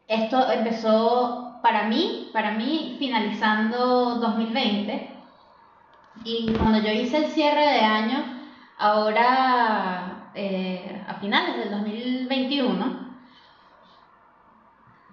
esto 0.08 0.50
empezó 0.50 1.60
para 1.62 1.84
mí, 1.84 2.30
para 2.32 2.52
mí 2.52 2.96
finalizando 2.98 4.16
2020, 4.16 5.10
y 6.24 6.52
cuando 6.54 6.78
yo 6.80 6.92
hice 6.92 7.18
el 7.18 7.26
cierre 7.26 7.60
de 7.60 7.80
año, 7.80 8.33
ahora 8.78 10.30
eh, 10.34 11.02
a 11.06 11.14
finales 11.14 11.56
del 11.56 11.70
2021, 11.70 13.14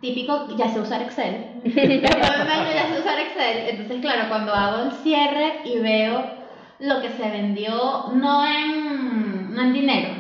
típico, 0.02 0.56
ya 0.58 0.70
sé 0.70 0.80
usar 0.80 1.02
Excel, 1.04 1.62
ya 1.64 2.88
sé 2.88 3.00
usar 3.00 3.20
Excel, 3.20 3.70
entonces 3.70 4.02
claro, 4.02 4.30
cuando 4.30 4.54
hago 4.54 4.84
el 4.84 4.92
cierre 4.92 5.62
y 5.66 5.80
veo 5.80 6.42
lo 6.80 7.02
que 7.02 7.10
se 7.10 7.30
vendió 7.30 8.08
no 8.14 8.46
en, 8.46 9.54
no 9.54 9.62
en 9.62 9.74
dinero, 9.74 10.14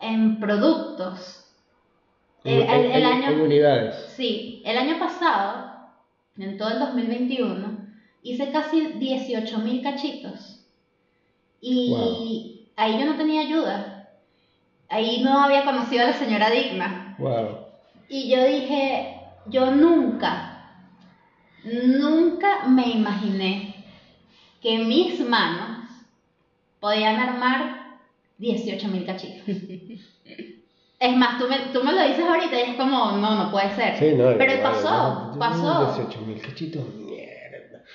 en 0.00 0.40
productos. 0.40 1.44
El, 2.44 3.04
año, 3.04 3.28
en 3.28 3.40
unidades. 3.40 3.94
Sí, 4.16 4.62
el 4.64 4.78
año 4.78 4.98
pasado, 4.98 5.70
en 6.38 6.56
todo 6.56 6.70
el 6.70 6.78
2021, 6.78 7.88
hice 8.22 8.50
casi 8.50 8.92
18 8.92 9.58
mil 9.58 9.82
cachitos. 9.82 10.57
Y 11.60 12.68
ahí 12.76 12.98
yo 12.98 13.06
no 13.06 13.16
tenía 13.16 13.42
ayuda. 13.42 14.10
Ahí 14.88 15.22
no 15.22 15.40
había 15.42 15.64
conocido 15.64 16.04
a 16.04 16.08
la 16.08 16.12
señora 16.14 16.50
Digna. 16.50 17.16
Y 18.08 18.30
yo 18.30 18.42
dije, 18.44 19.20
yo 19.46 19.70
nunca, 19.70 20.80
nunca 21.64 22.64
me 22.66 22.88
imaginé 22.88 23.84
que 24.62 24.78
mis 24.78 25.20
manos 25.20 25.88
podían 26.80 27.16
armar 27.16 27.98
18 28.38 28.88
mil 28.88 29.04
cachitos. 29.04 29.44
Es 31.00 31.14
más, 31.16 31.38
tú 31.38 31.46
me, 31.48 31.56
tú 31.72 31.84
me 31.84 31.92
lo 31.92 32.02
dices 32.08 32.24
ahorita 32.26 32.58
y 32.58 32.70
es 32.70 32.76
como, 32.76 33.12
no, 33.12 33.36
no 33.36 33.52
puede 33.52 33.72
ser. 33.76 33.94
Pero 34.36 34.52
pasó, 34.64 35.32
pasó. 35.38 35.94
18 35.94 36.20
mil 36.22 36.40
cachitos. 36.42 36.82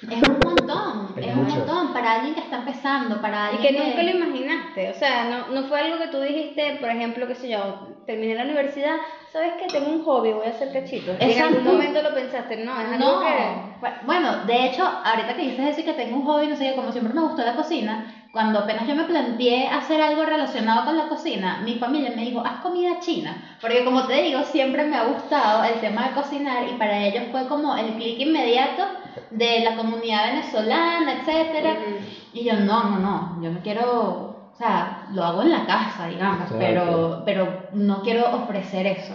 Es 0.09 0.21
un 0.27 0.39
montón, 0.43 1.13
es, 1.17 1.35
un 1.35 1.47
montón 1.47 1.93
para 1.93 2.15
alguien 2.15 2.35
que 2.35 2.41
está 2.41 2.57
empezando, 2.57 3.21
para 3.21 3.47
alguien 3.47 3.73
y 3.73 3.77
que, 3.77 3.83
nunca 3.85 4.03
lo 4.03 4.09
imaginaste, 4.09 4.89
o 4.89 4.93
sea, 4.93 5.25
no, 5.25 5.53
no 5.53 5.67
fue 5.67 5.79
algo 5.79 5.97
que 5.97 6.07
tú 6.07 6.19
dijiste, 6.19 6.77
por 6.79 6.89
ejemplo, 6.89 7.27
qué 7.27 7.35
sé 7.35 7.49
yo, 7.49 7.87
terminé 8.05 8.35
la 8.35 8.43
universidad, 8.43 8.97
¿sabes 9.31 9.53
qué? 9.59 9.67
Tengo 9.67 9.89
un 9.89 10.03
hobby, 10.03 10.33
voy 10.33 10.47
a 10.47 10.49
hacer 10.49 10.71
cachitos. 10.73 11.15
En 11.19 11.41
algún 11.41 11.63
momento 11.63 12.01
lo 12.01 12.13
pensaste, 12.13 12.57
no, 12.57 12.79
es 12.79 12.87
algo 12.87 13.21
que... 13.21 13.95
Bueno, 14.05 14.45
de 14.45 14.65
hecho, 14.65 14.83
ahorita 14.83 15.35
que 15.35 15.41
dices 15.41 15.77
eso 15.77 15.85
que 15.85 15.93
tengo 15.93 16.17
un 16.17 16.25
hobby, 16.25 16.47
no 16.47 16.55
sé, 16.55 16.73
como 16.75 16.91
siempre 16.91 17.13
me 17.13 17.21
gustó 17.21 17.43
la 17.43 17.55
cocina, 17.55 18.22
cuando 18.33 18.57
apenas 18.57 18.87
yo 18.87 18.95
me 18.95 19.03
planteé 19.03 19.67
hacer 19.67 20.01
algo 20.01 20.25
relacionado 20.25 20.85
con 20.85 20.97
la 20.97 21.07
cocina, 21.07 21.59
mi 21.63 21.77
familia 21.77 22.09
me 22.15 22.23
dijo, 22.23 22.41
haz 22.43 22.63
comida 22.63 22.99
china, 22.99 23.59
porque 23.61 23.85
como 23.85 24.07
te 24.07 24.23
digo, 24.23 24.41
siempre 24.45 24.85
me 24.85 24.97
ha 24.97 25.03
gustado 25.03 25.63
el 25.63 25.79
tema 25.79 26.07
de 26.07 26.15
cocinar 26.15 26.67
y 26.67 26.73
para 26.73 27.05
ellos 27.05 27.25
fue 27.31 27.47
como 27.47 27.77
el 27.77 27.93
clic 27.93 28.19
inmediato 28.19 28.87
de 29.29 29.59
la 29.59 29.75
comunidad 29.75 30.31
venezolana, 30.31 31.21
etcétera. 31.21 31.77
Y 32.33 32.43
yo, 32.43 32.55
no, 32.55 32.83
no, 32.85 32.97
no, 32.97 33.39
yo 33.39 33.51
no 33.51 33.59
quiero, 33.61 34.49
o 34.51 34.57
sea, 34.57 35.05
lo 35.11 35.23
hago 35.23 35.43
en 35.43 35.51
la 35.51 35.67
casa, 35.67 36.07
digamos, 36.07 36.49
pero, 36.57 37.21
pero 37.23 37.67
no 37.73 38.01
quiero 38.01 38.35
ofrecer 38.35 38.87
eso. 38.87 39.13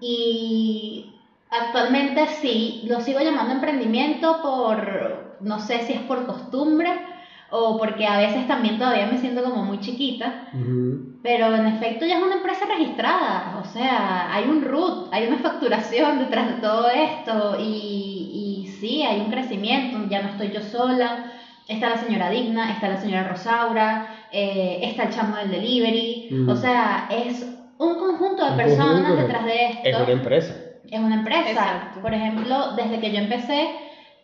Y 0.00 1.14
actualmente 1.48 2.26
sí, 2.26 2.82
lo 2.86 3.00
sigo 3.00 3.20
llamando 3.20 3.54
emprendimiento 3.54 4.42
por, 4.42 5.38
no 5.40 5.60
sé 5.60 5.80
si 5.86 5.94
es 5.94 6.02
por 6.02 6.26
costumbre, 6.26 7.15
o 7.50 7.76
porque 7.78 8.06
a 8.06 8.18
veces 8.18 8.46
también 8.46 8.78
todavía 8.78 9.06
me 9.06 9.18
siento 9.18 9.42
como 9.42 9.62
muy 9.62 9.78
chiquita, 9.80 10.48
pero 11.22 11.54
en 11.54 11.66
efecto 11.66 12.04
ya 12.06 12.16
es 12.18 12.22
una 12.22 12.36
empresa 12.36 12.66
registrada, 12.66 13.58
o 13.60 13.64
sea, 13.64 14.32
hay 14.32 14.44
un 14.44 14.62
root, 14.62 15.08
hay 15.12 15.26
una 15.26 15.38
facturación 15.38 16.18
detrás 16.18 16.48
de 16.48 16.54
todo 16.60 16.88
esto. 16.88 17.56
Y, 17.58 18.62
y 18.64 18.66
sí, 18.80 19.02
hay 19.02 19.20
un 19.20 19.30
crecimiento, 19.30 19.98
ya 20.08 20.20
no 20.20 20.28
estoy 20.28 20.50
yo 20.50 20.60
sola, 20.60 21.32
está 21.68 21.90
la 21.90 21.96
señora 21.98 22.30
Digna, 22.30 22.72
está 22.72 22.88
la 22.88 22.96
señora 22.96 23.28
Rosaura, 23.28 24.06
eh, 24.30 24.80
está 24.82 25.04
el 25.04 25.10
chamo 25.10 25.36
del 25.36 25.50
delivery, 25.50 26.28
o 26.48 26.56
sea, 26.56 27.08
es 27.10 27.44
un 27.78 27.98
conjunto 27.98 28.44
de 28.44 28.56
personas 28.56 29.16
detrás 29.16 29.44
de 29.44 29.66
esto. 29.66 29.88
Es 29.88 29.96
una 29.96 30.12
empresa. 30.12 30.54
Es 30.90 31.00
una 31.00 31.14
empresa. 31.16 31.90
Por 32.00 32.14
ejemplo, 32.14 32.74
desde 32.76 33.00
que 33.00 33.10
yo 33.10 33.18
empecé, 33.18 33.68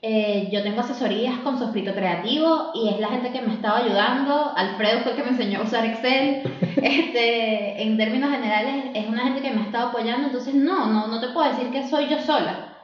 eh, 0.04 0.48
yo 0.50 0.64
tengo 0.64 0.80
asesorías 0.80 1.38
con 1.38 1.60
Sofrito 1.60 1.94
Creativo 1.94 2.72
y 2.74 2.88
es 2.88 2.98
la 2.98 3.06
gente 3.06 3.30
que 3.30 3.40
me 3.40 3.54
estaba 3.54 3.78
ayudando. 3.78 4.52
Alfredo 4.56 4.98
fue 5.02 5.12
el 5.12 5.16
que 5.16 5.22
me 5.22 5.30
enseñó 5.30 5.60
a 5.60 5.62
usar 5.62 5.86
Excel. 5.86 6.42
Este, 6.82 7.80
en 7.80 7.96
términos 7.96 8.32
generales, 8.32 8.86
es 8.94 9.06
una 9.06 9.22
gente 9.22 9.40
que 9.40 9.52
me 9.52 9.60
ha 9.60 9.64
estado 9.66 9.90
apoyando. 9.90 10.26
Entonces, 10.26 10.54
no, 10.54 10.86
no, 10.86 11.06
no 11.06 11.20
te 11.20 11.28
puedo 11.28 11.48
decir 11.48 11.70
que 11.70 11.86
soy 11.86 12.08
yo 12.08 12.18
sola. 12.18 12.76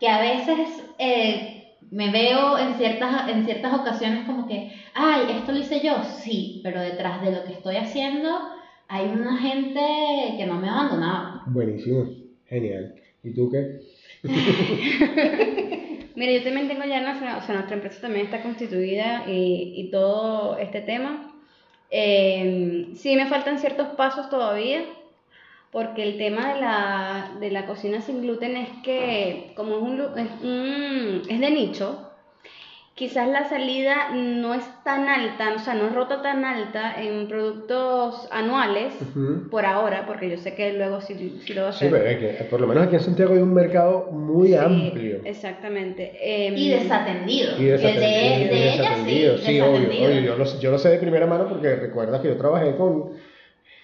Que 0.00 0.08
a 0.08 0.20
veces 0.20 0.82
eh, 0.98 1.74
me 1.90 2.10
veo 2.10 2.56
en 2.56 2.74
ciertas, 2.76 3.28
en 3.28 3.44
ciertas 3.44 3.74
ocasiones 3.74 4.24
como 4.24 4.46
que, 4.46 4.72
ay, 4.94 5.36
esto 5.36 5.52
lo 5.52 5.58
hice 5.58 5.82
yo. 5.84 6.02
Sí, 6.04 6.62
pero 6.64 6.80
detrás 6.80 7.20
de 7.20 7.32
lo 7.32 7.44
que 7.44 7.52
estoy 7.52 7.76
haciendo 7.76 8.30
hay 8.88 9.06
una 9.06 9.36
gente 9.36 10.34
que 10.38 10.46
no 10.46 10.54
me 10.54 10.70
ha 10.70 10.80
abandonado. 10.80 11.42
Buenísimo, 11.48 12.06
genial. 12.46 12.94
¿Y 13.22 13.34
tú 13.34 13.50
qué? 13.50 13.80
Mira, 16.16 16.32
yo 16.32 16.42
también 16.42 16.66
tengo 16.68 16.84
ya 16.84 17.00
nuestra, 17.00 17.36
o 17.38 17.42
sea, 17.42 17.54
nuestra 17.54 17.76
empresa 17.76 18.00
también 18.00 18.26
está 18.26 18.42
constituida 18.42 19.24
y, 19.28 19.74
y 19.76 19.90
todo 19.90 20.56
este 20.58 20.80
tema. 20.80 21.32
Eh, 21.90 22.88
sí 22.96 23.16
me 23.16 23.26
faltan 23.26 23.58
ciertos 23.58 23.88
pasos 23.96 24.30
todavía, 24.30 24.82
porque 25.72 26.02
el 26.02 26.18
tema 26.18 26.54
de 26.54 26.60
la, 26.60 27.36
de 27.40 27.50
la 27.50 27.66
cocina 27.66 28.00
sin 28.00 28.22
gluten 28.22 28.56
es 28.56 28.68
que 28.82 29.52
como 29.56 29.76
es, 29.76 29.82
un, 29.82 30.00
es, 30.18 30.30
un, 30.42 31.22
es 31.28 31.40
de 31.40 31.50
nicho, 31.50 32.05
quizás 32.96 33.28
la 33.28 33.46
salida 33.46 34.08
no 34.14 34.54
es 34.54 34.64
tan 34.82 35.06
alta, 35.06 35.52
o 35.54 35.58
sea, 35.58 35.74
no 35.74 35.86
es 35.86 35.94
rota 35.94 36.22
tan 36.22 36.46
alta 36.46 36.94
en 36.98 37.28
productos 37.28 38.26
anuales 38.30 38.94
por 39.50 39.66
ahora, 39.66 40.06
porque 40.06 40.30
yo 40.30 40.38
sé 40.38 40.54
que 40.54 40.72
luego 40.72 41.02
sí, 41.02 41.42
lo 41.54 41.60
va 41.60 41.66
a 41.66 41.70
hacer. 41.70 41.90
Sí, 41.90 41.94
pero 41.94 42.18
que, 42.18 42.44
por 42.44 42.58
lo 42.58 42.66
menos 42.66 42.86
aquí 42.86 42.96
en 42.96 43.02
Santiago 43.02 43.34
hay 43.34 43.42
un 43.42 43.52
mercado 43.52 44.10
muy 44.10 44.54
amplio. 44.54 45.20
Exactamente. 45.24 46.16
Em, 46.22 46.56
y 46.56 46.70
desatendido. 46.70 47.60
Y 47.60 47.64
desatendido. 47.64 48.06
De, 48.54 48.74
ella 48.74 49.38
sí. 49.38 49.44
Sí, 49.44 49.60
obvio, 49.60 50.20
yo, 50.60 50.70
lo, 50.70 50.78
sé 50.78 50.88
de 50.88 50.98
primera 50.98 51.26
mano 51.26 51.50
porque 51.50 51.76
recuerda 51.76 52.22
que 52.22 52.28
yo 52.28 52.36
trabajé 52.38 52.76
con 52.76 53.12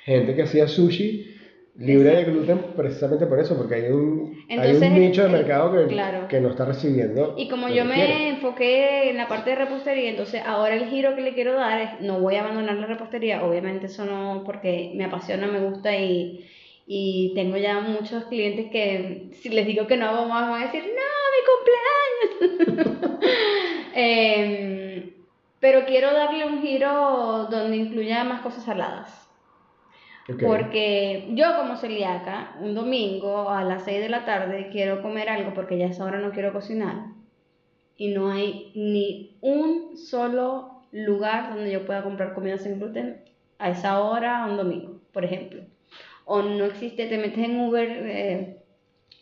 gente 0.07 0.35
que 0.35 0.45
hacía 0.45 0.67
sushi 0.67 1.32
libre 1.77 2.11
de 2.11 2.25
gluten 2.25 2.59
precisamente 2.77 3.27
por 3.27 3.41
eso, 3.41 3.57
porque 3.57 3.77
hay 3.77 3.91
un, 3.91 4.37
hay 4.51 4.75
un 4.77 4.95
nicho 4.95 5.23
de 5.23 5.29
mercado 5.31 5.73
que, 5.73 6.29
que 6.29 6.41
no 6.41 6.51
está 6.51 6.67
recibiendo. 6.67 7.35
Y 7.37 7.49
como 7.49 7.69
yo 7.69 7.85
me 7.85 8.29
enfoqué 8.29 9.11
en 9.11 9.17
la 9.17 9.29
parte 9.29 9.51
de 9.51 9.57
repostería, 9.57 10.11
entonces 10.11 10.43
ahora 10.45 10.75
el 10.75 10.89
giro 10.89 11.15
que 11.15 11.23
le 11.23 11.35
quiero 11.35 11.55
dar 11.55 11.81
es, 11.81 12.01
no 12.01 12.21
voy 12.21 12.37
a 12.37 12.41
abandonar 12.43 12.77
la 12.77 12.87
repostería, 12.87 13.45
obviamente 13.45 13.87
eso 13.87 14.05
no, 14.05 14.43
porque 14.45 14.93
me 14.95 15.05
apasiona, 15.05 15.47
me 15.47 15.61
gusta 15.61 15.97
y, 15.97 16.47
y 16.87 17.33
tengo 17.35 17.57
ya 17.57 17.81
muchos 17.81 18.25
clientes 18.25 18.71
que 18.71 19.31
si 19.41 19.49
les 19.49 19.67
digo 19.67 19.87
que 19.87 19.97
no 19.97 20.07
hago 20.07 20.27
más 20.27 20.51
van 20.51 20.63
a 20.63 20.67
decir, 20.67 20.83
no, 20.85 21.23
mi 21.33 22.41
cumpleaños. 22.43 23.23
Em, 23.95 25.13
pero 25.61 25.85
quiero 25.85 26.15
darle 26.15 26.47
un 26.47 26.63
giro 26.63 27.47
donde 27.51 27.77
incluya 27.77 28.25
más 28.25 28.41
cosas 28.41 28.65
saladas. 28.65 29.22
Porque 30.27 31.29
yo 31.31 31.57
como 31.57 31.77
celíaca, 31.77 32.57
un 32.61 32.75
domingo 32.75 33.51
a 33.51 33.65
las 33.65 33.85
6 33.85 34.01
de 34.01 34.09
la 34.09 34.25
tarde 34.25 34.69
quiero 34.71 35.03
comer 35.03 35.29
algo 35.29 35.53
porque 35.53 35.79
ya 35.79 35.87
a 35.87 35.91
esa 35.91 36.05
hora 36.05 36.21
no 36.21 36.31
quiero 36.31 36.53
cocinar. 36.53 37.07
Y 37.97 38.09
no 38.09 38.31
hay 38.31 38.73
ni 38.75 39.37
un 39.41 39.97
solo 39.97 40.83
lugar 40.93 41.55
donde 41.55 41.73
yo 41.73 41.85
pueda 41.85 42.03
comprar 42.03 42.35
comida 42.35 42.59
sin 42.59 42.79
gluten 42.79 43.23
a 43.59 43.71
esa 43.71 44.01
hora 44.01 44.47
un 44.49 44.57
domingo, 44.57 45.01
por 45.13 45.25
ejemplo. 45.25 45.63
O 46.25 46.43
no 46.43 46.65
existe, 46.67 47.07
te 47.07 47.19
metes 47.19 47.45
en 47.45 47.61
Uber, 47.61 47.89
eh, 47.91 48.57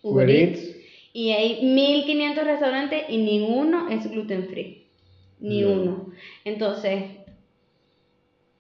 Uber, 0.03 0.29
Eats, 0.29 0.77
y 1.13 1.33
hay 1.33 1.65
1500 1.65 2.45
restaurantes 2.45 3.05
y 3.09 3.19
ninguno 3.19 3.89
es 3.89 4.09
gluten 4.11 4.49
free. 4.49 4.87
Ni 5.41 5.65
uno. 5.65 6.13
Entonces, 6.45 7.05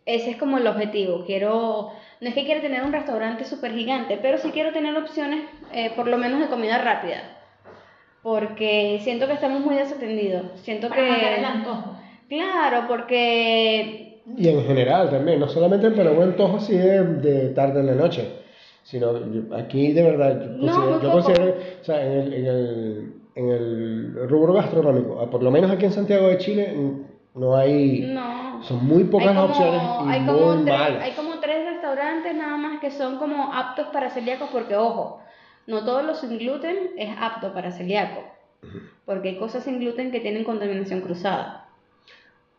ese 0.07 0.31
es 0.31 0.37
como 0.37 0.59
el 0.59 0.67
objetivo. 0.67 1.25
Quiero 1.27 1.93
no 2.21 2.29
es 2.29 2.35
que 2.35 2.45
quiera 2.45 2.61
tener 2.61 2.83
un 2.83 2.93
restaurante 2.93 3.45
súper 3.45 3.73
gigante, 3.73 4.19
pero 4.21 4.39
sí 4.39 4.51
quiero 4.51 4.73
tener 4.73 4.97
opciones, 4.97 5.45
eh, 5.73 5.91
por 5.97 6.07
lo 6.07 6.19
menos 6.19 6.41
de 6.41 6.49
comida 6.49 6.79
rápida. 6.79 7.23
Porque 8.23 9.01
siento 9.03 9.27
que 9.27 9.33
estamos 9.33 9.61
muy 9.61 9.77
desatendidos. 9.77 10.43
Siento 10.63 10.91
que. 10.91 11.37
el 11.39 11.45
antojo. 11.45 11.97
Claro, 12.29 12.87
porque. 12.87 14.23
Y 14.37 14.49
en 14.49 14.65
general 14.65 15.11
también, 15.11 15.41
no 15.41 15.49
solamente 15.49 15.87
en 15.87 16.09
un 16.09 16.23
antojo 16.23 16.59
así 16.59 16.77
de, 16.77 17.49
tarde 17.55 17.81
en 17.81 17.87
la 17.87 17.95
noche, 17.95 18.29
sino 18.83 19.13
aquí 19.57 19.93
de 19.93 20.03
verdad, 20.03 20.57
yo 20.61 21.11
considero, 21.11 21.57
o 21.81 21.85
sea, 21.85 22.05
en 22.05 22.13
el, 22.13 22.35
en, 22.35 22.47
el, 22.47 23.15
en 23.35 23.49
el 23.49 24.29
rubro 24.29 24.53
gastronómico, 24.53 25.29
por 25.31 25.43
lo 25.43 25.51
menos 25.51 25.71
aquí 25.71 25.87
en 25.87 25.93
Santiago 25.93 26.29
de 26.29 26.39
Chile, 26.39 26.77
no 27.35 27.57
hay. 27.57 28.01
No. 28.01 28.63
Son 28.63 28.85
muy 28.87 29.05
pocas 29.05 29.37
opciones 29.37 29.83
y 30.07 30.11
hay 30.11 30.21
muy 30.21 30.57
malas. 30.65 31.03
Hay 31.03 31.13
como 31.13 31.31
tres 31.31 31.40
restaurantes 31.91 32.35
nada 32.35 32.57
más 32.57 32.81
que 32.81 32.91
son 32.91 33.19
como 33.19 33.53
aptos 33.55 33.89
para 33.89 34.11
celíacos, 34.11 34.49
porque 34.51 34.77
ojo, 34.77 35.23
no 35.67 35.85
todos 35.85 36.05
los 36.05 36.21
sin 36.21 36.39
gluten 36.39 36.91
es 36.97 37.17
apto 37.19 37.53
para 37.53 37.73
celíaco. 37.73 38.23
Porque 39.05 39.31
hay 39.31 39.39
cosas 39.39 39.65
sin 39.65 39.81
gluten 39.81 40.11
que 40.11 40.21
tienen 40.21 40.45
contaminación 40.45 41.01
cruzada. 41.01 41.69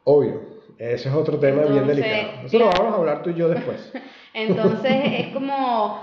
Obvio, 0.03 0.41
ese 0.77 1.09
es 1.09 1.15
otro 1.15 1.39
tema 1.39 1.63
bien 1.63 1.87
delicado. 1.87 2.45
Eso 2.45 2.59
lo 2.59 2.65
vamos 2.65 2.93
a 2.93 2.97
hablar 2.97 3.23
tú 3.23 3.29
y 3.29 3.35
yo 3.35 3.49
después. 3.49 3.93
Entonces 4.33 4.95
es 5.19 5.33
como 5.33 6.01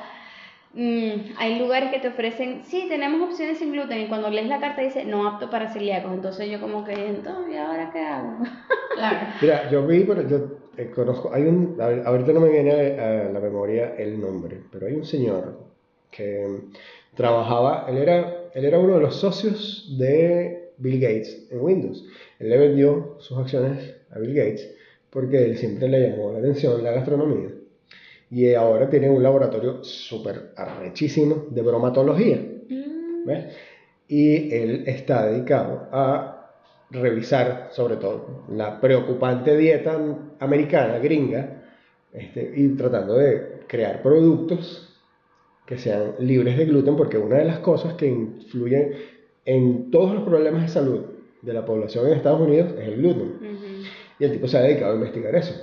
Mm, 0.74 1.33
hay 1.39 1.59
lugares 1.59 1.91
que 1.91 1.99
te 1.99 2.09
ofrecen, 2.09 2.62
sí, 2.62 2.87
tenemos 2.89 3.26
opciones 3.29 3.59
sin 3.59 3.72
gluten, 3.72 4.01
y 4.01 4.07
cuando 4.07 4.29
lees 4.29 4.49
la 4.49 4.61
carta 4.61 4.83
dice 4.83 5.05
no 5.05 5.26
apto 5.26 5.49
para 5.49 5.72
celíacos, 5.72 6.12
entonces 6.12 6.51
yo 6.51 6.61
como 6.61 6.85
que, 6.85 6.93
entonces, 6.93 7.55
¿y 7.55 7.57
ahora 7.57 7.91
qué 7.91 8.01
hago? 8.01 8.37
claro. 8.95 9.18
Mira, 9.41 9.70
yo 9.70 9.87
vi, 9.87 10.05
pero 10.05 10.29
yo 10.29 10.39
eh, 10.79 10.91
conozco, 10.95 11.33
hay 11.33 11.43
un, 11.43 11.76
ahorita 11.81 12.33
no 12.33 12.41
me 12.41 12.51
viene 12.51 12.72
a, 12.72 13.31
la 13.31 13.41
memoria 13.41 13.95
el 13.99 14.20
nombre, 14.20 14.61
pero 14.70 14.87
hay 14.87 14.95
un 14.95 15.05
señor 15.05 15.59
que 16.11 16.61
trabajaba, 17.14 17.87
él 17.89 17.99
era, 17.99 18.51
él 18.55 18.64
era 18.64 18.79
uno 18.79 18.95
de 18.95 19.01
los 19.01 19.16
socios 19.16 19.97
de 19.99 20.70
Bill 20.79 21.01
Gates 21.01 21.49
en 21.51 21.61
Windows. 21.61 22.05
Él 22.39 22.51
le 22.51 22.59
vendió 22.59 23.16
sus 23.18 23.37
acciones 23.39 23.97
a 24.11 24.18
Bill 24.18 24.35
Gates 24.35 24.74
porque 25.11 25.45
él 25.45 25.59
siempre 25.59 25.89
le 25.89 26.11
llamó 26.11 26.33
la 26.33 26.39
atención 26.39 26.83
la 26.83 26.93
gastronomía 26.93 27.51
y 28.31 28.53
ahora 28.55 28.91
tiene 28.91 29.11
un 29.11 29.22
laboratorio 29.22 29.83
súper 29.83 30.53
arrechísimo 30.57 31.47
de 31.51 31.62
bromatología. 31.62 32.37
Mm. 32.37 33.26
¿ves? 33.26 33.45
Y 34.09 34.55
él 34.55 34.85
está 34.87 35.26
dedicado 35.26 35.89
a 35.93 36.38
revisar, 36.91 37.68
sobre 37.72 37.97
todo, 37.97 38.45
la 38.51 38.80
preocupante 38.80 39.57
dieta 39.57 39.99
americana, 40.41 40.99
gringa, 40.99 41.64
este, 42.12 42.53
y 42.57 42.68
tratando 42.70 43.14
de 43.14 43.61
crear 43.66 44.03
productos 44.03 44.97
que 45.66 45.76
sean 45.76 46.14
libres 46.20 46.57
de 46.57 46.64
gluten, 46.64 46.97
porque 46.97 47.18
una 47.18 47.36
de 47.36 47.45
las 47.45 47.59
cosas 47.59 47.95
que 47.95 48.07
influyen 48.07 48.95
en 49.45 49.91
todos 49.91 50.14
los 50.14 50.24
problemas 50.24 50.62
de 50.62 50.68
salud 50.68 51.01
de 51.43 51.53
la 51.53 51.64
población 51.64 52.07
en 52.07 52.14
Estados 52.14 52.41
Unidos 52.41 52.72
es 52.78 52.89
el 52.89 52.97
gluten. 52.97 53.34
Y 54.18 54.24
el 54.24 54.32
tipo 54.32 54.49
se 54.49 54.59
ha 54.59 54.62
dedicado 54.62 54.93
a 54.93 54.97
investigar 54.97 55.34
eso. 55.36 55.55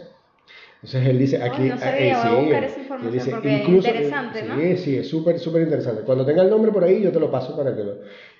Entonces 0.85 1.09
él 1.09 1.17
dice 1.17 1.41
aquí. 1.41 1.63
no 1.63 1.79
sabía, 1.79 2.11
eh, 2.11 2.15
voy 2.15 2.37
a 2.37 2.41
buscar 2.41 2.63
esa 2.63 2.79
información 2.79 3.31
porque 3.31 3.55
es 3.55 3.67
interesante, 3.67 4.43
¿no? 4.43 4.55
Sí, 4.55 4.77
sí, 4.77 4.97
es 4.97 5.09
súper, 5.09 5.39
súper 5.39 5.63
interesante. 5.63 6.03
Cuando 6.03 6.23
tenga 6.23 6.43
el 6.43 6.49
nombre 6.51 6.71
por 6.71 6.83
ahí, 6.83 7.01
yo 7.01 7.11
te 7.11 7.19
lo 7.19 7.31
paso 7.31 7.57
para 7.57 7.75
que 7.75 7.83
lo. 7.83 7.95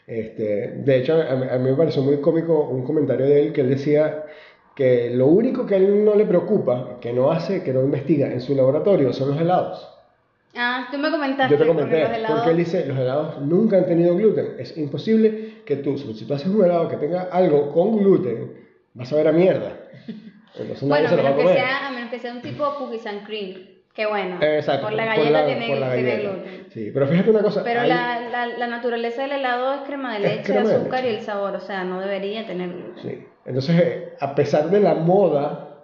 Este, 0.05 0.73
de 0.85 0.97
hecho, 0.97 1.19
a, 1.19 1.57
mí 1.57 1.71
me 1.71 1.75
pareció 1.75 2.03
muy 2.03 2.17
cómico 2.17 2.67
un 2.69 2.83
comentario 2.83 3.25
de 3.25 3.41
él 3.41 3.51
que 3.51 3.61
él 3.61 3.69
decía 3.71 4.25
que 4.75 5.09
lo 5.09 5.25
único 5.25 5.65
que 5.65 5.73
a 5.73 5.77
él 5.77 6.05
no 6.05 6.13
le 6.13 6.25
preocupa, 6.25 6.99
que 7.01 7.13
no 7.13 7.31
hace, 7.31 7.63
que 7.63 7.73
no 7.73 7.81
investiga 7.81 8.31
en 8.31 8.41
su 8.41 8.53
laboratorio 8.53 9.11
son 9.11 9.29
los 9.29 9.41
helados. 9.41 9.89
Ah, 10.55 10.87
tú 10.91 10.99
me 10.99 11.09
comentaste. 11.09 11.51
Yo 11.51 11.59
te 11.59 11.65
comenté, 11.65 11.99
porque, 12.01 12.15
helados... 12.15 12.37
porque 12.37 12.51
él 12.51 12.57
dice, 12.57 12.85
los 12.85 12.95
helados 12.95 13.41
nunca 13.41 13.77
han 13.77 13.87
tenido 13.87 14.15
gluten. 14.15 14.53
Es 14.59 14.77
imposible 14.77 15.63
que 15.65 15.77
tú, 15.77 15.97
si 15.97 16.25
tú 16.25 16.33
haces 16.35 16.47
un 16.47 16.63
helado 16.63 16.89
que 16.89 16.97
tenga 16.97 17.23
algo 17.23 17.71
con 17.71 17.97
gluten, 17.97 18.51
vas 18.93 19.11
a 19.11 19.15
ver 19.15 19.29
a 19.29 19.31
mierda. 19.31 19.79
Bueno, 20.81 21.09
a 21.09 21.11
menos, 21.11 21.35
que 21.35 21.53
sea, 21.53 21.87
a 21.87 21.91
menos 21.91 22.09
que 22.09 22.19
sea 22.19 22.33
un 22.33 22.41
tipo 22.41 22.75
cookies 22.75 23.05
and 23.05 23.25
cream. 23.25 23.75
Que 23.93 24.05
bueno, 24.05 24.37
Exacto, 24.41 24.87
por 24.87 24.93
la 24.93 25.05
galleta 25.05 25.45
tiene, 25.45 25.67
gluten. 25.67 26.67
Sí, 26.69 26.91
pero 26.93 27.07
fíjate 27.07 27.29
una 27.29 27.41
cosa. 27.41 27.63
Pero 27.63 27.83
la, 27.83 28.19
la, 28.29 28.45
la, 28.47 28.67
naturaleza 28.67 29.21
del 29.21 29.31
helado 29.31 29.73
es 29.73 29.81
crema 29.81 30.15
de 30.15 30.19
leche, 30.19 30.57
azúcar 30.57 31.05
y 31.05 31.07
el 31.07 31.21
sabor, 31.21 31.55
o 31.55 31.61
sea, 31.61 31.85
no 31.85 32.01
debería 32.01 32.45
tener 32.45 32.71
gluten. 32.73 33.01
Sí, 33.01 33.25
entonces, 33.45 33.81
eh, 33.81 34.13
a 34.19 34.35
pesar 34.35 34.69
de 34.69 34.81
la 34.81 34.95
moda, 34.95 35.74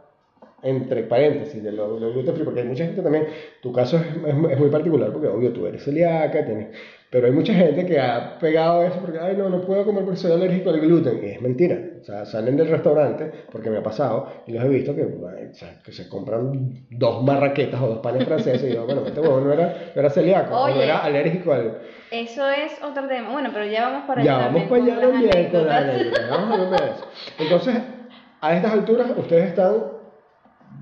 entre 0.63 1.03
paréntesis, 1.03 1.63
de 1.63 1.71
lo, 1.71 1.97
gluten 1.97 2.35
free, 2.35 2.43
porque 2.43 2.61
hay 2.61 2.67
mucha 2.67 2.85
gente 2.85 3.01
también, 3.01 3.27
tu 3.61 3.71
caso 3.71 3.97
es, 3.97 4.05
es, 4.05 4.51
es 4.51 4.59
muy 4.59 4.69
particular, 4.69 5.11
porque 5.11 5.27
obvio 5.27 5.51
tú 5.51 5.65
eres 5.65 5.83
celíaca, 5.83 6.45
tienes 6.45 6.69
pero 7.11 7.27
hay 7.27 7.33
mucha 7.33 7.53
gente 7.53 7.85
que 7.85 7.99
ha 7.99 8.39
pegado 8.39 8.83
eso 8.83 8.97
porque, 9.01 9.19
ay, 9.19 9.35
no, 9.35 9.49
no 9.49 9.59
puedo 9.59 9.83
comer 9.83 10.05
porque 10.05 10.17
soy 10.17 10.31
alérgico 10.31 10.69
al 10.69 10.79
gluten. 10.79 11.19
Y 11.21 11.31
es 11.31 11.41
mentira. 11.41 11.77
O 11.99 12.03
sea, 12.05 12.23
salen 12.25 12.55
del 12.55 12.69
restaurante, 12.69 13.29
porque 13.51 13.69
me 13.69 13.79
ha 13.79 13.83
pasado, 13.83 14.31
y 14.47 14.53
los 14.53 14.63
he 14.63 14.69
visto 14.69 14.95
que, 14.95 15.05
que 15.83 15.91
se 15.91 16.07
compran 16.07 16.85
dos 16.89 17.21
marraquetas 17.21 17.81
o 17.81 17.87
dos 17.87 17.99
panes 17.99 18.23
franceses. 18.23 18.63
Y 18.63 18.67
digo, 18.67 18.85
bueno, 18.85 19.05
este 19.05 19.19
huevo 19.19 19.41
no 19.41 19.51
era, 19.51 19.91
no 19.93 19.99
era 19.99 20.09
celíaco, 20.09 20.55
o 20.55 20.69
no 20.69 20.81
era 20.81 20.99
alérgico 20.99 21.51
al. 21.51 21.79
Eso 22.11 22.49
es 22.49 22.81
otro 22.81 23.05
tema. 23.09 23.33
Bueno, 23.33 23.49
pero 23.51 23.65
ya 23.65 23.89
vamos 23.89 24.05
para 24.07 24.21
allá. 24.21 24.31
Ya 24.31 24.45
vamos 24.45 24.63
para 24.69 24.81
allá 24.81 25.01
también 25.01 25.49
con 25.51 25.67
la 25.67 26.29
Vamos 26.29 26.59
a 26.59 26.69
ver 26.69 26.81
eso. 26.95 27.07
Entonces, 27.39 27.75
a 28.39 28.55
estas 28.55 28.71
alturas, 28.71 29.11
ustedes 29.17 29.49
están, 29.49 29.73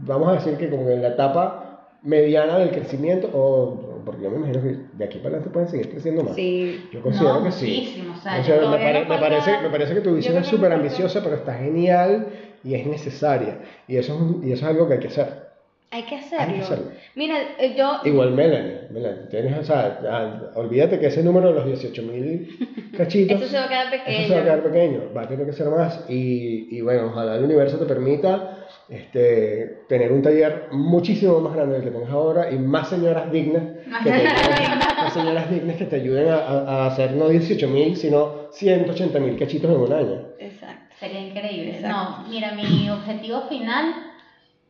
vamos 0.01 0.29
a 0.29 0.33
decir 0.33 0.57
que 0.57 0.69
como 0.69 0.89
en 0.89 1.01
la 1.01 1.09
etapa 1.09 1.69
mediana 2.03 2.57
del 2.59 2.71
crecimiento, 2.71 3.29
o 3.33 4.01
porque 4.05 4.23
yo 4.23 4.31
me 4.31 4.37
imagino 4.37 4.61
que 4.61 4.77
de 4.93 5.05
aquí 5.05 5.17
para 5.17 5.35
adelante 5.35 5.49
pueden 5.49 5.69
seguir 5.69 5.89
creciendo 5.89 6.23
más. 6.23 6.35
Sí. 6.35 6.87
Yo 6.91 7.01
considero 7.01 7.43
que 7.43 7.51
sí. 7.51 8.07
O 8.15 8.21
sea, 8.21 8.39
me, 8.39 9.17
parece, 9.19 9.61
me 9.61 9.69
parece 9.69 9.93
que 9.93 10.01
tu 10.01 10.15
visión 10.15 10.37
es 10.37 10.47
súper 10.47 10.71
ambiciosa, 10.71 11.21
pero 11.21 11.35
está 11.35 11.53
genial 11.53 12.27
y 12.63 12.75
es 12.75 12.87
necesaria. 12.87 13.59
Y 13.87 13.97
eso 13.97 14.13
es, 14.13 14.47
y 14.47 14.51
eso 14.53 14.65
es 14.65 14.71
algo 14.71 14.87
que 14.87 14.95
hay 14.95 14.99
que 14.99 15.07
hacer. 15.07 15.49
Hay 15.91 16.03
que 16.03 16.17
hacerlo. 16.17 16.91
Mira, 17.15 17.35
eh, 17.57 17.73
yo... 17.75 18.01
Igual 18.03 18.31
Melanie, 18.33 18.89
Melanie 18.91 19.23
tienes, 19.31 19.57
o 19.57 19.63
sea, 19.63 20.51
olvídate 20.53 20.99
que 20.99 21.07
ese 21.07 21.23
número 21.23 21.51
de 21.51 21.55
los 21.55 21.65
18.000 21.83 22.91
cachitos... 22.97 23.41
eso 23.41 23.49
se 23.49 23.57
va 23.57 23.65
a 23.65 23.69
quedar 23.69 23.89
pequeño. 23.89 24.17
Eso 24.19 24.27
se 24.27 24.33
va 24.35 24.39
a 24.39 24.43
quedar 24.43 24.63
pequeño, 24.63 25.01
va 25.17 25.21
a 25.23 25.27
tener 25.27 25.47
que 25.47 25.53
ser 25.53 25.67
más 25.69 26.05
y, 26.07 26.77
y 26.77 26.81
bueno, 26.81 27.07
ojalá 27.07 27.37
el 27.37 27.43
universo 27.43 27.79
te 27.79 27.85
permita 27.85 28.58
este, 28.89 29.83
tener 29.87 30.11
un 30.11 30.21
taller 30.21 30.69
muchísimo 30.71 31.39
más 31.39 31.53
grande 31.53 31.75
del 31.75 31.83
que 31.83 31.91
tengas 31.91 32.09
ahora 32.09 32.51
y 32.51 32.57
más 32.57 32.89
señoras 32.89 33.31
dignas 33.31 33.63
que 34.03 34.11
te, 34.11 34.23
más 34.23 35.13
señoras 35.13 35.51
dignas 35.51 35.75
que 35.75 35.85
te 35.85 35.95
ayuden 35.97 36.29
a, 36.29 36.37
a 36.37 36.87
hacer 36.87 37.11
no 37.11 37.29
18.000 37.29 37.95
sino 37.95 38.49
180.000 38.51 39.37
cachitos 39.37 39.69
en 39.71 39.77
un 39.77 39.93
año. 39.93 40.21
Exacto. 40.39 40.95
Sería 40.99 41.21
increíble. 41.21 41.79
No, 41.81 42.25
mira, 42.27 42.51
mi 42.53 42.89
objetivo 42.89 43.41
final, 43.43 43.93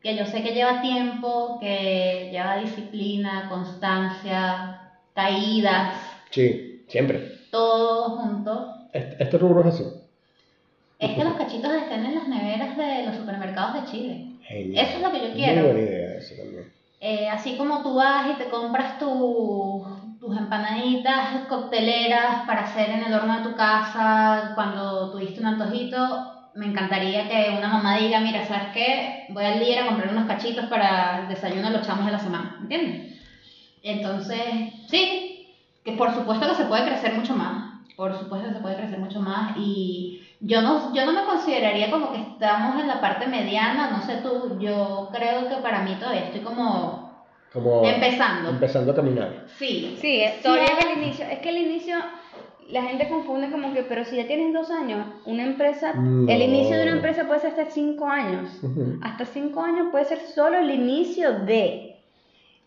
que 0.02 0.16
yo 0.16 0.26
sé 0.26 0.44
que 0.44 0.54
lleva 0.54 0.82
tiempo, 0.82 1.58
que 1.60 2.30
lleva 2.32 2.58
disciplina, 2.58 3.48
constancia, 3.50 4.92
caídas. 5.16 5.96
Sí, 6.30 6.86
siempre. 6.88 7.32
Todo 7.50 8.18
junto. 8.18 8.74
Este, 8.94 9.24
este 9.24 9.38
rubro 9.40 9.62
es 9.62 9.68
así. 9.68 9.84
Es 11.00 11.16
que 11.16 11.24
los 11.24 11.34
cachitos 11.34 11.72
estén 11.74 12.06
en 12.06 12.16
las 12.16 12.28
neveras 12.28 12.76
de 12.76 13.06
los 13.06 13.16
supermercados 13.16 13.74
de 13.74 13.90
Chile. 13.90 14.26
Eso 14.50 14.98
es 14.98 15.02
lo 15.02 15.12
que 15.12 15.28
yo 15.28 15.34
quiero. 15.34 15.62
Muy 15.62 15.72
buena 15.72 15.80
idea 15.82 16.18
eso 16.18 16.36
también. 16.36 16.72
eh, 17.02 17.30
así 17.30 17.56
como 17.56 17.82
tú 17.82 17.96
vas 17.96 18.30
y 18.32 18.38
te 18.38 18.50
compras 18.50 18.98
tus 19.00 20.38
empanaditas 20.38 21.48
cocteleras 21.48 22.46
para 22.46 22.64
hacer 22.64 22.90
en 22.90 23.04
el 23.04 23.14
horno 23.14 23.38
de 23.38 23.50
tu 23.50 23.56
casa 23.56 24.52
cuando 24.56 25.10
tuviste 25.12 25.40
un 25.40 25.46
antojito, 25.48 26.34
me 26.56 26.66
encantaría 26.66 27.30
que 27.30 27.56
una 27.58 27.70
mamá 27.70 27.96
diga, 27.98 28.20
mira, 28.20 28.46
¿sabes 28.46 28.68
qué? 28.74 29.26
Voy 29.30 29.46
al 29.46 29.60
día 29.62 29.84
a 29.84 29.88
comprar 29.88 30.12
unos 30.12 30.26
cachitos 30.28 30.66
para 30.66 31.22
el 31.22 31.28
desayuno 31.30 31.70
de 31.70 31.78
los 31.78 31.88
chamos 31.88 32.06
de 32.06 32.12
la 32.12 32.20
semana, 32.20 32.58
¿entiendes? 32.60 33.18
Entonces, 33.82 34.42
sí, 34.90 35.48
que 35.86 35.94
por 35.94 36.14
supuesto 36.14 36.50
que 36.50 36.56
se 36.56 36.66
puede 36.66 36.86
crecer 36.86 37.14
mucho 37.14 37.34
más, 37.36 37.80
por 37.96 38.18
supuesto 38.20 38.50
que 38.50 38.56
se 38.56 38.60
puede 38.60 38.76
crecer 38.76 39.00
mucho 39.00 39.22
más 39.22 39.56
y 39.56 40.19
yo 40.42 40.62
no, 40.62 40.94
yo 40.94 41.06
no 41.06 41.14
me 41.14 41.26
consideraría 41.26 41.92
como 41.92 42.14
que 42.14 42.20
estamos 42.20 42.82
en 42.82 42.88
la 42.88 43.02
parte 43.02 43.28
mediana, 43.28 43.92
no 43.92 44.02
sé 44.02 44.18
tú, 44.24 44.58
yo 44.60 45.10
creo 45.12 45.50
que 45.50 45.56
para 45.58 45.84
mí 45.84 45.96
todavía 46.00 46.26
estoy 46.26 46.42
como, 46.42 47.26
como 47.52 47.84
empezando. 47.84 48.50
Empezando 48.50 48.92
a 48.94 48.96
caminar. 48.96 49.46
Sí, 49.58 49.98
sí, 50.00 50.24
todavía 50.42 50.78
es 50.78 50.86
el 50.86 51.04
inicio. 51.04 51.26
Es 51.26 51.40
que 51.40 51.50
el 51.50 51.58
inicio, 51.58 51.98
la 52.70 52.84
gente 52.84 53.10
confunde 53.10 53.52
como 53.52 53.74
que, 53.74 53.84
pero 53.84 54.06
si 54.06 54.16
ya 54.16 54.28
tienes 54.28 54.54
dos 54.54 54.72
años, 54.72 55.06
una 55.26 55.44
empresa, 55.44 55.94
el 55.94 56.42
inicio 56.42 56.78
de 56.78 56.84
una 56.84 56.92
empresa 56.94 57.28
puede 57.28 57.42
ser 57.42 57.52
hasta 57.52 57.66
cinco 57.66 58.08
años. 58.08 58.50
Hasta 59.02 59.26
cinco 59.26 59.62
años 59.62 59.88
puede 59.92 60.06
ser 60.06 60.20
solo 60.20 60.58
el 60.60 60.72
inicio 60.72 61.40
de. 61.40 61.98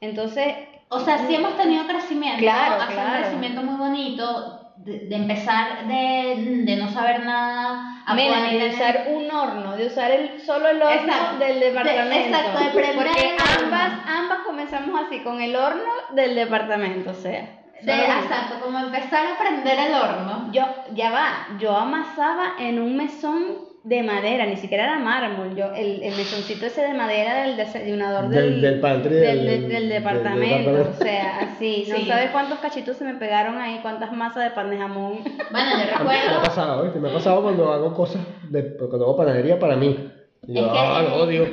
Entonces... 0.01 0.47
O 0.95 1.01
sea, 1.01 1.27
sí 1.27 1.35
hemos 1.35 1.57
tenido 1.57 1.87
crecimiento, 1.87 2.39
claro, 2.41 2.85
un 2.85 3.23
crecimiento 3.23 3.63
muy 3.63 3.77
bonito, 3.77 4.61
de, 4.77 5.15
empezar 5.15 5.87
de, 5.87 6.63
de, 6.65 6.77
no 6.77 6.89
saber 6.91 7.25
nada 7.25 8.03
a 8.07 8.15
de 8.15 8.71
usar 8.75 9.07
un 9.11 9.31
horno, 9.31 9.77
de 9.77 9.87
usar 9.87 10.11
el, 10.11 10.41
solo 10.41 10.69
el 10.69 10.83
horno 10.83 11.39
del 11.39 11.61
departamento. 11.61 12.29
exacto, 12.29 12.59
de 12.59 12.95
Porque 12.95 13.37
ambas, 13.61 13.93
ambas 14.07 14.39
comenzamos 14.45 15.01
así, 15.07 15.21
con 15.21 15.41
el 15.41 15.55
horno 15.55 15.91
del 16.15 16.35
departamento, 16.35 17.11
o 17.11 17.15
sea. 17.15 17.59
De, 17.83 17.93
exacto, 17.93 18.61
como 18.63 18.79
empezar 18.79 19.27
a 19.27 19.39
prender 19.39 19.79
el 19.79 19.95
horno. 19.95 20.53
Yo, 20.53 20.65
ya 20.95 21.11
va, 21.11 21.59
yo 21.59 21.77
amasaba 21.77 22.55
en 22.59 22.81
un 22.81 22.97
mesón 22.97 23.72
de 23.85 24.03
madera, 24.05 24.47
ni 24.47 24.57
siquiera 24.57 24.85
era 24.85 24.99
mármol, 25.01 25.57
yo, 25.57 25.73
el, 25.75 26.03
el 26.05 26.15
mesoncito 26.15 26.67
ese 26.67 26.83
de 26.83 26.95
madera 26.95 27.43
del 27.43 27.57
desayunador 27.57 28.29
del, 28.29 28.61
del, 28.61 28.81
del, 28.81 29.69
del, 29.69 29.89
departamento, 29.89 30.89
o 30.89 31.03
sea, 31.03 31.41
así, 31.41 31.89
no 31.89 31.99
sabes 32.07 32.31
cuántos 32.31 32.61
cachitos 32.61 32.97
se 32.97 33.05
me 33.05 33.15
pegaron 33.15 33.59
ahí, 33.59 33.81
cuántas 33.83 34.13
masas 34.13 34.45
de 34.45 34.51
pan 34.51 34.71
de 34.71 34.79
jamón. 34.79 35.25
Bueno, 35.51 35.71
yo 35.73 35.99
recuerdo... 35.99 36.31
Me 36.31 36.37
ha 36.37 36.43
pasado, 36.43 36.83
¿viste? 36.85 37.01
Me 37.01 37.11
ha 37.11 37.13
pasado 37.13 37.43
cuando 37.43 37.73
hago 37.73 37.93
cosas, 37.93 38.23
de, 38.51 38.77
cuando 38.77 39.05
hago 39.05 39.17
panadería 39.17 39.59
para 39.59 39.75
mí. 39.75 40.13
Yo, 40.43 40.71
ah, 40.71 41.03
lo 41.03 41.17
odio. 41.17 41.47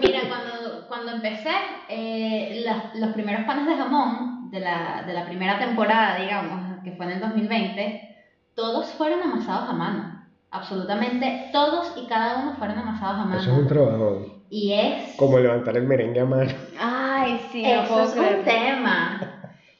Mira, 0.00 0.20
cuando, 0.28 0.86
cuando 0.86 1.12
empecé, 1.12 1.50
eh, 1.88 2.64
los 2.94 3.12
primeros 3.12 3.44
panes 3.44 3.66
de 3.66 3.74
jamón 3.74 4.50
de 4.52 4.60
la, 4.60 5.02
de 5.04 5.12
la 5.12 5.26
primera 5.26 5.58
temporada, 5.58 6.16
digamos, 6.20 6.82
que 6.84 6.92
fue 6.92 7.06
en 7.06 7.12
el 7.12 7.20
2020, 7.20 8.16
todos 8.54 8.86
fueron 8.92 9.20
amasados 9.22 9.68
a 9.68 9.72
mano 9.72 10.11
absolutamente 10.52 11.48
todos 11.50 11.94
y 11.96 12.06
cada 12.06 12.42
uno 12.42 12.54
fueron 12.56 12.78
amasados 12.78 13.20
a 13.20 13.24
mano. 13.24 13.40
Eso 13.40 13.50
es 13.50 13.58
un 13.58 13.66
trabajo. 13.66 14.26
Y 14.50 14.74
es... 14.74 15.16
Como 15.16 15.38
levantar 15.38 15.76
el 15.76 15.84
merengue 15.84 16.20
a 16.20 16.26
mano. 16.26 16.50
Ay, 16.78 17.40
sí, 17.50 17.64
Eso 17.64 18.02
es 18.02 18.14
un 18.14 18.44
tema. 18.44 19.18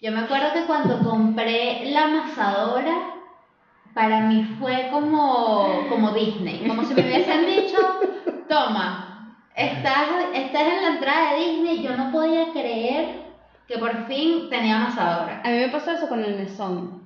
Yo 0.01 0.11
me 0.11 0.21
acuerdo 0.21 0.53
que 0.55 0.65
cuando 0.65 0.99
compré 0.99 1.91
la 1.91 2.05
amasadora, 2.05 2.97
para 3.95 4.21
mí 4.23 4.45
fue 4.59 4.89
como, 4.91 5.89
como 5.91 6.13
Disney. 6.13 6.67
Como 6.67 6.83
si 6.85 6.95
me 6.95 7.03
hubiesen 7.03 7.47
dicho, 7.47 7.77
toma, 8.49 9.37
estás, 9.55 10.09
estás 10.35 10.63
en 10.63 10.83
la 10.83 10.89
entrada 10.95 11.35
de 11.35 11.45
Disney. 11.45 11.83
Yo 11.83 11.95
no 11.97 12.11
podía 12.11 12.51
creer 12.53 13.23
que 13.69 13.77
por 13.77 14.07
fin 14.07 14.49
tenía 14.49 14.77
amasadora. 14.77 15.43
A 15.45 15.51
mí 15.51 15.59
me 15.59 15.69
pasó 15.69 15.91
eso 15.93 16.09
con 16.09 16.25
el 16.25 16.35
mesón 16.37 17.03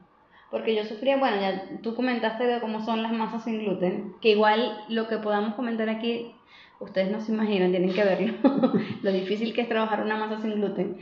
porque 0.50 0.74
yo 0.74 0.84
sufría, 0.84 1.16
bueno, 1.16 1.40
ya 1.40 1.68
tú 1.82 1.94
comentaste 1.94 2.46
de 2.46 2.60
cómo 2.60 2.84
son 2.84 3.02
las 3.02 3.12
masas 3.12 3.44
sin 3.44 3.58
gluten, 3.58 4.14
que 4.20 4.30
igual 4.30 4.84
lo 4.88 5.08
que 5.08 5.18
podamos 5.18 5.54
comentar 5.54 5.88
aquí, 5.88 6.34
ustedes 6.80 7.10
no 7.10 7.20
se 7.20 7.32
imaginan, 7.32 7.70
tienen 7.70 7.92
que 7.92 8.04
verlo, 8.04 8.34
lo 9.02 9.12
difícil 9.12 9.54
que 9.54 9.62
es 9.62 9.68
trabajar 9.68 10.02
una 10.02 10.16
masa 10.16 10.40
sin 10.40 10.54
gluten. 10.54 10.98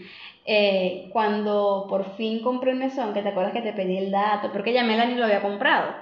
Eh, 0.46 1.08
cuando 1.12 1.86
por 1.88 2.16
fin 2.16 2.42
compré 2.42 2.72
un 2.72 2.78
mesón, 2.78 3.14
que 3.14 3.22
te 3.22 3.30
acuerdas 3.30 3.52
que 3.52 3.62
te 3.62 3.72
pedí 3.72 3.96
el 3.96 4.10
dato, 4.10 4.50
porque 4.52 4.72
ya 4.72 4.84
Melanie 4.84 5.16
lo 5.16 5.24
había 5.24 5.42
comprado, 5.42 5.94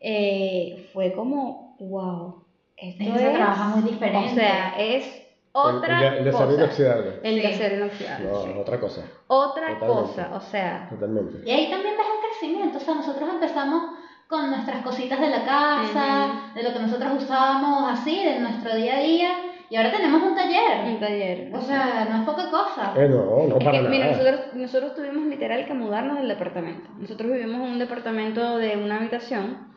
eh, 0.00 0.88
fue 0.92 1.12
como, 1.12 1.76
wow, 1.78 2.44
esto 2.76 3.04
es, 3.04 3.34
trabaja 3.34 3.76
muy 3.76 3.90
diferente. 3.90 4.32
O 4.32 4.34
sea, 4.34 4.74
es 4.78 5.22
otra 5.52 6.16
el, 6.16 6.24
de 6.24 6.32
cosa. 6.32 6.52
inoxidable. 6.52 7.20
El 7.22 7.42
de 7.42 7.46
acero 7.46 7.76
inoxidable. 7.76 8.26
No, 8.26 8.60
otra 8.60 8.80
cosa. 8.80 9.06
Otra 9.26 9.78
cosa, 9.78 10.30
o 10.34 10.40
sea. 10.40 10.88
Totalmente. 10.90 11.48
Y 11.48 11.52
ahí 11.52 11.70
también 11.70 11.94
ves 11.96 12.06
el 12.06 12.21
crecimiento. 12.42 12.78
O 12.78 12.80
sea, 12.80 12.94
nosotros 12.94 13.28
empezamos 13.30 13.82
con 14.26 14.50
nuestras 14.50 14.82
cositas 14.82 15.20
de 15.20 15.28
la 15.28 15.44
casa, 15.44 16.52
de 16.54 16.62
lo 16.62 16.72
que 16.72 16.78
nosotros 16.80 17.22
usábamos 17.22 17.92
así, 17.92 18.24
de 18.24 18.40
nuestro 18.40 18.74
día 18.74 18.96
a 18.96 19.00
día. 19.00 19.28
Y 19.70 19.76
ahora 19.76 19.92
tenemos 19.92 20.22
un 20.22 20.34
taller. 20.34 20.84
Un 20.86 21.00
taller. 21.00 21.50
O 21.54 21.60
sea, 21.60 22.06
no 22.10 22.16
es 22.18 22.22
poca 22.24 22.50
cosa. 22.50 22.92
Eh, 22.96 23.08
no, 23.08 23.46
no 23.46 23.58
para 23.58 23.78
nada. 23.78 23.88
Mira, 23.88 24.10
nosotros, 24.10 24.40
nosotros 24.54 24.94
tuvimos 24.94 25.26
literal 25.26 25.64
que 25.66 25.74
mudarnos 25.74 26.18
del 26.18 26.28
departamento. 26.28 26.90
Nosotros 26.98 27.30
vivimos 27.30 27.56
en 27.56 27.72
un 27.72 27.78
departamento 27.78 28.58
de 28.58 28.76
una 28.76 28.98
habitación 28.98 29.72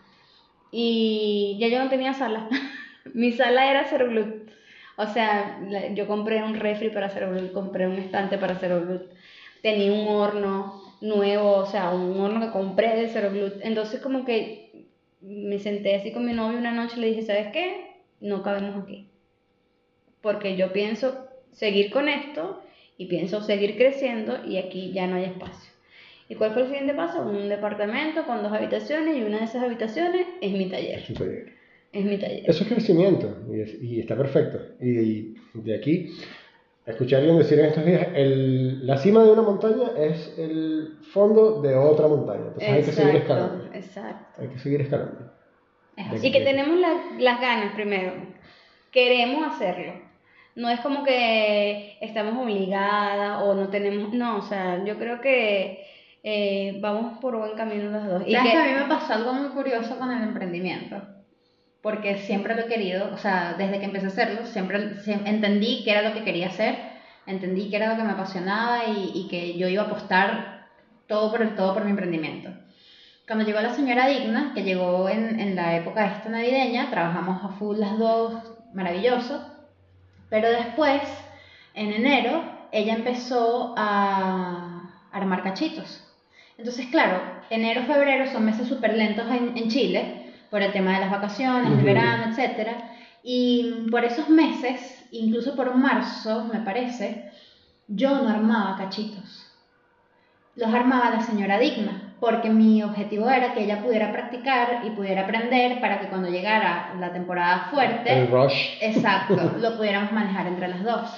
y 0.71 1.57
ya 1.59 1.67
yo 1.67 1.81
no 1.81 1.89
tenía 1.89 2.13
sala. 2.13 2.49
Mi 3.13 3.31
sala 3.31 3.69
era 3.69 3.83
gluten. 3.83 4.51
O 4.97 5.05
sea, 5.07 5.59
yo 5.93 6.07
compré 6.07 6.41
un 6.43 6.55
refri 6.55 6.89
para 6.89 7.07
hacer 7.07 7.27
blut, 7.27 7.51
compré 7.51 7.85
un 7.85 7.97
estante 7.97 8.37
para 8.37 8.53
hacer 8.53 8.79
blut, 8.79 9.03
tenía 9.61 9.91
un 9.91 10.07
horno 10.07 10.84
nuevo, 11.01 11.57
o 11.57 11.65
sea, 11.65 11.91
un 11.91 12.19
horno 12.19 12.39
que 12.39 12.51
compré 12.51 12.95
de 12.95 13.09
cero 13.09 13.29
glut. 13.31 13.53
Entonces 13.61 14.01
como 14.01 14.25
que 14.25 14.87
me 15.21 15.59
senté 15.59 15.95
así 15.95 16.11
con 16.11 16.25
mi 16.25 16.33
novio 16.33 16.57
una 16.57 16.71
noche 16.71 16.95
y 16.97 17.01
le 17.01 17.07
dije, 17.07 17.23
¿sabes 17.23 17.47
qué? 17.51 17.95
No 18.21 18.43
cabemos 18.43 18.83
aquí. 18.83 19.09
Porque 20.21 20.55
yo 20.55 20.73
pienso 20.73 21.27
seguir 21.51 21.91
con 21.91 22.09
esto 22.09 22.61
y 22.97 23.07
pienso 23.07 23.41
seguir 23.41 23.75
creciendo 23.77 24.45
y 24.45 24.57
aquí 24.57 24.91
ya 24.93 25.07
no 25.07 25.15
hay 25.15 25.25
espacio. 25.25 25.71
¿Y 26.27 26.35
cuál 26.35 26.53
fue 26.53 26.63
el 26.63 26.67
siguiente 26.69 26.93
paso? 26.93 27.21
Un 27.21 27.49
departamento 27.49 28.25
con 28.25 28.41
dos 28.41 28.51
habitaciones 28.51 29.17
y 29.17 29.21
una 29.21 29.39
de 29.39 29.45
esas 29.45 29.63
habitaciones 29.63 30.25
es 30.41 30.51
mi 30.51 30.69
taller. 30.69 30.99
Es 30.99 31.13
taller. 31.13 31.53
Es 31.91 32.03
mi 32.03 32.17
taller. 32.17 32.43
Eso 32.47 32.63
es 32.63 32.69
crecimiento 32.69 33.37
y, 33.81 33.99
está 33.99 34.17
perfecto. 34.17 34.59
Y, 34.81 35.35
de 35.53 35.75
aquí, 35.75 36.09
escuché 36.85 37.15
a 37.15 37.19
alguien 37.19 37.37
decir 37.37 37.59
en 37.59 37.65
estos 37.65 37.85
días, 37.85 38.07
el, 38.13 38.85
la 38.85 38.97
cima 38.97 39.23
de 39.23 39.31
una 39.31 39.41
montaña 39.41 39.91
es 39.97 40.37
el 40.37 40.99
fondo 41.11 41.61
de 41.61 41.75
otra 41.75 42.07
montaña. 42.07 42.43
Entonces 42.47 42.69
hay 42.69 42.83
que 42.83 42.91
seguir 42.91 43.15
escalando. 43.15 43.65
Exacto. 43.73 44.41
Hay 44.41 44.47
que 44.49 44.59
seguir 44.59 44.81
escalando. 44.81 45.31
Y 46.21 46.31
que 46.31 46.41
tenemos 46.41 46.77
las 47.19 47.41
ganas 47.41 47.73
primero. 47.73 48.13
Queremos 48.91 49.53
hacerlo. 49.53 49.93
No 50.55 50.69
es 50.69 50.79
como 50.81 51.03
que 51.03 51.97
estamos 52.01 52.41
obligadas 52.41 53.43
o 53.43 53.53
no 53.55 53.69
tenemos... 53.69 54.13
No, 54.13 54.37
o 54.37 54.41
sea, 54.41 54.83
yo 54.85 54.97
creo 54.97 55.19
que... 55.21 55.85
Eh, 56.27 56.79
vamos 56.81 57.19
por 57.19 57.37
buen 57.37 57.55
camino 57.55 57.91
los 57.91 58.07
dos. 58.07 58.23
Y 58.25 58.31
que 58.31 58.37
a 58.37 58.65
mí 58.65 58.71
me 58.79 58.87
pasó 58.87 59.13
algo 59.13 59.33
muy 59.33 59.49
curioso 59.49 59.97
con 59.99 60.11
el 60.11 60.23
emprendimiento 60.23 61.14
porque 61.85 62.17
siempre 62.17 62.55
lo 62.55 62.61
he 62.61 62.65
querido, 62.65 63.13
o 63.13 63.17
sea, 63.19 63.53
desde 63.59 63.77
que 63.77 63.85
empecé 63.85 64.07
a 64.07 64.09
hacerlo, 64.09 64.47
siempre, 64.47 64.95
entendí 65.05 65.83
que 65.83 65.91
era 65.91 66.01
lo 66.01 66.15
que 66.15 66.23
quería 66.23 66.47
hacer, 66.47 66.79
entendí 67.27 67.69
que 67.69 67.75
era 67.75 67.91
lo 67.91 67.95
que 67.95 68.01
me 68.01 68.13
apasionaba 68.13 68.85
y, 68.87 69.27
que 69.29 69.55
yo 69.55 69.67
iba 69.67 69.83
a 69.83 69.85
apostar 69.85 70.65
todo 71.05 71.29
por 71.29 71.43
el 71.43 71.53
todo 71.53 71.75
por 71.75 71.83
mi 71.85 71.91
emprendimiento. 71.91 72.49
Cuando 73.27 73.45
llegó 73.45 73.61
la 73.61 73.75
señora 73.75 74.07
Digna, 74.07 74.53
que 74.55 74.63
llegó 74.63 75.09
en, 75.09 75.39
en 75.39 75.55
la 75.55 75.75
época 75.75 76.07
esta 76.07 76.27
navideña, 76.27 76.89
trabajamos 76.89 77.45
a 77.45 77.49
full 77.49 77.77
las 77.77 77.99
dos, 77.99 78.33
maravilloso, 78.73 79.47
pero 80.27 80.49
después, 80.49 81.03
en 81.75 81.93
enero, 81.93 82.43
ella 82.71 82.95
empezó 82.95 83.75
a 83.77 84.89
armar 85.11 85.43
cachitos. 85.43 86.03
Entonces, 86.57 86.87
claro, 86.87 87.21
enero, 87.51 87.83
febrero 87.83 88.25
son 88.31 88.43
meses 88.43 88.67
súper 88.67 88.95
lentos 88.95 89.29
en, 89.29 89.55
en 89.55 89.69
Chile, 89.69 90.24
por 90.55 90.63
el 90.63 90.71
tema 90.71 90.93
de 90.93 91.01
las 91.01 91.11
vacaciones, 91.11 91.69
el 91.69 91.83
verano, 91.83 92.33
etc. 92.33 92.69
Y 93.23 93.89
por 93.91 94.05
esos 94.05 94.29
meses, 94.29 95.05
incluso 95.11 95.53
por 95.53 95.75
marzo, 95.75 96.45
me 96.45 96.61
parece, 96.61 97.29
yo 97.89 98.21
no 98.21 98.29
armaba 98.29 98.77
cachitos. 98.77 99.51
Los 100.55 100.73
armaba 100.73 101.09
la 101.09 101.19
señora 101.19 101.59
Digna, 101.59 102.13
porque 102.21 102.49
mi 102.49 102.81
objetivo 102.81 103.29
era 103.29 103.53
que 103.53 103.65
ella 103.65 103.83
pudiera 103.83 104.13
practicar 104.13 104.83
y 104.85 104.91
pudiera 104.91 105.23
aprender 105.23 105.81
para 105.81 105.99
que 105.99 106.07
cuando 106.07 106.29
llegara 106.29 106.95
la 107.01 107.11
temporada 107.11 107.67
fuerte, 107.69 108.21
el 108.21 108.31
rush. 108.31 108.77
exacto, 108.79 109.55
lo 109.59 109.75
pudiéramos 109.75 110.13
manejar 110.13 110.47
entre 110.47 110.69
las 110.69 110.85
dos. 110.85 111.11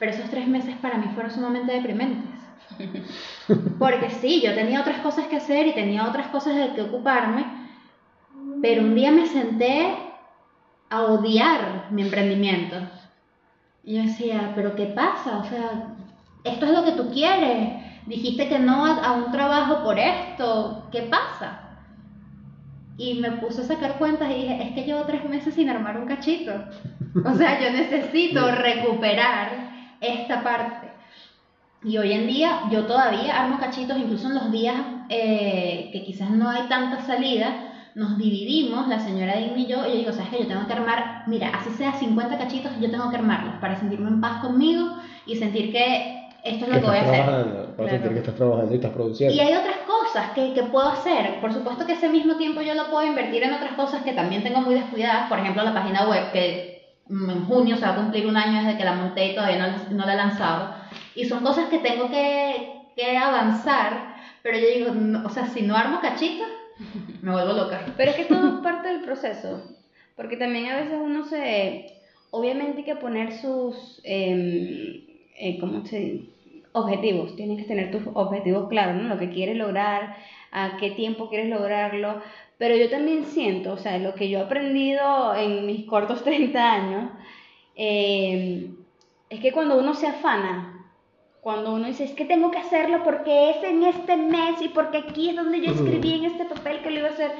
Pero 0.00 0.10
esos 0.10 0.28
tres 0.28 0.48
meses 0.48 0.74
para 0.82 0.98
mí 0.98 1.06
fueron 1.14 1.30
sumamente 1.30 1.72
deprimentes. 1.72 2.34
Porque 3.78 4.10
sí, 4.10 4.42
yo 4.44 4.56
tenía 4.56 4.80
otras 4.80 4.98
cosas 5.02 5.28
que 5.28 5.36
hacer 5.36 5.68
y 5.68 5.72
tenía 5.72 6.08
otras 6.08 6.26
cosas 6.26 6.56
de 6.56 6.74
que 6.74 6.82
ocuparme, 6.82 7.64
pero 8.62 8.82
un 8.82 8.94
día 8.94 9.10
me 9.10 9.26
senté 9.26 9.96
a 10.90 11.02
odiar 11.02 11.86
mi 11.90 12.02
emprendimiento. 12.02 12.76
Y 13.84 13.96
yo 13.96 14.02
decía, 14.02 14.52
pero 14.54 14.74
¿qué 14.74 14.86
pasa? 14.86 15.38
O 15.38 15.44
sea, 15.44 15.94
esto 16.44 16.66
es 16.66 16.72
lo 16.72 16.84
que 16.84 16.92
tú 16.92 17.10
quieres. 17.10 17.84
Dijiste 18.06 18.48
que 18.48 18.58
no 18.58 18.86
a, 18.86 19.12
un 19.12 19.32
trabajo 19.32 19.82
por 19.82 19.98
esto. 19.98 20.88
¿Qué 20.92 21.02
pasa? 21.02 21.60
Y 22.98 23.14
me 23.14 23.32
puse 23.32 23.62
a 23.62 23.64
sacar 23.64 23.98
cuentas 23.98 24.30
y 24.30 24.34
dije, 24.34 24.62
es 24.62 24.74
que 24.74 24.84
llevo 24.84 25.02
tres 25.02 25.24
meses 25.28 25.54
sin 25.54 25.68
armar 25.68 25.98
un 25.98 26.06
cachito. 26.06 26.52
O 27.24 27.34
sea, 27.34 27.60
yo 27.60 27.70
necesito 27.70 28.50
recuperar 28.52 29.70
esta 30.00 30.42
parte. 30.42 30.86
Y 31.84 31.98
hoy 31.98 32.12
en 32.12 32.26
día 32.26 32.62
yo 32.70 32.86
todavía 32.86 33.40
armo 33.40 33.58
cachitos, 33.58 33.98
incluso 33.98 34.28
en 34.28 34.34
los 34.34 34.50
días 34.50 34.76
eh, 35.08 35.90
que 35.92 36.02
quizás 36.04 36.30
no 36.30 36.48
hay 36.48 36.68
tanta 36.68 37.00
salida, 37.02 37.75
nos 37.96 38.18
dividimos, 38.18 38.88
la 38.88 39.00
señora 39.00 39.36
Digna 39.36 39.58
y 39.58 39.66
yo, 39.66 39.86
y 39.86 39.92
yo 39.92 39.96
digo, 39.96 40.12
¿sabes 40.12 40.28
qué? 40.28 40.38
Yo 40.40 40.46
tengo 40.46 40.66
que 40.66 40.74
armar, 40.74 41.22
mira, 41.26 41.48
así 41.48 41.70
sea 41.70 41.94
50 41.94 42.36
cachitos, 42.36 42.72
yo 42.78 42.90
tengo 42.90 43.08
que 43.08 43.16
armarlos 43.16 43.54
para 43.54 43.74
sentirme 43.80 44.08
en 44.08 44.20
paz 44.20 44.42
conmigo 44.42 44.98
y 45.24 45.34
sentir 45.36 45.72
que 45.72 46.28
esto 46.44 46.66
es 46.66 46.74
lo 46.74 46.80
que, 46.80 46.86
voy 46.86 46.98
a 46.98 47.00
hacer. 47.00 47.74
Para 47.74 47.88
sentir 47.88 48.12
que 48.12 48.18
estás 48.18 48.34
trabajando 48.34 48.70
y 48.70 48.74
estás 48.74 48.92
produciendo. 48.92 49.34
Y 49.34 49.40
hay 49.40 49.54
otras 49.54 49.78
cosas 49.86 50.30
que, 50.34 50.52
que, 50.52 50.64
puedo 50.64 50.86
hacer. 50.90 51.40
Por 51.40 51.54
supuesto 51.54 51.86
que 51.86 51.94
ese 51.94 52.10
mismo 52.10 52.36
tiempo 52.36 52.60
yo 52.60 52.74
lo 52.74 52.90
puedo 52.90 53.06
invertir 53.06 53.42
en 53.44 53.54
otras 53.54 53.72
cosas 53.72 54.02
que 54.02 54.12
también 54.12 54.42
tengo 54.42 54.60
muy 54.60 54.74
descuidadas. 54.74 55.30
Por 55.30 55.38
ejemplo, 55.38 55.64
la 55.64 55.72
página 55.72 56.06
web, 56.06 56.32
que 56.32 56.98
en 57.08 57.46
junio 57.46 57.76
se 57.76 57.86
va 57.86 57.92
a 57.92 57.96
cumplir 57.96 58.26
un 58.26 58.36
año 58.36 58.62
desde 58.62 58.76
que 58.76 58.84
la 58.84 58.92
monté 58.92 59.32
y 59.32 59.34
todavía 59.34 59.66
no, 59.66 59.96
no 59.96 60.04
la 60.04 60.12
he 60.12 60.16
lanzado. 60.18 60.74
Y 61.14 61.24
son 61.24 61.42
cosas 61.42 61.70
que 61.70 61.78
tengo 61.78 62.10
que, 62.10 62.92
que 62.94 63.16
avanzar. 63.16 64.16
Pero 64.42 64.58
yo 64.58 64.66
digo, 64.66 65.24
o 65.24 65.30
sea, 65.30 65.46
si 65.46 65.62
no 65.62 65.74
armo 65.74 66.00
cachitos, 66.02 66.46
me 67.26 67.32
vuelvo 67.32 67.54
loca. 67.54 67.84
Pero 67.96 68.12
es 68.12 68.16
que 68.16 68.24
todo 68.26 68.56
es 68.56 68.60
parte 68.62 68.88
del 68.88 69.00
proceso. 69.00 69.60
Porque 70.14 70.36
también 70.36 70.66
a 70.66 70.76
veces 70.76 70.96
uno 71.02 71.24
se. 71.24 71.92
Obviamente 72.30 72.78
hay 72.78 72.84
que 72.84 72.96
poner 72.96 73.32
sus. 73.32 74.00
Eh, 74.04 75.04
eh, 75.36 75.58
¿Cómo 75.58 75.84
se 75.84 76.20
Objetivos. 76.72 77.34
Tienes 77.34 77.58
que 77.58 77.64
tener 77.64 77.90
tus 77.90 78.02
objetivos 78.14 78.68
claros, 78.68 79.02
¿no? 79.02 79.08
Lo 79.08 79.18
que 79.18 79.30
quieres 79.30 79.56
lograr, 79.56 80.16
a 80.52 80.76
qué 80.78 80.90
tiempo 80.90 81.28
quieres 81.28 81.48
lograrlo. 81.48 82.20
Pero 82.58 82.76
yo 82.76 82.88
también 82.90 83.24
siento, 83.24 83.72
o 83.72 83.76
sea, 83.76 83.98
lo 83.98 84.14
que 84.14 84.28
yo 84.28 84.38
he 84.38 84.42
aprendido 84.42 85.34
en 85.34 85.66
mis 85.66 85.84
cortos 85.86 86.22
30 86.24 86.72
años, 86.72 87.10
eh, 87.74 88.70
es 89.30 89.40
que 89.40 89.52
cuando 89.52 89.78
uno 89.78 89.94
se 89.94 90.06
afana 90.06 90.75
cuando 91.46 91.74
uno 91.74 91.86
dice, 91.86 92.02
es 92.02 92.10
que 92.10 92.24
tengo 92.24 92.50
que 92.50 92.58
hacerlo 92.58 93.04
porque 93.04 93.50
es 93.50 93.62
en 93.62 93.84
este 93.84 94.16
mes 94.16 94.60
y 94.60 94.68
porque 94.68 94.98
aquí 94.98 95.28
es 95.30 95.36
donde 95.36 95.60
yo 95.60 95.70
escribí 95.70 96.14
en 96.14 96.24
este 96.24 96.44
papel 96.44 96.82
que 96.82 96.90
lo 96.90 96.98
iba 96.98 97.08
a 97.08 97.12
hacer, 97.12 97.30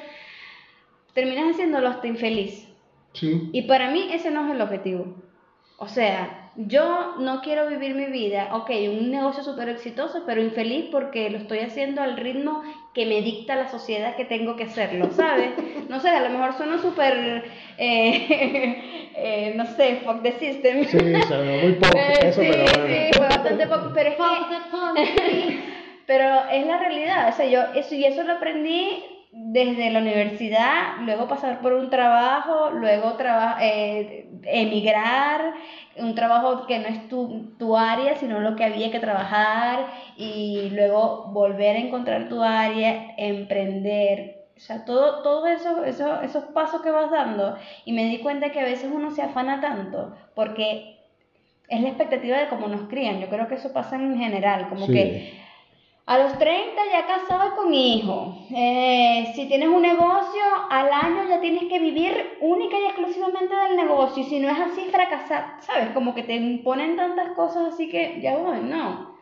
terminas 1.12 1.50
haciéndolo 1.50 1.88
hasta 1.88 2.06
infeliz. 2.06 2.68
Sí. 3.14 3.50
Y 3.52 3.62
para 3.62 3.90
mí 3.90 4.06
ese 4.12 4.30
no 4.30 4.46
es 4.46 4.52
el 4.52 4.60
objetivo. 4.60 5.12
O 5.78 5.88
sea, 5.88 6.45
yo 6.56 7.16
no 7.18 7.42
quiero 7.42 7.68
vivir 7.68 7.94
mi 7.94 8.06
vida, 8.06 8.48
ok, 8.52 8.70
un 8.98 9.10
negocio 9.10 9.44
súper 9.44 9.68
exitoso, 9.68 10.22
pero 10.26 10.40
infeliz 10.42 10.86
porque 10.90 11.28
lo 11.28 11.38
estoy 11.38 11.58
haciendo 11.58 12.02
al 12.02 12.16
ritmo 12.16 12.62
que 12.94 13.04
me 13.04 13.20
dicta 13.20 13.56
la 13.56 13.68
sociedad 13.68 14.16
que 14.16 14.24
tengo 14.24 14.56
que 14.56 14.64
hacerlo, 14.64 15.10
¿sabes? 15.12 15.50
No 15.88 16.00
sé, 16.00 16.08
a 16.08 16.22
lo 16.22 16.30
mejor 16.30 16.54
suena 16.54 16.80
súper, 16.80 17.44
eh, 17.76 19.10
eh, 19.16 19.52
no 19.54 19.66
sé, 19.66 20.00
fuck 20.02 20.22
the 20.22 20.32
system. 20.32 20.84
Sí, 20.84 20.96
ve 20.96 21.60
muy 21.62 21.72
poco 21.74 21.98
eh, 21.98 22.18
eso, 22.22 22.40
sí, 22.40 22.48
pero 22.50 22.86
Sí, 22.86 23.10
fue 23.16 23.26
bastante 23.26 23.66
poco, 23.66 23.92
pero 23.94 24.10
es 24.10 24.16
que... 24.16 25.58
pero 26.06 26.48
es 26.50 26.66
la 26.66 26.78
realidad, 26.78 27.28
o 27.28 27.32
sea, 27.32 27.46
yo 27.46 27.60
eso, 27.74 27.94
y 27.94 28.04
eso 28.04 28.22
lo 28.22 28.34
aprendí 28.34 29.15
desde 29.32 29.90
la 29.90 30.00
universidad, 30.00 30.98
luego 31.02 31.28
pasar 31.28 31.60
por 31.60 31.72
un 31.74 31.90
trabajo, 31.90 32.70
luego 32.70 33.16
eh, 33.60 34.28
emigrar, 34.44 35.54
un 35.96 36.14
trabajo 36.14 36.66
que 36.66 36.78
no 36.78 36.88
es 36.88 37.08
tu, 37.08 37.54
tu, 37.58 37.76
área, 37.76 38.16
sino 38.16 38.40
lo 38.40 38.56
que 38.56 38.64
había 38.64 38.90
que 38.90 38.98
trabajar, 38.98 39.86
y 40.16 40.70
luego 40.70 41.26
volver 41.32 41.76
a 41.76 41.80
encontrar 41.80 42.28
tu 42.28 42.42
área, 42.42 43.14
emprender. 43.18 44.46
O 44.56 44.60
sea, 44.60 44.84
todo, 44.86 45.22
todo 45.22 45.46
eso, 45.46 45.84
eso, 45.84 46.22
esos 46.22 46.44
pasos 46.44 46.80
que 46.80 46.90
vas 46.90 47.10
dando. 47.10 47.56
Y 47.84 47.92
me 47.92 48.04
di 48.04 48.18
cuenta 48.18 48.52
que 48.52 48.60
a 48.60 48.64
veces 48.64 48.90
uno 48.92 49.10
se 49.10 49.22
afana 49.22 49.60
tanto 49.60 50.14
porque 50.34 50.96
es 51.68 51.80
la 51.80 51.88
expectativa 51.88 52.38
de 52.38 52.48
cómo 52.48 52.68
nos 52.68 52.88
crían. 52.88 53.20
Yo 53.20 53.28
creo 53.28 53.48
que 53.48 53.56
eso 53.56 53.72
pasa 53.72 53.96
en 53.96 54.16
general, 54.18 54.68
como 54.70 54.86
que 54.86 55.45
a 56.06 56.18
los 56.18 56.38
30 56.38 56.80
ya 56.92 57.06
casado 57.06 57.56
con 57.56 57.74
hijo. 57.74 58.46
Eh, 58.54 59.32
si 59.34 59.46
tienes 59.46 59.68
un 59.68 59.82
negocio, 59.82 60.42
al 60.70 60.88
año 60.92 61.28
ya 61.28 61.40
tienes 61.40 61.64
que 61.64 61.80
vivir 61.80 62.38
única 62.40 62.78
y 62.78 62.84
exclusivamente 62.84 63.54
del 63.54 63.76
negocio. 63.76 64.22
Y 64.22 64.26
si 64.26 64.38
no 64.38 64.48
es 64.48 64.58
así, 64.58 64.88
fracasar. 64.90 65.56
¿Sabes? 65.60 65.90
Como 65.90 66.14
que 66.14 66.22
te 66.22 66.36
imponen 66.36 66.94
tantas 66.96 67.30
cosas 67.30 67.74
así 67.74 67.88
que 67.88 68.20
ya 68.20 68.36
voy, 68.36 68.60
no. 68.60 69.16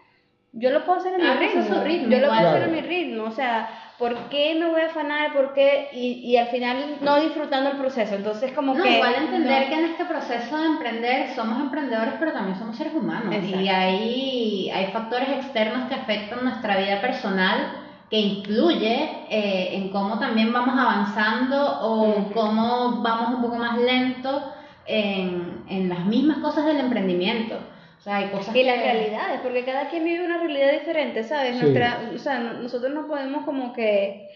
Yo 0.52 0.70
lo 0.70 0.84
puedo 0.84 0.98
hacer 0.98 1.14
en 1.14 1.22
mi 1.22 1.26
ah, 1.26 1.38
ritmo. 1.38 2.10
Yo 2.10 2.18
lo 2.18 2.28
puedo 2.28 2.48
hacer 2.48 2.62
en 2.64 2.72
mi 2.72 2.80
ritmo. 2.82 3.24
O 3.24 3.30
sea, 3.30 3.68
¿por 4.04 4.28
qué 4.28 4.54
me 4.60 4.68
voy 4.68 4.82
a 4.82 4.86
afanar? 4.86 5.32
¿Por 5.32 5.54
qué? 5.54 5.88
Y, 5.92 6.30
y 6.30 6.36
al 6.36 6.48
final 6.48 6.98
no 7.00 7.20
disfrutando 7.20 7.70
el 7.70 7.78
proceso. 7.78 8.14
Entonces, 8.14 8.52
como 8.52 8.74
no, 8.74 8.82
que. 8.82 8.96
Igual 8.96 9.14
entender 9.14 9.68
que 9.68 9.74
en 9.74 9.84
este 9.86 10.04
proceso 10.04 10.58
de 10.58 10.66
emprender 10.66 11.34
somos 11.34 11.58
emprendedores, 11.58 12.14
pero 12.18 12.32
también 12.32 12.58
somos 12.58 12.76
seres 12.76 12.92
humanos. 12.94 13.34
Y 13.42 13.68
hay, 13.68 14.70
hay 14.70 14.86
factores 14.92 15.30
externos 15.30 15.88
que 15.88 15.94
afectan 15.94 16.44
nuestra 16.44 16.76
vida 16.76 17.00
personal 17.00 17.80
que 18.10 18.20
influye 18.20 19.08
eh, 19.30 19.70
en 19.72 19.88
cómo 19.88 20.18
también 20.18 20.52
vamos 20.52 20.78
avanzando 20.78 21.80
o 21.80 22.30
cómo 22.34 23.00
vamos 23.00 23.36
un 23.36 23.42
poco 23.42 23.56
más 23.56 23.78
lento 23.78 24.52
en, 24.84 25.64
en 25.66 25.88
las 25.88 26.04
mismas 26.04 26.38
cosas 26.38 26.66
del 26.66 26.78
emprendimiento. 26.78 27.58
O 28.04 28.06
sea, 28.06 28.18
hay 28.18 28.28
cosas 28.28 28.54
y 28.54 28.62
las 28.64 28.82
realidades, 28.82 29.40
porque 29.40 29.64
cada 29.64 29.88
quien 29.88 30.04
vive 30.04 30.26
una 30.26 30.36
realidad 30.36 30.72
diferente, 30.72 31.24
¿sabes? 31.24 31.56
Nuestra, 31.56 32.10
o 32.14 32.18
sea, 32.18 32.38
nosotros 32.38 32.92
no 32.92 33.06
podemos 33.06 33.46
como 33.46 33.72
que, 33.72 34.28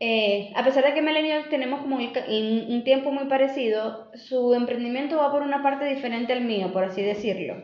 eh, 0.00 0.50
a 0.56 0.64
pesar 0.64 0.82
de 0.82 0.94
que 0.94 1.00
Millennials 1.00 1.48
tenemos 1.48 1.80
como 1.80 1.94
un, 1.94 2.82
tiempo 2.82 3.12
muy 3.12 3.26
parecido, 3.26 4.10
su 4.14 4.52
emprendimiento 4.52 5.16
va 5.16 5.30
por 5.30 5.42
una 5.42 5.62
parte 5.62 5.84
diferente 5.84 6.32
al 6.32 6.40
mío, 6.40 6.72
por 6.72 6.82
así 6.82 7.00
decirlo. 7.00 7.62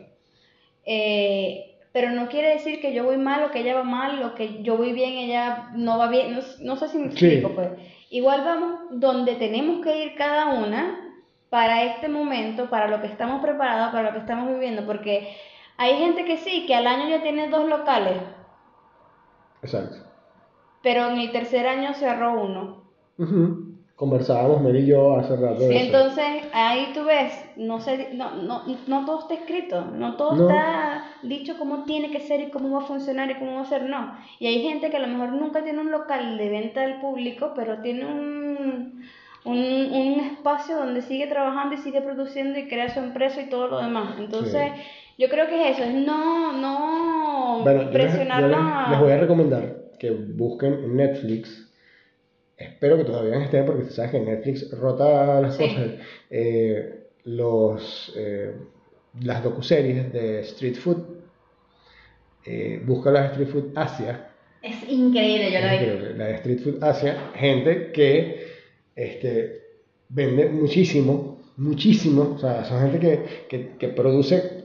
Eh, 0.85 1.79
pero 1.91 2.11
no 2.11 2.29
quiere 2.29 2.51
decir 2.53 2.79
que 2.79 2.93
yo 2.93 3.03
voy 3.03 3.17
mal 3.17 3.43
o 3.43 3.51
que 3.51 3.59
ella 3.59 3.75
va 3.75 3.83
mal 3.83 4.23
o 4.23 4.35
que 4.35 4.63
yo 4.63 4.77
voy 4.77 4.93
bien, 4.93 5.15
ella 5.17 5.67
no 5.73 5.97
va 5.97 6.07
bien, 6.07 6.39
no, 6.61 6.75
sé 6.77 6.87
si 6.87 6.97
me 6.97 7.07
explico, 7.07 7.49
pues. 7.49 7.71
Igual 8.09 8.45
vamos 8.45 8.79
donde 8.91 9.35
tenemos 9.35 9.83
que 9.83 10.05
ir 10.05 10.15
cada 10.15 10.45
una 10.45 11.04
para 11.55 11.83
este 11.83 12.09
momento, 12.09 12.69
para 12.69 12.89
lo 12.89 12.99
que 12.99 13.07
estamos 13.07 13.41
preparados, 13.41 13.93
para 13.93 14.09
lo 14.09 14.11
que 14.11 14.19
estamos 14.19 14.49
viviendo, 14.49 14.85
porque 14.85 15.37
hay 15.77 15.95
gente 15.99 16.25
que 16.25 16.35
sí, 16.35 16.65
que 16.65 16.75
al 16.75 16.85
año 16.85 17.07
ya 17.07 17.23
tiene 17.23 17.47
dos 17.47 17.65
locales. 17.69 18.17
Exacto. 19.61 19.99
Pero 20.83 21.07
en 21.07 21.17
el 21.17 21.31
tercer 21.31 21.65
año 21.65 21.93
cerró 21.93 22.41
uno. 22.41 22.83
Conversábamos 23.95 24.63
Mel 24.63 24.75
y 24.75 24.87
yo 24.87 25.15
hace 25.15 25.37
rato. 25.37 25.59
Sí, 25.59 25.77
entonces 25.77 26.43
ahí 26.51 26.91
tú 26.93 27.05
ves, 27.05 27.31
no, 27.55 27.79
sé, 27.79 28.09
no, 28.13 28.31
no, 28.35 28.63
no 28.87 29.05
todo 29.05 29.21
está 29.21 29.35
escrito, 29.35 29.85
no 29.85 30.17
todo 30.17 30.49
está 30.49 31.05
dicho 31.23 31.57
cómo 31.57 31.85
tiene 31.85 32.11
que 32.11 32.19
ser 32.19 32.41
y 32.41 32.51
cómo 32.51 32.69
va 32.71 32.83
a 32.83 32.87
funcionar 32.87 33.31
y 33.31 33.35
cómo 33.35 33.55
va 33.55 33.61
a 33.61 33.69
ser, 33.69 33.83
no. 33.83 34.17
Y 34.39 34.47
hay 34.47 34.61
gente 34.61 34.89
que 34.89 34.97
a 34.97 34.99
lo 34.99 35.07
mejor 35.07 35.29
nunca 35.29 35.63
tiene 35.63 35.79
un 35.79 35.91
local 35.91 36.37
de 36.37 36.49
venta 36.49 36.83
al 36.83 36.99
público, 36.99 37.53
pero 37.55 37.81
tiene 37.81 38.05
un 38.05 39.05
un, 39.45 39.57
un, 39.57 40.19
espacio 40.19 40.75
donde 40.75 41.01
sigue 41.01 41.27
trabajando 41.27 41.75
y 41.75 41.77
sigue 41.77 42.01
produciendo 42.01 42.59
y 42.59 42.67
crea 42.67 42.93
su 42.93 42.99
empresa 42.99 43.41
y 43.41 43.49
todo 43.49 43.67
lo 43.67 43.79
demás. 43.79 44.15
Entonces, 44.19 44.71
yo 45.17 45.29
creo 45.29 45.47
que 45.47 45.69
es 45.69 45.77
eso, 45.77 45.87
es 45.87 45.93
no, 45.93 46.51
no 46.53 47.61
bueno, 47.63 47.89
presionarla. 47.91 48.87
Les, 48.89 48.99
voy 48.99 49.11
a 49.11 49.17
recomendar 49.17 49.75
que 49.97 50.11
busquen 50.11 50.73
en 50.73 50.95
Netflix. 50.97 51.71
Espero 52.57 52.97
que 52.97 53.03
todavía 53.03 53.43
estén 53.43 53.65
porque 53.65 53.85
sabes 53.85 54.11
que 54.11 54.19
Netflix 54.19 54.71
rota 54.77 55.41
las 55.41 55.57
cosas. 55.57 55.91
Eh, 56.29 57.05
los, 57.25 58.13
eh, 58.15 58.53
las 59.21 59.43
docuseries 59.43 60.11
de 60.11 60.39
Street 60.41 60.75
Food. 60.75 61.03
Eh, 62.45 62.81
busca 62.85 63.11
las 63.11 63.31
Street 63.31 63.47
Food 63.47 63.71
Asia. 63.75 64.29
Es 64.61 64.87
increíble, 64.89 65.51
yo 65.51 65.59
la 65.59 65.73
vi. 65.73 66.17
La 66.17 66.25
de 66.25 66.33
Street 66.35 66.59
Food 66.59 66.83
Asia, 66.83 67.31
gente 67.35 67.91
que 67.91 68.44
este, 68.95 69.61
vende 70.09 70.49
muchísimo, 70.49 71.39
muchísimo, 71.57 72.33
o 72.35 72.39
sea, 72.39 72.63
son 72.65 72.81
gente 72.81 72.99
que, 72.99 73.47
que, 73.47 73.77
que, 73.77 73.87
produce 73.89 74.63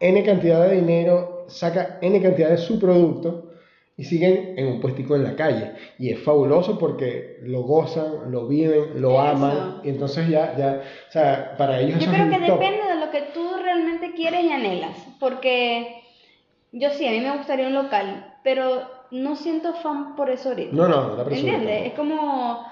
N 0.00 0.22
cantidad 0.24 0.68
de 0.68 0.76
dinero, 0.76 1.44
saca 1.48 1.98
N 2.00 2.20
cantidad 2.20 2.50
de 2.50 2.58
su 2.58 2.78
producto 2.78 3.52
y 3.96 4.04
siguen 4.04 4.54
en 4.56 4.66
un 4.66 4.80
puestico 4.80 5.14
en 5.14 5.24
la 5.24 5.36
calle. 5.36 5.72
Y 5.98 6.10
es 6.10 6.20
fabuloso 6.20 6.78
porque 6.78 7.38
lo 7.42 7.62
gozan, 7.62 8.32
lo 8.32 8.48
viven, 8.48 9.00
lo 9.00 9.20
aman, 9.20 9.80
y 9.84 9.90
entonces 9.90 10.28
ya, 10.28 10.56
ya, 10.56 10.82
o 11.08 11.12
sea, 11.12 11.56
para 11.56 11.78
ellos 11.80 12.00
Yo 12.00 12.10
creo 12.10 12.30
que 12.30 12.38
depende 12.38 12.88
de 12.88 12.94
lo 12.98 13.10
que 13.10 13.22
tú 13.34 13.48
realmente 13.62 14.12
quieres 14.14 14.44
y 14.44 14.50
anhelas, 14.50 14.96
porque 15.20 16.02
yo 16.72 16.90
sí, 16.90 17.06
a 17.06 17.10
mí 17.10 17.20
me 17.20 17.36
gustaría 17.36 17.66
un 17.66 17.74
local, 17.74 18.34
pero 18.42 18.82
no 19.10 19.36
siento 19.36 19.74
fan 19.74 20.16
por 20.16 20.30
eso 20.30 20.48
ahorita. 20.48 20.74
No, 20.74 20.88
no, 20.88 21.16
la 21.16 21.22
¿Entiendes? 21.22 21.88
Es 21.88 21.92
como 21.92 22.64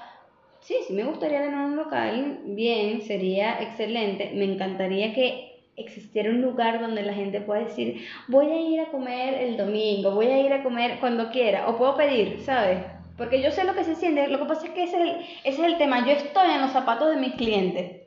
Sí, 0.60 0.76
sí 0.86 0.92
me 0.92 1.04
gustaría 1.04 1.40
tener 1.40 1.58
un 1.58 1.76
local, 1.76 2.40
bien, 2.44 3.02
sería 3.02 3.60
excelente. 3.60 4.32
Me 4.34 4.44
encantaría 4.44 5.12
que 5.14 5.50
existiera 5.76 6.30
un 6.30 6.42
lugar 6.42 6.80
donde 6.80 7.02
la 7.02 7.14
gente 7.14 7.40
pueda 7.40 7.64
decir, 7.64 8.06
voy 8.28 8.46
a 8.46 8.60
ir 8.60 8.80
a 8.80 8.90
comer 8.90 9.34
el 9.34 9.56
domingo, 9.56 10.12
voy 10.12 10.26
a 10.26 10.38
ir 10.38 10.52
a 10.52 10.62
comer 10.62 10.98
cuando 11.00 11.30
quiera, 11.30 11.68
o 11.68 11.76
puedo 11.76 11.96
pedir, 11.96 12.40
¿sabes? 12.44 12.78
Porque 13.16 13.42
yo 13.42 13.50
sé 13.50 13.64
lo 13.64 13.74
que 13.74 13.84
se 13.84 13.96
siente, 13.96 14.28
lo 14.28 14.38
que 14.38 14.44
pasa 14.44 14.66
es 14.66 14.72
que 14.72 14.84
ese 14.84 14.96
es 14.96 15.02
el, 15.02 15.10
ese 15.44 15.62
es 15.62 15.72
el 15.72 15.78
tema, 15.78 16.06
yo 16.06 16.12
estoy 16.12 16.50
en 16.50 16.60
los 16.60 16.72
zapatos 16.72 17.10
de 17.10 17.20
mis 17.20 17.34
clientes. 17.34 18.00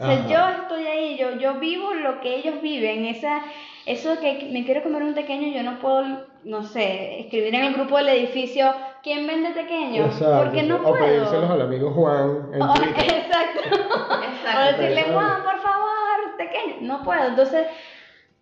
O 0.00 0.06
sea, 0.06 0.28
yo 0.28 0.62
estoy 0.62 0.86
ahí, 0.86 1.16
yo, 1.18 1.38
yo 1.38 1.58
vivo 1.58 1.92
lo 1.92 2.20
que 2.20 2.36
ellos 2.36 2.62
viven, 2.62 3.04
esa, 3.04 3.42
eso 3.84 4.14
de 4.14 4.38
que 4.38 4.46
me 4.52 4.64
quiero 4.64 4.84
comer 4.84 5.02
un 5.02 5.14
pequeño, 5.14 5.48
yo 5.48 5.64
no 5.64 5.80
puedo, 5.80 6.27
no 6.44 6.62
sé, 6.62 7.20
escribir 7.20 7.54
en 7.54 7.64
el 7.64 7.74
grupo 7.74 7.96
del 7.98 8.08
edificio, 8.08 8.72
¿quién 9.02 9.26
vende 9.26 9.50
pequeño? 9.50 10.10
Porque 10.18 10.62
no 10.62 10.82
puedo. 10.82 10.94
O 10.94 10.98
pedírselos 10.98 11.50
al 11.50 11.62
amigo 11.62 11.90
Juan 11.90 12.50
en 12.52 12.62
Exacto. 12.62 13.60
Exacto. 13.64 14.60
O 14.60 14.80
decirle, 14.80 15.12
Juan, 15.12 15.42
por 15.42 15.60
favor, 15.60 16.36
pequeño. 16.36 16.76
No 16.82 17.02
puedo. 17.02 17.28
Entonces, 17.28 17.66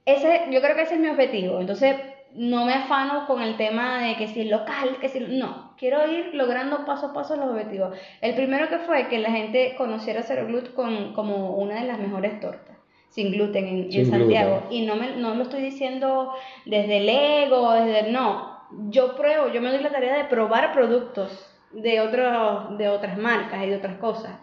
ese, 0.05 0.47
yo 0.51 0.61
creo 0.61 0.77
que 0.77 0.83
ese 0.83 0.95
es 0.95 1.01
mi 1.01 1.09
objetivo. 1.09 1.61
Entonces, 1.61 1.97
no 2.37 2.67
me 2.67 2.75
afano 2.75 3.27
con 3.27 3.43
el 3.43 3.57
tema 3.57 4.03
de 4.03 4.17
que 4.17 4.29
si 4.29 4.43
es 4.43 4.51
local, 4.51 4.99
que 5.01 5.09
si... 5.09 5.21
No, 5.21 5.75
quiero 5.79 6.07
ir 6.11 6.35
logrando 6.35 6.85
paso 6.85 7.07
a 7.07 7.13
paso 7.13 7.37
los 7.37 7.51
objetivos. 7.51 7.97
El 8.21 8.35
primero 8.35 8.69
que 8.69 8.79
fue 8.79 9.09
que 9.09 9.19
la 9.19 9.31
gente 9.31 9.75
conociera 9.77 10.23
Cero 10.23 10.47
Gluten 10.47 10.73
con, 10.75 11.15
como 11.15 11.57
una 11.57 11.81
de 11.81 11.87
las 11.87 11.99
mejores 11.99 12.39
tortas, 12.41 12.76
sin 13.17 13.33
gluten 13.33 13.89
en, 13.91 14.07
Santiago. 14.07 14.65
Y 14.71 14.85
no, 14.85 14.95
me, 14.95 15.17
no 15.17 15.35
lo 15.35 15.45
estoy 15.45 15.63
diciendo 15.63 16.35
desde 16.67 16.99
el 16.99 17.09
ego, 17.09 17.73
desde... 17.73 18.11
No, 18.13 18.61
yo 18.91 19.17
pruebo, 19.17 19.51
yo 19.51 19.63
me 19.63 19.71
doy 19.71 19.83
la 19.83 19.91
tarea 19.91 20.19
de 20.19 20.25
probar 20.25 20.75
productos 20.75 21.51
de, 21.73 22.01
otros 22.01 22.77
de 22.77 22.89
otras 22.89 23.17
marcas 23.17 23.65
y 23.65 23.71
de 23.71 23.77
otras 23.77 23.97
cosas. 23.97 24.39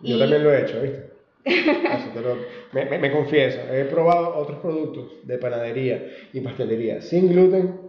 Yo 0.00 0.18
también 0.18 0.44
lo 0.44 0.52
he 0.52 0.62
hecho, 0.62 0.82
¿viste? 0.82 1.10
me, 2.72 2.98
me, 2.98 3.10
confieso, 3.10 3.60
he 3.72 3.86
probado 3.86 4.36
otros 4.36 4.58
productos 4.58 5.26
de 5.26 5.38
panadería 5.38 6.06
y 6.34 6.40
pastelería 6.40 7.00
sin 7.00 7.32
gluten 7.32 7.80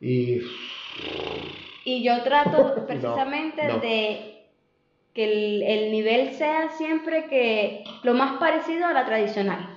y... 0.00 0.40
Y 1.84 2.02
yo 2.02 2.22
trato 2.22 2.74
precisamente 2.86 3.62
de 3.82 4.39
que 5.14 5.24
el, 5.24 5.62
el, 5.62 5.90
nivel 5.90 6.34
sea 6.34 6.70
siempre 6.70 7.26
que 7.26 7.84
lo 8.02 8.14
más 8.14 8.38
parecido 8.38 8.86
a 8.86 8.92
la 8.92 9.06
tradicional, 9.06 9.68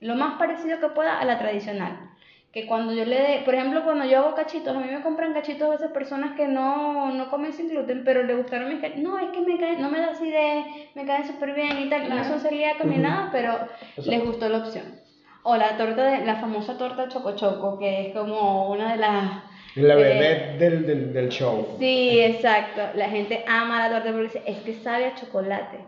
lo 0.00 0.14
más 0.14 0.38
parecido 0.38 0.80
que 0.80 0.88
pueda 0.88 1.18
a 1.18 1.24
la 1.24 1.38
tradicional. 1.38 2.08
Que 2.52 2.66
cuando 2.66 2.94
yo 2.94 3.04
le 3.04 3.20
dé, 3.20 3.42
por 3.44 3.54
ejemplo, 3.54 3.84
cuando 3.84 4.06
yo 4.06 4.20
hago 4.20 4.34
cachitos, 4.34 4.74
a 4.74 4.80
mí 4.80 4.86
me 4.90 5.02
compran 5.02 5.34
cachitos 5.34 5.68
a 5.68 5.72
veces 5.72 5.90
personas 5.90 6.34
que 6.34 6.48
no, 6.48 7.12
no 7.12 7.28
comen 7.28 7.52
sin 7.52 7.68
gluten, 7.68 8.04
pero 8.04 8.22
le 8.22 8.36
gustaron 8.36 8.70
mis 8.70 8.80
cachitos. 8.80 9.02
No, 9.02 9.18
es 9.18 9.28
que 9.30 9.42
me 9.42 9.58
caen, 9.58 9.82
no 9.82 9.90
me 9.90 10.00
da 10.00 10.12
así 10.12 10.30
de, 10.30 10.64
me 10.94 11.04
caen 11.04 11.26
súper 11.26 11.52
bien 11.52 11.78
y 11.78 11.90
tal, 11.90 12.08
no 12.08 12.24
son 12.24 12.40
celíacos 12.40 12.86
ni 12.86 12.96
nada, 12.96 13.28
pero 13.30 13.58
les 13.96 14.24
gustó 14.24 14.48
la 14.48 14.58
opción. 14.58 14.86
O 15.42 15.56
la 15.56 15.76
torta 15.76 16.04
de, 16.04 16.24
la 16.24 16.36
famosa 16.36 16.78
torta 16.78 17.08
choco 17.08 17.36
choco, 17.36 17.78
que 17.78 18.08
es 18.08 18.14
como 18.14 18.70
una 18.70 18.92
de 18.92 18.98
las... 18.98 19.42
La 19.78 19.94
bebé 19.94 20.56
del, 20.58 20.86
del, 20.86 21.12
del, 21.12 21.28
show. 21.28 21.76
Sí, 21.78 22.20
exacto. 22.20 22.82
La 22.94 23.08
gente 23.08 23.44
ama 23.46 23.88
la 23.88 23.94
torta 23.94 24.12
porque 24.12 24.24
dice, 24.24 24.42
es 24.46 24.58
que 24.58 24.74
sabe 24.74 25.06
a 25.06 25.14
chocolate. 25.14 25.78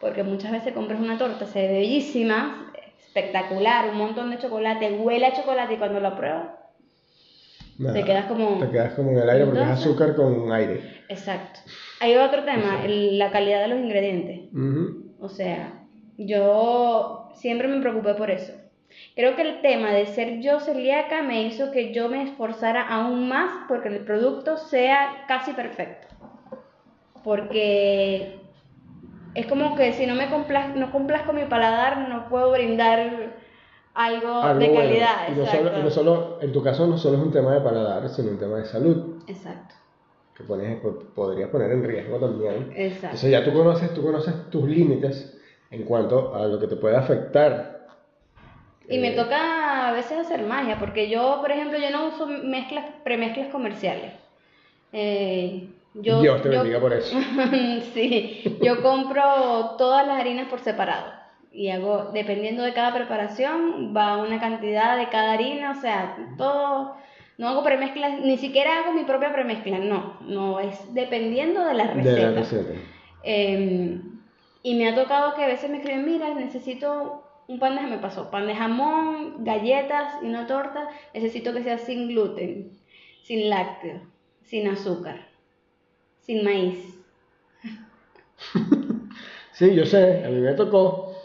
Porque 0.00 0.22
muchas 0.22 0.52
veces 0.52 0.72
compras 0.72 1.00
una 1.00 1.18
torta, 1.18 1.46
se 1.46 1.66
ve 1.66 1.78
bellísima, 1.78 2.72
espectacular, 3.00 3.90
un 3.90 3.98
montón 3.98 4.30
de 4.30 4.38
chocolate, 4.38 4.92
huele 4.92 5.26
a 5.26 5.32
chocolate 5.32 5.74
y 5.74 5.76
cuando 5.76 6.00
lo 6.00 6.16
pruebas, 6.16 6.48
te 7.92 8.04
quedas 8.04 8.26
como... 8.26 8.58
Te 8.58 8.70
quedas 8.70 8.94
como 8.94 9.10
en 9.10 9.18
el 9.18 9.30
aire 9.30 9.44
porque 9.46 9.62
es 9.62 9.68
azúcar 9.68 10.16
con 10.16 10.52
aire. 10.52 10.80
Exacto. 11.08 11.60
Hay 12.00 12.16
otro 12.16 12.44
tema, 12.44 12.82
la 12.86 13.30
calidad 13.30 13.62
de 13.62 13.68
los 13.68 13.78
ingredientes. 13.78 14.40
O 15.20 15.28
sea, 15.28 15.84
yo 16.16 17.30
siempre 17.34 17.68
me 17.68 17.80
preocupé 17.80 18.14
por 18.14 18.30
eso. 18.30 18.52
Creo 19.14 19.36
que 19.36 19.42
el 19.42 19.60
tema 19.60 19.92
de 19.92 20.06
ser 20.06 20.40
yo 20.40 20.60
celíaca 20.60 21.22
me 21.22 21.42
hizo 21.42 21.70
que 21.70 21.92
yo 21.92 22.08
me 22.08 22.22
esforzara 22.22 22.86
aún 22.88 23.28
más 23.28 23.50
porque 23.68 23.88
el 23.88 24.04
producto 24.04 24.56
sea 24.56 25.24
casi 25.26 25.52
perfecto. 25.52 26.06
Porque 27.24 28.38
es 29.34 29.46
como 29.46 29.76
que 29.76 29.92
si 29.92 30.06
no 30.06 30.14
me 30.14 30.30
complas, 30.30 30.74
no 30.74 30.90
complazco 30.90 31.32
mi 31.32 31.44
paladar, 31.44 32.08
no 32.08 32.28
puedo 32.28 32.52
brindar 32.52 33.34
algo, 33.94 34.54
de 34.54 34.72
calidad. 34.72 35.28
Y 35.28 35.38
no, 35.38 35.46
solo, 35.46 35.82
no 35.82 35.90
solo, 35.90 36.38
en 36.40 36.52
tu 36.52 36.62
caso 36.62 36.86
no 36.86 36.96
solo 36.96 37.18
es 37.18 37.22
un 37.22 37.32
tema 37.32 37.54
de 37.54 37.60
paladar, 37.60 38.08
sino 38.08 38.30
un 38.30 38.38
tema 38.38 38.58
de 38.58 38.64
salud. 38.64 39.22
Exacto. 39.26 39.74
Que 40.34 40.44
pones, 40.44 40.78
podrías 41.14 41.50
poner 41.50 41.72
en 41.72 41.82
riesgo 41.82 42.18
también. 42.18 42.72
Exacto. 42.76 43.06
Entonces 43.06 43.30
ya 43.30 43.44
tú 43.44 43.52
conoces, 43.52 43.92
tú 43.92 44.02
conoces 44.02 44.50
tus 44.50 44.68
límites 44.68 45.36
en 45.70 45.82
cuanto 45.84 46.34
a 46.34 46.46
lo 46.46 46.60
que 46.60 46.68
te 46.68 46.76
puede 46.76 46.96
afectar. 46.96 47.77
Y 48.88 48.98
me 48.98 49.08
eh, 49.08 49.16
toca 49.16 49.88
a 49.88 49.92
veces 49.92 50.18
hacer 50.18 50.42
magia, 50.42 50.78
porque 50.78 51.10
yo, 51.10 51.38
por 51.40 51.52
ejemplo, 51.52 51.78
yo 51.78 51.90
no 51.90 52.08
uso 52.08 52.26
mezclas, 52.26 52.86
premezclas 53.04 53.48
comerciales. 53.48 54.12
Eh, 54.92 55.68
yo, 55.94 56.22
Dios 56.22 56.42
te 56.42 56.48
bendiga 56.48 56.80
por 56.80 56.92
eso. 56.92 57.16
sí, 57.94 58.58
yo 58.62 58.82
compro 58.82 59.76
todas 59.76 60.06
las 60.06 60.18
harinas 60.18 60.48
por 60.48 60.60
separado 60.60 61.18
y 61.52 61.70
hago, 61.70 62.10
dependiendo 62.12 62.62
de 62.62 62.72
cada 62.72 62.94
preparación, 62.94 63.94
va 63.96 64.18
una 64.18 64.38
cantidad 64.40 64.96
de 64.96 65.08
cada 65.08 65.32
harina, 65.32 65.72
o 65.72 65.80
sea, 65.80 66.16
todo, 66.36 66.96
no 67.36 67.48
hago 67.48 67.64
premezclas, 67.64 68.20
ni 68.20 68.36
siquiera 68.38 68.78
hago 68.78 68.92
mi 68.92 69.04
propia 69.04 69.32
premezcla, 69.32 69.78
no, 69.78 70.18
no, 70.20 70.60
es 70.60 70.94
dependiendo 70.94 71.64
de 71.64 71.74
la 71.74 71.86
receta. 71.88 72.14
De 72.14 72.22
la 72.22 72.30
receta. 72.30 72.72
Em, 73.22 74.02
y 74.62 74.74
me 74.76 74.88
ha 74.88 74.94
tocado 74.94 75.34
que 75.34 75.44
a 75.44 75.48
veces 75.48 75.70
me 75.70 75.78
escriben, 75.78 76.04
mira, 76.04 76.32
necesito 76.34 77.27
un 77.48 77.58
pan 77.58 77.74
de, 77.74 77.82
me 77.82 77.98
pasó, 77.98 78.30
pan 78.30 78.46
de 78.46 78.54
jamón, 78.54 79.44
galletas 79.44 80.22
y 80.22 80.26
una 80.26 80.46
torta, 80.46 80.88
necesito 81.12 81.52
que 81.52 81.64
sea 81.64 81.78
sin 81.78 82.08
gluten, 82.08 82.70
sin 83.22 83.50
lácteo, 83.50 84.00
sin 84.44 84.68
azúcar 84.68 85.28
sin 86.28 86.44
maíz. 86.44 86.78
sí, 89.52 89.74
yo 89.74 89.86
sé, 89.86 90.24
a 90.26 90.28
mí 90.28 90.40
me 90.40 90.52
tocó. 90.52 91.16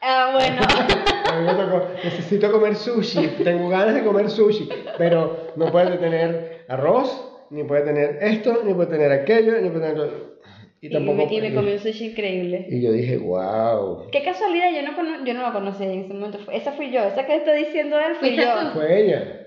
Ah, 0.00 0.30
bueno. 0.32 0.62
a 1.32 1.40
mí 1.40 1.44
me 1.44 1.54
tocó. 1.54 1.88
Necesito 2.04 2.52
comer 2.52 2.76
sushi, 2.76 3.26
tengo 3.42 3.68
ganas 3.68 3.96
de 3.96 4.04
comer 4.04 4.30
sushi, 4.30 4.68
pero 4.96 5.48
no 5.56 5.72
puede 5.72 5.98
tener 5.98 6.64
arroz, 6.68 7.40
ni 7.50 7.64
puede 7.64 7.82
tener 7.82 8.18
esto, 8.20 8.62
ni 8.64 8.74
puede 8.74 8.90
tener 8.90 9.10
aquello, 9.10 9.60
ni 9.60 9.70
puede 9.70 9.92
tener... 9.92 10.38
Y, 10.80 10.90
tampoco, 10.90 11.26
y 11.30 11.40
me, 11.40 11.54
comí 11.54 11.72
un 11.72 11.78
sushi 11.78 12.06
increíble. 12.06 12.66
Y 12.70 12.80
yo 12.80 12.92
dije, 12.92 13.16
wow. 13.16 14.08
Qué 14.12 14.22
casualidad, 14.22 14.70
yo 14.72 14.82
no, 14.82 15.24
yo 15.24 15.34
no 15.34 15.42
la 15.42 15.52
conocí 15.52 15.82
en 15.82 16.04
ese 16.04 16.14
momento. 16.14 16.38
Esa 16.52 16.72
fui 16.72 16.92
yo, 16.92 17.02
esa 17.02 17.26
que 17.26 17.34
está 17.34 17.52
diciendo 17.52 17.98
él 17.98 18.14
fui 18.14 18.36
yo. 18.36 18.72
Fue 18.74 19.02
ella. 19.02 19.46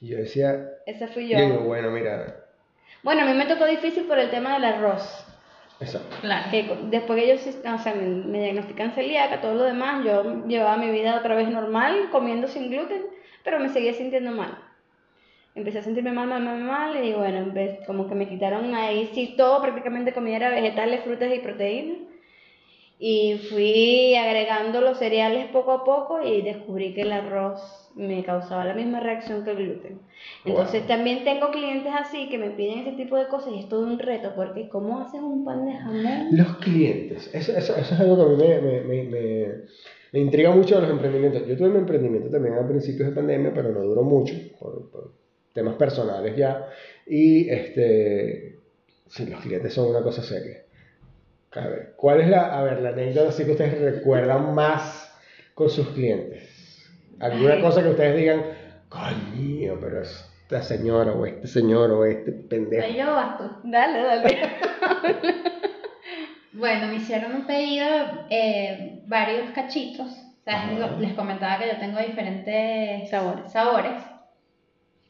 Y 0.00 0.08
yo 0.08 0.16
decía. 0.16 0.70
Esa 0.86 1.08
fui 1.08 1.28
yo. 1.28 1.38
Y 1.38 1.42
digo, 1.42 1.60
bueno, 1.64 1.90
mira, 1.90 2.40
bueno, 3.02 3.22
a 3.22 3.24
mí 3.26 3.34
me 3.34 3.46
tocó 3.46 3.66
difícil 3.66 4.04
por 4.04 4.18
el 4.18 4.30
tema 4.30 4.54
del 4.54 4.64
arroz. 4.64 5.26
Exacto. 5.80 6.16
Claro. 6.20 6.50
Que 6.50 6.76
después 6.90 7.18
que 7.18 7.32
ellos 7.32 7.46
o 7.46 7.78
sea, 7.78 7.94
me, 7.94 8.06
me 8.06 8.40
diagnostican 8.40 8.92
celíaca, 8.92 9.40
todo 9.40 9.54
lo 9.54 9.64
demás, 9.64 10.04
yo 10.04 10.46
llevaba 10.46 10.76
mi 10.76 10.90
vida 10.90 11.18
otra 11.18 11.34
vez 11.34 11.48
normal, 11.48 12.08
comiendo 12.12 12.48
sin 12.48 12.70
gluten, 12.70 13.02
pero 13.42 13.58
me 13.58 13.70
seguía 13.70 13.94
sintiendo 13.94 14.32
mal. 14.32 14.58
Empecé 15.54 15.78
a 15.78 15.82
sentirme 15.82 16.12
mal, 16.12 16.28
mal, 16.28 16.42
mal, 16.42 16.62
mal, 16.62 17.04
y 17.04 17.12
bueno, 17.12 17.52
como 17.86 18.08
que 18.08 18.14
me 18.14 18.28
quitaron 18.28 18.72
ahí, 18.74 19.10
sí, 19.12 19.34
todo 19.36 19.60
prácticamente 19.60 20.12
comida 20.12 20.36
era 20.36 20.50
vegetales, 20.50 21.02
frutas 21.02 21.32
y 21.34 21.40
proteínas. 21.40 21.98
Y 23.02 23.38
fui 23.48 24.14
agregando 24.14 24.82
los 24.82 24.98
cereales 24.98 25.46
poco 25.46 25.72
a 25.72 25.84
poco 25.84 26.22
y 26.22 26.42
descubrí 26.42 26.92
que 26.92 27.00
el 27.00 27.12
arroz 27.12 27.90
me 27.94 28.22
causaba 28.22 28.64
la 28.64 28.74
misma 28.74 29.00
reacción 29.00 29.42
que 29.42 29.52
el 29.52 29.56
gluten. 29.56 30.00
Entonces 30.44 30.86
también 30.86 31.24
tengo 31.24 31.50
clientes 31.50 31.92
así 31.98 32.28
que 32.28 32.36
me 32.36 32.50
piden 32.50 32.80
ese 32.80 32.92
tipo 32.92 33.16
de 33.16 33.26
cosas 33.26 33.54
y 33.54 33.60
es 33.60 33.68
todo 33.68 33.86
un 33.86 33.98
reto, 33.98 34.32
porque 34.36 34.68
¿cómo 34.68 35.00
haces 35.00 35.22
un 35.22 35.44
pan 35.46 35.64
de 35.64 35.72
jamón? 35.72 36.28
Los 36.30 36.58
clientes, 36.58 37.30
eso, 37.32 37.52
eso, 37.52 37.74
eso 37.74 37.94
es 37.94 38.00
algo 38.00 38.16
que 38.16 38.22
a 38.22 38.26
mí 38.26 38.36
me, 38.36 38.60
me, 38.60 39.02
me, 39.04 39.46
me, 40.12 40.20
intriga 40.20 40.54
mucho 40.54 40.76
de 40.76 40.82
los 40.82 40.90
emprendimientos. 40.90 41.46
Yo 41.46 41.56
tuve 41.56 41.70
mi 41.70 41.78
emprendimiento 41.78 42.28
también 42.28 42.54
a 42.54 42.68
principios 42.68 43.08
de 43.08 43.14
pandemia, 43.14 43.52
pero 43.54 43.72
no 43.72 43.80
duró 43.80 44.02
mucho, 44.02 44.34
por, 44.58 44.90
por 44.90 45.19
temas 45.52 45.74
personales 45.76 46.36
ya. 46.36 46.68
Y 47.06 47.48
este, 47.48 48.58
sí, 49.08 49.26
los 49.26 49.40
clientes 49.40 49.74
son 49.74 49.88
una 49.88 50.02
cosa 50.02 50.22
seria. 50.22 50.62
A 51.52 51.66
ver, 51.66 51.94
¿cuál 51.96 52.20
es 52.20 52.28
la, 52.28 52.58
a 52.58 52.62
ver, 52.62 52.80
la 52.80 52.90
anécdota 52.90 53.30
así 53.30 53.44
que 53.44 53.52
ustedes 53.52 53.80
recuerdan 53.80 54.54
más 54.54 55.12
con 55.54 55.68
sus 55.68 55.88
clientes? 55.88 56.60
alguna 57.20 57.60
cosa 57.60 57.82
que 57.82 57.90
ustedes 57.90 58.16
digan, 58.16 58.42
coño, 58.88 59.78
pero 59.80 60.02
esta 60.02 60.62
señora 60.62 61.12
o 61.12 61.26
este 61.26 61.46
señor 61.46 61.90
o 61.90 62.04
este 62.04 62.32
pendejo. 62.32 62.84
Ahí 62.84 62.96
yo 62.96 63.06
basto. 63.06 63.60
Dale, 63.62 64.02
dale. 64.02 64.40
bueno, 66.52 66.88
me 66.88 66.96
hicieron 66.96 67.34
un 67.34 67.46
pedido, 67.46 67.86
eh, 68.30 69.02
varios 69.06 69.50
cachitos. 69.50 70.08
O 70.08 70.42
sea, 70.42 70.66
les 70.98 71.12
comentaba 71.12 71.58
que 71.58 71.68
yo 71.68 71.78
tengo 71.78 72.00
diferentes 72.00 73.10
sabores. 73.10 73.52
sabores. 73.52 74.02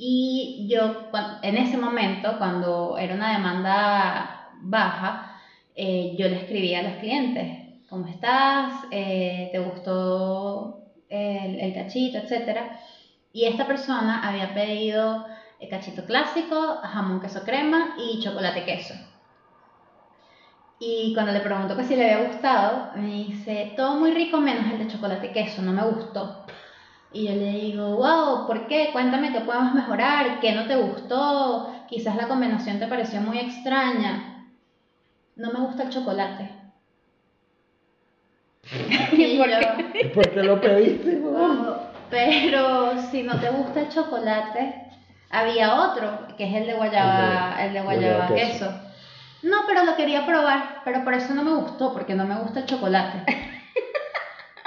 Y 0.02 0.66
yo, 0.66 1.10
en 1.42 1.58
ese 1.58 1.76
momento, 1.76 2.38
cuando 2.38 2.96
era 2.96 3.14
una 3.14 3.34
demanda 3.34 4.48
baja, 4.62 5.38
eh, 5.74 6.16
yo 6.18 6.26
le 6.26 6.36
escribía 6.38 6.78
a 6.78 6.84
los 6.84 6.94
clientes, 6.94 7.84
¿cómo 7.90 8.06
estás? 8.06 8.84
Eh, 8.90 9.50
¿Te 9.52 9.58
gustó 9.58 10.84
el, 11.10 11.74
cachito, 11.74 12.16
etc. 12.16 12.60
Y 13.34 13.44
esta 13.44 13.66
persona 13.66 14.26
había 14.26 14.54
pedido 14.54 15.26
el 15.60 15.68
cachito 15.68 16.06
clásico, 16.06 16.78
jamón 16.82 17.20
queso 17.20 17.42
crema 17.42 17.94
y 17.98 18.20
chocolate 18.22 18.64
queso. 18.64 18.94
Y 20.78 21.12
cuando 21.12 21.32
le 21.32 21.40
pregunto 21.40 21.76
que 21.76 21.84
si 21.84 21.94
le 21.94 22.10
había 22.10 22.26
gustado, 22.26 22.92
me 22.96 23.06
dice, 23.06 23.74
todo 23.76 23.96
muy 23.96 24.12
rico 24.12 24.40
menos 24.40 24.72
el 24.72 24.78
de 24.78 24.88
chocolate 24.88 25.30
queso, 25.30 25.60
no 25.60 25.72
me 25.72 25.82
gustó. 25.82 26.39
Y 27.12 27.26
yo 27.26 27.34
le 27.34 27.52
digo, 27.52 27.96
wow, 27.96 28.46
¿por 28.46 28.68
qué? 28.68 28.90
Cuéntame 28.92 29.32
qué 29.32 29.40
podemos 29.40 29.74
mejorar, 29.74 30.38
qué 30.40 30.52
no 30.52 30.66
te 30.66 30.76
gustó, 30.76 31.74
quizás 31.88 32.14
la 32.16 32.28
combinación 32.28 32.78
te 32.78 32.86
pareció 32.86 33.20
muy 33.20 33.38
extraña. 33.38 34.46
No 35.34 35.52
me 35.52 35.60
gusta 35.60 35.84
el 35.84 35.90
chocolate. 35.90 36.50
¿Y 39.12 39.38
por, 39.38 39.48
qué? 39.48 40.10
¿Por 40.14 40.30
qué 40.30 40.42
lo 40.42 40.60
pediste? 40.60 41.20
pero 42.10 43.00
si 43.10 43.22
no 43.22 43.40
te 43.40 43.50
gusta 43.50 43.80
el 43.80 43.88
chocolate, 43.88 44.74
había 45.30 45.80
otro, 45.80 46.28
que 46.36 46.44
es 46.44 46.54
el 46.54 46.66
de 46.66 46.74
guayaba, 46.74 47.64
el 47.64 47.72
de, 47.72 47.80
guayaba, 47.80 48.28
queso. 48.28 48.72
No, 49.42 49.58
pero 49.66 49.84
lo 49.84 49.96
quería 49.96 50.26
probar, 50.26 50.82
pero 50.84 51.02
por 51.02 51.14
eso 51.14 51.34
no 51.34 51.42
me 51.42 51.54
gustó, 51.54 51.92
porque 51.92 52.14
no 52.14 52.26
me 52.26 52.36
gusta 52.36 52.60
el 52.60 52.66
chocolate. 52.66 53.24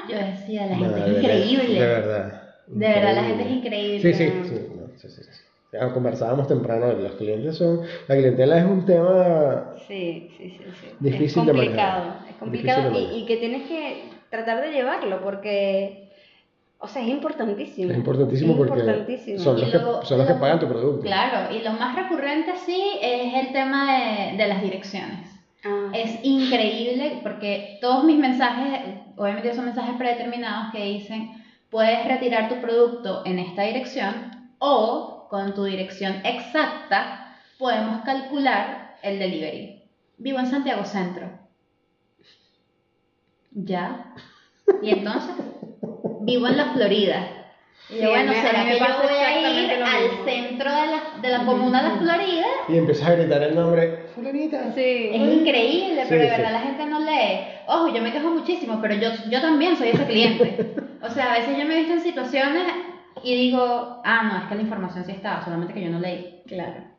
Yo 0.09 0.17
decía, 0.17 0.67
la 0.67 0.75
gente 0.75 0.99
es 0.99 1.17
increíble. 1.17 1.79
De 1.79 1.87
verdad. 1.87 2.43
De 2.67 2.87
verdad, 2.87 3.15
la 3.15 3.23
gente 3.23 3.43
es 3.43 3.51
increíble. 3.51 4.01
Sí, 4.01 4.13
sí, 4.13 4.31
sí. 4.43 4.57
sí, 4.97 5.09
sí, 5.09 5.21
sí. 5.23 5.77
conversábamos 5.93 6.47
temprano, 6.47 6.93
los 6.93 7.13
clientes 7.13 7.57
son, 7.57 7.81
la 8.07 8.15
clientela 8.15 8.57
es 8.57 8.65
un 8.65 8.85
tema 8.85 9.73
sí, 9.87 10.29
sí, 10.37 10.57
sí, 10.57 10.65
sí. 10.81 10.87
difícil 10.99 11.25
es 11.25 11.33
complicado, 11.33 12.03
de 12.03 12.09
manejar. 12.09 12.29
Es 12.29 12.35
complicado 12.35 12.91
y, 12.99 13.21
y, 13.21 13.25
que 13.25 13.37
tienes 13.37 13.67
que 13.67 14.03
tratar 14.29 14.61
de 14.61 14.71
llevarlo 14.71 15.21
porque 15.21 16.03
o 16.83 16.87
sea, 16.89 17.01
es 17.01 17.07
importantísimo. 17.07 17.91
Es 17.91 17.97
importantísimo 17.97 18.57
porque 18.57 18.81
son 19.37 19.57
los, 19.57 19.71
que, 19.71 19.79
son 19.79 20.17
los 20.17 20.27
que 20.27 20.33
pagan 20.33 20.59
tu 20.59 20.67
producto. 20.67 21.01
Claro, 21.01 21.55
y 21.55 21.61
lo 21.61 21.71
más 21.71 21.95
recurrente 21.95 22.51
sí 22.65 22.99
es 23.01 23.33
el 23.35 23.53
tema 23.53 23.93
de, 23.93 24.37
de 24.37 24.47
las 24.47 24.61
direcciones. 24.61 25.32
Ah. 25.63 25.91
Es 25.93 26.19
increíble 26.23 27.19
porque 27.23 27.77
todos 27.81 28.03
mis 28.03 28.17
mensajes, 28.17 28.99
obviamente 29.15 29.53
son 29.53 29.65
mensajes 29.65 29.95
predeterminados 29.95 30.71
que 30.71 30.83
dicen, 30.83 31.31
puedes 31.69 32.05
retirar 32.07 32.49
tu 32.49 32.61
producto 32.61 33.23
en 33.25 33.39
esta 33.39 33.63
dirección 33.63 34.51
o 34.59 35.27
con 35.29 35.53
tu 35.53 35.63
dirección 35.63 36.21
exacta 36.23 37.37
podemos 37.57 38.03
calcular 38.03 38.97
el 39.01 39.19
delivery. 39.19 39.83
Vivo 40.17 40.39
en 40.39 40.47
Santiago 40.47 40.85
Centro. 40.85 41.29
¿Ya? 43.51 44.13
¿Y 44.81 44.91
entonces? 44.91 45.35
vivo 46.23 46.47
en 46.47 46.57
la 46.57 46.73
Florida. 46.73 47.42
Y 47.89 48.05
bueno, 48.05 48.31
¿será 48.33 48.65
que 48.65 48.79
yo 48.79 48.85
voy 49.03 49.13
a 49.13 49.61
ir 49.61 49.83
al 49.83 50.25
centro 50.25 50.71
de 50.71 50.87
la, 50.87 51.21
de 51.21 51.29
la 51.29 51.45
comuna 51.45 51.83
de 51.83 51.99
Florida? 51.99 52.47
Y 52.69 52.77
empezar 52.77 53.11
a 53.11 53.15
gritar 53.15 53.43
el 53.43 53.55
nombre, 53.55 54.05
Fulanita. 54.15 54.73
Sí. 54.73 55.09
Es 55.13 55.33
increíble, 55.39 56.05
pero 56.07 56.21
de 56.23 56.29
verdad 56.29 56.51
la 56.53 56.61
gente 56.61 56.85
no 56.85 56.99
lee. 56.99 57.39
Ojo, 57.67 57.93
yo 57.93 58.01
me 58.01 58.11
quejo 58.11 58.29
muchísimo, 58.29 58.79
pero 58.81 58.95
yo, 58.95 59.09
yo 59.29 59.41
también 59.41 59.75
soy 59.77 59.89
ese 59.89 60.05
cliente. 60.05 60.75
o 61.01 61.09
sea, 61.09 61.33
a 61.33 61.39
veces 61.39 61.57
yo 61.57 61.65
me 61.65 61.75
he 61.75 61.79
visto 61.79 61.93
en 61.93 62.01
situaciones 62.01 62.63
y 63.21 63.35
digo, 63.35 64.01
ah, 64.03 64.29
no, 64.31 64.39
es 64.39 64.45
que 64.45 64.55
la 64.55 64.61
información 64.61 65.05
sí 65.05 65.11
estaba, 65.11 65.43
solamente 65.43 65.73
que 65.73 65.83
yo 65.83 65.89
no 65.89 65.99
leí. 65.99 66.41
Claro. 66.47 66.92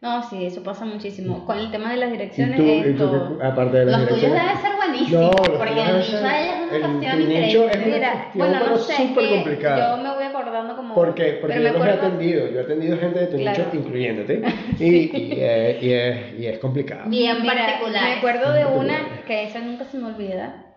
No, 0.00 0.22
sí, 0.22 0.46
eso 0.46 0.62
pasa 0.62 0.84
muchísimo. 0.84 1.44
Con 1.44 1.58
el 1.58 1.72
tema 1.72 1.90
de 1.90 1.96
las 1.96 2.12
direcciones, 2.12 2.60
esto... 2.60 3.36
aparte 3.42 3.78
de 3.78 3.86
las 3.86 4.00
los 4.02 4.08
tuyos 4.10 4.32
deben 4.32 4.56
ser 4.62 4.76
buenísimos, 4.76 5.34
porque 5.34 5.70
el 5.70 5.98
nicho 5.98 6.16
es 6.16 6.22
una 6.22 6.70
cuestión 6.70 7.22
increíble. 7.22 7.84
Mira, 7.84 8.30
bueno, 8.34 8.60
no 8.68 8.78
sé, 8.78 9.08
yo 9.12 9.96
me 9.96 10.14
voy 10.14 10.24
acordando 10.24 10.76
como... 10.76 10.94
¿Por 10.94 11.16
qué? 11.16 11.38
Porque 11.40 11.60
yo 11.60 11.72
los 11.72 11.84
he 11.84 11.90
atendido, 11.90 12.48
yo 12.48 12.60
he 12.60 12.62
atendido 12.62 12.96
gente 12.96 13.18
de 13.18 13.26
tu 13.26 13.36
nicho, 13.38 13.66
incluyéndote, 13.72 14.42
y, 14.78 14.84
y, 14.84 15.32
eh, 15.36 15.78
y, 15.82 15.92
es, 15.92 16.40
y, 16.40 16.46
es, 16.46 16.58
complicado. 16.60 17.10
Bien 17.10 17.44
particular. 17.44 18.04
Me 18.04 18.12
acuerdo 18.18 18.52
de 18.52 18.66
una, 18.66 19.24
que 19.26 19.44
esa 19.44 19.58
nunca 19.58 19.84
se 19.84 19.98
me 19.98 20.06
olvida, 20.06 20.76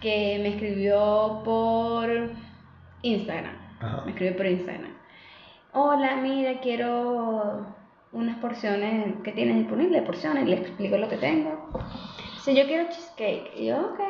que 0.00 0.38
me 0.40 0.50
escribió 0.50 1.42
por 1.44 2.30
Instagram. 3.02 3.56
Me 4.04 4.12
escribió 4.12 4.36
por 4.36 4.46
Instagram. 4.46 4.94
Hola, 5.72 6.14
mira, 6.22 6.60
quiero 6.60 7.73
unas 8.14 8.38
porciones 8.38 9.16
que 9.22 9.32
tienes 9.32 9.56
disponibles, 9.56 10.02
porciones, 10.02 10.48
le 10.48 10.56
explico 10.56 10.96
lo 10.96 11.08
que 11.08 11.16
tengo. 11.16 11.68
Si 12.42 12.54
yo 12.54 12.64
quiero 12.64 12.88
cheesecake, 12.88 13.52
y 13.56 13.66
yo, 13.66 13.76
ok, 13.76 14.00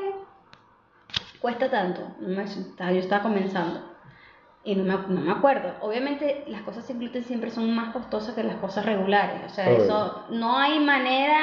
cuesta 1.41 1.71
tanto, 1.71 2.03
yo 2.21 2.99
estaba 2.99 3.23
comenzando 3.23 3.81
y 4.63 4.77
no 4.77 4.85
me, 4.85 5.15
no 5.15 5.21
me 5.21 5.33
acuerdo. 5.33 5.75
Obviamente 5.81 6.45
las 6.49 6.63
cosas 6.63 6.85
sin 6.85 6.99
gluten 6.99 7.25
siempre 7.25 7.51
son 7.51 7.75
más 7.75 7.93
costosas 7.93 8.35
que 8.35 8.43
las 8.43 8.57
cosas 8.57 8.87
regulares, 8.87 9.41
o 9.47 9.49
sea, 9.49 9.71
eso 9.71 10.27
no 10.31 10.59
hay 10.59 10.79
manera 10.81 11.41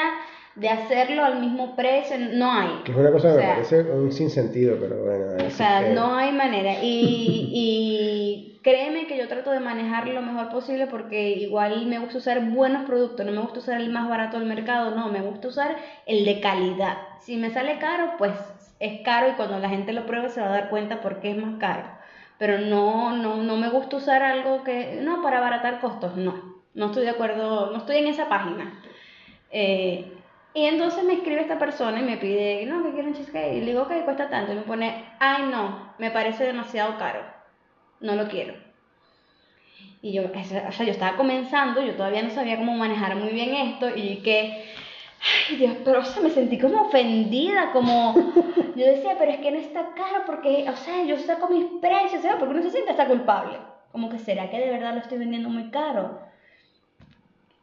de 0.55 0.69
hacerlo 0.69 1.23
al 1.23 1.39
mismo 1.39 1.75
precio, 1.75 2.17
no 2.33 2.51
hay. 2.51 2.83
Que 2.83 2.91
es 2.91 2.97
una 2.97 3.11
cosa 3.11 3.31
que 3.31 3.37
me 3.37 3.47
parece 3.53 3.81
un 3.83 4.11
sinsentido, 4.11 4.77
pero 4.79 4.97
bueno. 4.97 5.47
O 5.47 5.49
sea, 5.49 5.93
no 5.93 6.15
hay 6.15 6.33
manera. 6.33 6.83
Y, 6.83 7.49
y 7.53 8.20
créeme 8.61 9.07
que 9.07 9.17
yo 9.17 9.27
trato 9.27 9.51
de 9.51 9.59
manejarlo 9.59 10.13
lo 10.13 10.21
mejor 10.21 10.49
posible 10.49 10.87
porque 10.87 11.29
igual 11.31 11.85
me 11.87 11.99
gusta 11.99 12.19
usar 12.19 12.41
buenos 12.41 12.85
productos, 12.85 13.25
no 13.25 13.31
me 13.31 13.41
gusta 13.41 13.59
usar 13.59 13.81
el 13.81 13.89
más 13.89 14.07
barato 14.07 14.37
del 14.37 14.47
mercado, 14.47 14.91
no, 14.91 15.09
me 15.09 15.21
gusta 15.21 15.47
usar 15.47 15.77
el 16.05 16.25
de 16.25 16.39
calidad. 16.39 16.97
Si 17.19 17.37
me 17.37 17.49
sale 17.49 17.79
caro, 17.79 18.13
pues 18.17 18.33
es 18.79 19.01
caro 19.01 19.29
y 19.29 19.33
cuando 19.33 19.59
la 19.59 19.69
gente 19.69 19.93
lo 19.93 20.05
pruebe 20.05 20.29
se 20.29 20.41
va 20.41 20.47
a 20.47 20.51
dar 20.51 20.69
cuenta 20.69 21.01
por 21.01 21.19
qué 21.19 21.31
es 21.31 21.37
más 21.37 21.59
caro. 21.59 21.83
Pero 22.37 22.59
no, 22.59 23.15
no, 23.15 23.37
no 23.43 23.57
me 23.57 23.69
gusta 23.69 23.97
usar 23.97 24.23
algo 24.23 24.63
que, 24.63 24.99
no, 25.01 25.21
para 25.21 25.37
abaratar 25.37 25.79
costos, 25.79 26.17
no. 26.17 26.61
No 26.73 26.87
estoy 26.87 27.03
de 27.03 27.11
acuerdo, 27.11 27.71
no 27.71 27.77
estoy 27.77 27.97
en 27.97 28.07
esa 28.07 28.29
página. 28.29 28.81
Eh, 29.51 30.11
y 30.53 30.65
entonces 30.65 31.03
me 31.03 31.13
escribe 31.13 31.41
esta 31.41 31.59
persona 31.59 31.99
y 31.99 32.03
me 32.03 32.17
pide, 32.17 32.65
no, 32.65 32.83
que 32.83 32.93
quieren 32.93 33.13
cheesecake. 33.13 33.53
Y 33.57 33.59
le 33.61 33.67
digo, 33.67 33.83
ok, 33.83 34.03
cuesta 34.05 34.29
tanto. 34.29 34.53
Y 34.53 34.55
me 34.55 34.61
pone, 34.61 35.05
ay, 35.19 35.43
no, 35.51 35.93
me 35.97 36.11
parece 36.11 36.45
demasiado 36.45 36.97
caro. 36.97 37.40
No 38.01 38.15
lo 38.15 38.27
quiero. 38.27 38.55
Y 40.01 40.13
yo, 40.13 40.23
o 40.23 40.71
sea, 40.71 40.85
yo 40.85 40.91
estaba 40.91 41.15
comenzando, 41.15 41.81
yo 41.81 41.95
todavía 41.95 42.23
no 42.23 42.31
sabía 42.31 42.57
cómo 42.57 42.73
manejar 42.73 43.15
muy 43.15 43.29
bien 43.29 43.53
esto. 43.53 43.87
Y 43.95 44.17
que, 44.17 44.65
ay, 45.49 45.55
Dios, 45.57 45.77
pero 45.85 45.99
o 45.99 46.03
sea, 46.05 46.23
me 46.23 46.31
sentí 46.31 46.57
como 46.57 46.81
ofendida, 46.81 47.71
como. 47.71 48.15
Yo 48.75 48.85
decía, 48.85 49.15
pero 49.19 49.31
es 49.31 49.39
que 49.39 49.51
no 49.51 49.59
está 49.59 49.93
caro 49.93 50.23
porque, 50.25 50.65
o 50.69 50.75
sea, 50.77 51.03
yo 51.03 51.17
saco 51.17 51.49
mis 51.49 51.65
precios, 51.81 52.21
¿sabes? 52.21 52.37
Porque 52.39 52.53
uno 52.53 52.63
se 52.63 52.71
siente 52.71 52.91
hasta 52.91 53.05
culpable. 53.05 53.57
Como 53.91 54.09
que, 54.09 54.17
¿será 54.17 54.49
que 54.49 54.57
de 54.57 54.71
verdad 54.71 54.93
lo 54.93 55.01
estoy 55.01 55.17
vendiendo 55.17 55.49
muy 55.49 55.69
caro? 55.69 56.21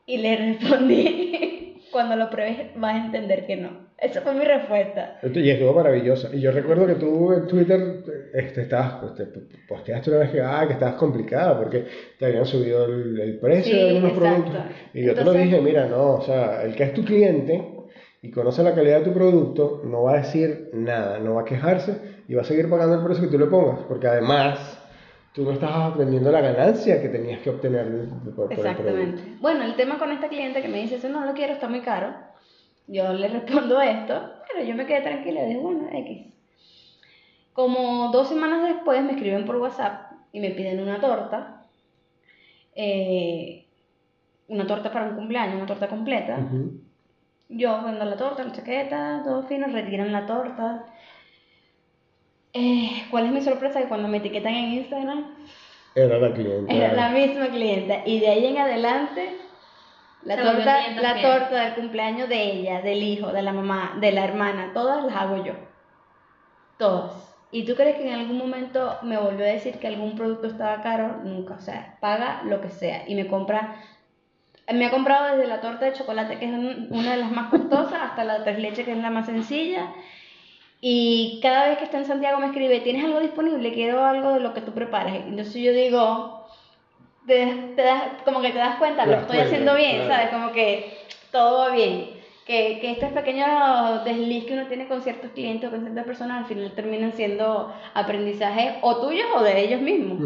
Y 0.05 0.18
le 0.18 0.36
respondí 0.36 1.82
cuando 1.91 2.14
lo 2.14 2.28
pruebes 2.28 2.70
vas 2.76 2.95
a 2.95 3.07
entender 3.07 3.47
que 3.47 3.57
no. 3.57 3.88
Esa 4.01 4.20
fue 4.20 4.32
mi 4.32 4.44
respuesta. 4.44 5.18
Y 5.22 5.51
estuvo 5.51 5.72
maravillosa. 5.72 6.30
Y 6.32 6.40
yo 6.40 6.53
recuerdo 6.53 6.86
que 6.86 6.94
tú 6.94 7.32
en 7.32 7.49
Twitter 7.49 8.05
este, 8.32 8.62
estabas, 8.62 9.18
este, 9.18 9.40
posteaste 9.68 10.11
una 10.11 10.20
vez 10.20 10.30
que, 10.30 10.40
ah, 10.40 10.64
que 10.68 10.74
estabas 10.74 10.94
complicada 10.94 11.59
porque 11.59 11.84
te 12.16 12.26
habían 12.26 12.46
subido 12.46 12.84
el, 12.84 13.38
precio 13.40 13.76
de 13.76 13.88
algunos 13.90 14.12
productos. 14.12 14.55
Y 14.94 15.05
yo 15.05 15.14
te 15.14 15.24
lo 15.24 15.32
dije, 15.32 15.61
mira, 15.61 15.86
no, 15.86 16.14
o 16.14 16.22
sea, 16.22 16.62
el 16.62 16.76
que 16.76 16.84
es 16.84 16.94
tu 16.94 17.05
cliente 17.05 17.74
y 18.22 18.30
conoce 18.30 18.62
la 18.62 18.74
calidad 18.74 19.01
de 19.01 19.07
tu 19.07 19.12
producto 19.12 19.82
no 19.84 20.05
va 20.05 20.14
a 20.14 20.16
decir 20.18 20.70
nada, 20.74 21.18
no 21.18 21.34
va 21.34 21.42
a 21.42 21.44
quejarse 21.44 21.96
y 22.28 22.34
va 22.34 22.42
a 22.42 22.44
seguir 22.44 22.70
pagando 22.70 22.94
el 22.94 23.05
precio 23.05 23.24
que 23.24 23.30
tú 23.30 23.38
le 23.38 23.46
pongas. 23.46 23.80
Porque 23.88 24.07
además 24.07 24.80
tú 25.32 25.43
no 25.43 25.51
estabas 25.51 25.93
obteniendo 25.93 26.31
la 26.31 26.40
ganancia 26.40 27.02
que 27.02 27.09
tenías 27.09 27.40
que 27.40 27.51
obtener 27.51 27.86
por, 28.36 28.52
Exactamente. 28.52 29.23
bueno, 29.40 29.64
el 29.64 29.74
tema 29.74 29.98
con 29.98 30.12
esta 30.12 30.28
cliente 30.28 30.62
que 30.62 30.68
me 30.68 30.82
dice, 30.82 30.97
eso 30.97 31.09
no 31.09 31.24
lo 31.24 31.32
quiero, 31.32 31.55
está 31.55 31.68
muy 31.68 31.81
caro. 31.81 32.27
Yo 32.89 33.12
le 33.12 33.28
respondo 33.28 33.81
esto, 33.81 34.32
pero 34.48 34.65
yo 34.66 34.74
me 34.74 34.86
quedé 34.86 35.02
tranquila 35.02 35.43
y 35.43 35.47
dije, 35.47 35.60
bueno, 35.60 35.89
X. 35.93 36.27
Como 37.52 38.10
dos 38.10 38.28
semanas 38.28 38.62
después 38.62 39.02
me 39.05 39.12
escriben 39.12 39.44
por 39.44 39.56
WhatsApp 39.56 40.12
y 40.32 40.40
me 40.40 40.51
piden 40.51 40.81
una 40.81 41.01
torta. 41.01 41.62
Eh, 42.74 43.66
una 44.48 44.66
torta 44.66 44.90
para 44.90 45.09
un 45.09 45.16
cumpleaños, 45.16 45.56
una 45.56 45.66
torta 45.66 45.89
completa. 45.89 46.39
Yo 47.48 47.82
vendo 47.85 48.05
la 48.05 48.16
torta, 48.16 48.44
la 48.44 48.52
chaqueta, 48.52 49.23
todo 49.24 49.43
fino, 49.44 49.66
retiran 49.66 50.12
la 50.12 50.27
torta 50.27 50.86
eh, 52.52 53.05
¿Cuál 53.10 53.27
es 53.27 53.32
mi 53.32 53.40
sorpresa? 53.40 53.81
Que 53.81 53.89
cuando 53.89 54.09
me 54.09 54.19
etiquetan 54.19 54.55
en 54.55 54.73
Instagram... 54.74 55.35
Era 55.94 56.19
la 56.19 56.32
clienta. 56.32 56.73
Era 56.73 56.93
la 56.93 57.10
misma 57.10 57.48
clienta. 57.48 58.02
Y 58.05 58.20
de 58.20 58.28
ahí 58.28 58.47
en 58.47 58.59
adelante, 58.59 59.36
la, 60.23 60.36
torta, 60.36 60.90
la 61.01 61.23
torta 61.23 61.65
del 61.65 61.74
cumpleaños 61.74 62.28
de 62.28 62.43
ella, 62.43 62.82
del 62.82 63.03
hijo, 63.03 63.32
de 63.32 63.43
la 63.43 63.53
mamá, 63.53 63.97
de 64.01 64.12
la 64.12 64.24
hermana, 64.24 64.73
todas 64.74 65.05
las 65.05 65.15
hago 65.15 65.45
yo. 65.45 65.55
Todas. 66.77 67.12
¿Y 67.51 67.65
tú 67.65 67.74
crees 67.74 67.97
que 67.97 68.07
en 68.07 68.15
algún 68.15 68.36
momento 68.36 68.99
me 69.03 69.16
volvió 69.16 69.45
a 69.45 69.49
decir 69.49 69.78
que 69.78 69.86
algún 69.86 70.16
producto 70.16 70.49
estaba 70.49 70.82
caro? 70.82 71.20
Nunca. 71.24 71.55
O 71.55 71.61
sea, 71.61 71.97
paga 72.01 72.43
lo 72.45 72.61
que 72.61 72.69
sea. 72.69 73.05
Y 73.09 73.15
me 73.15 73.27
compra 73.27 73.77
me 74.73 74.86
ha 74.86 74.90
comprado 74.90 75.36
desde 75.36 75.49
la 75.49 75.61
torta 75.61 75.86
de 75.86 75.95
chocolate, 75.95 76.39
que 76.39 76.45
es 76.45 76.53
una 76.53 77.12
de 77.12 77.16
las 77.16 77.31
más 77.31 77.49
costosas, 77.51 78.01
hasta 78.03 78.24
la 78.24 78.45
tres 78.45 78.59
leche, 78.59 78.85
que 78.85 78.93
es 78.93 78.99
la 78.99 79.11
más 79.11 79.27
sencilla 79.27 79.95
Y 80.81 81.40
cada 81.43 81.69
vez 81.69 81.78
que 81.78 81.85
está 81.85 81.99
en 81.99 82.05
Santiago 82.05 82.39
me 82.39 82.47
escribe, 82.47 82.81
¿tienes 82.81 83.05
algo 83.05 83.20
disponible? 83.20 83.73
Quiero 83.73 84.05
algo 84.05 84.35
de 84.35 84.40
lo 84.40 84.53
que 84.53 84.61
tú 84.61 84.73
preparas. 84.73 85.15
Entonces 85.15 85.55
yo 85.55 85.73
digo, 85.73 86.38
te, 87.28 87.82
das, 87.82 88.02
como 88.24 88.40
que 88.40 88.50
te 88.50 88.59
das 88.59 88.78
cuenta, 88.78 89.06
lo 89.06 89.18
estoy 89.18 89.38
haciendo 89.38 89.74
bien, 89.74 90.09
¿sabes? 90.09 90.30
Como 90.30 90.52
que 90.52 90.98
todo 91.30 91.59
va 91.59 91.74
bien. 91.74 92.18
Que, 92.46 92.78
que 92.80 92.92
estos 92.92 93.12
pequeños 93.12 94.02
desliz 94.06 94.44
que 94.44 94.55
uno 94.55 94.66
tiene 94.68 94.88
con 94.88 95.02
ciertos 95.02 95.32
clientes 95.32 95.68
o 95.68 95.70
con 95.70 95.82
ciertas 95.82 96.06
personas 96.06 96.38
al 96.38 96.46
final 96.46 96.72
terminan 96.72 97.12
siendo 97.12 97.74
aprendizaje 97.92 98.78
o 98.80 99.02
tuyos 99.02 99.26
o 99.36 99.42
de 99.42 99.60
ellos 99.60 99.82
mismos. 99.82 100.18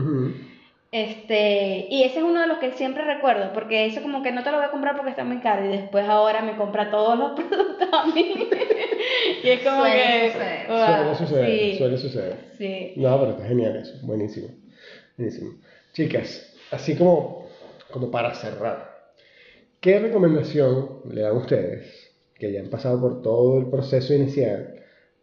Este, 0.93 1.89
y 1.91 2.05
ese 2.05 2.19
es 2.19 2.25
uno 2.25 2.43
de 2.43 2.47
los 2.47 2.59
que 2.59 2.73
siempre 2.73 3.03
recuerdo, 3.03 3.53
porque 3.55 3.87
eso 3.87 4.03
como 4.03 4.23
que 4.23 4.31
no 4.31 4.45
te 4.45 4.51
lo 4.53 4.59
voy 4.59 4.67
a 4.67 4.71
comprar 4.71 4.95
porque 4.95 5.11
está 5.11 5.25
muy 5.25 5.39
caro 5.39 5.65
y 5.65 5.69
después 5.69 6.07
ahora 6.07 6.43
me 6.43 6.55
compra 6.55 6.91
todos 6.91 7.19
los 7.19 7.31
productos 7.49 7.89
a 7.91 8.07
mí. 8.07 8.49
y 9.43 9.49
es 9.49 9.61
como 9.63 9.85
que... 9.85 10.33
suele 10.69 11.15
suceder, 11.17 11.79
suele 11.79 11.97
suceder. 11.97 12.37
Sí. 12.57 12.93
No, 12.97 13.19
pero 13.19 13.33
está 13.33 13.47
genial 13.47 13.75
eso, 13.77 13.95
buenísimo. 14.07 14.49
Buenísimo. 15.17 15.55
Chicas, 15.95 16.52
así 16.73 16.97
como, 16.97 17.47
como 17.93 18.11
para 18.11 18.35
cerrar, 18.35 19.13
¿qué 19.81 19.99
recomendación 20.01 21.03
le 21.11 21.21
dan 21.21 21.37
ustedes, 21.37 22.13
que 22.35 22.51
ya 22.51 22.61
han 22.61 22.71
pasado 22.71 23.01
por 23.01 23.23
todo 23.23 23.59
el 23.59 23.67
proceso 23.67 24.15
inicial, 24.15 24.75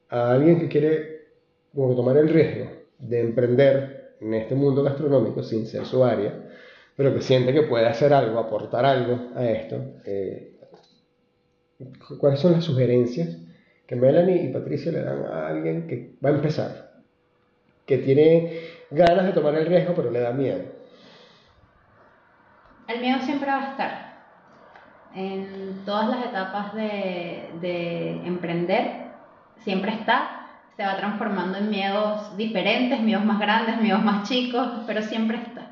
a 0.10 0.32
alguien 0.32 0.60
que 0.60 0.70
quiere 0.70 1.28
como 1.76 1.96
tomar 1.96 2.18
el 2.18 2.30
riesgo 2.30 2.70
de 3.00 3.22
emprender 3.22 4.16
en 4.22 4.34
este 4.34 4.56
mundo 4.56 4.84
gastronómico 4.84 5.44
sin 5.44 5.66
ser 5.66 5.86
su 5.86 6.04
área, 6.04 6.50
pero 6.96 7.14
que 7.14 7.22
siente 7.22 7.54
que 7.54 7.64
puede 7.64 7.88
hacer 7.88 8.14
algo, 8.14 8.40
aportar 8.40 8.86
algo 8.86 9.32
a 9.36 9.50
esto, 9.50 9.78
eh, 10.06 10.58
¿cuáles 12.20 12.40
son 12.40 12.54
las 12.54 12.64
sugerencias 12.64 13.38
que 13.88 13.96
Melanie 13.96 14.44
y 14.44 14.54
Patricia 14.54 14.92
le 14.92 15.02
dan 15.02 15.26
a 15.26 15.48
alguien 15.48 15.88
que 15.88 16.14
va 16.24 16.30
a 16.30 16.34
empezar, 16.34 17.02
que 17.86 17.98
tiene 17.98 18.60
ganas 18.92 19.26
de 19.26 19.34
tomar 19.34 19.56
el 19.56 19.66
riesgo, 19.66 19.94
pero 19.96 20.12
le 20.12 20.20
da 20.20 20.32
miedo? 20.32 20.79
El 22.90 23.00
miedo 23.00 23.20
siempre 23.22 23.50
va 23.50 23.58
a 23.58 23.72
estar. 23.72 24.10
En 25.16 25.82
todas 25.86 26.10
las 26.10 26.26
etapas 26.26 26.74
de, 26.74 27.50
de 27.62 28.28
emprender, 28.28 29.12
siempre 29.64 29.94
está 29.94 30.40
se 30.80 30.86
va 30.86 30.96
transformando 30.96 31.58
en 31.58 31.70
miedos 31.70 32.38
diferentes, 32.38 33.02
miedos 33.02 33.26
más 33.26 33.38
grandes, 33.38 33.82
miedos 33.82 34.02
más 34.02 34.30
chicos, 34.30 34.66
pero 34.88 35.02
siempre 35.02 35.36
está. 35.36 35.72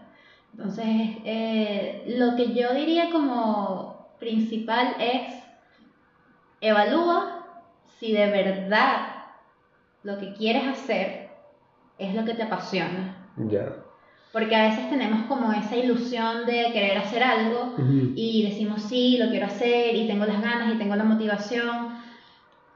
Entonces, 0.52 0.86
eh, 1.24 2.04
lo 2.18 2.36
que 2.36 2.54
yo 2.54 2.74
diría 2.74 3.10
como 3.10 4.10
principal 4.20 4.98
es, 5.00 5.34
evalúa 6.60 7.46
si 8.00 8.12
de 8.12 8.30
verdad 8.30 8.98
lo 10.04 10.20
que 10.20 10.34
quieres 10.34 10.68
hacer 10.68 11.30
es 11.98 12.14
lo 12.14 12.26
que 12.26 12.34
te 12.34 12.44
apasiona. 12.44 13.30
Ya. 13.38 13.78
Porque 14.38 14.56
a 14.56 14.70
veces 14.70 14.88
tenemos 14.88 15.24
como 15.24 15.52
esa 15.52 15.76
ilusión 15.76 16.46
de 16.46 16.72
querer 16.72 16.96
hacer 17.00 17.24
algo 17.24 17.74
y 18.14 18.44
decimos 18.44 18.84
sí, 18.84 19.18
lo 19.18 19.32
quiero 19.32 19.48
hacer 19.48 19.96
y 19.96 20.06
tengo 20.06 20.26
las 20.26 20.44
ganas 20.44 20.76
y 20.76 20.78
tengo 20.78 20.96
la 20.96 21.06
motivación, 21.06 21.98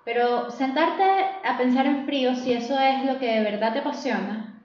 pero 0.03 0.49
sentarte 0.49 1.03
a 1.43 1.59
pensar 1.59 1.85
en 1.85 2.07
frío 2.07 2.33
si 2.33 2.51
eso 2.51 2.79
es 2.79 3.05
lo 3.05 3.19
que 3.19 3.27
de 3.27 3.43
verdad 3.43 3.73
te 3.73 3.77
apasiona, 3.77 4.59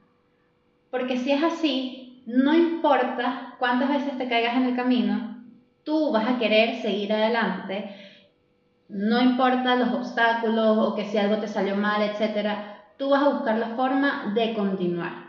porque 0.91 1.19
si 1.19 1.33
es 1.33 1.43
así, 1.43 2.23
no 2.25 2.55
importa 2.55 3.57
cuántas 3.59 3.91
veces 3.91 4.17
te 4.17 4.27
caigas 4.27 4.57
en 4.57 4.65
el 4.65 4.75
camino, 4.75 5.45
tú 5.85 6.13
vas 6.13 6.27
a 6.27 6.39
querer 6.39 6.81
seguir 6.81 7.13
adelante, 7.13 7.95
no 8.89 9.21
importa 9.21 9.77
los 9.77 9.93
obstáculos 9.93 10.79
o 10.79 10.95
que 10.95 11.05
si 11.05 11.19
algo 11.19 11.37
te 11.37 11.49
salió 11.49 11.77
mal, 11.77 12.01
etc., 12.01 12.49
tú 12.97 13.11
vas 13.11 13.23
a 13.23 13.29
buscar 13.29 13.59
la 13.59 13.77
forma 13.77 14.33
de 14.35 14.55
continuar. 14.55 15.26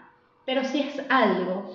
Pero 0.48 0.64
si 0.64 0.80
es 0.80 1.02
algo 1.10 1.66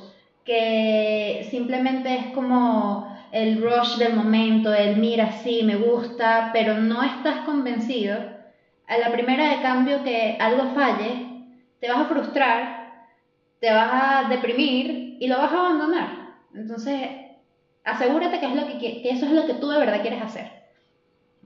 que 0.46 1.46
simplemente 1.50 2.14
es 2.14 2.26
como 2.28 3.06
el 3.30 3.60
rush 3.60 3.98
del 3.98 4.14
momento, 4.14 4.72
el 4.72 4.96
mira, 4.96 5.30
sí, 5.30 5.62
me 5.62 5.76
gusta, 5.76 6.48
pero 6.54 6.78
no 6.78 7.02
estás 7.02 7.40
convencido, 7.40 8.18
a 8.86 8.96
la 8.96 9.12
primera 9.12 9.50
de 9.50 9.60
cambio 9.60 10.02
que 10.02 10.38
algo 10.40 10.70
falle, 10.72 11.50
te 11.80 11.90
vas 11.90 12.00
a 12.00 12.06
frustrar, 12.06 13.08
te 13.60 13.70
vas 13.70 13.90
a 13.92 14.28
deprimir 14.30 15.18
y 15.20 15.26
lo 15.26 15.36
vas 15.36 15.52
a 15.52 15.58
abandonar. 15.58 16.08
Entonces, 16.54 17.10
asegúrate 17.84 18.40
que, 18.40 18.46
es 18.46 18.54
lo 18.54 18.66
que, 18.66 19.02
que 19.02 19.10
eso 19.10 19.26
es 19.26 19.32
lo 19.32 19.44
que 19.44 19.52
tú 19.52 19.68
de 19.68 19.80
verdad 19.80 20.00
quieres 20.00 20.22
hacer. 20.22 20.50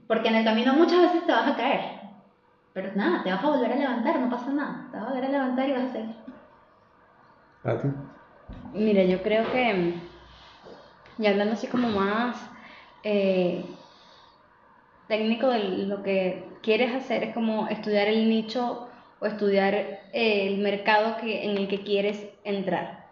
Porque 0.07 0.29
en 0.29 0.35
el 0.35 0.45
camino 0.45 0.73
muchas 0.75 1.01
veces 1.01 1.25
te 1.25 1.33
vas 1.33 1.45
a 1.45 1.57
caer. 1.57 1.81
Pero 2.71 2.95
nada, 2.95 3.21
te 3.21 3.33
vas 3.33 3.43
a 3.43 3.49
volver 3.49 3.73
a 3.73 3.75
levantar, 3.75 4.17
no 4.17 4.29
pasa 4.29 4.49
nada. 4.53 4.87
Te 4.93 4.97
vas 4.97 5.07
a 5.07 5.09
volver 5.09 5.25
a 5.25 5.29
levantar 5.29 5.67
y 5.67 5.73
vas 5.73 5.89
a 5.89 5.91
seguir. 5.91 6.26
Mira, 8.73 9.03
yo 9.03 9.21
creo 9.23 9.51
que 9.51 10.07
y 11.19 11.25
hablando 11.25 11.53
así 11.53 11.67
como 11.67 11.89
más 11.89 12.37
eh, 13.03 13.63
técnico 15.07 15.47
de 15.49 15.59
lo 15.59 16.03
que 16.03 16.59
quieres 16.61 16.93
hacer, 16.93 17.23
es 17.23 17.33
como 17.33 17.67
estudiar 17.67 18.07
el 18.07 18.29
nicho 18.29 18.87
o 19.19 19.25
estudiar 19.25 19.73
eh, 19.75 20.47
el 20.47 20.59
mercado 20.59 21.17
que, 21.17 21.45
en 21.45 21.57
el 21.57 21.67
que 21.67 21.81
quieres 21.81 22.23
entrar. 22.43 23.07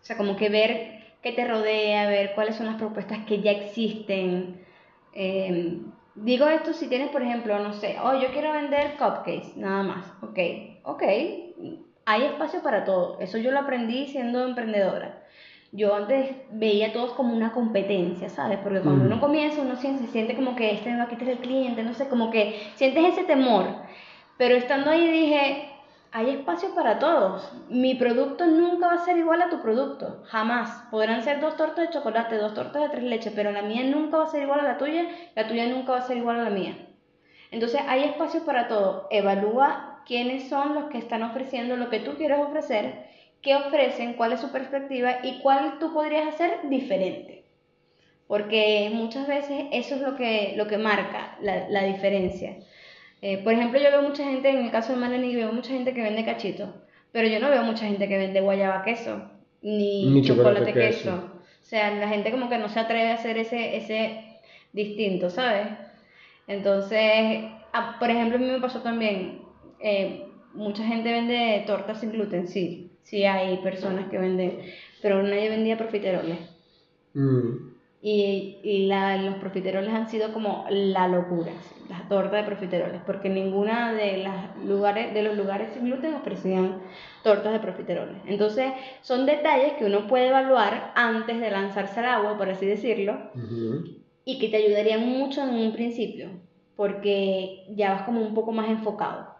O 0.00 0.04
sea, 0.04 0.16
como 0.16 0.36
que 0.36 0.48
ver 0.48 1.18
qué 1.22 1.32
te 1.32 1.46
rodea, 1.46 2.08
ver 2.08 2.34
cuáles 2.34 2.56
son 2.56 2.66
las 2.66 2.76
propuestas 2.76 3.26
que 3.26 3.42
ya 3.42 3.50
existen. 3.50 4.64
Em, 5.12 5.92
digo 6.14 6.48
esto 6.48 6.72
si 6.72 6.88
tienes, 6.88 7.10
por 7.10 7.22
ejemplo, 7.22 7.58
no 7.58 7.74
sé, 7.74 7.96
oh, 8.02 8.18
yo 8.18 8.30
quiero 8.32 8.52
vender 8.52 8.96
cupcakes, 8.96 9.56
nada 9.56 9.82
más. 9.82 10.06
Ok, 10.22 10.38
ok, 10.84 11.02
hay 12.06 12.24
espacio 12.24 12.62
para 12.62 12.84
todo. 12.84 13.18
Eso 13.20 13.38
yo 13.38 13.50
lo 13.50 13.60
aprendí 13.60 14.06
siendo 14.08 14.46
emprendedora 14.46 15.20
yo 15.72 15.94
antes 15.94 16.30
veía 16.50 16.88
a 16.88 16.92
todos 16.92 17.12
como 17.12 17.32
una 17.32 17.52
competencia, 17.52 18.28
¿sabes? 18.28 18.58
Porque 18.58 18.80
cuando 18.80 19.04
uno 19.04 19.20
comienza, 19.20 19.62
uno 19.62 19.76
se 19.76 19.96
siente 20.08 20.34
como 20.34 20.56
que 20.56 20.72
este 20.72 20.96
va 20.96 21.04
a 21.04 21.08
quitar 21.08 21.28
el 21.28 21.38
cliente, 21.38 21.82
no 21.84 21.94
sé, 21.94 22.08
como 22.08 22.30
que 22.30 22.60
sientes 22.74 23.04
ese 23.12 23.24
temor. 23.24 23.66
Pero 24.36 24.56
estando 24.56 24.90
ahí 24.90 25.08
dije, 25.08 25.68
hay 26.10 26.30
espacio 26.30 26.74
para 26.74 26.98
todos. 26.98 27.52
Mi 27.68 27.94
producto 27.94 28.46
nunca 28.46 28.88
va 28.88 28.94
a 28.94 29.04
ser 29.04 29.16
igual 29.16 29.42
a 29.42 29.50
tu 29.50 29.60
producto, 29.62 30.24
jamás. 30.26 30.88
Podrán 30.90 31.22
ser 31.22 31.40
dos 31.40 31.56
tortas 31.56 31.86
de 31.86 31.94
chocolate, 31.94 32.36
dos 32.36 32.54
tortas 32.54 32.82
de 32.82 32.88
tres 32.88 33.04
leches, 33.04 33.32
pero 33.36 33.52
la 33.52 33.62
mía 33.62 33.84
nunca 33.84 34.16
va 34.16 34.24
a 34.24 34.30
ser 34.30 34.42
igual 34.42 34.60
a 34.60 34.64
la 34.64 34.78
tuya, 34.78 35.06
la 35.36 35.46
tuya 35.46 35.66
nunca 35.66 35.92
va 35.92 35.98
a 35.98 36.02
ser 36.02 36.16
igual 36.16 36.40
a 36.40 36.44
la 36.44 36.50
mía. 36.50 36.74
Entonces 37.52 37.80
hay 37.86 38.04
espacio 38.04 38.44
para 38.44 38.66
todo. 38.66 39.06
Evalúa 39.10 39.89
quiénes 40.06 40.48
son 40.48 40.74
los 40.74 40.84
que 40.90 40.98
están 40.98 41.22
ofreciendo 41.22 41.76
lo 41.76 41.90
que 41.90 42.00
tú 42.00 42.12
quieres 42.16 42.38
ofrecer 42.38 43.10
qué 43.42 43.54
ofrecen, 43.56 44.14
cuál 44.14 44.32
es 44.32 44.40
su 44.40 44.50
perspectiva 44.50 45.18
y 45.22 45.40
cuál 45.40 45.78
tú 45.78 45.92
podrías 45.92 46.28
hacer 46.28 46.68
diferente. 46.68 47.44
Porque 48.26 48.90
muchas 48.92 49.26
veces 49.26 49.64
eso 49.72 49.96
es 49.96 50.00
lo 50.02 50.16
que, 50.16 50.54
lo 50.56 50.66
que 50.66 50.78
marca 50.78 51.36
la, 51.40 51.84
diferencia. 51.84 52.58
Eh, 53.22 53.38
por 53.38 53.52
ejemplo, 53.52 53.80
yo 53.80 53.90
veo 53.90 54.02
mucha 54.02 54.24
gente, 54.24 54.50
en 54.50 54.64
el 54.64 54.70
caso 54.70 54.92
de 54.92 55.00
Melanie, 55.00 55.36
veo 55.36 55.52
mucha 55.52 55.72
gente 55.72 55.92
que 55.92 56.02
vende 56.02 56.24
cachito, 56.24 56.72
pero 57.12 57.28
yo 57.28 57.40
no 57.40 57.50
veo 57.50 57.64
mucha 57.64 57.86
gente 57.86 58.08
que 58.08 58.18
vende 58.18 58.40
guayaba 58.40 58.84
queso, 58.84 59.30
ni, 59.62 60.22
chocolate, 60.22 60.72
queso. 60.72 61.40
O 61.60 61.64
sea, 61.64 61.90
la 61.90 62.08
gente 62.08 62.30
como 62.30 62.48
que 62.48 62.58
no 62.58 62.68
se 62.68 62.80
atreve 62.80 63.10
a 63.10 63.14
hacer 63.14 63.36
ese, 63.36 63.76
ese 63.76 64.40
distinto, 64.72 65.28
¿sabes? 65.28 65.66
Entonces, 66.46 67.44
ah, 67.72 67.96
por 67.98 68.10
ejemplo, 68.10 68.36
a 68.36 68.40
mí 68.40 68.46
me 68.46 68.60
pasó 68.60 68.80
también, 68.80 69.39
eh, 69.82 70.26
mucha 70.54 70.84
gente 70.84 71.12
vende 71.12 71.64
tortas 71.66 72.00
sin 72.00 72.12
gluten, 72.12 72.48
sí, 72.48 72.90
sí 73.02 73.24
hay 73.24 73.58
personas 73.58 74.08
que 74.10 74.18
venden, 74.18 74.60
pero 75.02 75.22
nadie 75.22 75.50
vendía 75.50 75.78
profiteroles. 75.78 76.38
Mm. 77.14 77.70
Y, 78.02 78.58
y 78.62 78.86
la, 78.86 79.18
los 79.18 79.34
profiteroles 79.36 79.92
han 79.92 80.08
sido 80.08 80.32
como 80.32 80.64
la 80.70 81.06
locura, 81.06 81.52
las 81.90 82.08
tortas 82.08 82.40
de 82.40 82.44
profiteroles, 82.44 83.02
porque 83.04 83.28
ninguna 83.28 83.92
de, 83.92 84.18
las 84.18 84.56
lugares, 84.64 85.12
de 85.12 85.22
los 85.22 85.36
lugares 85.36 85.68
sin 85.74 85.84
gluten 85.84 86.14
ofrecían 86.14 86.80
tortas 87.22 87.52
de 87.52 87.60
profiteroles. 87.60 88.16
Entonces, 88.26 88.72
son 89.02 89.26
detalles 89.26 89.74
que 89.74 89.84
uno 89.84 90.06
puede 90.06 90.28
evaluar 90.28 90.92
antes 90.94 91.38
de 91.40 91.50
lanzarse 91.50 92.00
al 92.00 92.06
agua, 92.06 92.38
por 92.38 92.48
así 92.48 92.64
decirlo, 92.64 93.18
y 94.24 94.38
que 94.38 94.48
te 94.48 94.56
ayudarían 94.56 95.06
mucho 95.06 95.42
en 95.42 95.54
un 95.54 95.72
principio, 95.72 96.30
porque 96.76 97.66
ya 97.76 97.92
vas 97.92 98.02
como 98.02 98.22
un 98.22 98.32
poco 98.32 98.50
más 98.50 98.70
enfocado. 98.70 99.39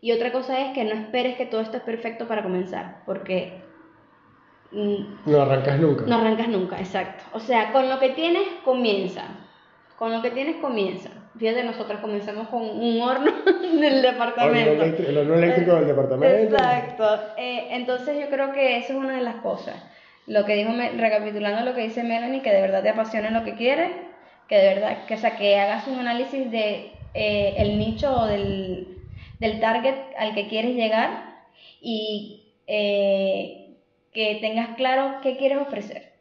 Y 0.00 0.12
otra 0.12 0.32
cosa 0.32 0.60
es 0.60 0.72
que 0.72 0.84
no 0.84 0.92
esperes 0.92 1.36
que 1.36 1.46
todo 1.46 1.60
esté 1.60 1.80
perfecto 1.80 2.26
para 2.26 2.42
comenzar, 2.42 3.02
porque... 3.04 3.60
Mm, 4.72 5.30
no 5.30 5.42
arrancas 5.42 5.78
nunca. 5.78 6.04
No 6.06 6.16
arrancas 6.16 6.48
nunca, 6.48 6.78
exacto. 6.78 7.24
O 7.32 7.40
sea, 7.40 7.72
con 7.72 7.88
lo 7.88 7.98
que 7.98 8.10
tienes, 8.10 8.44
comienza. 8.64 9.24
Con 9.98 10.12
lo 10.12 10.22
que 10.22 10.30
tienes, 10.30 10.56
comienza. 10.56 11.10
Fíjate, 11.38 11.62
nosotros 11.64 12.00
comenzamos 12.00 12.48
con 12.48 12.62
un 12.62 13.02
horno 13.02 13.32
del 13.80 14.00
departamento. 14.00 14.82
El 14.82 15.18
horno 15.18 15.34
eléctrico 15.34 15.74
del 15.74 15.86
departamento. 15.86 16.54
Exacto. 16.54 17.20
Eh, 17.36 17.68
entonces 17.72 18.18
yo 18.18 18.30
creo 18.30 18.52
que 18.52 18.78
eso 18.78 18.94
es 18.94 18.98
una 18.98 19.16
de 19.16 19.22
las 19.22 19.36
cosas. 19.36 19.76
Lo 20.26 20.44
que 20.44 20.54
dijo, 20.54 20.70
recapitulando 20.96 21.64
lo 21.64 21.74
que 21.74 21.82
dice 21.82 22.02
Melanie, 22.02 22.42
que 22.42 22.52
de 22.52 22.60
verdad 22.62 22.82
te 22.82 22.90
apasione 22.90 23.30
lo 23.30 23.44
que 23.44 23.54
quieres, 23.54 23.90
que 24.48 24.56
de 24.56 24.74
verdad, 24.74 25.04
que, 25.06 25.14
o 25.14 25.18
sea, 25.18 25.36
que 25.36 25.58
hagas 25.58 25.86
un 25.88 25.98
análisis 25.98 26.50
de 26.50 26.92
eh, 27.14 27.54
el 27.58 27.78
nicho 27.78 28.14
o 28.14 28.26
del 28.26 28.99
del 29.40 29.58
target 29.58 29.96
al 30.16 30.34
que 30.34 30.46
quieres 30.48 30.76
llegar 30.76 31.44
y 31.80 32.54
eh, 32.66 33.74
que 34.12 34.38
tengas 34.40 34.76
claro 34.76 35.20
qué 35.22 35.36
quieres 35.36 35.58
ofrecer. 35.58 36.12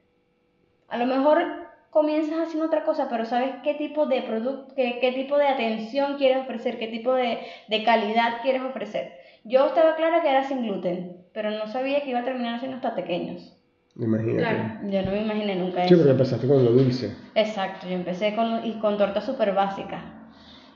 A 0.88 0.98
lo 0.98 1.06
mejor 1.06 1.44
comienzas 1.90 2.40
haciendo 2.40 2.66
otra 2.66 2.84
cosa, 2.84 3.08
pero 3.10 3.26
sabes 3.26 3.52
qué 3.64 3.74
tipo 3.74 4.06
de 4.06 4.22
producto, 4.22 4.74
qué, 4.76 5.00
qué, 5.02 5.12
tipo 5.12 5.38
de 5.38 5.48
atención 5.48 6.18
quieres 6.18 6.40
ofrecer, 6.40 6.80
qué 6.80 6.88
tipo 6.88 7.14
de, 7.14 7.40
de, 7.68 7.84
calidad 7.84 8.42
quieres 8.42 8.62
ofrecer. 8.64 9.14
Yo 9.44 9.68
estaba 9.68 9.96
clara 9.96 10.22
que 10.22 10.30
era 10.30 10.48
sin 10.48 10.64
gluten, 10.64 11.18
pero 11.34 11.52
no 11.52 11.68
sabía 11.68 12.04
que 12.04 12.12
iba 12.12 12.20
a 12.20 12.26
terminar 12.26 12.60
siendo 12.60 12.78
hasta 12.78 12.96
pequeños. 12.96 13.56
Imagínate. 13.98 14.40
Claro, 14.40 14.90
yo 14.90 15.02
no 15.02 15.12
me 15.12 15.22
imaginé 15.22 15.56
nunca 15.56 15.84
eso. 15.84 15.90
Sí, 15.90 15.96
porque 15.96 16.12
empezaste 16.12 16.48
con 16.48 16.64
lo 16.64 16.72
dulce. 16.72 17.14
Exacto, 17.36 17.88
yo 17.88 17.96
empecé 17.96 18.34
con, 18.36 18.66
y 18.66 18.80
con 18.80 18.98
tortas 18.98 19.26
súper 19.26 19.54
básicas. 19.54 20.19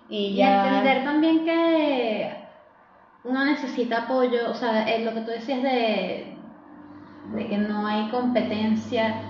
Y, 0.09 0.35
ya... 0.35 0.67
entender 0.67 1.03
también 1.03 1.45
que 1.45 2.33
uno 3.23 3.45
necesita 3.45 4.03
apoyo, 4.03 4.49
o 4.49 4.53
sea, 4.53 4.83
es 4.89 5.05
lo 5.05 5.13
que 5.13 5.21
tú 5.21 5.31
decías 5.31 5.63
de, 5.63 6.37
de 7.35 7.47
que 7.47 7.57
no 7.57 7.87
hay 7.87 8.09
competencia 8.09 9.21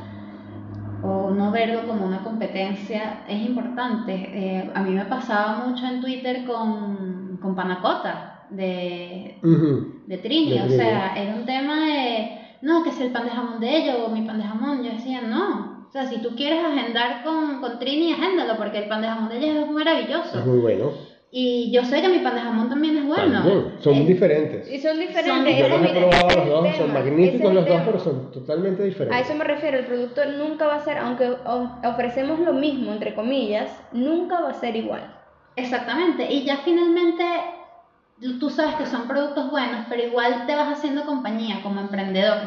o 1.03 1.31
no 1.31 1.51
verlo 1.51 1.85
como 1.85 2.05
una 2.05 2.23
competencia 2.23 3.23
es 3.27 3.41
importante. 3.45 4.13
Eh, 4.13 4.71
a 4.73 4.81
mí 4.81 4.91
me 4.91 5.05
pasaba 5.05 5.65
mucho 5.65 5.85
en 5.85 6.01
Twitter 6.01 6.45
con, 6.45 7.37
con 7.41 7.55
Panacota 7.55 8.45
de, 8.49 9.39
de 10.07 10.17
Trini, 10.17 10.59
o 10.59 10.69
sea, 10.69 11.15
era 11.15 11.35
un 11.35 11.45
tema 11.45 11.85
de, 11.85 12.37
no, 12.61 12.83
que 12.83 12.89
es 12.89 13.01
el 13.01 13.11
pan 13.11 13.25
de 13.25 13.31
jamón 13.31 13.59
de 13.59 13.77
ellos 13.77 13.97
o 14.05 14.09
mi 14.09 14.21
pan 14.21 14.37
de 14.37 14.43
jamón, 14.43 14.83
yo 14.83 14.91
decía, 14.91 15.21
no. 15.21 15.72
O 15.93 15.95
sea, 15.95 16.07
si 16.07 16.17
tú 16.23 16.35
quieres 16.35 16.57
agendar 16.63 17.23
con, 17.23 17.61
con 17.61 17.77
Trini, 17.77 18.13
agéndalo, 18.13 18.57
porque 18.57 18.79
el 18.79 18.87
pan 18.89 19.03
de 19.03 19.09
jamón 19.09 19.29
de 19.29 19.37
ellos 19.37 19.57
es 19.57 19.69
maravilloso. 19.69 20.39
Es 20.39 20.43
muy 20.43 20.57
bueno. 20.57 20.91
Y 21.29 21.71
yo 21.71 21.85
sé 21.85 22.01
que 22.01 22.09
mi 22.09 22.17
pan 22.17 22.33
de 22.33 22.41
jamón 22.41 22.67
también 22.67 22.97
es 22.97 23.05
bueno. 23.05 23.43
Son 23.79 23.93
eh, 23.93 24.03
diferentes. 24.03 24.71
Y 24.71 24.79
son 24.79 24.99
diferentes. 24.99 25.55
Yo 25.55 25.67
los 25.67 25.85
he 25.85 25.89
probado 25.89 26.29
los 26.29 26.47
dos, 26.47 26.75
son 26.77 26.93
magníficos 26.93 27.53
los 27.53 27.67
dos, 27.67 27.81
pero 27.85 27.99
son 27.99 28.31
totalmente 28.31 28.81
diferentes. 28.81 29.15
A 29.15 29.21
eso 29.21 29.35
me 29.35 29.43
refiero, 29.43 29.77
el 29.77 29.85
producto 29.85 30.25
nunca 30.25 30.65
va 30.65 30.77
a 30.77 30.83
ser, 30.83 30.97
aunque 30.97 31.29
ofrecemos 31.83 32.39
lo 32.39 32.53
mismo, 32.53 32.91
entre 32.91 33.13
comillas, 33.13 33.69
nunca 33.91 34.41
va 34.41 34.49
a 34.49 34.53
ser 34.55 34.75
igual. 34.75 35.13
Exactamente. 35.55 36.25
Y 36.33 36.43
ya 36.43 36.57
finalmente 36.65 37.23
tú 38.39 38.49
sabes 38.49 38.75
que 38.75 38.85
son 38.85 39.07
productos 39.07 39.51
buenos, 39.51 39.85
pero 39.89 40.03
igual 40.03 40.45
te 40.45 40.55
vas 40.55 40.77
haciendo 40.77 41.05
compañía 41.05 41.61
como 41.61 41.81
emprendedor. 41.81 42.37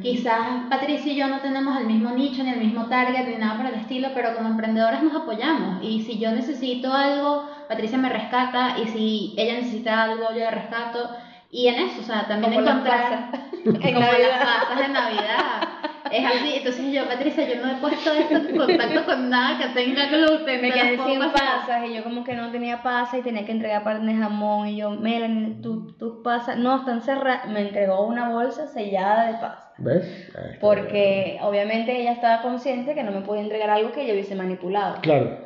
Quizás 0.00 0.68
Patricia 0.70 1.12
y 1.12 1.16
yo 1.16 1.28
no 1.28 1.40
tenemos 1.40 1.78
el 1.78 1.86
mismo 1.86 2.10
nicho, 2.10 2.42
ni 2.42 2.50
el 2.50 2.60
mismo 2.60 2.86
target, 2.86 3.26
ni 3.26 3.36
nada 3.36 3.56
por 3.56 3.66
el 3.66 3.74
estilo, 3.74 4.08
pero 4.14 4.34
como 4.34 4.48
emprendedores 4.48 5.02
nos 5.02 5.14
apoyamos. 5.14 5.82
Y 5.82 6.02
si 6.02 6.18
yo 6.18 6.30
necesito 6.30 6.92
algo, 6.92 7.48
Patricia 7.68 7.98
me 7.98 8.08
rescata, 8.08 8.78
y 8.78 8.88
si 8.88 9.34
ella 9.36 9.54
necesita 9.54 10.04
algo, 10.04 10.30
yo 10.30 10.38
le 10.38 10.50
rescato. 10.50 11.10
Y 11.50 11.68
en 11.68 11.76
eso, 11.76 12.00
o 12.00 12.04
sea, 12.04 12.26
también 12.26 12.54
como 12.54 12.68
encontrar... 12.68 13.30
Las 13.66 13.78
como 13.78 14.00
las 14.00 14.44
pasas 14.44 14.78
de 14.78 14.88
Navidad. 14.88 15.68
Es 16.10 16.24
así, 16.24 16.54
entonces 16.56 16.92
yo, 16.92 17.06
Patricia, 17.06 17.48
yo 17.48 17.64
no 17.64 17.72
he 17.72 17.80
puesto 17.80 18.12
esto 18.12 18.36
en 18.36 18.56
contacto 18.56 19.04
con 19.04 19.30
nada 19.30 19.58
que 19.58 19.68
tenga 19.80 20.06
gluten. 20.06 20.62
Me 20.62 20.72
quedé 20.72 20.98
sin 21.04 21.20
pasas 21.32 21.88
y 21.88 21.94
yo 21.94 22.04
como 22.04 22.24
que 22.24 22.34
no 22.34 22.50
tenía 22.50 22.82
pasas 22.82 23.20
y 23.20 23.22
tenía 23.22 23.44
que 23.44 23.52
entregar 23.52 23.84
pan 23.84 24.06
de 24.06 24.14
jamón 24.14 24.68
y 24.68 24.76
yo, 24.76 24.90
Melanie, 24.90 25.60
tus 25.62 26.22
pasas, 26.22 26.56
no, 26.56 26.76
están 26.76 27.02
cerradas. 27.02 27.48
Me 27.48 27.60
entregó 27.60 28.06
una 28.06 28.28
bolsa 28.28 28.66
sellada 28.68 29.32
de 29.32 29.34
pasas. 29.34 29.72
¿Ves? 29.78 30.30
Porque 30.60 31.38
obviamente 31.42 32.00
ella 32.00 32.12
estaba 32.12 32.42
consciente 32.42 32.94
que 32.94 33.02
no 33.02 33.12
me 33.12 33.20
podía 33.20 33.42
entregar 33.42 33.70
algo 33.70 33.92
que 33.92 34.06
yo 34.06 34.14
hubiese 34.14 34.34
manipulado. 34.34 35.00
Claro. 35.02 35.38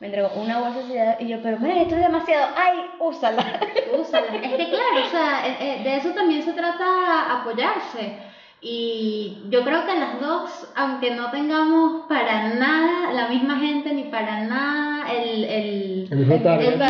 Me 0.00 0.06
entregó 0.06 0.30
una 0.40 0.60
bolsa 0.60 0.82
sellada 0.86 1.16
y 1.20 1.28
yo, 1.28 1.38
pero 1.42 1.58
mira, 1.58 1.80
esto 1.82 1.94
es 1.94 2.02
demasiado, 2.02 2.54
ay, 2.56 2.78
úsala. 3.00 3.60
Úsala. 4.00 4.26
Es 4.28 4.40
que 4.40 4.68
claro, 4.70 5.06
o 5.06 5.10
sea, 5.10 5.46
eh, 5.46 5.56
eh, 5.60 5.82
de 5.84 5.96
eso 5.96 6.10
también 6.10 6.42
se 6.42 6.52
trata 6.52 7.40
apoyarse 7.40 8.29
y 8.62 9.44
yo 9.48 9.64
creo 9.64 9.86
que 9.86 9.98
las 9.98 10.20
dos, 10.20 10.68
aunque 10.74 11.14
no 11.14 11.30
tengamos 11.30 12.06
para 12.08 12.54
nada 12.54 13.12
la 13.12 13.28
misma 13.28 13.58
gente 13.58 13.94
ni 13.94 14.04
para 14.04 14.44
nada 14.44 15.10
el, 15.12 15.44
el, 15.44 16.08
el 16.10 16.18
mismo 16.18 16.36
target, 16.40 16.74
el, 16.74 16.80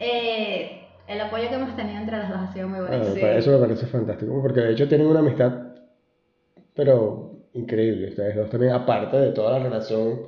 eh, 0.00 0.82
el 1.08 1.20
apoyo 1.20 1.48
que 1.48 1.54
hemos 1.54 1.74
tenido 1.74 1.98
entre 2.00 2.18
las 2.18 2.28
dos 2.28 2.38
ha 2.38 2.52
sido 2.52 2.68
muy 2.68 2.80
bueno. 2.80 2.96
Ah, 3.02 3.30
Eso 3.36 3.50
me 3.52 3.58
parece 3.58 3.86
fantástico, 3.86 4.40
porque 4.42 4.60
de 4.60 4.72
hecho 4.72 4.88
tienen 4.88 5.06
una 5.06 5.20
amistad, 5.20 5.52
pero 6.74 7.32
increíble, 7.54 8.08
ustedes 8.08 8.36
dos 8.36 8.50
también, 8.50 8.72
aparte 8.72 9.16
de 9.16 9.32
toda 9.32 9.58
la 9.58 9.64
relación 9.64 10.20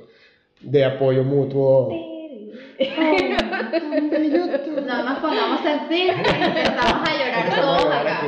de 0.61 0.85
apoyo 0.85 1.23
mutuo. 1.23 1.89
no 4.85 5.03
nos 5.03 5.19
pongamos 5.19 5.61
sentir 5.61 6.09
empezamos 6.41 7.09
a 7.09 7.13
llorar 7.13 7.55
todos 7.55 7.85
acá. 7.85 8.21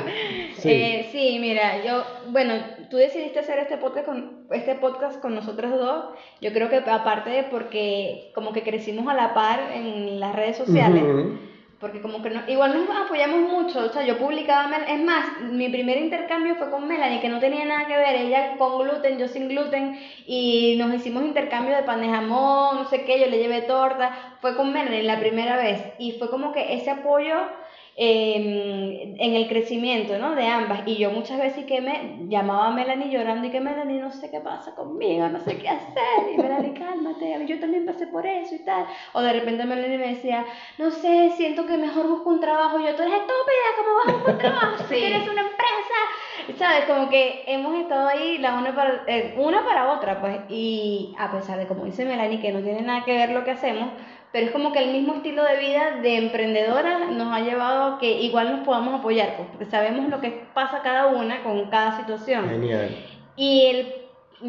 Sí. 0.58 0.72
Eh, 0.72 1.10
sí, 1.12 1.38
mira, 1.40 1.84
yo, 1.84 2.04
bueno, 2.30 2.54
tú 2.90 2.98
decidiste 2.98 3.40
hacer 3.40 3.60
este 3.60 3.78
podcast 3.78 4.06
con 4.06 4.48
este 4.52 4.76
podcast 4.76 5.22
con 5.22 5.36
nosotros 5.36 5.72
dos. 5.72 6.06
Yo 6.42 6.52
creo 6.52 6.70
que 6.70 6.78
aparte 6.78 7.30
de 7.30 7.44
porque 7.44 8.32
como 8.34 8.54
que 8.54 8.64
crecimos 8.64 9.08
a 9.08 9.14
la 9.14 9.34
par 9.34 9.72
en 9.74 10.20
las 10.20 10.36
redes 10.36 10.58
sociales, 10.58 11.04
porque 11.80 12.02
como 12.02 12.24
que 12.24 12.32
no, 12.32 12.42
igual 12.48 12.74
nos 12.74 13.06
apoyamos 13.06 13.40
mucho, 13.42 13.86
o 13.86 13.90
sea, 13.90 14.04
yo 14.04 14.18
publicaba, 14.18 14.76
es 14.88 15.00
más, 15.00 15.42
mi 15.42 15.70
primer 15.70 15.98
intercambio 15.98 16.56
fue 16.56 16.72
con 16.72 16.88
Melanie, 16.88 17.22
que 17.22 17.30
no 17.30 17.40
tenía 17.40 17.66
nada 17.66 17.86
que 17.86 17.96
ver, 17.96 18.16
ella 18.16 18.56
con 18.58 18.80
gluten, 18.80 19.20
yo 19.20 19.28
sin 19.28 19.48
gluten, 19.48 20.00
y 20.26 20.76
nos 20.80 20.92
hicimos 20.96 21.24
intercambio 21.24 21.76
de 21.76 21.84
pan 21.84 22.02
de 22.02 22.08
jamón, 22.08 22.78
no 22.78 22.86
sé 22.86 23.04
qué, 23.04 23.20
yo 23.20 23.28
le 23.28 23.38
llevé 23.38 23.62
torta, 23.62 24.38
fue 24.42 24.56
con 24.56 24.74
Melanie 24.74 25.04
la 25.04 25.20
primera 25.20 25.56
vez, 25.56 25.84
y 26.00 26.14
fue 26.14 26.32
como 26.32 26.52
que 26.52 26.74
ese 26.74 26.90
apoyo 26.90 27.36
Em, 28.00 29.16
en 29.18 29.34
el 29.34 29.48
crecimiento 29.48 30.20
¿no? 30.20 30.36
de 30.36 30.46
ambas. 30.46 30.82
Y 30.86 30.98
yo 30.98 31.10
muchas 31.10 31.40
veces 31.40 31.66
que 31.66 31.82
me 31.82 32.28
llamaba 32.28 32.68
a 32.68 32.72
Melanie 32.72 33.10
llorando 33.10 33.48
y 33.48 33.50
que 33.50 33.60
Melanie 33.60 34.00
no 34.00 34.12
sé 34.12 34.30
qué 34.30 34.40
pasa 34.40 34.76
conmigo, 34.76 35.28
no 35.30 35.40
sé 35.40 35.58
qué 35.58 35.68
hacer. 35.68 36.32
Y 36.32 36.38
Melanie, 36.38 36.76
cálmate, 36.76 37.44
yo 37.48 37.60
también 37.60 37.88
pasé 37.88 38.06
por 38.06 38.28
eso 38.28 38.54
y 38.54 38.60
tal. 38.60 38.86
O 39.14 39.22
de 39.22 39.34
repente 39.34 39.66
Melanie 39.66 39.98
me 39.98 40.10
decía, 40.10 40.46
no 40.78 40.92
sé, 40.92 41.32
siento 41.38 41.66
que 41.66 41.76
mejor 41.80 42.08
busco 42.08 42.30
un 42.30 42.40
trabajo. 42.40 42.80
Y 42.80 42.84
yo, 42.84 42.96
tú 42.96 43.02
eres 43.02 43.16
estúpida, 43.16 43.68
¿cómo 43.78 43.96
vas 43.96 44.08
a 44.08 44.12
buscar 44.12 44.34
un 44.36 44.40
trabajo? 44.42 44.84
Si 44.84 44.94
tienes 44.94 45.28
una 45.28 45.42
empresa. 45.42 46.56
¿Sabes? 46.56 46.86
Como 46.86 47.10
que 47.10 47.46
hemos 47.48 47.76
estado 47.80 48.10
ahí 48.10 48.38
la 48.38 48.54
una 48.60 48.76
para, 48.76 49.06
eh, 49.08 49.34
una 49.40 49.66
para 49.66 49.92
otra, 49.94 50.22
pues. 50.22 50.42
Y 50.50 51.16
a 51.18 51.32
pesar 51.32 51.58
de, 51.58 51.66
como 51.66 51.86
dice 51.86 52.06
Melanie, 52.06 52.42
que 52.42 52.52
no 52.52 52.62
tiene 52.62 52.84
nada 52.84 53.04
que 53.04 53.14
ver 53.14 53.32
lo 53.32 53.44
que 53.44 53.52
hacemos, 53.52 53.90
pero 54.38 54.46
es 54.46 54.54
como 54.54 54.72
que 54.72 54.84
el 54.84 54.92
mismo 54.92 55.16
estilo 55.16 55.44
de 55.44 55.58
vida 55.58 56.00
de 56.00 56.18
emprendedora 56.18 57.08
nos 57.10 57.34
ha 57.34 57.40
llevado 57.40 57.96
a 57.96 57.98
que 57.98 58.22
igual 58.22 58.52
nos 58.52 58.66
podamos 58.68 59.00
apoyar, 59.00 59.36
pues, 59.36 59.50
porque 59.50 59.66
sabemos 59.66 60.10
lo 60.10 60.22
que 60.22 60.46
pasa 60.54 60.84
cada 60.84 61.08
una 61.08 61.42
con 61.42 61.72
cada 61.72 61.98
situación. 61.98 62.48
Genial. 62.48 62.96
Y 63.36 63.66
el, 63.66 63.96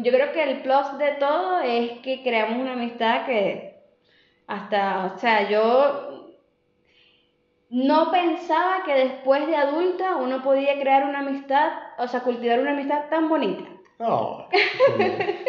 yo 0.03 0.11
creo 0.11 0.31
que 0.31 0.43
el 0.43 0.61
plus 0.61 0.95
de 0.99 1.13
todo 1.13 1.61
es 1.61 1.93
que 2.01 2.21
creamos 2.21 2.59
una 2.59 2.73
amistad 2.73 3.25
que 3.25 3.79
hasta, 4.45 5.11
o 5.15 5.17
sea, 5.17 5.49
yo 5.49 6.35
no 7.71 8.11
pensaba 8.11 8.83
que 8.85 8.93
después 8.93 9.47
de 9.47 9.55
adulta 9.55 10.17
uno 10.17 10.43
podía 10.43 10.79
crear 10.79 11.05
una 11.05 11.21
amistad, 11.21 11.71
o 11.97 12.07
sea, 12.07 12.19
cultivar 12.19 12.59
una 12.59 12.73
amistad 12.73 13.09
tan 13.09 13.27
bonita. 13.27 13.63
No, 13.99 14.47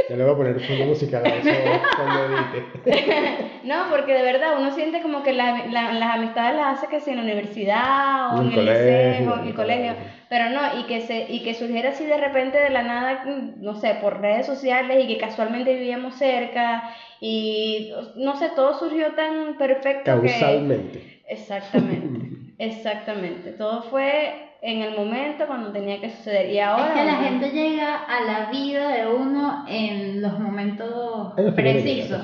ya 0.08 0.16
le 0.16 0.24
voy 0.24 0.32
a 0.32 0.36
poner 0.36 0.60
fondo 0.60 0.86
musical 0.86 1.24
a 1.24 1.36
eso 1.36 1.50
cuando 1.96 2.24
edite. 2.24 3.46
No, 3.62 3.84
porque 3.90 4.12
de 4.12 4.22
verdad 4.22 4.58
uno 4.58 4.72
siente 4.72 5.02
como 5.02 5.22
que 5.22 5.32
la, 5.32 5.66
las 5.68 6.14
amistades 6.16 6.56
las 6.56 6.78
hace 6.78 6.88
que 6.88 6.98
sea 6.98 7.12
en 7.12 7.18
la 7.18 7.24
universidad 7.24 8.36
o 8.36 8.42
en 8.42 8.52
el 8.52 8.66
liceo, 8.66 9.38
en 9.38 9.46
el 9.46 9.54
colegio, 9.54 9.94
pero 10.28 10.50
no, 10.50 10.80
y 10.80 10.84
que, 10.84 11.00
se, 11.02 11.26
y 11.28 11.44
que 11.44 11.54
surgiera 11.54 11.90
así 11.90 12.04
de 12.04 12.16
repente 12.16 12.58
de 12.58 12.70
la 12.70 12.82
nada, 12.82 13.24
no 13.24 13.76
sé, 13.76 13.98
por 14.00 14.20
redes 14.20 14.46
sociales 14.46 15.04
y 15.04 15.06
que 15.06 15.18
casualmente 15.18 15.72
vivíamos 15.74 16.16
cerca 16.16 16.90
y 17.20 17.92
no 18.16 18.34
sé, 18.36 18.50
todo 18.56 18.76
surgió 18.76 19.12
tan 19.14 19.58
perfecto. 19.58 20.02
Causalmente. 20.06 21.22
Exactamente, 21.28 22.54
exactamente. 22.58 23.52
Todo 23.52 23.82
fue 23.82 24.49
en 24.62 24.82
el 24.82 24.96
momento 24.96 25.46
cuando 25.46 25.72
tenía 25.72 26.00
que 26.00 26.10
suceder. 26.10 26.50
Y 26.50 26.58
ahora. 26.58 26.88
Es 26.88 27.00
que 27.00 27.04
la 27.04 27.16
gente 27.16 27.50
llega 27.50 27.96
a 27.96 28.24
la 28.24 28.50
vida 28.50 28.88
de 28.90 29.06
uno 29.06 29.64
en 29.68 30.20
los 30.20 30.38
momentos 30.38 31.32
precisos. 31.54 32.22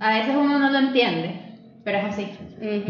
A 0.00 0.18
veces 0.18 0.36
uno 0.36 0.58
no 0.58 0.70
lo 0.70 0.78
entiende. 0.78 1.48
Pero 1.84 1.98
es 1.98 2.04
así. 2.04 2.28
Es 2.60 2.84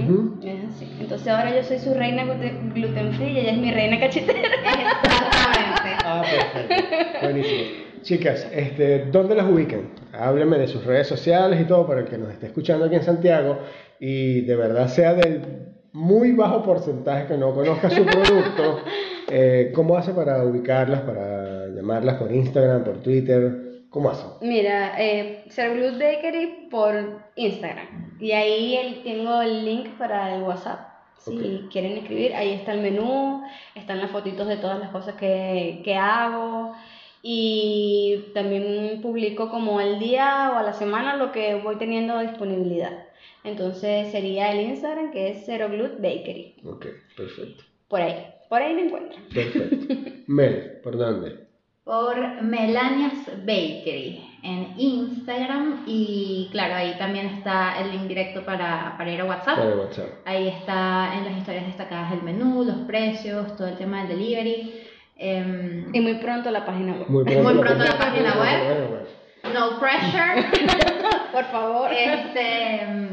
así. 0.75 0.97
Entonces 1.01 1.29
ahora 1.29 1.55
yo 1.55 1.63
soy 1.63 1.79
su 1.79 1.95
reina 1.95 2.25
gluten 2.25 3.13
free 3.13 3.29
y 3.29 3.39
ella 3.39 3.53
es 3.53 3.59
mi 3.59 3.71
reina 3.71 4.01
cachetera. 4.01 4.41
Exactamente. 4.65 6.05
Ah, 6.05 6.25
perfecto. 6.29 7.19
Buenísimo. 7.23 7.63
Chicas, 8.03 8.49
este, 8.53 9.07
¿dónde 9.07 9.35
las 9.35 9.47
ubican? 9.47 9.91
Háblenme 10.13 10.59
de 10.59 10.67
sus 10.67 10.85
redes 10.85 11.07
sociales 11.07 11.61
y 11.61 11.65
todo 11.65 11.87
para 11.87 12.01
el 12.01 12.07
que 12.07 12.19
nos 12.19 12.31
esté 12.31 12.47
escuchando 12.47 12.87
aquí 12.87 12.97
en 12.97 13.03
Santiago 13.03 13.59
y 14.01 14.41
de 14.43 14.57
verdad 14.57 14.89
sea 14.89 15.15
del 15.15 15.78
muy 15.99 16.31
bajo 16.31 16.63
porcentaje 16.63 17.27
que 17.27 17.37
no 17.37 17.53
conozca 17.53 17.91
su 17.91 18.07
producto, 18.07 18.83
eh, 19.31 19.73
¿cómo 19.75 19.97
hace 19.97 20.13
para 20.13 20.45
ubicarlas, 20.45 21.01
para 21.01 21.67
llamarlas 21.67 22.15
por 22.17 22.31
Instagram, 22.31 22.85
por 22.85 22.99
Twitter? 22.99 23.83
¿Cómo 23.91 24.11
hace? 24.11 24.25
Mira, 24.41 24.95
eh, 24.97 25.45
Bakery 25.57 26.69
por 26.71 26.95
Instagram. 27.35 28.17
Y 28.21 28.31
ahí 28.31 28.77
el, 28.77 29.03
tengo 29.03 29.43
el 29.43 29.65
link 29.65 29.99
para 29.99 30.37
el 30.37 30.43
WhatsApp. 30.43 30.87
Si 31.19 31.69
quieren 31.73 31.99
escribir, 31.99 32.33
ahí 32.35 32.53
está 32.53 32.75
el 32.75 32.81
menú, 32.81 33.43
están 33.75 33.99
las 33.99 34.13
fotitos 34.13 34.47
de 34.47 34.57
todas 34.57 34.79
las 34.79 34.91
cosas 34.91 35.17
que, 35.17 35.81
que 35.85 35.97
hago 35.97 36.75
y 37.23 38.27
también 38.35 39.01
publico 39.03 39.51
como 39.51 39.81
al 39.81 39.99
día 39.99 40.53
o 40.55 40.59
a 40.59 40.63
la 40.63 40.73
semana 40.75 41.17
lo 41.17 41.33
que 41.33 41.57
voy 41.57 41.75
teniendo 41.77 42.21
disponibilidad. 42.21 43.08
Entonces 43.45 44.11
sería 44.11 44.53
el 44.53 44.69
Instagram 44.69 45.11
que 45.11 45.31
es 45.31 45.47
Zero 45.47 45.69
Bakery. 45.69 46.57
Ok, 46.65 46.87
perfecto. 47.17 47.65
Por 47.89 48.01
ahí, 48.03 48.27
por 48.49 48.63
ahí 48.63 48.75
me 48.75 48.87
encuentran. 48.87 49.23
Perfecto. 49.33 49.95
Mel, 50.27 50.81
¿por 50.83 50.97
dónde? 50.97 51.49
Por 51.85 52.43
Melanias 52.43 53.15
Bakery 53.41 54.29
en 54.43 54.75
Instagram 54.77 55.85
y 55.87 56.49
claro, 56.53 56.75
ahí 56.75 56.95
también 56.99 57.27
está 57.27 57.81
el 57.81 57.91
link 57.91 58.03
directo 58.03 58.45
para, 58.45 58.95
para 58.97 59.11
ir 59.11 59.21
a 59.21 59.25
WhatsApp. 59.25 59.59
Para 59.59 59.77
WhatsApp. 59.77 60.07
Ahí 60.25 60.49
está 60.49 61.15
en 61.15 61.25
las 61.25 61.39
historias 61.39 61.67
destacadas 61.67 62.13
el 62.13 62.23
menú, 62.23 62.63
los 62.65 62.77
precios, 62.87 63.57
todo 63.57 63.69
el 63.69 63.77
tema 63.77 64.05
del 64.05 64.19
delivery. 64.19 64.85
Em, 65.17 65.93
y 65.93 66.01
muy 66.01 66.15
pronto 66.15 66.51
la 66.51 66.65
página 66.65 66.93
web. 66.93 67.09
Muy 67.09 67.25
pronto, 67.25 67.85
la, 67.85 67.99
página 67.99 68.35
web. 68.39 69.09
No 69.53 69.81
pressure. 69.81 70.45
Por 71.33 71.45
favor. 71.47 71.91
Este, 71.93 72.83
em, 72.83 73.09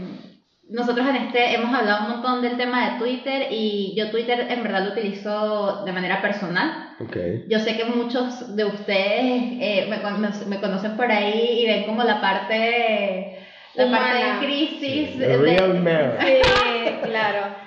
nosotros 0.69 1.07
en 1.07 1.15
este 1.15 1.53
hemos 1.53 1.73
hablado 1.73 2.05
un 2.05 2.11
montón 2.13 2.41
del 2.41 2.57
tema 2.57 2.91
de 2.91 2.99
Twitter 2.99 3.47
y 3.51 3.93
yo 3.95 4.09
Twitter 4.09 4.47
en 4.49 4.63
verdad 4.63 4.85
lo 4.85 4.91
utilizo 4.91 5.83
de 5.85 5.91
manera 5.91 6.21
personal. 6.21 6.95
Okay. 6.99 7.45
Yo 7.47 7.59
sé 7.59 7.77
que 7.77 7.85
muchos 7.85 8.55
de 8.55 8.65
ustedes 8.65 9.43
eh, 9.61 9.87
me, 9.89 9.97
me, 10.47 10.59
conocen 10.59 10.97
por 10.97 11.11
ahí 11.11 11.61
y 11.61 11.67
ven 11.67 11.83
como 11.83 12.03
la 12.03 12.19
parte 12.19 13.37
la 13.75 13.91
parte 13.91 14.17
de 14.17 14.45
crisis. 14.45 15.09
Sí, 15.11 15.19
real 15.19 15.83
Sí, 16.21 16.91
claro. 17.03 17.65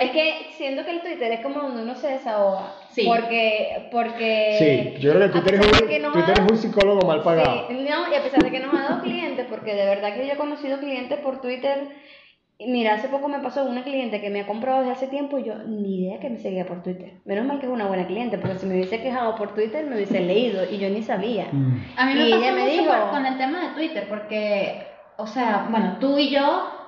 Es 0.00 0.10
que 0.10 0.48
siento 0.56 0.84
que 0.84 0.90
el 0.90 1.00
Twitter 1.00 1.32
es 1.32 1.40
como 1.40 1.60
donde 1.60 1.82
uno 1.82 1.94
se 1.94 2.08
desahoga. 2.08 2.74
Sí. 2.90 3.04
Porque, 3.06 3.88
porque... 3.90 4.56
Sí, 4.58 5.00
yo 5.00 5.14
creo 5.14 5.32
que 5.32 5.40
Twitter, 5.40 5.54
es 5.54 5.66
un, 5.66 6.12
Twitter 6.12 6.34
es 6.38 6.50
un 6.50 6.58
psicólogo 6.58 7.06
mal 7.06 7.22
pagado. 7.22 7.68
Sí, 7.68 7.74
no, 7.74 8.12
y 8.12 8.14
a 8.14 8.22
pesar 8.22 8.42
de 8.42 8.50
que 8.50 8.60
nos 8.60 8.74
ha 8.74 8.82
dado 8.82 9.02
clientes, 9.02 9.46
porque 9.48 9.74
de 9.74 9.86
verdad 9.86 10.14
que 10.14 10.26
yo 10.26 10.32
he 10.32 10.36
conocido 10.36 10.78
clientes 10.78 11.18
por 11.20 11.40
Twitter... 11.40 11.88
Mira, 12.66 12.94
hace 12.94 13.08
poco 13.08 13.28
me 13.28 13.38
pasó 13.40 13.64
una 13.64 13.84
cliente 13.84 14.20
que 14.20 14.30
me 14.30 14.42
ha 14.42 14.46
comprado 14.46 14.80
desde 14.80 14.92
hace 14.92 15.06
tiempo 15.08 15.38
y 15.38 15.44
yo 15.44 15.54
ni 15.66 16.02
idea 16.02 16.20
que 16.20 16.30
me 16.30 16.38
seguía 16.38 16.66
por 16.66 16.82
Twitter. 16.82 17.20
Menos 17.24 17.46
mal 17.46 17.58
que 17.58 17.66
es 17.66 17.72
una 17.72 17.86
buena 17.86 18.06
cliente, 18.06 18.38
porque 18.38 18.58
si 18.58 18.66
me 18.66 18.74
hubiese 18.74 19.00
quejado 19.00 19.34
por 19.36 19.54
Twitter 19.54 19.84
me 19.86 19.96
hubiese 19.96 20.20
leído 20.20 20.64
y 20.70 20.78
yo 20.78 20.88
ni 20.90 21.02
sabía. 21.02 21.46
Mm. 21.50 21.84
A 21.96 22.06
mí 22.06 22.14
me 22.14 22.30
pasó 22.30 22.54
me 22.54 22.66
dijo, 22.68 22.92
con 23.10 23.26
el 23.26 23.38
tema 23.38 23.60
de 23.60 23.74
Twitter, 23.74 24.06
porque, 24.08 24.86
o 25.16 25.26
sea, 25.26 25.66
bueno, 25.70 25.96
tú 26.00 26.18
y 26.18 26.30
yo 26.30 26.83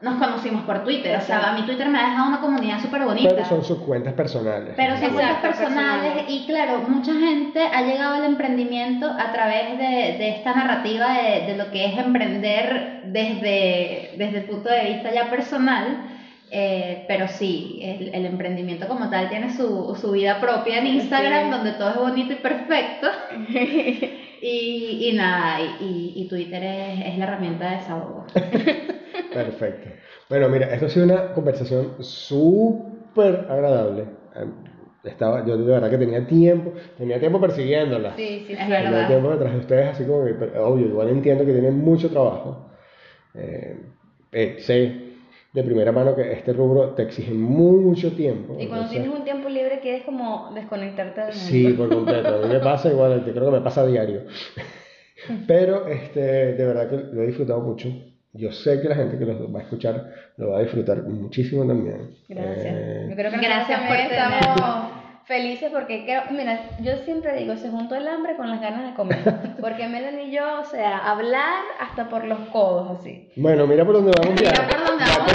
nos 0.00 0.16
conocimos 0.16 0.64
por 0.64 0.84
Twitter. 0.84 1.16
O 1.16 1.20
sea, 1.20 1.50
a 1.50 1.52
mi 1.54 1.64
Twitter 1.64 1.88
me 1.88 1.98
ha 1.98 2.10
dejado 2.10 2.28
una 2.28 2.40
comunidad 2.40 2.80
súper 2.80 3.04
bonita. 3.04 3.30
Pero 3.30 3.44
son 3.46 3.64
sus 3.64 3.78
cuentas 3.78 4.12
personales. 4.12 4.74
Pero 4.76 4.96
son 4.98 5.14
cuentas 5.14 5.38
personales, 5.38 6.24
y 6.28 6.44
claro, 6.46 6.82
mucha 6.86 7.14
gente 7.14 7.60
ha 7.60 7.82
llegado 7.82 8.14
al 8.16 8.24
emprendimiento 8.24 9.06
a 9.06 9.32
través 9.32 9.78
de, 9.78 10.18
de 10.18 10.28
esta 10.36 10.54
narrativa 10.54 11.14
de, 11.14 11.46
de, 11.46 11.56
lo 11.56 11.70
que 11.70 11.86
es 11.86 11.98
emprender 11.98 13.02
desde, 13.06 14.14
desde 14.18 14.38
el 14.38 14.44
punto 14.44 14.68
de 14.68 14.84
vista 14.84 15.12
ya 15.12 15.30
personal. 15.30 16.10
Eh, 16.48 17.04
pero 17.08 17.26
sí, 17.26 17.80
el, 17.82 18.14
el, 18.14 18.24
emprendimiento 18.24 18.86
como 18.86 19.10
tal 19.10 19.28
tiene 19.28 19.52
su, 19.52 19.96
su 20.00 20.12
vida 20.12 20.40
propia 20.40 20.78
en 20.78 20.86
Instagram, 20.86 21.50
donde 21.50 21.72
todo 21.72 21.90
es 21.90 21.96
bonito 21.96 22.32
y 22.34 22.36
perfecto. 22.36 23.08
y, 24.46 25.08
y 25.08 25.12
nada, 25.12 25.60
y, 25.80 26.12
y 26.14 26.28
Twitter 26.28 26.62
es, 26.62 27.06
es 27.06 27.18
la 27.18 27.24
herramienta 27.24 27.70
de 27.70 27.76
desahogo. 27.76 28.26
Perfecto. 29.32 29.88
Bueno, 30.28 30.48
mira, 30.48 30.72
esto 30.72 30.86
ha 30.86 30.88
sido 30.88 31.04
una 31.04 31.32
conversación 31.32 31.96
súper 32.00 33.46
agradable. 33.48 34.04
Em, 34.34 34.52
estaba, 35.04 35.44
yo 35.46 35.56
de 35.56 35.64
verdad 35.64 35.90
que 35.90 35.98
tenía 35.98 36.26
tiempo, 36.26 36.72
tenía 36.96 37.18
tiempo 37.20 37.40
persiguiéndola. 37.40 38.16
Sí, 38.16 38.44
sí, 38.46 38.52
es 38.52 38.68
verdad. 38.68 38.90
Tenía 38.90 39.06
tiempo 39.08 39.30
detrás 39.30 39.52
de 39.52 39.58
ustedes, 39.60 39.88
así 39.88 40.04
como 40.04 40.24
que, 40.24 40.58
obvio, 40.58 40.86
igual 40.86 41.08
entiendo 41.08 41.44
que 41.44 41.52
tienen 41.52 41.78
mucho 41.78 42.10
trabajo. 42.10 42.70
Eh, 43.34 43.76
eh, 44.32 44.56
sé 44.58 45.05
de 45.56 45.64
primera 45.64 45.90
mano 45.90 46.14
que 46.14 46.32
este 46.32 46.52
rubro 46.52 46.90
te 46.90 47.04
exige 47.04 47.32
mucho 47.32 48.12
tiempo. 48.12 48.58
Y 48.60 48.66
cuando 48.66 48.90
tienes 48.90 49.08
un 49.08 49.24
tiempo 49.24 49.48
libre 49.48 49.80
quieres 49.80 50.02
como 50.04 50.50
desconectarte 50.54 51.18
del 51.18 51.34
mundo. 51.34 51.46
Sí, 51.48 51.72
por 51.72 51.88
completo. 51.88 52.28
A 52.28 52.46
mí 52.46 52.52
me 52.52 52.60
pasa 52.60 52.90
igual, 52.90 53.22
creo 53.24 53.46
que 53.46 53.56
me 53.56 53.62
pasa 53.62 53.80
a 53.80 53.86
diario. 53.86 54.24
Pero 55.46 55.88
este, 55.88 56.20
de 56.20 56.66
verdad 56.66 56.90
que 56.90 56.96
lo 56.96 57.22
he 57.22 57.26
disfrutado 57.28 57.60
mucho. 57.60 57.88
Yo 58.34 58.52
sé 58.52 58.82
que 58.82 58.88
la 58.90 58.96
gente 58.96 59.18
que 59.18 59.24
lo 59.24 59.50
va 59.50 59.60
a 59.60 59.62
escuchar 59.62 60.12
lo 60.36 60.50
va 60.50 60.58
a 60.58 60.62
disfrutar 60.62 61.02
muchísimo 61.04 61.66
también. 61.66 62.10
Gracias. 62.28 62.66
Eh, 62.66 63.06
yo 63.08 63.16
creo 63.16 63.30
que 63.30 63.38
gracias 63.38 63.80
por 63.80 63.96
estamos 63.96 64.95
felices 65.26 65.70
porque 65.72 66.06
mira, 66.30 66.70
yo 66.80 66.96
siempre 66.98 67.36
digo, 67.36 67.56
se 67.56 67.68
juntó 67.68 67.96
el 67.96 68.06
hambre 68.06 68.36
con 68.36 68.48
las 68.48 68.60
ganas 68.60 68.86
de 68.86 68.94
comer. 68.94 69.18
Porque 69.60 69.88
Melanie 69.88 70.28
y 70.28 70.30
yo, 70.32 70.60
o 70.60 70.64
sea, 70.64 70.98
hablar 70.98 71.64
hasta 71.80 72.08
por 72.08 72.24
los 72.24 72.38
codos 72.50 72.98
así. 72.98 73.28
Bueno, 73.36 73.66
mira 73.66 73.84
por 73.84 73.94
dónde 73.94 74.12
vamos 74.22 74.40
ya. 74.40 74.50
Mira 74.50 74.68
por 74.68 74.86
dónde 74.86 75.04
vamos. 75.04 75.32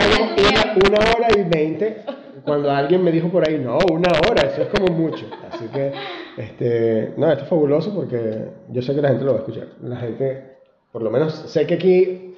Una, 0.87 0.99
una 0.99 1.11
hora 1.11 1.27
y 1.37 1.43
veinte. 1.43 2.03
Cuando 2.45 2.71
alguien 2.71 3.03
me 3.03 3.11
dijo 3.11 3.27
por 3.27 3.47
ahí, 3.47 3.59
no, 3.59 3.77
una 3.91 4.09
hora, 4.27 4.47
eso 4.47 4.63
es 4.63 4.69
como 4.69 4.87
mucho. 4.95 5.27
Así 5.51 5.65
que, 5.67 5.91
este, 6.37 7.13
no, 7.17 7.29
esto 7.29 7.43
es 7.43 7.49
fabuloso 7.49 7.93
porque 7.93 8.47
yo 8.69 8.81
sé 8.81 8.95
que 8.95 9.01
la 9.01 9.09
gente 9.09 9.25
lo 9.25 9.33
va 9.33 9.39
a 9.39 9.41
escuchar. 9.41 9.67
La 9.83 9.97
gente, 9.97 10.57
por 10.91 11.03
lo 11.03 11.11
menos, 11.11 11.33
sé 11.33 11.67
que 11.67 11.73
aquí 11.75 12.30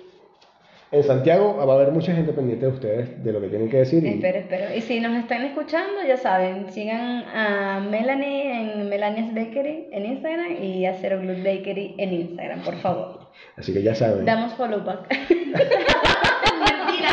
en 0.94 1.04
Santiago 1.04 1.58
va 1.58 1.74
a 1.74 1.76
haber 1.76 1.92
mucha 1.92 2.14
gente 2.14 2.32
pendiente 2.34 2.68
de 2.68 2.72
ustedes, 2.72 3.24
de 3.24 3.34
lo 3.34 3.42
que 3.42 3.48
tienen 3.48 3.68
que 3.70 3.78
decir. 3.78 4.06
Y... 4.06 4.10
Espero, 4.10 4.38
espero. 4.38 4.76
Y 4.76 4.82
si 4.82 5.00
nos 5.00 5.18
están 5.18 5.44
escuchando, 5.44 6.04
ya 6.08 6.18
saben, 6.18 6.72
sigan 6.72 7.24
a 7.34 7.80
Melanie 7.80 8.62
en 8.62 8.90
Melania's 8.90 9.34
Bakery 9.34 9.88
en 9.92 10.06
Instagram 10.06 10.64
y 10.64 10.86
a 10.86 10.94
Zero 10.94 11.20
Glue 11.20 11.38
Bakery 11.44 11.96
en 11.98 12.14
Instagram, 12.14 12.62
por 12.62 12.76
favor. 12.76 13.28
Así 13.58 13.74
que 13.74 13.82
ya 13.82 13.96
saben. 13.96 14.24
Damos 14.24 14.54
follow 14.54 14.84
back. 14.84 15.10
Mentira. 15.30 17.10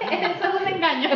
Eso 0.10 0.48
es 0.48 0.60
un 0.62 0.68
engaño. 0.68 1.08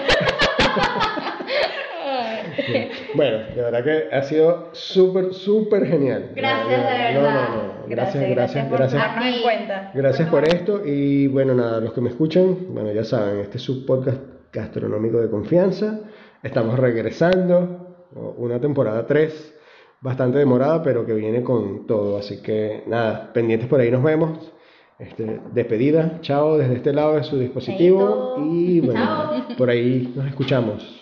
bueno, 3.14 3.38
de 3.54 3.62
verdad 3.62 3.84
que 3.84 4.14
ha 4.14 4.22
sido 4.22 4.70
súper, 4.72 5.32
súper 5.32 5.86
genial. 5.86 6.32
Gracias, 6.34 6.68
de 6.68 6.76
verdad. 6.76 7.14
No, 7.14 7.22
no, 7.22 7.62
no. 7.62 7.72
Gracias, 7.88 8.30
gracias, 8.30 8.70
gracias. 8.70 9.02
Gracias, 9.02 9.94
gracias 9.94 10.28
por 10.28 10.44
esto. 10.44 10.82
Y 10.84 11.26
bueno, 11.28 11.54
nada, 11.54 11.80
los 11.80 11.92
que 11.92 12.00
me 12.00 12.10
escuchan, 12.10 12.56
bueno, 12.70 12.92
ya 12.92 13.04
saben, 13.04 13.40
este 13.40 13.58
es 13.58 13.62
su 13.62 13.86
podcast 13.86 14.20
gastronómico 14.52 15.20
de 15.20 15.30
confianza. 15.30 16.00
Estamos 16.42 16.78
regresando, 16.78 18.06
una 18.36 18.60
temporada 18.60 19.06
3, 19.06 19.54
bastante 20.00 20.38
demorada, 20.38 20.82
pero 20.82 21.04
que 21.04 21.14
viene 21.14 21.42
con 21.42 21.86
todo. 21.86 22.18
Así 22.18 22.42
que 22.42 22.84
nada, 22.86 23.32
pendientes 23.32 23.68
por 23.68 23.80
ahí 23.80 23.90
nos 23.90 24.02
vemos. 24.02 24.52
Este, 24.98 25.40
despedida, 25.52 26.18
chao 26.22 26.58
desde 26.58 26.74
este 26.74 26.92
lado 26.92 27.14
de 27.14 27.22
su 27.22 27.38
dispositivo 27.38 28.34
y 28.44 28.80
bueno, 28.80 29.54
por 29.56 29.70
ahí 29.70 30.12
nos 30.16 30.26
escuchamos. 30.26 30.97